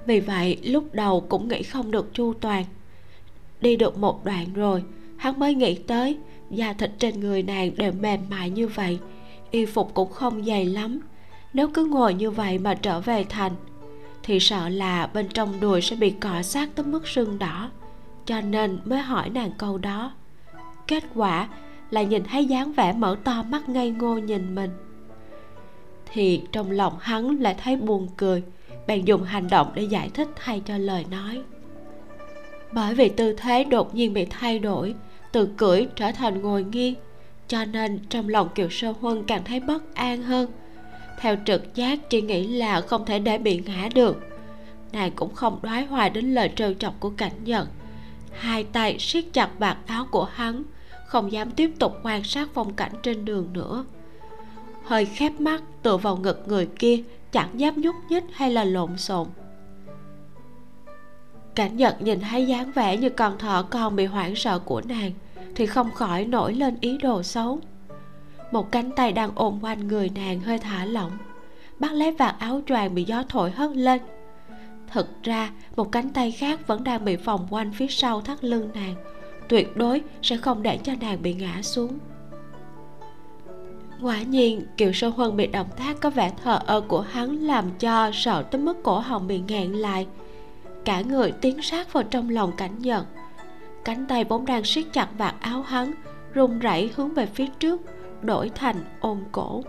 Vì 0.07 0.21
vậy 0.21 0.59
lúc 0.63 0.85
đầu 0.95 1.21
cũng 1.21 1.49
nghĩ 1.49 1.63
không 1.63 1.91
được 1.91 2.15
chu 2.15 2.35
toàn. 2.35 2.65
Đi 3.61 3.77
được 3.77 3.99
một 3.99 4.25
đoạn 4.25 4.53
rồi 4.55 4.83
hắn 5.17 5.39
mới 5.39 5.55
nghĩ 5.55 5.75
tới 5.75 6.19
da 6.51 6.73
thịt 6.73 6.91
trên 6.99 7.21
người 7.21 7.43
nàng 7.43 7.77
đều 7.77 7.93
mềm 7.93 8.21
mại 8.31 8.51
như 8.51 8.69
vậy. 8.69 8.99
Y 9.51 9.67
phục 9.67 9.95
cũng 9.95 10.11
không 10.11 10.45
dày 10.45 10.65
lắm. 10.65 11.01
Nếu 11.53 11.69
cứ 11.69 11.85
ngồi 11.85 12.15
như 12.15 12.31
vậy 12.31 12.59
mà 12.59 12.75
trở 12.75 13.01
về 13.01 13.25
thành 13.29 13.53
thì 14.27 14.41
sợ 14.41 14.69
là 14.69 15.07
bên 15.07 15.29
trong 15.29 15.61
đùi 15.61 15.81
sẽ 15.81 15.97
bị 15.97 16.11
cọ 16.11 16.43
sát 16.43 16.69
tới 16.75 16.87
mức 16.87 17.09
sưng 17.09 17.39
đỏ. 17.39 17.71
Cho 18.25 18.41
nên 18.41 18.79
mới 18.85 18.99
hỏi 18.99 19.31
nàng 19.31 19.51
câu 19.59 19.79
đó. 19.79 20.13
Kết 20.87 21.05
quả 21.15 21.49
là 21.91 22.03
nhìn 22.03 22.25
thấy 22.25 22.45
dáng 22.45 22.73
vẻ 22.73 22.93
mở 22.93 23.17
to 23.25 23.43
mắt 23.43 23.69
ngây 23.69 23.91
ngô 23.91 24.19
nhìn 24.19 24.55
mình. 24.55 24.71
Thì 26.13 26.43
trong 26.53 26.71
lòng 26.71 26.93
hắn 27.01 27.41
lại 27.41 27.57
thấy 27.63 27.77
buồn 27.77 28.09
cười, 28.17 28.43
bèn 28.87 29.05
dùng 29.05 29.23
hành 29.23 29.49
động 29.51 29.73
để 29.75 29.83
giải 29.83 30.11
thích 30.15 30.29
thay 30.37 30.63
cho 30.67 30.79
lời 30.79 31.05
nói. 31.11 31.43
Bởi 32.73 32.95
vì 32.95 33.09
tư 33.09 33.33
thế 33.33 33.65
đột 33.65 33.95
nhiên 33.95 34.13
bị 34.13 34.25
thay 34.31 34.59
đổi, 34.59 34.95
từ 35.33 35.49
cưỡi 35.57 35.87
trở 35.97 36.13
thành 36.13 36.43
ngồi 36.43 36.65
nghiêng, 36.65 36.95
cho 37.49 37.65
nên 37.65 37.99
trong 38.09 38.29
lòng 38.29 38.49
kiều 38.55 38.69
sơ 38.71 38.95
huân 39.01 39.23
càng 39.25 39.45
thấy 39.45 39.61
bất 39.61 39.95
an 39.95 40.23
hơn 40.23 40.51
theo 41.19 41.37
trực 41.45 41.75
giác 41.75 42.11
chỉ 42.11 42.23
nghĩ 42.23 42.47
là 42.47 42.81
không 42.81 43.05
thể 43.05 43.19
để 43.19 43.39
bị 43.39 43.63
ngã 43.67 43.89
được. 43.95 44.17
Nàng 44.93 45.13
cũng 45.17 45.35
không 45.35 45.59
đoái 45.63 45.85
hoài 45.85 46.11
đến 46.11 46.35
lời 46.35 46.51
trêu 46.57 46.75
chọc 46.75 47.01
của 47.01 47.11
cảnh 47.11 47.45
nhận. 47.45 47.67
Hai 48.33 48.65
tay 48.65 48.97
siết 48.99 49.25
chặt 49.33 49.51
vạt 49.59 49.77
áo 49.87 50.07
của 50.11 50.25
hắn, 50.25 50.63
không 51.07 51.33
dám 51.33 51.51
tiếp 51.51 51.71
tục 51.79 51.93
quan 52.03 52.25
sát 52.25 52.49
phong 52.55 52.73
cảnh 52.73 52.93
trên 53.03 53.25
đường 53.25 53.49
nữa. 53.53 53.85
Hơi 54.85 55.05
khép 55.05 55.41
mắt, 55.41 55.63
tựa 55.83 55.97
vào 55.97 56.17
ngực 56.17 56.43
người 56.47 56.69
kia, 56.79 57.03
chẳng 57.33 57.49
dám 57.61 57.81
nhúc 57.81 57.95
nhích 58.09 58.25
hay 58.33 58.53
là 58.53 58.65
lộn 58.65 58.99
xộn. 58.99 59.27
Cảnh 61.55 61.77
nhật 61.77 62.03
nhìn 62.03 62.21
thấy 62.21 62.47
dáng 62.47 62.73
vẻ 62.73 62.97
như 62.97 63.11
con 63.11 63.39
thỏ 63.39 63.63
con 63.63 63.97
bị 63.97 64.05
hoảng 64.07 64.37
sợ 64.37 64.59
của 64.59 64.83
nàng, 64.89 65.13
thì 65.55 65.67
không 65.67 65.91
khỏi 65.91 66.25
nổi 66.25 66.55
lên 66.55 66.77
ý 66.81 66.99
đồ 66.99 67.23
xấu 67.23 67.61
một 68.53 68.73
cánh 68.73 68.91
tay 68.91 69.13
đang 69.13 69.31
ôm 69.35 69.59
quanh 69.63 69.89
người 69.89 70.11
nàng 70.15 70.41
hơi 70.41 70.59
thả 70.59 70.85
lỏng. 70.85 71.13
Bắt 71.79 71.93
lấy 71.93 72.13
vạt 72.13 72.35
áo 72.39 72.61
choàng 72.67 72.95
bị 72.95 73.05
gió 73.05 73.23
thổi 73.29 73.51
hất 73.51 73.77
lên. 73.77 74.03
Thực 74.93 75.23
ra, 75.23 75.51
một 75.77 75.93
cánh 75.93 76.11
tay 76.11 76.33
khác 76.33 76.67
vẫn 76.67 76.85
đang 76.85 77.05
bị 77.05 77.17
vòng 77.17 77.47
quanh 77.51 77.73
phía 77.73 77.87
sau 77.87 78.21
thắt 78.21 78.45
lưng 78.45 78.71
nàng. 78.75 78.95
Tuyệt 79.49 79.77
đối 79.77 80.03
sẽ 80.23 80.37
không 80.37 80.63
để 80.63 80.79
cho 80.83 80.93
nàng 81.01 81.23
bị 81.23 81.35
ngã 81.35 81.63
xuống. 81.63 81.99
Quả 84.03 84.23
nhiên, 84.23 84.67
kiều 84.77 84.93
sơ 84.93 85.09
huân 85.09 85.37
bị 85.37 85.47
động 85.47 85.69
tác 85.79 86.01
có 86.01 86.11
vẻ 86.11 86.33
thờ 86.45 86.59
ơ 86.67 86.81
của 86.81 87.01
hắn 87.01 87.37
làm 87.37 87.71
cho 87.79 88.11
sợ 88.15 88.43
tới 88.43 88.61
mức 88.61 88.83
cổ 88.83 88.99
họng 88.99 89.27
bị 89.27 89.41
nghẹn 89.49 89.73
lại. 89.73 90.07
Cả 90.85 91.01
người 91.01 91.33
tiến 91.33 91.63
sát 91.63 91.93
vào 91.93 92.03
trong 92.03 92.31
lòng 92.31 92.53
cảnh 92.57 92.79
nhật. 92.79 93.07
Cánh 93.85 94.07
tay 94.07 94.25
vốn 94.25 94.47
đang 94.47 94.65
siết 94.65 94.85
chặt 94.93 95.09
vạt 95.19 95.35
áo 95.41 95.63
hắn, 95.63 95.93
run 96.35 96.59
rẩy 96.59 96.91
hướng 96.97 97.15
về 97.15 97.27
phía 97.27 97.47
trước 97.59 97.81
đổi 98.23 98.51
thành 98.55 98.77
ôm 99.01 99.23
cổ. 99.33 99.63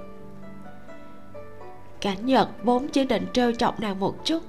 Cảnh 2.02 2.26
nhật 2.26 2.50
vốn 2.64 2.88
chỉ 2.88 3.06
định 3.06 3.26
trêu 3.34 3.52
chọc 3.52 3.80
nàng 3.80 4.00
một 4.00 4.26
chút. 4.26 4.44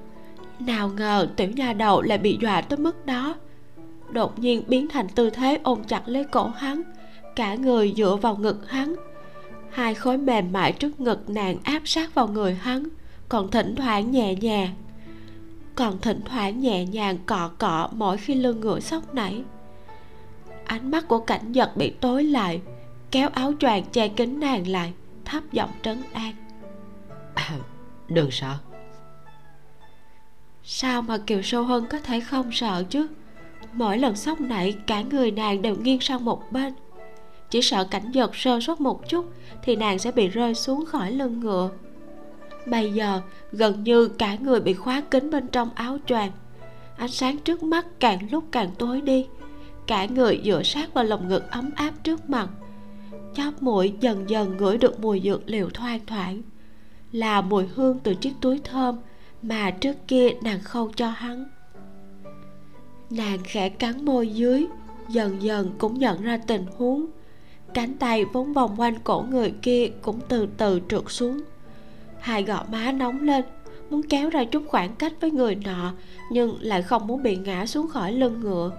Nào 0.59 0.89
ngờ 0.89 1.29
tiểu 1.37 1.51
nha 1.51 1.73
đầu 1.73 2.03
lại 2.03 2.19
bị 2.19 2.39
dọa 2.41 2.61
tới 2.61 2.79
mức 2.79 3.07
đó. 3.07 3.35
Đột 4.11 4.39
nhiên 4.39 4.63
biến 4.69 4.89
thành 4.89 5.09
tư 5.09 5.31
thế 5.31 5.59
ôm 5.63 5.85
chặt 5.85 6.03
lấy 6.07 6.25
cổ 6.25 6.47
hắn, 6.47 6.83
cả 7.37 7.55
người 7.55 7.95
dựa 7.97 8.17
vào 8.17 8.37
ngực 8.37 8.71
hắn. 8.71 8.95
Hai 9.71 9.95
khối 9.95 10.19
mềm 10.19 10.53
mại 10.53 10.73
trước 10.73 11.01
ngực 11.01 11.31
nàng 11.31 11.59
áp 11.63 11.83
sát 11.85 12.15
vào 12.15 12.29
người 12.29 12.55
hắn, 12.55 12.89
còn 13.29 13.51
thỉnh 13.51 13.75
thoảng 13.77 14.11
nhẹ 14.11 14.35
nhàng. 14.35 14.75
Còn 15.75 15.99
thỉnh 15.99 16.21
thoảng 16.25 16.61
nhẹ 16.61 16.85
nhàng 16.85 17.19
cọ 17.27 17.51
cọ 17.59 17.89
mỗi 17.93 18.17
khi 18.17 18.35
lưng 18.35 18.61
ngựa 18.61 18.81
sốc 18.81 19.15
nảy. 19.15 19.43
Ánh 20.65 20.91
mắt 20.91 21.09
của 21.09 21.19
cảnh 21.19 21.53
giật 21.53 21.77
bị 21.77 21.91
tối 21.91 22.25
lại 22.25 22.61
kéo 23.11 23.29
áo 23.29 23.53
choàng 23.61 23.85
che 23.93 24.09
kính 24.09 24.41
nàng 24.41 24.69
lại 24.69 24.93
thấp 25.25 25.43
giọng 25.53 25.71
trấn 25.83 26.03
an. 26.13 26.33
À, 27.35 27.51
đừng 28.09 28.31
sợ. 28.31 28.55
Sao 30.65 31.03
mà 31.03 31.19
kiều 31.19 31.43
sâu 31.43 31.65
hơn 31.65 31.87
có 31.91 31.99
thể 31.99 32.21
không 32.21 32.53
sợ 32.53 32.85
chứ? 32.91 33.07
Mỗi 33.73 33.99
lần 33.99 34.17
sốc 34.17 34.41
nảy 34.41 34.77
cả 34.87 35.03
người 35.03 35.31
nàng 35.31 35.63
đều 35.63 35.77
nghiêng 35.77 36.01
sang 36.01 36.25
một 36.25 36.53
bên. 36.53 36.75
Chỉ 37.51 37.63
sợ 37.63 37.85
cảnh 37.85 38.11
giật 38.13 38.37
sơ 38.37 38.61
suất 38.61 38.81
một 38.81 39.09
chút 39.09 39.33
thì 39.63 39.77
nàng 39.77 39.99
sẽ 39.99 40.13
bị 40.13 40.29
rơi 40.29 40.55
xuống 40.55 40.85
khỏi 40.87 41.13
lưng 41.13 41.41
ngựa. 41.41 41.71
Bây 42.67 42.93
giờ 42.93 43.21
gần 43.53 43.85
như 43.85 44.09
cả 44.09 44.37
người 44.41 44.61
bị 44.61 44.75
khóa 44.75 45.03
kín 45.11 45.31
bên 45.31 45.47
trong 45.47 45.71
áo 45.75 45.99
choàng. 46.07 46.31
Ánh 46.97 47.09
sáng 47.09 47.39
trước 47.39 47.63
mắt 47.63 47.87
càng 48.01 48.19
lúc 48.31 48.45
càng 48.51 48.71
tối 48.79 49.01
đi. 49.01 49.27
Cả 49.87 50.07
người 50.07 50.41
dựa 50.45 50.63
sát 50.63 50.95
vào 50.95 51.05
lồng 51.05 51.29
ngực 51.29 51.51
ấm 51.51 51.71
áp 51.75 51.93
trước 52.05 52.31
mặt 52.31 52.49
chóp 53.35 53.63
mũi 53.63 53.95
dần 54.01 54.31
dần 54.31 54.57
ngửi 54.57 54.79
được 54.79 55.01
mùi 55.01 55.21
dược 55.25 55.49
liệu 55.49 55.71
thoang 55.71 56.01
thoảng. 56.07 56.43
Là 57.13 57.41
mùi 57.41 57.67
hương 57.67 57.99
từ 57.99 58.15
chiếc 58.15 58.33
túi 58.41 58.61
thơm 58.65 58.97
mà 59.43 59.71
trước 59.71 59.97
kia 60.09 60.31
nàng 60.43 60.61
khâu 60.61 60.91
cho 60.97 61.09
hắn. 61.11 61.45
Nàng 63.11 63.39
khẽ 63.45 63.69
cắn 63.69 64.05
môi 64.05 64.29
dưới, 64.29 64.67
dần 65.09 65.43
dần 65.43 65.71
cũng 65.79 65.99
nhận 65.99 66.23
ra 66.23 66.37
tình 66.47 66.67
huống. 66.77 67.07
Cánh 67.75 67.95
tay 67.95 68.25
vốn 68.25 68.53
vòng 68.53 68.81
quanh 68.81 68.95
cổ 69.05 69.25
người 69.31 69.55
kia 69.63 69.91
cũng 70.03 70.21
từ 70.29 70.49
từ 70.57 70.81
trượt 70.89 71.03
xuống. 71.09 71.41
Hai 72.21 72.43
gò 72.43 72.65
má 72.73 72.93
nóng 72.93 73.21
lên, 73.23 73.45
muốn 73.91 74.03
kéo 74.03 74.31
ra 74.31 74.45
chút 74.45 74.63
khoảng 74.67 74.95
cách 74.95 75.13
với 75.21 75.31
người 75.31 75.55
nọ, 75.55 75.93
nhưng 76.33 76.57
lại 76.61 76.83
không 76.83 77.07
muốn 77.07 77.23
bị 77.23 77.37
ngã 77.37 77.67
xuống 77.67 77.89
khỏi 77.89 78.13
lưng 78.13 78.41
ngựa 78.41 78.71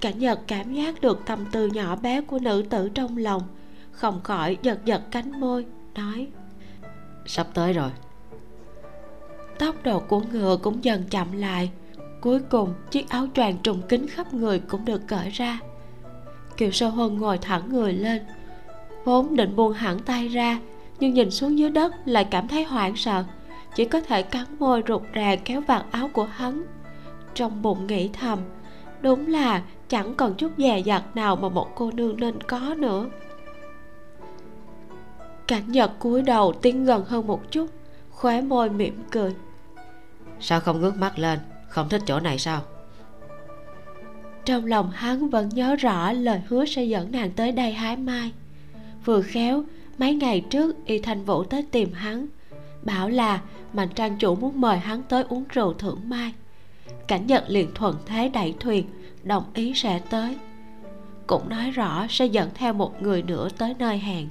cảnh 0.00 0.18
nhật 0.18 0.40
cảm 0.46 0.72
giác 0.72 1.00
được 1.00 1.22
tâm 1.26 1.44
tư 1.52 1.66
nhỏ 1.66 1.96
bé 1.96 2.20
của 2.20 2.38
nữ 2.38 2.64
tử 2.70 2.88
trong 2.88 3.16
lòng. 3.16 3.42
Không 3.92 4.20
khỏi 4.22 4.56
giật 4.62 4.78
giật 4.84 5.02
cánh 5.10 5.40
môi 5.40 5.66
nói 5.94 6.28
sắp 7.26 7.46
tới 7.54 7.72
rồi. 7.72 7.90
Tốc 9.58 9.74
độ 9.84 10.00
của 10.00 10.20
ngựa 10.32 10.56
cũng 10.62 10.84
dần 10.84 11.04
chậm 11.10 11.32
lại. 11.32 11.70
Cuối 12.20 12.40
cùng 12.40 12.74
chiếc 12.90 13.08
áo 13.08 13.26
choàng 13.34 13.56
trùng 13.62 13.82
kín 13.88 14.06
khắp 14.06 14.34
người 14.34 14.58
cũng 14.58 14.84
được 14.84 15.02
cởi 15.06 15.30
ra. 15.30 15.58
Kiều 16.56 16.70
sơ 16.70 16.88
huân 16.88 17.18
ngồi 17.18 17.38
thẳng 17.38 17.62
người 17.68 17.92
lên 17.92 18.22
vốn 19.04 19.36
định 19.36 19.56
buông 19.56 19.72
hẳn 19.72 19.98
tay 19.98 20.28
ra 20.28 20.58
nhưng 21.00 21.14
nhìn 21.14 21.30
xuống 21.30 21.58
dưới 21.58 21.70
đất 21.70 21.94
lại 22.04 22.24
cảm 22.30 22.48
thấy 22.48 22.64
hoảng 22.64 22.96
sợ. 22.96 23.24
Chỉ 23.74 23.84
có 23.84 24.00
thể 24.00 24.22
cắn 24.22 24.44
môi 24.58 24.82
rụt 24.88 25.02
rè 25.14 25.36
kéo 25.36 25.60
vạt 25.60 25.84
áo 25.90 26.08
của 26.12 26.24
hắn. 26.24 26.62
Trong 27.34 27.62
bụng 27.62 27.86
nghĩ 27.86 28.08
thầm 28.08 28.38
đúng 29.00 29.26
là 29.26 29.62
chẳng 29.90 30.14
còn 30.14 30.34
chút 30.34 30.52
dè 30.58 30.78
dặt 30.78 31.02
nào 31.14 31.36
mà 31.36 31.48
một 31.48 31.74
cô 31.74 31.90
nương 31.90 32.20
nên 32.20 32.42
có 32.42 32.74
nữa. 32.78 33.06
Cảnh 35.46 35.72
nhật 35.72 35.90
cúi 35.98 36.22
đầu 36.22 36.52
tiến 36.62 36.84
gần 36.84 37.04
hơn 37.04 37.26
một 37.26 37.50
chút 37.50 37.66
khóe 38.10 38.40
môi 38.40 38.70
mỉm 38.70 39.02
cười. 39.10 39.34
Sao 40.40 40.60
không 40.60 40.80
ngước 40.80 40.96
mắt 40.96 41.18
lên? 41.18 41.38
Không 41.68 41.88
thích 41.88 42.02
chỗ 42.06 42.20
này 42.20 42.38
sao? 42.38 42.62
Trong 44.44 44.66
lòng 44.66 44.90
hắn 44.90 45.30
vẫn 45.30 45.48
nhớ 45.48 45.76
rõ 45.76 46.12
lời 46.12 46.40
hứa 46.48 46.64
sẽ 46.64 46.84
dẫn 46.84 47.12
nàng 47.12 47.30
tới 47.30 47.52
đây 47.52 47.72
hái 47.72 47.96
mai. 47.96 48.32
Vừa 49.04 49.22
khéo 49.22 49.64
mấy 49.98 50.14
ngày 50.14 50.40
trước 50.50 50.86
y 50.86 50.98
thanh 50.98 51.24
vũ 51.24 51.44
tới 51.44 51.62
tìm 51.70 51.92
hắn 51.92 52.26
bảo 52.82 53.08
là 53.08 53.40
mạnh 53.72 53.88
trang 53.94 54.16
chủ 54.18 54.34
muốn 54.34 54.60
mời 54.60 54.78
hắn 54.78 55.02
tới 55.02 55.24
uống 55.28 55.44
rượu 55.48 55.72
thưởng 55.72 56.00
mai. 56.04 56.32
Cảnh 57.08 57.26
nhật 57.26 57.44
liền 57.48 57.74
thuận 57.74 57.96
thế 58.06 58.28
đẩy 58.28 58.54
thuyền 58.60 58.86
đồng 59.22 59.44
ý 59.54 59.72
sẽ 59.74 60.00
tới. 60.10 60.36
Cũng 61.26 61.48
nói 61.48 61.70
rõ 61.70 62.06
sẽ 62.10 62.26
dẫn 62.26 62.50
theo 62.54 62.72
một 62.72 63.02
người 63.02 63.22
nữa 63.22 63.48
tới 63.58 63.74
nơi 63.78 63.98
hẹn 63.98 64.28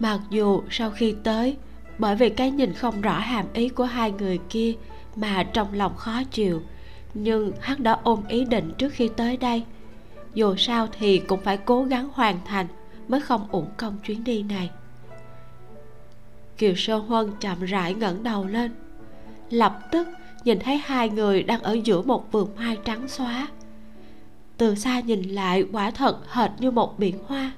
mặc 0.00 0.20
dù 0.30 0.62
sau 0.70 0.90
khi 0.90 1.14
tới, 1.24 1.56
bởi 1.98 2.16
vì 2.16 2.30
cái 2.30 2.50
nhìn 2.50 2.72
không 2.72 3.00
rõ 3.00 3.18
hàm 3.18 3.46
ý 3.52 3.68
của 3.68 3.84
hai 3.84 4.12
người 4.12 4.38
kia 4.48 4.74
mà 5.16 5.42
trong 5.42 5.74
lòng 5.74 5.96
khó 5.96 6.22
chịu, 6.30 6.62
nhưng 7.14 7.52
hắn 7.60 7.82
đã 7.82 7.98
ôm 8.02 8.22
ý 8.28 8.44
định 8.44 8.72
trước 8.78 8.92
khi 8.92 9.10
tới 9.16 9.36
đây. 9.36 9.64
Dù 10.34 10.56
sao 10.56 10.88
thì 10.98 11.18
cũng 11.18 11.40
phải 11.40 11.56
cố 11.56 11.84
gắng 11.84 12.08
hoàn 12.12 12.38
thành 12.44 12.66
mới 13.08 13.20
không 13.20 13.48
uổng 13.50 13.70
công 13.76 13.98
chuyến 14.04 14.24
đi 14.24 14.42
này. 14.42 14.70
Kiều 16.58 16.74
sơ 16.76 16.96
huân 16.96 17.32
chậm 17.40 17.64
rãi 17.64 17.94
ngẩng 17.94 18.22
đầu 18.22 18.46
lên, 18.46 18.74
lập 19.50 19.78
tức 19.92 20.08
nhìn 20.44 20.58
thấy 20.58 20.76
hai 20.84 21.08
người 21.08 21.42
đang 21.42 21.62
ở 21.62 21.78
giữa 21.84 22.02
một 22.02 22.32
vườn 22.32 22.48
mai 22.56 22.78
trắng 22.84 23.08
xóa. 23.08 23.48
Từ 24.56 24.74
xa 24.74 25.00
nhìn 25.00 25.22
lại, 25.22 25.64
quả 25.72 25.90
thật 25.90 26.18
hệt 26.32 26.50
như 26.58 26.70
một 26.70 26.98
biển 26.98 27.18
hoa. 27.26 27.52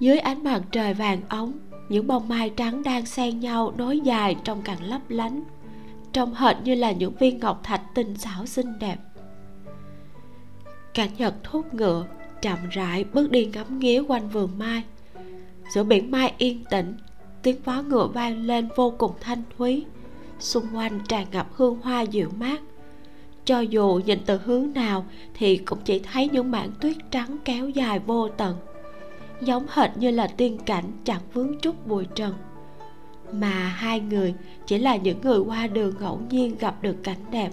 Dưới 0.00 0.18
ánh 0.18 0.44
mặt 0.44 0.62
trời 0.70 0.94
vàng 0.94 1.20
ống, 1.28 1.52
những 1.88 2.06
bông 2.06 2.28
mai 2.28 2.50
trắng 2.50 2.82
đang 2.82 3.06
xen 3.06 3.40
nhau 3.40 3.72
nối 3.76 4.00
dài 4.00 4.36
trong 4.44 4.62
càng 4.62 4.82
lấp 4.82 5.00
lánh, 5.08 5.42
trông 6.12 6.34
hệt 6.34 6.56
như 6.64 6.74
là 6.74 6.92
những 6.92 7.14
viên 7.16 7.40
ngọc 7.40 7.60
thạch 7.62 7.82
tinh 7.94 8.16
xảo 8.16 8.46
xinh 8.46 8.78
đẹp. 8.78 8.96
Cảnh 10.94 11.10
nhật 11.18 11.34
thúc 11.42 11.74
ngựa, 11.74 12.06
chậm 12.42 12.58
rãi 12.70 13.04
bước 13.04 13.30
đi 13.30 13.46
ngắm 13.46 13.78
nghía 13.78 14.02
quanh 14.08 14.28
vườn 14.28 14.58
mai. 14.58 14.82
Giữa 15.74 15.84
biển 15.84 16.10
mai 16.10 16.32
yên 16.38 16.64
tĩnh, 16.70 16.96
tiếng 17.42 17.62
vó 17.64 17.82
ngựa 17.82 18.06
vang 18.06 18.42
lên 18.42 18.68
vô 18.76 18.94
cùng 18.98 19.12
thanh 19.20 19.42
thúy 19.58 19.84
xung 20.38 20.76
quanh 20.76 21.00
tràn 21.08 21.26
ngập 21.32 21.46
hương 21.54 21.80
hoa 21.80 22.00
dịu 22.02 22.30
mát. 22.38 22.60
Cho 23.44 23.60
dù 23.60 24.00
nhìn 24.06 24.18
từ 24.26 24.40
hướng 24.44 24.72
nào 24.74 25.04
thì 25.34 25.56
cũng 25.56 25.78
chỉ 25.84 25.98
thấy 25.98 26.28
những 26.28 26.50
mảng 26.50 26.70
tuyết 26.80 26.96
trắng 27.10 27.36
kéo 27.44 27.68
dài 27.68 27.98
vô 27.98 28.28
tận, 28.28 28.56
giống 29.40 29.66
hệt 29.70 29.96
như 29.96 30.10
là 30.10 30.26
tiên 30.26 30.58
cảnh 30.66 30.84
chẳng 31.04 31.22
vướng 31.32 31.58
chút 31.58 31.86
bụi 31.86 32.06
trần. 32.14 32.34
Mà 33.32 33.68
hai 33.68 34.00
người 34.00 34.34
chỉ 34.66 34.78
là 34.78 34.96
những 34.96 35.20
người 35.20 35.38
qua 35.38 35.66
đường 35.66 35.94
ngẫu 36.00 36.20
nhiên 36.30 36.58
gặp 36.58 36.82
được 36.82 36.96
cảnh 37.02 37.24
đẹp. 37.30 37.50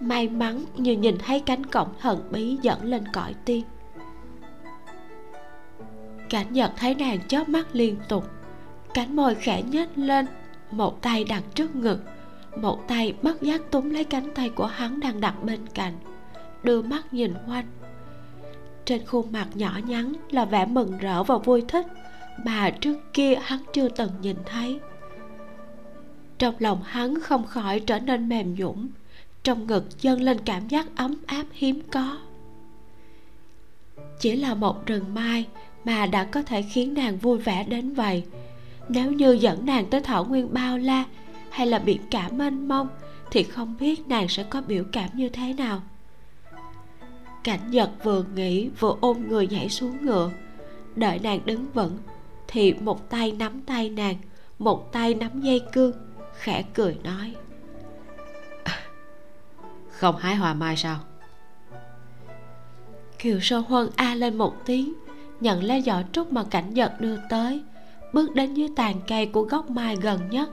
May 0.00 0.28
mắn 0.28 0.64
như 0.76 0.92
nhìn 0.92 1.18
thấy 1.18 1.40
cánh 1.40 1.66
cổng 1.66 1.88
thần 2.00 2.28
bí 2.30 2.58
dẫn 2.62 2.84
lên 2.84 3.04
cõi 3.12 3.34
tiên. 3.44 3.64
Cảnh 6.30 6.52
nhật 6.52 6.72
thấy 6.76 6.94
nàng 6.94 7.18
chớp 7.28 7.48
mắt 7.48 7.66
liên 7.72 7.96
tục, 8.08 8.24
cánh 8.94 9.16
môi 9.16 9.34
khẽ 9.34 9.62
nhếch 9.62 9.98
lên 9.98 10.26
một 10.70 11.02
tay 11.02 11.24
đặt 11.24 11.42
trước 11.54 11.76
ngực, 11.76 12.00
một 12.56 12.88
tay 12.88 13.14
bắt 13.22 13.42
giác 13.42 13.62
túm 13.70 13.90
lấy 13.90 14.04
cánh 14.04 14.34
tay 14.34 14.50
của 14.50 14.66
hắn 14.66 15.00
đang 15.00 15.20
đặt 15.20 15.44
bên 15.44 15.60
cạnh. 15.74 15.94
Đưa 16.62 16.82
mắt 16.82 17.14
nhìn 17.14 17.34
quanh. 17.48 17.66
Trên 18.84 19.06
khuôn 19.06 19.32
mặt 19.32 19.48
nhỏ 19.54 19.80
nhắn 19.86 20.12
là 20.30 20.44
vẻ 20.44 20.66
mừng 20.66 20.98
rỡ 20.98 21.22
và 21.22 21.38
vui 21.38 21.64
thích 21.68 21.86
mà 22.44 22.70
trước 22.70 23.12
kia 23.12 23.34
hắn 23.42 23.58
chưa 23.72 23.88
từng 23.88 24.10
nhìn 24.22 24.36
thấy. 24.46 24.80
Trong 26.38 26.54
lòng 26.58 26.82
hắn 26.84 27.20
không 27.20 27.46
khỏi 27.46 27.80
trở 27.80 27.98
nên 27.98 28.28
mềm 28.28 28.54
nhũn, 28.54 28.88
trong 29.42 29.66
ngực 29.66 29.84
dâng 30.00 30.20
lên 30.20 30.38
cảm 30.44 30.68
giác 30.68 30.86
ấm 30.96 31.14
áp 31.26 31.44
hiếm 31.52 31.80
có. 31.92 32.18
Chỉ 34.20 34.36
là 34.36 34.54
một 34.54 34.86
rừng 34.86 35.14
mai 35.14 35.46
mà 35.84 36.06
đã 36.06 36.24
có 36.24 36.42
thể 36.42 36.62
khiến 36.62 36.94
nàng 36.94 37.16
vui 37.16 37.38
vẻ 37.38 37.64
đến 37.64 37.94
vậy 37.94 38.24
nếu 38.88 39.12
như 39.12 39.32
dẫn 39.32 39.66
nàng 39.66 39.86
tới 39.90 40.00
thảo 40.00 40.24
nguyên 40.24 40.54
bao 40.54 40.78
la 40.78 41.04
hay 41.50 41.66
là 41.66 41.78
biển 41.78 42.00
cả 42.10 42.28
mênh 42.32 42.68
mông 42.68 42.88
thì 43.30 43.42
không 43.42 43.76
biết 43.80 44.08
nàng 44.08 44.28
sẽ 44.28 44.42
có 44.42 44.62
biểu 44.66 44.84
cảm 44.92 45.08
như 45.14 45.28
thế 45.28 45.52
nào. 45.52 45.82
Cảnh 47.44 47.70
nhật 47.70 47.90
vừa 48.04 48.24
nghĩ 48.34 48.68
vừa 48.80 48.94
ôm 49.00 49.28
người 49.28 49.46
nhảy 49.46 49.68
xuống 49.68 50.04
ngựa. 50.06 50.30
Đợi 50.96 51.18
nàng 51.18 51.40
đứng 51.44 51.72
vững 51.72 51.98
thì 52.48 52.74
một 52.74 53.10
tay 53.10 53.32
nắm 53.32 53.60
tay 53.60 53.90
nàng 53.90 54.16
một 54.58 54.92
tay 54.92 55.14
nắm 55.14 55.40
dây 55.40 55.60
cương 55.72 55.92
khẽ 56.38 56.62
cười 56.74 56.96
nói. 57.04 57.34
Không 59.90 60.16
hái 60.16 60.34
hoa 60.36 60.54
mai 60.54 60.76
sao? 60.76 60.98
Kiều 63.18 63.40
sơ 63.40 63.58
huân 63.58 63.88
a 63.96 64.14
lên 64.14 64.38
một 64.38 64.54
tiếng 64.66 64.94
nhận 65.40 65.62
lấy 65.62 65.82
giỏ 65.82 66.02
trúc 66.12 66.32
mà 66.32 66.44
cảnh 66.50 66.74
giật 66.74 67.00
đưa 67.00 67.16
tới 67.30 67.62
bước 68.12 68.34
đến 68.34 68.54
dưới 68.54 68.68
tàn 68.76 68.96
cây 69.08 69.26
của 69.26 69.42
gốc 69.42 69.70
mai 69.70 69.96
gần 69.96 70.20
nhất. 70.30 70.50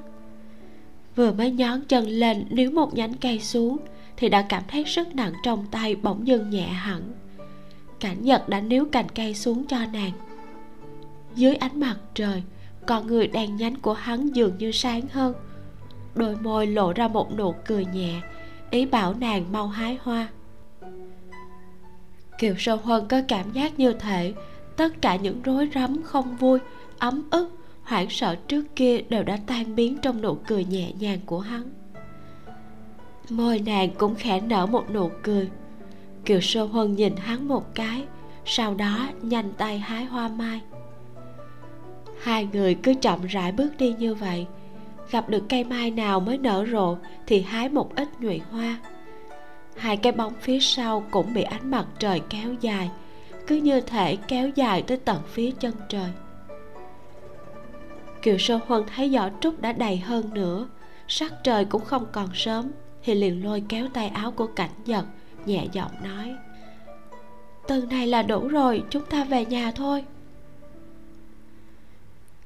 Vừa 1.16 1.32
mới 1.32 1.52
nhón 1.52 1.82
chân 1.88 2.08
lên 2.08 2.46
nếu 2.50 2.72
một 2.72 2.94
nhánh 2.94 3.14
cây 3.14 3.40
xuống, 3.40 3.78
thì 4.18 4.30
đã 4.30 4.46
cảm 4.50 4.64
thấy 4.68 4.86
sức 4.88 5.16
nặng 5.16 5.34
trong 5.44 5.66
tay 5.72 5.96
bỗng 5.96 6.28
dưng 6.28 6.50
nhẹ 6.50 6.68
hẳn. 6.68 7.02
Cảnh 8.00 8.18
nhật 8.22 8.50
đã 8.50 8.62
níu 8.62 8.86
cành 8.86 9.10
cây 9.10 9.34
xuống 9.34 9.66
cho 9.66 9.78
nàng. 9.94 10.12
Dưới 11.36 11.56
ánh 11.56 11.80
mặt 11.80 11.96
trời, 12.14 12.44
con 12.86 13.08
người 13.08 13.28
đèn 13.28 13.56
nhánh 13.56 13.76
của 13.76 13.94
hắn 13.94 14.36
dường 14.36 14.58
như 14.58 14.72
sáng 14.72 15.02
hơn. 15.12 15.34
Đôi 16.16 16.36
môi 16.36 16.68
lộ 16.68 16.94
ra 16.94 17.08
một 17.08 17.38
nụ 17.38 17.56
cười 17.66 17.86
nhẹ, 17.86 18.22
ý 18.72 18.86
bảo 18.86 19.14
nàng 19.14 19.52
mau 19.52 19.68
hái 19.68 19.98
hoa. 20.04 20.28
Kiều 22.40 22.56
sơ 22.58 22.76
huân 22.76 23.08
có 23.08 23.22
cảm 23.28 23.52
giác 23.52 23.80
như 23.80 23.94
thể 23.94 24.34
tất 24.76 25.02
cả 25.02 25.16
những 25.16 25.42
rối 25.42 25.70
rắm 25.76 26.04
không 26.04 26.38
vui 26.38 26.60
ấm 27.04 27.24
ức, 27.32 27.50
hoảng 27.84 28.10
sợ 28.10 28.36
trước 28.36 28.76
kia 28.76 29.02
đều 29.10 29.24
đã 29.24 29.38
tan 29.48 29.76
biến 29.76 29.98
trong 30.02 30.22
nụ 30.22 30.38
cười 30.48 30.66
nhẹ 30.66 30.92
nhàng 31.00 31.20
của 31.26 31.40
hắn. 31.40 31.64
Môi 33.30 33.60
nàng 33.60 33.90
cũng 33.98 34.16
khẽ 34.16 34.42
nở 34.42 34.66
một 34.66 34.92
nụ 34.92 35.10
cười. 35.24 35.50
Kiều 36.26 36.42
sơ 36.42 36.64
huân 36.64 36.96
nhìn 36.96 37.16
hắn 37.16 37.48
một 37.48 37.76
cái, 37.76 38.04
sau 38.46 38.76
đó 38.76 39.10
nhanh 39.22 39.54
tay 39.58 39.80
hái 39.80 40.06
hoa 40.06 40.28
mai. 40.28 40.62
Hai 42.22 42.48
người 42.54 42.76
cứ 42.76 42.94
chậm 43.02 43.26
rãi 43.26 43.52
bước 43.52 43.78
đi 43.78 43.96
như 44.00 44.16
vậy. 44.16 44.46
Gặp 45.12 45.30
được 45.30 45.44
cây 45.50 45.64
mai 45.64 45.92
nào 45.92 46.20
mới 46.20 46.38
nở 46.38 46.66
rộ 46.72 46.98
thì 47.28 47.42
hái 47.42 47.70
một 47.70 47.96
ít 47.96 48.08
nhụy 48.20 48.42
hoa. 48.52 48.80
Hai 49.78 49.98
cái 49.98 50.12
bóng 50.12 50.34
phía 50.42 50.60
sau 50.60 51.04
cũng 51.12 51.34
bị 51.34 51.42
ánh 51.42 51.72
mặt 51.72 51.86
trời 52.00 52.22
kéo 52.30 52.54
dài, 52.62 52.90
cứ 53.48 53.56
như 53.56 53.82
thể 53.82 54.16
kéo 54.28 54.50
dài 54.56 54.82
tới 54.82 54.98
tận 54.98 55.22
phía 55.28 55.52
chân 55.52 55.74
trời 55.90 56.10
kiều 58.24 58.38
sơ 58.38 58.60
huân 58.68 58.84
thấy 58.96 59.10
giỏ 59.10 59.30
trúc 59.42 59.62
đã 59.62 59.72
đầy 59.72 59.98
hơn 59.98 60.34
nữa. 60.34 60.68
Sắc 61.08 61.34
trời 61.44 61.66
cũng 61.66 61.86
không 61.86 62.06
còn 62.12 62.30
sớm, 62.34 62.72
thì 63.04 63.16
liền 63.16 63.44
lôi 63.46 63.64
kéo 63.70 63.88
tay 63.94 64.08
áo 64.08 64.32
của 64.32 64.48
cảnh 64.48 64.72
giật 64.86 65.06
nhẹ 65.46 65.68
giọng 65.74 65.92
nói 66.04 66.36
từ 67.68 67.86
này 67.90 68.08
là 68.08 68.22
đủ 68.22 68.48
rồi, 68.48 68.84
chúng 68.90 69.06
ta 69.06 69.24
về 69.24 69.46
nhà 69.46 69.72
thôi. 69.72 70.04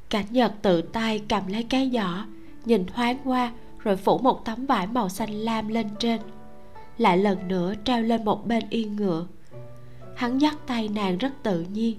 Cảnh 0.10 0.26
nhật 0.30 0.54
tự 0.62 0.82
tay 0.82 1.22
cầm 1.30 1.48
lấy 1.48 1.64
cái 1.64 1.90
giỏ, 1.94 2.26
nhìn 2.66 2.86
thoáng 2.86 3.18
qua, 3.24 3.52
rồi 3.80 3.98
phủ 3.98 4.18
một 4.18 4.46
tấm 4.46 4.66
vải 4.66 4.88
màu 4.88 5.10
xanh 5.10 5.32
lam 5.32 5.68
lên 5.68 5.88
trên. 6.00 6.22
Lại 6.98 7.18
lần 7.18 7.48
nữa 7.48 7.74
treo 7.84 8.02
lên 8.02 8.26
một 8.26 8.48
bên 8.48 8.64
yên 8.70 8.96
ngựa. 8.96 9.26
Hắn 10.16 10.38
dắt 10.38 10.58
tay 10.68 10.90
nàng 10.90 11.18
rất 11.18 11.32
tự 11.44 11.62
nhiên, 11.62 11.98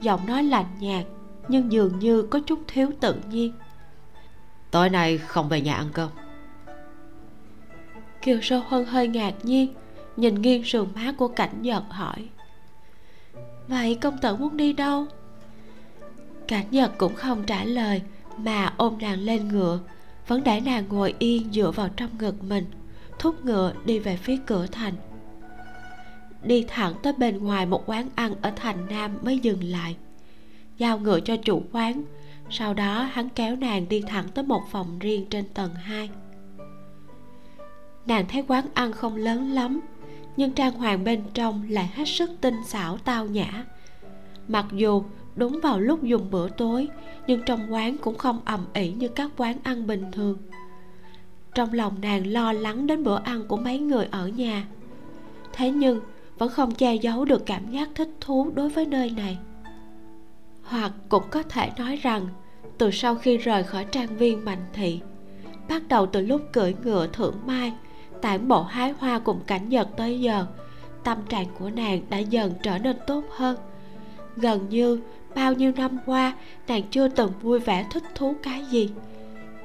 giọng 0.00 0.26
nói 0.26 0.42
lạnh 0.42 0.66
nhạt 0.80 1.04
nhưng 1.48 1.72
dường 1.72 1.98
như 1.98 2.22
có 2.22 2.40
chút 2.46 2.58
thiếu 2.66 2.90
tự 3.00 3.14
nhiên. 3.30 3.52
Tối 4.70 4.90
nay 4.90 5.18
không 5.18 5.48
về 5.48 5.60
nhà 5.60 5.74
ăn 5.74 5.88
cơm. 5.92 6.10
Kiều 8.22 8.40
sơ 8.42 8.58
huân 8.58 8.84
hơi 8.84 9.08
ngạc 9.08 9.34
nhiên 9.42 9.74
nhìn 10.16 10.34
nghiêng 10.34 10.64
sườn 10.64 10.88
má 10.94 11.14
của 11.18 11.28
cảnh 11.28 11.62
giật 11.62 11.82
hỏi. 11.90 12.28
Vậy 13.68 13.98
công 14.00 14.18
tử 14.18 14.36
muốn 14.36 14.56
đi 14.56 14.72
đâu? 14.72 15.06
Cảnh 16.48 16.66
nhật 16.70 16.92
cũng 16.98 17.14
không 17.14 17.44
trả 17.44 17.64
lời 17.64 18.02
mà 18.38 18.74
ôm 18.76 18.98
nàng 19.00 19.20
lên 19.20 19.48
ngựa. 19.48 19.78
Vẫn 20.26 20.44
để 20.44 20.60
nàng 20.60 20.84
ngồi 20.88 21.14
yên 21.18 21.52
dựa 21.52 21.70
vào 21.70 21.88
trong 21.96 22.10
ngực 22.18 22.44
mình 22.44 22.64
thúc 23.18 23.44
ngựa 23.44 23.72
đi 23.84 23.98
về 23.98 24.16
phía 24.16 24.36
cửa 24.46 24.66
thành. 24.72 24.94
Đi 26.42 26.64
thẳng 26.68 26.94
tới 27.02 27.12
bên 27.12 27.38
ngoài 27.38 27.66
một 27.66 27.82
quán 27.86 28.08
ăn 28.14 28.34
ở 28.42 28.52
thành 28.56 28.86
nam 28.90 29.18
mới 29.22 29.38
dừng 29.38 29.64
lại 29.64 29.96
giao 30.78 30.98
ngựa 30.98 31.20
cho 31.20 31.36
chủ 31.36 31.62
quán. 31.72 32.04
Sau 32.50 32.74
đó, 32.74 33.02
hắn 33.02 33.28
kéo 33.28 33.56
nàng 33.56 33.88
đi 33.88 34.02
thẳng 34.06 34.28
tới 34.34 34.44
một 34.44 34.62
phòng 34.70 34.98
riêng 34.98 35.26
trên 35.30 35.44
tầng 35.54 35.74
2 35.74 36.10
nàng 38.06 38.24
thấy 38.28 38.44
quán 38.48 38.64
ăn 38.74 38.92
không 38.92 39.16
lớn 39.16 39.52
lắm, 39.52 39.80
nhưng 40.36 40.52
trang 40.52 40.72
hoàng 40.72 41.04
bên 41.04 41.22
trong 41.34 41.70
lại 41.70 41.90
hết 41.94 42.04
sức 42.04 42.30
tinh 42.40 42.64
xảo 42.66 42.98
tao 42.98 43.26
nhã. 43.26 43.64
Mặc 44.48 44.66
dù 44.72 45.02
đúng 45.36 45.60
vào 45.62 45.80
lúc 45.80 46.02
dùng 46.02 46.30
bữa 46.30 46.48
tối, 46.48 46.88
nhưng 47.26 47.42
trong 47.46 47.72
quán 47.72 47.98
cũng 47.98 48.18
không 48.18 48.40
ầm 48.44 48.66
ĩ 48.74 48.92
như 48.92 49.08
các 49.08 49.30
quán 49.36 49.56
ăn 49.62 49.86
bình 49.86 50.04
thường. 50.12 50.38
Trong 51.54 51.72
lòng 51.72 52.00
nàng 52.02 52.26
lo 52.26 52.52
lắng 52.52 52.86
đến 52.86 53.04
bữa 53.04 53.20
ăn 53.24 53.46
của 53.48 53.56
mấy 53.56 53.78
người 53.78 54.08
ở 54.10 54.28
nhà. 54.28 54.66
Thế 55.52 55.70
nhưng, 55.70 56.00
vẫn 56.38 56.48
không 56.48 56.74
che 56.74 56.94
giấu 56.94 57.24
được 57.24 57.46
cảm 57.46 57.70
giác 57.70 57.88
thích 57.94 58.10
thú 58.20 58.50
đối 58.54 58.68
với 58.68 58.86
nơi 58.86 59.10
này 59.10 59.38
hoặc 60.64 60.92
cũng 61.08 61.24
có 61.30 61.42
thể 61.42 61.70
nói 61.78 61.96
rằng, 61.96 62.28
từ 62.78 62.90
sau 62.90 63.14
khi 63.14 63.36
rời 63.36 63.62
khỏi 63.64 63.84
trang 63.84 64.16
viên 64.16 64.44
mạnh 64.44 64.64
thị, 64.72 65.00
bắt 65.68 65.82
đầu 65.88 66.06
từ 66.06 66.20
lúc 66.20 66.42
cưỡi 66.52 66.74
ngựa 66.84 67.06
thưởng 67.12 67.34
mai, 67.46 67.72
tản 68.22 68.48
bộ 68.48 68.62
hái 68.62 68.94
hoa 68.98 69.18
cùng 69.18 69.40
cảnh 69.46 69.68
nhật 69.68 69.88
tới 69.96 70.20
giờ, 70.20 70.46
tâm 71.04 71.18
trạng 71.28 71.46
của 71.58 71.70
nàng 71.70 72.00
đã 72.10 72.18
dần 72.18 72.52
trở 72.62 72.78
nên 72.78 72.96
tốt 73.06 73.24
hơn. 73.30 73.56
Gần 74.36 74.68
như 74.68 75.00
bao 75.34 75.52
nhiêu 75.52 75.72
năm 75.76 75.98
qua, 76.06 76.32
nàng 76.68 76.82
chưa 76.90 77.08
từng 77.08 77.32
vui 77.42 77.58
vẻ 77.58 77.86
thích 77.90 78.02
thú 78.14 78.34
cái 78.42 78.64
gì. 78.64 78.90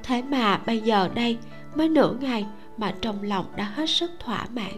Thế 0.03 0.21
mà 0.21 0.57
bây 0.57 0.79
giờ 0.79 1.09
đây 1.15 1.37
mới 1.75 1.89
nửa 1.89 2.13
ngày 2.21 2.45
mà 2.77 2.93
trong 3.01 3.23
lòng 3.23 3.45
đã 3.55 3.63
hết 3.63 3.89
sức 3.89 4.11
thỏa 4.19 4.45
mãn. 4.53 4.73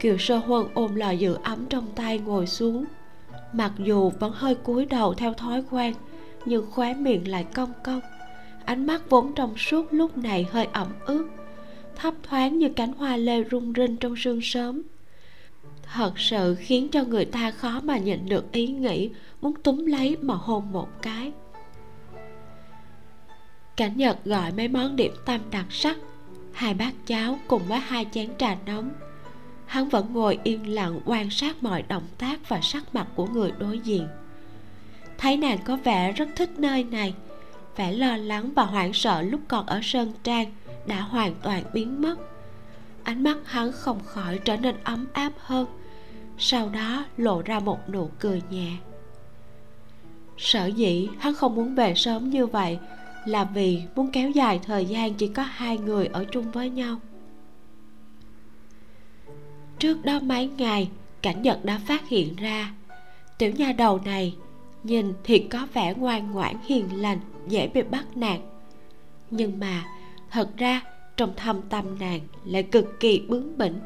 Kiều 0.00 0.18
sơ 0.18 0.36
huân 0.36 0.66
ôm 0.74 0.94
lò 0.94 1.10
giữ 1.10 1.36
ấm 1.42 1.66
trong 1.66 1.86
tay 1.94 2.18
ngồi 2.18 2.46
xuống 2.46 2.84
mặc 3.56 3.72
dù 3.78 4.10
vẫn 4.10 4.32
hơi 4.32 4.54
cúi 4.54 4.86
đầu 4.86 5.14
theo 5.14 5.34
thói 5.34 5.64
quen, 5.70 5.94
nhưng 6.44 6.70
khóe 6.70 6.94
miệng 6.94 7.28
lại 7.28 7.44
cong 7.54 7.72
cong. 7.84 8.00
Ánh 8.64 8.86
mắt 8.86 9.10
vốn 9.10 9.32
trong 9.34 9.56
suốt 9.56 9.86
lúc 9.90 10.18
này 10.18 10.46
hơi 10.50 10.68
ẩm 10.72 10.88
ướt, 11.06 11.28
thấp 11.96 12.14
thoáng 12.22 12.58
như 12.58 12.68
cánh 12.68 12.92
hoa 12.92 13.16
lê 13.16 13.44
rung 13.50 13.72
rinh 13.76 13.96
trong 13.96 14.16
sương 14.16 14.40
sớm. 14.42 14.82
Thật 15.94 16.12
sự 16.18 16.56
khiến 16.58 16.88
cho 16.88 17.04
người 17.04 17.24
ta 17.24 17.50
khó 17.50 17.80
mà 17.84 17.98
nhịn 17.98 18.28
được 18.28 18.52
ý 18.52 18.66
nghĩ 18.66 19.10
muốn 19.40 19.54
túm 19.62 19.86
lấy 19.86 20.16
mà 20.22 20.34
hôn 20.34 20.72
một 20.72 20.88
cái. 21.02 21.32
Cảnh 23.76 23.96
nhật 23.96 24.24
gọi 24.24 24.52
mấy 24.52 24.68
món 24.68 24.96
điểm 24.96 25.12
tâm 25.24 25.40
đặc 25.50 25.66
sắc. 25.70 25.96
Hai 26.52 26.74
bát 26.74 26.92
cháo 27.06 27.38
cùng 27.48 27.62
với 27.68 27.78
hai 27.78 28.06
chén 28.12 28.28
trà 28.38 28.56
nóng 28.66 28.90
hắn 29.66 29.88
vẫn 29.88 30.06
ngồi 30.12 30.38
yên 30.44 30.74
lặng 30.74 31.00
quan 31.04 31.30
sát 31.30 31.62
mọi 31.62 31.82
động 31.82 32.06
tác 32.18 32.48
và 32.48 32.60
sắc 32.62 32.94
mặt 32.94 33.06
của 33.14 33.26
người 33.26 33.52
đối 33.58 33.78
diện. 33.78 34.08
Thấy 35.18 35.36
nàng 35.36 35.58
có 35.64 35.76
vẻ 35.76 36.12
rất 36.12 36.28
thích 36.36 36.50
nơi 36.58 36.84
này, 36.84 37.14
vẻ 37.76 37.92
lo 37.92 38.16
lắng 38.16 38.52
và 38.56 38.62
hoảng 38.62 38.92
sợ 38.92 39.22
lúc 39.22 39.40
còn 39.48 39.66
ở 39.66 39.80
sơn 39.82 40.12
trang 40.22 40.52
đã 40.86 41.00
hoàn 41.00 41.34
toàn 41.42 41.64
biến 41.72 42.02
mất. 42.02 42.16
Ánh 43.02 43.22
mắt 43.22 43.36
hắn 43.44 43.72
không 43.72 44.00
khỏi 44.04 44.38
trở 44.44 44.56
nên 44.56 44.76
ấm 44.84 45.06
áp 45.12 45.32
hơn, 45.38 45.66
sau 46.38 46.68
đó 46.68 47.04
lộ 47.16 47.42
ra 47.42 47.60
một 47.60 47.88
nụ 47.88 48.10
cười 48.18 48.42
nhẹ. 48.50 48.70
Sở 50.38 50.66
dĩ 50.66 51.08
hắn 51.18 51.34
không 51.34 51.54
muốn 51.54 51.74
về 51.74 51.94
sớm 51.94 52.30
như 52.30 52.46
vậy 52.46 52.78
là 53.26 53.44
vì 53.44 53.82
muốn 53.94 54.10
kéo 54.12 54.30
dài 54.30 54.60
thời 54.66 54.86
gian 54.86 55.14
chỉ 55.14 55.28
có 55.28 55.42
hai 55.42 55.78
người 55.78 56.06
ở 56.06 56.24
chung 56.24 56.50
với 56.50 56.70
nhau 56.70 57.00
trước 59.78 60.04
đó 60.04 60.20
mấy 60.22 60.50
ngày, 60.56 60.90
cảnh 61.22 61.42
nhật 61.42 61.64
đã 61.64 61.80
phát 61.86 62.08
hiện 62.08 62.36
ra. 62.36 62.74
Tiểu 63.38 63.52
nha 63.56 63.72
đầu 63.72 64.00
này 64.04 64.34
nhìn 64.82 65.12
thì 65.24 65.38
có 65.38 65.66
vẻ 65.72 65.94
ngoan 65.94 66.30
ngoãn, 66.30 66.56
hiền 66.66 67.02
lành, 67.02 67.18
dễ 67.48 67.68
bị 67.68 67.82
bắt 67.82 68.16
nạt. 68.16 68.40
Nhưng 69.30 69.58
mà 69.58 69.84
thật 70.30 70.56
ra 70.56 70.82
trong 71.16 71.32
thâm 71.36 71.62
tâm 71.62 71.98
nàng 71.98 72.20
lại 72.44 72.62
cực 72.62 73.00
kỳ 73.00 73.22
bướng 73.28 73.58
bỉnh. 73.58 73.80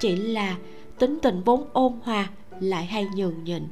Chỉ 0.00 0.16
là 0.16 0.56
tính 0.98 1.18
tình 1.22 1.42
vốn 1.44 1.68
ôn 1.72 1.92
hòa 2.02 2.28
lại 2.60 2.86
hay 2.86 3.06
nhường 3.16 3.44
nhịn. 3.44 3.62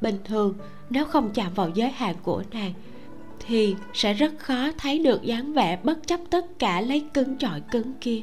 Bình 0.00 0.18
thường 0.24 0.54
nếu 0.90 1.04
không 1.04 1.30
chạm 1.34 1.54
vào 1.54 1.70
giới 1.74 1.90
hạn 1.90 2.14
của 2.22 2.42
nàng 2.52 2.72
thì 3.46 3.76
sẽ 3.94 4.12
rất 4.12 4.38
khó 4.38 4.70
thấy 4.78 4.98
được 4.98 5.22
dáng 5.22 5.52
vẻ 5.52 5.78
bất 5.82 6.06
chấp 6.06 6.20
tất 6.30 6.58
cả 6.58 6.80
lấy 6.80 7.04
cứng 7.14 7.38
chọi 7.38 7.60
cứng 7.60 7.92
kia 8.00 8.22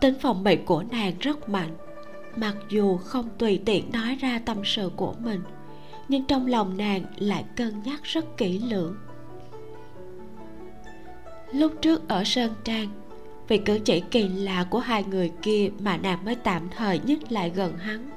tính 0.00 0.14
phòng 0.20 0.44
bị 0.44 0.56
của 0.56 0.84
nàng 0.90 1.12
rất 1.20 1.48
mạnh. 1.48 1.76
Mặc 2.36 2.56
dù 2.68 2.96
không 2.96 3.28
tùy 3.38 3.62
tiện 3.64 3.92
nói 3.92 4.16
ra 4.20 4.40
tâm 4.44 4.58
sự 4.64 4.90
của 4.96 5.14
mình, 5.18 5.40
nhưng 6.08 6.24
trong 6.24 6.46
lòng 6.46 6.76
nàng 6.76 7.04
lại 7.16 7.44
cân 7.56 7.82
nhắc 7.84 8.00
rất 8.04 8.36
kỹ 8.36 8.58
lưỡng. 8.58 8.96
Lúc 11.52 11.72
trước 11.82 12.08
ở 12.08 12.24
sơn 12.24 12.54
trang, 12.64 12.88
vì 13.48 13.58
cử 13.58 13.78
chỉ 13.84 14.02
kỳ 14.10 14.28
lạ 14.28 14.66
của 14.70 14.78
hai 14.78 15.04
người 15.04 15.32
kia 15.42 15.70
mà 15.80 15.96
nàng 15.96 16.24
mới 16.24 16.34
tạm 16.34 16.68
thời 16.76 17.00
nhích 17.04 17.32
lại 17.32 17.50
gần 17.50 17.78
hắn. 17.78 18.10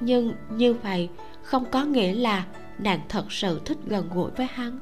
Nhưng 0.00 0.32
như 0.50 0.74
vậy 0.74 1.08
không 1.42 1.64
có 1.70 1.84
nghĩa 1.84 2.14
là 2.14 2.44
nàng 2.78 3.00
thật 3.08 3.32
sự 3.32 3.60
thích 3.64 3.78
gần 3.86 4.08
gũi 4.14 4.30
với 4.30 4.46
hắn. 4.46 4.78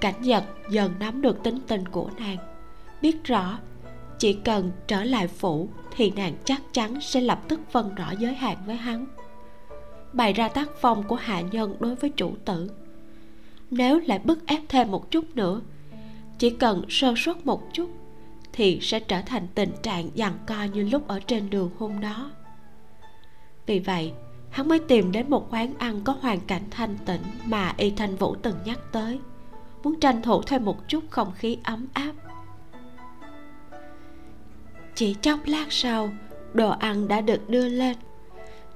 Cảnh 0.00 0.14
giật 0.22 0.44
dần 0.70 0.94
nắm 1.00 1.22
được 1.22 1.42
tính 1.42 1.58
tình 1.66 1.88
của 1.88 2.10
nàng, 2.18 2.36
biết 3.02 3.24
rõ 3.24 3.58
chỉ 4.20 4.32
cần 4.32 4.70
trở 4.86 5.04
lại 5.04 5.28
phủ 5.28 5.68
thì 5.96 6.10
nàng 6.10 6.34
chắc 6.44 6.62
chắn 6.72 7.00
sẽ 7.00 7.20
lập 7.20 7.40
tức 7.48 7.60
phân 7.70 7.94
rõ 7.94 8.12
giới 8.18 8.34
hạn 8.34 8.56
với 8.66 8.76
hắn. 8.76 9.06
Bày 10.12 10.32
ra 10.32 10.48
tác 10.48 10.68
phong 10.80 11.02
của 11.02 11.16
hạ 11.16 11.40
nhân 11.40 11.76
đối 11.80 11.94
với 11.94 12.10
chủ 12.10 12.32
tử. 12.44 12.70
Nếu 13.70 14.00
lại 14.06 14.18
bức 14.18 14.46
ép 14.46 14.60
thêm 14.68 14.90
một 14.90 15.10
chút 15.10 15.24
nữa, 15.36 15.60
chỉ 16.38 16.50
cần 16.50 16.84
sơ 16.88 17.14
suất 17.16 17.46
một 17.46 17.62
chút 17.72 17.90
thì 18.52 18.78
sẽ 18.82 19.00
trở 19.00 19.22
thành 19.22 19.46
tình 19.54 19.72
trạng 19.82 20.10
giằng 20.14 20.38
co 20.46 20.64
như 20.64 20.88
lúc 20.88 21.08
ở 21.08 21.20
trên 21.20 21.50
đường 21.50 21.70
hôm 21.78 22.00
đó. 22.00 22.30
Vì 23.66 23.78
vậy, 23.78 24.12
hắn 24.50 24.68
mới 24.68 24.78
tìm 24.78 25.12
đến 25.12 25.30
một 25.30 25.46
quán 25.50 25.74
ăn 25.78 26.00
có 26.04 26.16
hoàn 26.20 26.40
cảnh 26.40 26.62
thanh 26.70 26.96
tịnh 27.06 27.22
mà 27.44 27.74
y 27.76 27.90
thanh 27.90 28.16
vũ 28.16 28.34
từng 28.42 28.56
nhắc 28.64 28.78
tới. 28.92 29.18
Muốn 29.82 30.00
tranh 30.00 30.22
thủ 30.22 30.42
thêm 30.42 30.64
một 30.64 30.88
chút 30.88 31.04
không 31.10 31.32
khí 31.32 31.58
ấm 31.64 31.86
áp 31.92 32.12
chỉ 34.94 35.14
chốc 35.14 35.40
lát 35.46 35.66
sau, 35.72 36.10
đồ 36.54 36.70
ăn 36.70 37.08
đã 37.08 37.20
được 37.20 37.50
đưa 37.50 37.68
lên. 37.68 37.96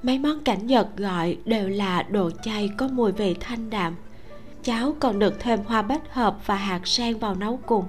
Mấy 0.03 0.19
món 0.19 0.41
cảnh 0.45 0.67
nhật 0.67 0.97
gọi 0.97 1.37
đều 1.45 1.69
là 1.69 2.03
đồ 2.03 2.31
chay 2.43 2.71
có 2.77 2.89
mùi 2.89 3.13
vị 3.13 3.35
thanh 3.41 3.71
đạm. 3.71 3.95
Cháo 4.63 4.97
còn 5.01 5.19
được 5.19 5.41
thêm 5.41 5.61
hoa 5.67 5.83
bách 5.83 6.15
hợp 6.15 6.37
và 6.47 6.55
hạt 6.55 6.87
sen 6.87 7.19
vào 7.19 7.35
nấu 7.35 7.61
cùng. 7.67 7.85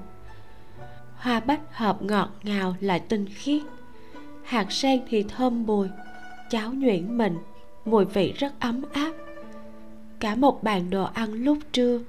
Hoa 1.16 1.40
bách 1.40 1.62
hợp 1.72 2.02
ngọt 2.02 2.30
ngào 2.44 2.76
lại 2.80 3.00
tinh 3.00 3.26
khiết. 3.36 3.62
Hạt 4.44 4.72
sen 4.72 5.02
thì 5.10 5.24
thơm 5.24 5.66
bùi. 5.66 5.88
Cháo 6.50 6.74
nhuyễn 6.74 7.18
mịn 7.18 7.34
mùi 7.86 8.06
vị 8.06 8.34
rất 8.38 8.60
ấm 8.60 8.82
áp. 8.94 9.12
Cả 10.20 10.36
một 10.36 10.64
bàn 10.64 10.90
đồ 10.90 11.04
ăn 11.04 11.34
lúc 11.34 11.58
trưa, 11.72 12.00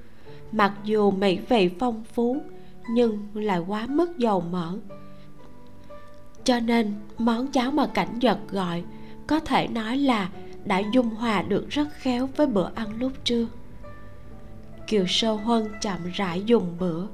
mặc 0.52 0.72
dù 0.84 1.10
mỹ 1.10 1.38
vị 1.48 1.70
phong 1.78 2.04
phú, 2.14 2.42
nhưng 2.90 3.26
lại 3.34 3.58
quá 3.58 3.86
mức 3.88 4.18
dầu 4.18 4.40
mỡ 4.40 4.72
cho 6.46 6.60
nên, 6.60 6.94
món 7.18 7.46
cháo 7.46 7.70
mà 7.70 7.86
cảnh 7.86 8.18
giật 8.18 8.38
gọi, 8.50 8.84
có 9.26 9.40
thể 9.40 9.68
nói 9.68 9.96
là 9.96 10.30
đã 10.64 10.78
dung 10.92 11.08
hòa 11.08 11.42
được 11.42 11.68
rất 11.68 11.88
khéo 11.92 12.28
với 12.36 12.46
bữa 12.46 12.70
ăn 12.74 12.98
lúc 12.98 13.12
trưa. 13.24 13.46
Kiều 14.86 15.06
sơ 15.06 15.32
huân 15.32 15.66
chậm 15.80 15.98
rãi 16.14 16.42
dùng 16.42 16.76
bữa, 16.78 17.06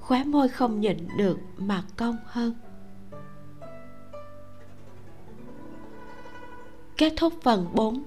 khóe 0.00 0.24
môi 0.24 0.48
không 0.48 0.80
nhịn 0.80 0.96
được 1.16 1.38
mà 1.56 1.82
cong 1.96 2.16
hơn. 2.26 2.54
Kết 6.96 7.12
thúc 7.16 7.32
phần 7.42 7.68
4 7.74 8.02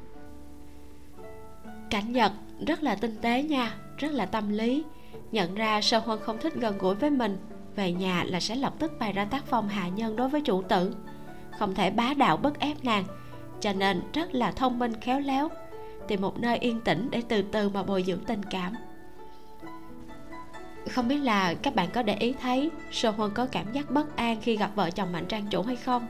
cảnh 1.89 2.11
nhật 2.11 2.31
rất 2.67 2.83
là 2.83 2.95
tinh 2.95 3.15
tế 3.21 3.43
nha, 3.43 3.75
rất 3.97 4.11
là 4.11 4.25
tâm 4.25 4.49
lý. 4.49 4.83
Nhận 5.31 5.55
ra 5.55 5.81
sơ 5.81 5.99
huân 5.99 6.19
không 6.19 6.37
thích 6.41 6.53
gần 6.55 6.77
gũi 6.77 6.95
với 6.95 7.09
mình 7.09 7.37
về 7.75 7.91
nhà 7.91 8.23
là 8.23 8.39
sẽ 8.39 8.55
lập 8.55 8.73
tức 8.79 8.99
bày 8.99 9.13
ra 9.13 9.25
tác 9.25 9.45
phong 9.45 9.69
hạ 9.69 9.87
nhân 9.87 10.15
đối 10.15 10.29
với 10.29 10.41
chủ 10.41 10.61
tử. 10.61 10.95
Không 11.59 11.75
thể 11.75 11.89
bá 11.89 12.13
đạo 12.17 12.37
bức 12.37 12.59
ép 12.59 12.83
nàng, 12.83 13.03
cho 13.59 13.73
nên 13.73 14.01
rất 14.13 14.33
là 14.33 14.51
thông 14.51 14.79
minh 14.79 14.93
khéo 15.01 15.19
léo, 15.19 15.49
tìm 16.07 16.21
một 16.21 16.39
nơi 16.39 16.57
yên 16.57 16.81
tĩnh 16.81 17.07
để 17.11 17.21
từ 17.27 17.41
từ 17.41 17.69
mà 17.69 17.83
bồi 17.83 18.03
dưỡng 18.03 18.25
tình 18.25 18.43
cảm. 18.43 18.73
Không 20.89 21.07
biết 21.07 21.17
là 21.17 21.53
các 21.53 21.75
bạn 21.75 21.89
có 21.93 22.03
để 22.03 22.15
ý 22.15 22.33
thấy 22.41 22.69
sô 22.91 23.11
huân 23.11 23.31
có 23.31 23.45
cảm 23.45 23.71
giác 23.71 23.91
bất 23.91 24.15
an 24.15 24.37
khi 24.41 24.57
gặp 24.57 24.71
vợ 24.75 24.91
chồng 24.91 25.11
mạnh 25.11 25.25
trang 25.25 25.47
chủ 25.49 25.61
hay 25.61 25.75
không? 25.75 26.07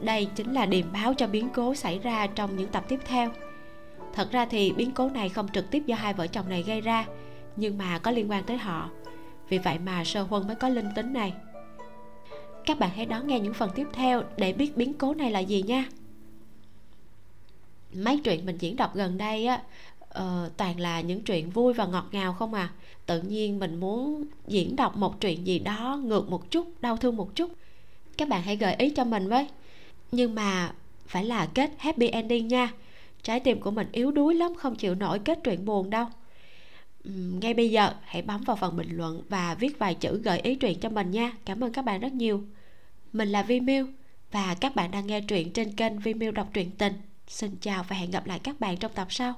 Đây 0.00 0.28
chính 0.34 0.52
là 0.52 0.66
điềm 0.66 0.92
báo 0.92 1.14
cho 1.14 1.26
biến 1.26 1.48
cố 1.54 1.74
xảy 1.74 1.98
ra 1.98 2.26
trong 2.26 2.56
những 2.56 2.68
tập 2.68 2.84
tiếp 2.88 3.00
theo. 3.06 3.30
Thật 4.12 4.32
ra 4.32 4.46
thì 4.46 4.72
biến 4.72 4.90
cố 4.92 5.08
này 5.08 5.28
không 5.28 5.48
trực 5.48 5.70
tiếp 5.70 5.82
do 5.86 5.96
hai 5.96 6.14
vợ 6.14 6.26
chồng 6.26 6.48
này 6.48 6.62
gây 6.62 6.80
ra, 6.80 7.06
nhưng 7.56 7.78
mà 7.78 7.98
có 7.98 8.10
liên 8.10 8.30
quan 8.30 8.44
tới 8.44 8.58
họ 8.58 8.90
vì 9.52 9.58
vậy 9.58 9.78
mà 9.78 10.04
sơ 10.04 10.22
huân 10.22 10.46
mới 10.46 10.56
có 10.56 10.68
linh 10.68 10.88
tính 10.94 11.12
này. 11.12 11.32
Các 12.64 12.78
bạn 12.78 12.90
hãy 12.96 13.06
đón 13.06 13.26
nghe 13.26 13.40
những 13.40 13.54
phần 13.54 13.70
tiếp 13.74 13.86
theo 13.92 14.22
để 14.36 14.52
biết 14.52 14.76
biến 14.76 14.94
cố 14.94 15.14
này 15.14 15.30
là 15.30 15.38
gì 15.38 15.62
nha. 15.62 15.84
Mấy 17.94 18.20
chuyện 18.24 18.46
mình 18.46 18.58
diễn 18.58 18.76
đọc 18.76 18.94
gần 18.94 19.18
đây 19.18 19.46
á 19.46 19.62
uh, 20.04 20.56
toàn 20.56 20.80
là 20.80 21.00
những 21.00 21.22
chuyện 21.22 21.50
vui 21.50 21.72
và 21.72 21.86
ngọt 21.86 22.08
ngào 22.12 22.32
không 22.32 22.54
à. 22.54 22.70
Tự 23.06 23.22
nhiên 23.22 23.58
mình 23.58 23.80
muốn 23.80 24.24
diễn 24.46 24.76
đọc 24.76 24.96
một 24.96 25.20
chuyện 25.20 25.46
gì 25.46 25.58
đó 25.58 26.00
ngược 26.04 26.30
một 26.30 26.50
chút 26.50 26.68
đau 26.80 26.96
thương 26.96 27.16
một 27.16 27.34
chút. 27.34 27.50
Các 28.16 28.28
bạn 28.28 28.42
hãy 28.42 28.56
gợi 28.56 28.74
ý 28.74 28.90
cho 28.90 29.04
mình 29.04 29.28
với. 29.28 29.46
Nhưng 30.12 30.34
mà 30.34 30.74
phải 31.06 31.24
là 31.24 31.46
kết 31.46 31.70
happy 31.78 32.08
ending 32.08 32.48
nha. 32.48 32.72
Trái 33.22 33.40
tim 33.40 33.60
của 33.60 33.70
mình 33.70 33.88
yếu 33.92 34.10
đuối 34.10 34.34
lắm 34.34 34.54
không 34.54 34.76
chịu 34.76 34.94
nổi 34.94 35.18
kết 35.18 35.38
truyện 35.44 35.64
buồn 35.64 35.90
đâu 35.90 36.06
ngay 37.04 37.54
bây 37.54 37.70
giờ, 37.70 37.94
hãy 38.02 38.22
bấm 38.22 38.40
vào 38.42 38.56
phần 38.56 38.76
bình 38.76 38.96
luận 38.96 39.22
và 39.28 39.54
viết 39.54 39.78
vài 39.78 39.94
chữ 39.94 40.22
gợi 40.22 40.40
ý 40.40 40.54
truyện 40.54 40.80
cho 40.80 40.88
mình 40.88 41.10
nha. 41.10 41.32
Cảm 41.44 41.64
ơn 41.64 41.72
các 41.72 41.84
bạn 41.84 42.00
rất 42.00 42.12
nhiều. 42.12 42.44
Mình 43.12 43.28
là 43.28 43.42
vi 43.42 43.60
miu 43.60 43.86
và 44.30 44.54
các 44.60 44.74
bạn 44.74 44.90
đang 44.90 45.06
nghe 45.06 45.20
truyện 45.20 45.52
trên 45.52 45.76
kênh 45.76 45.98
vi 45.98 46.14
miu 46.14 46.32
đọc 46.32 46.48
truyện 46.54 46.70
tình. 46.70 46.92
Xin 47.28 47.56
chào 47.60 47.84
và 47.88 47.96
hẹn 47.96 48.10
gặp 48.10 48.26
lại 48.26 48.38
các 48.38 48.60
bạn 48.60 48.76
trong 48.76 48.92
tập 48.94 49.06
sau. 49.10 49.34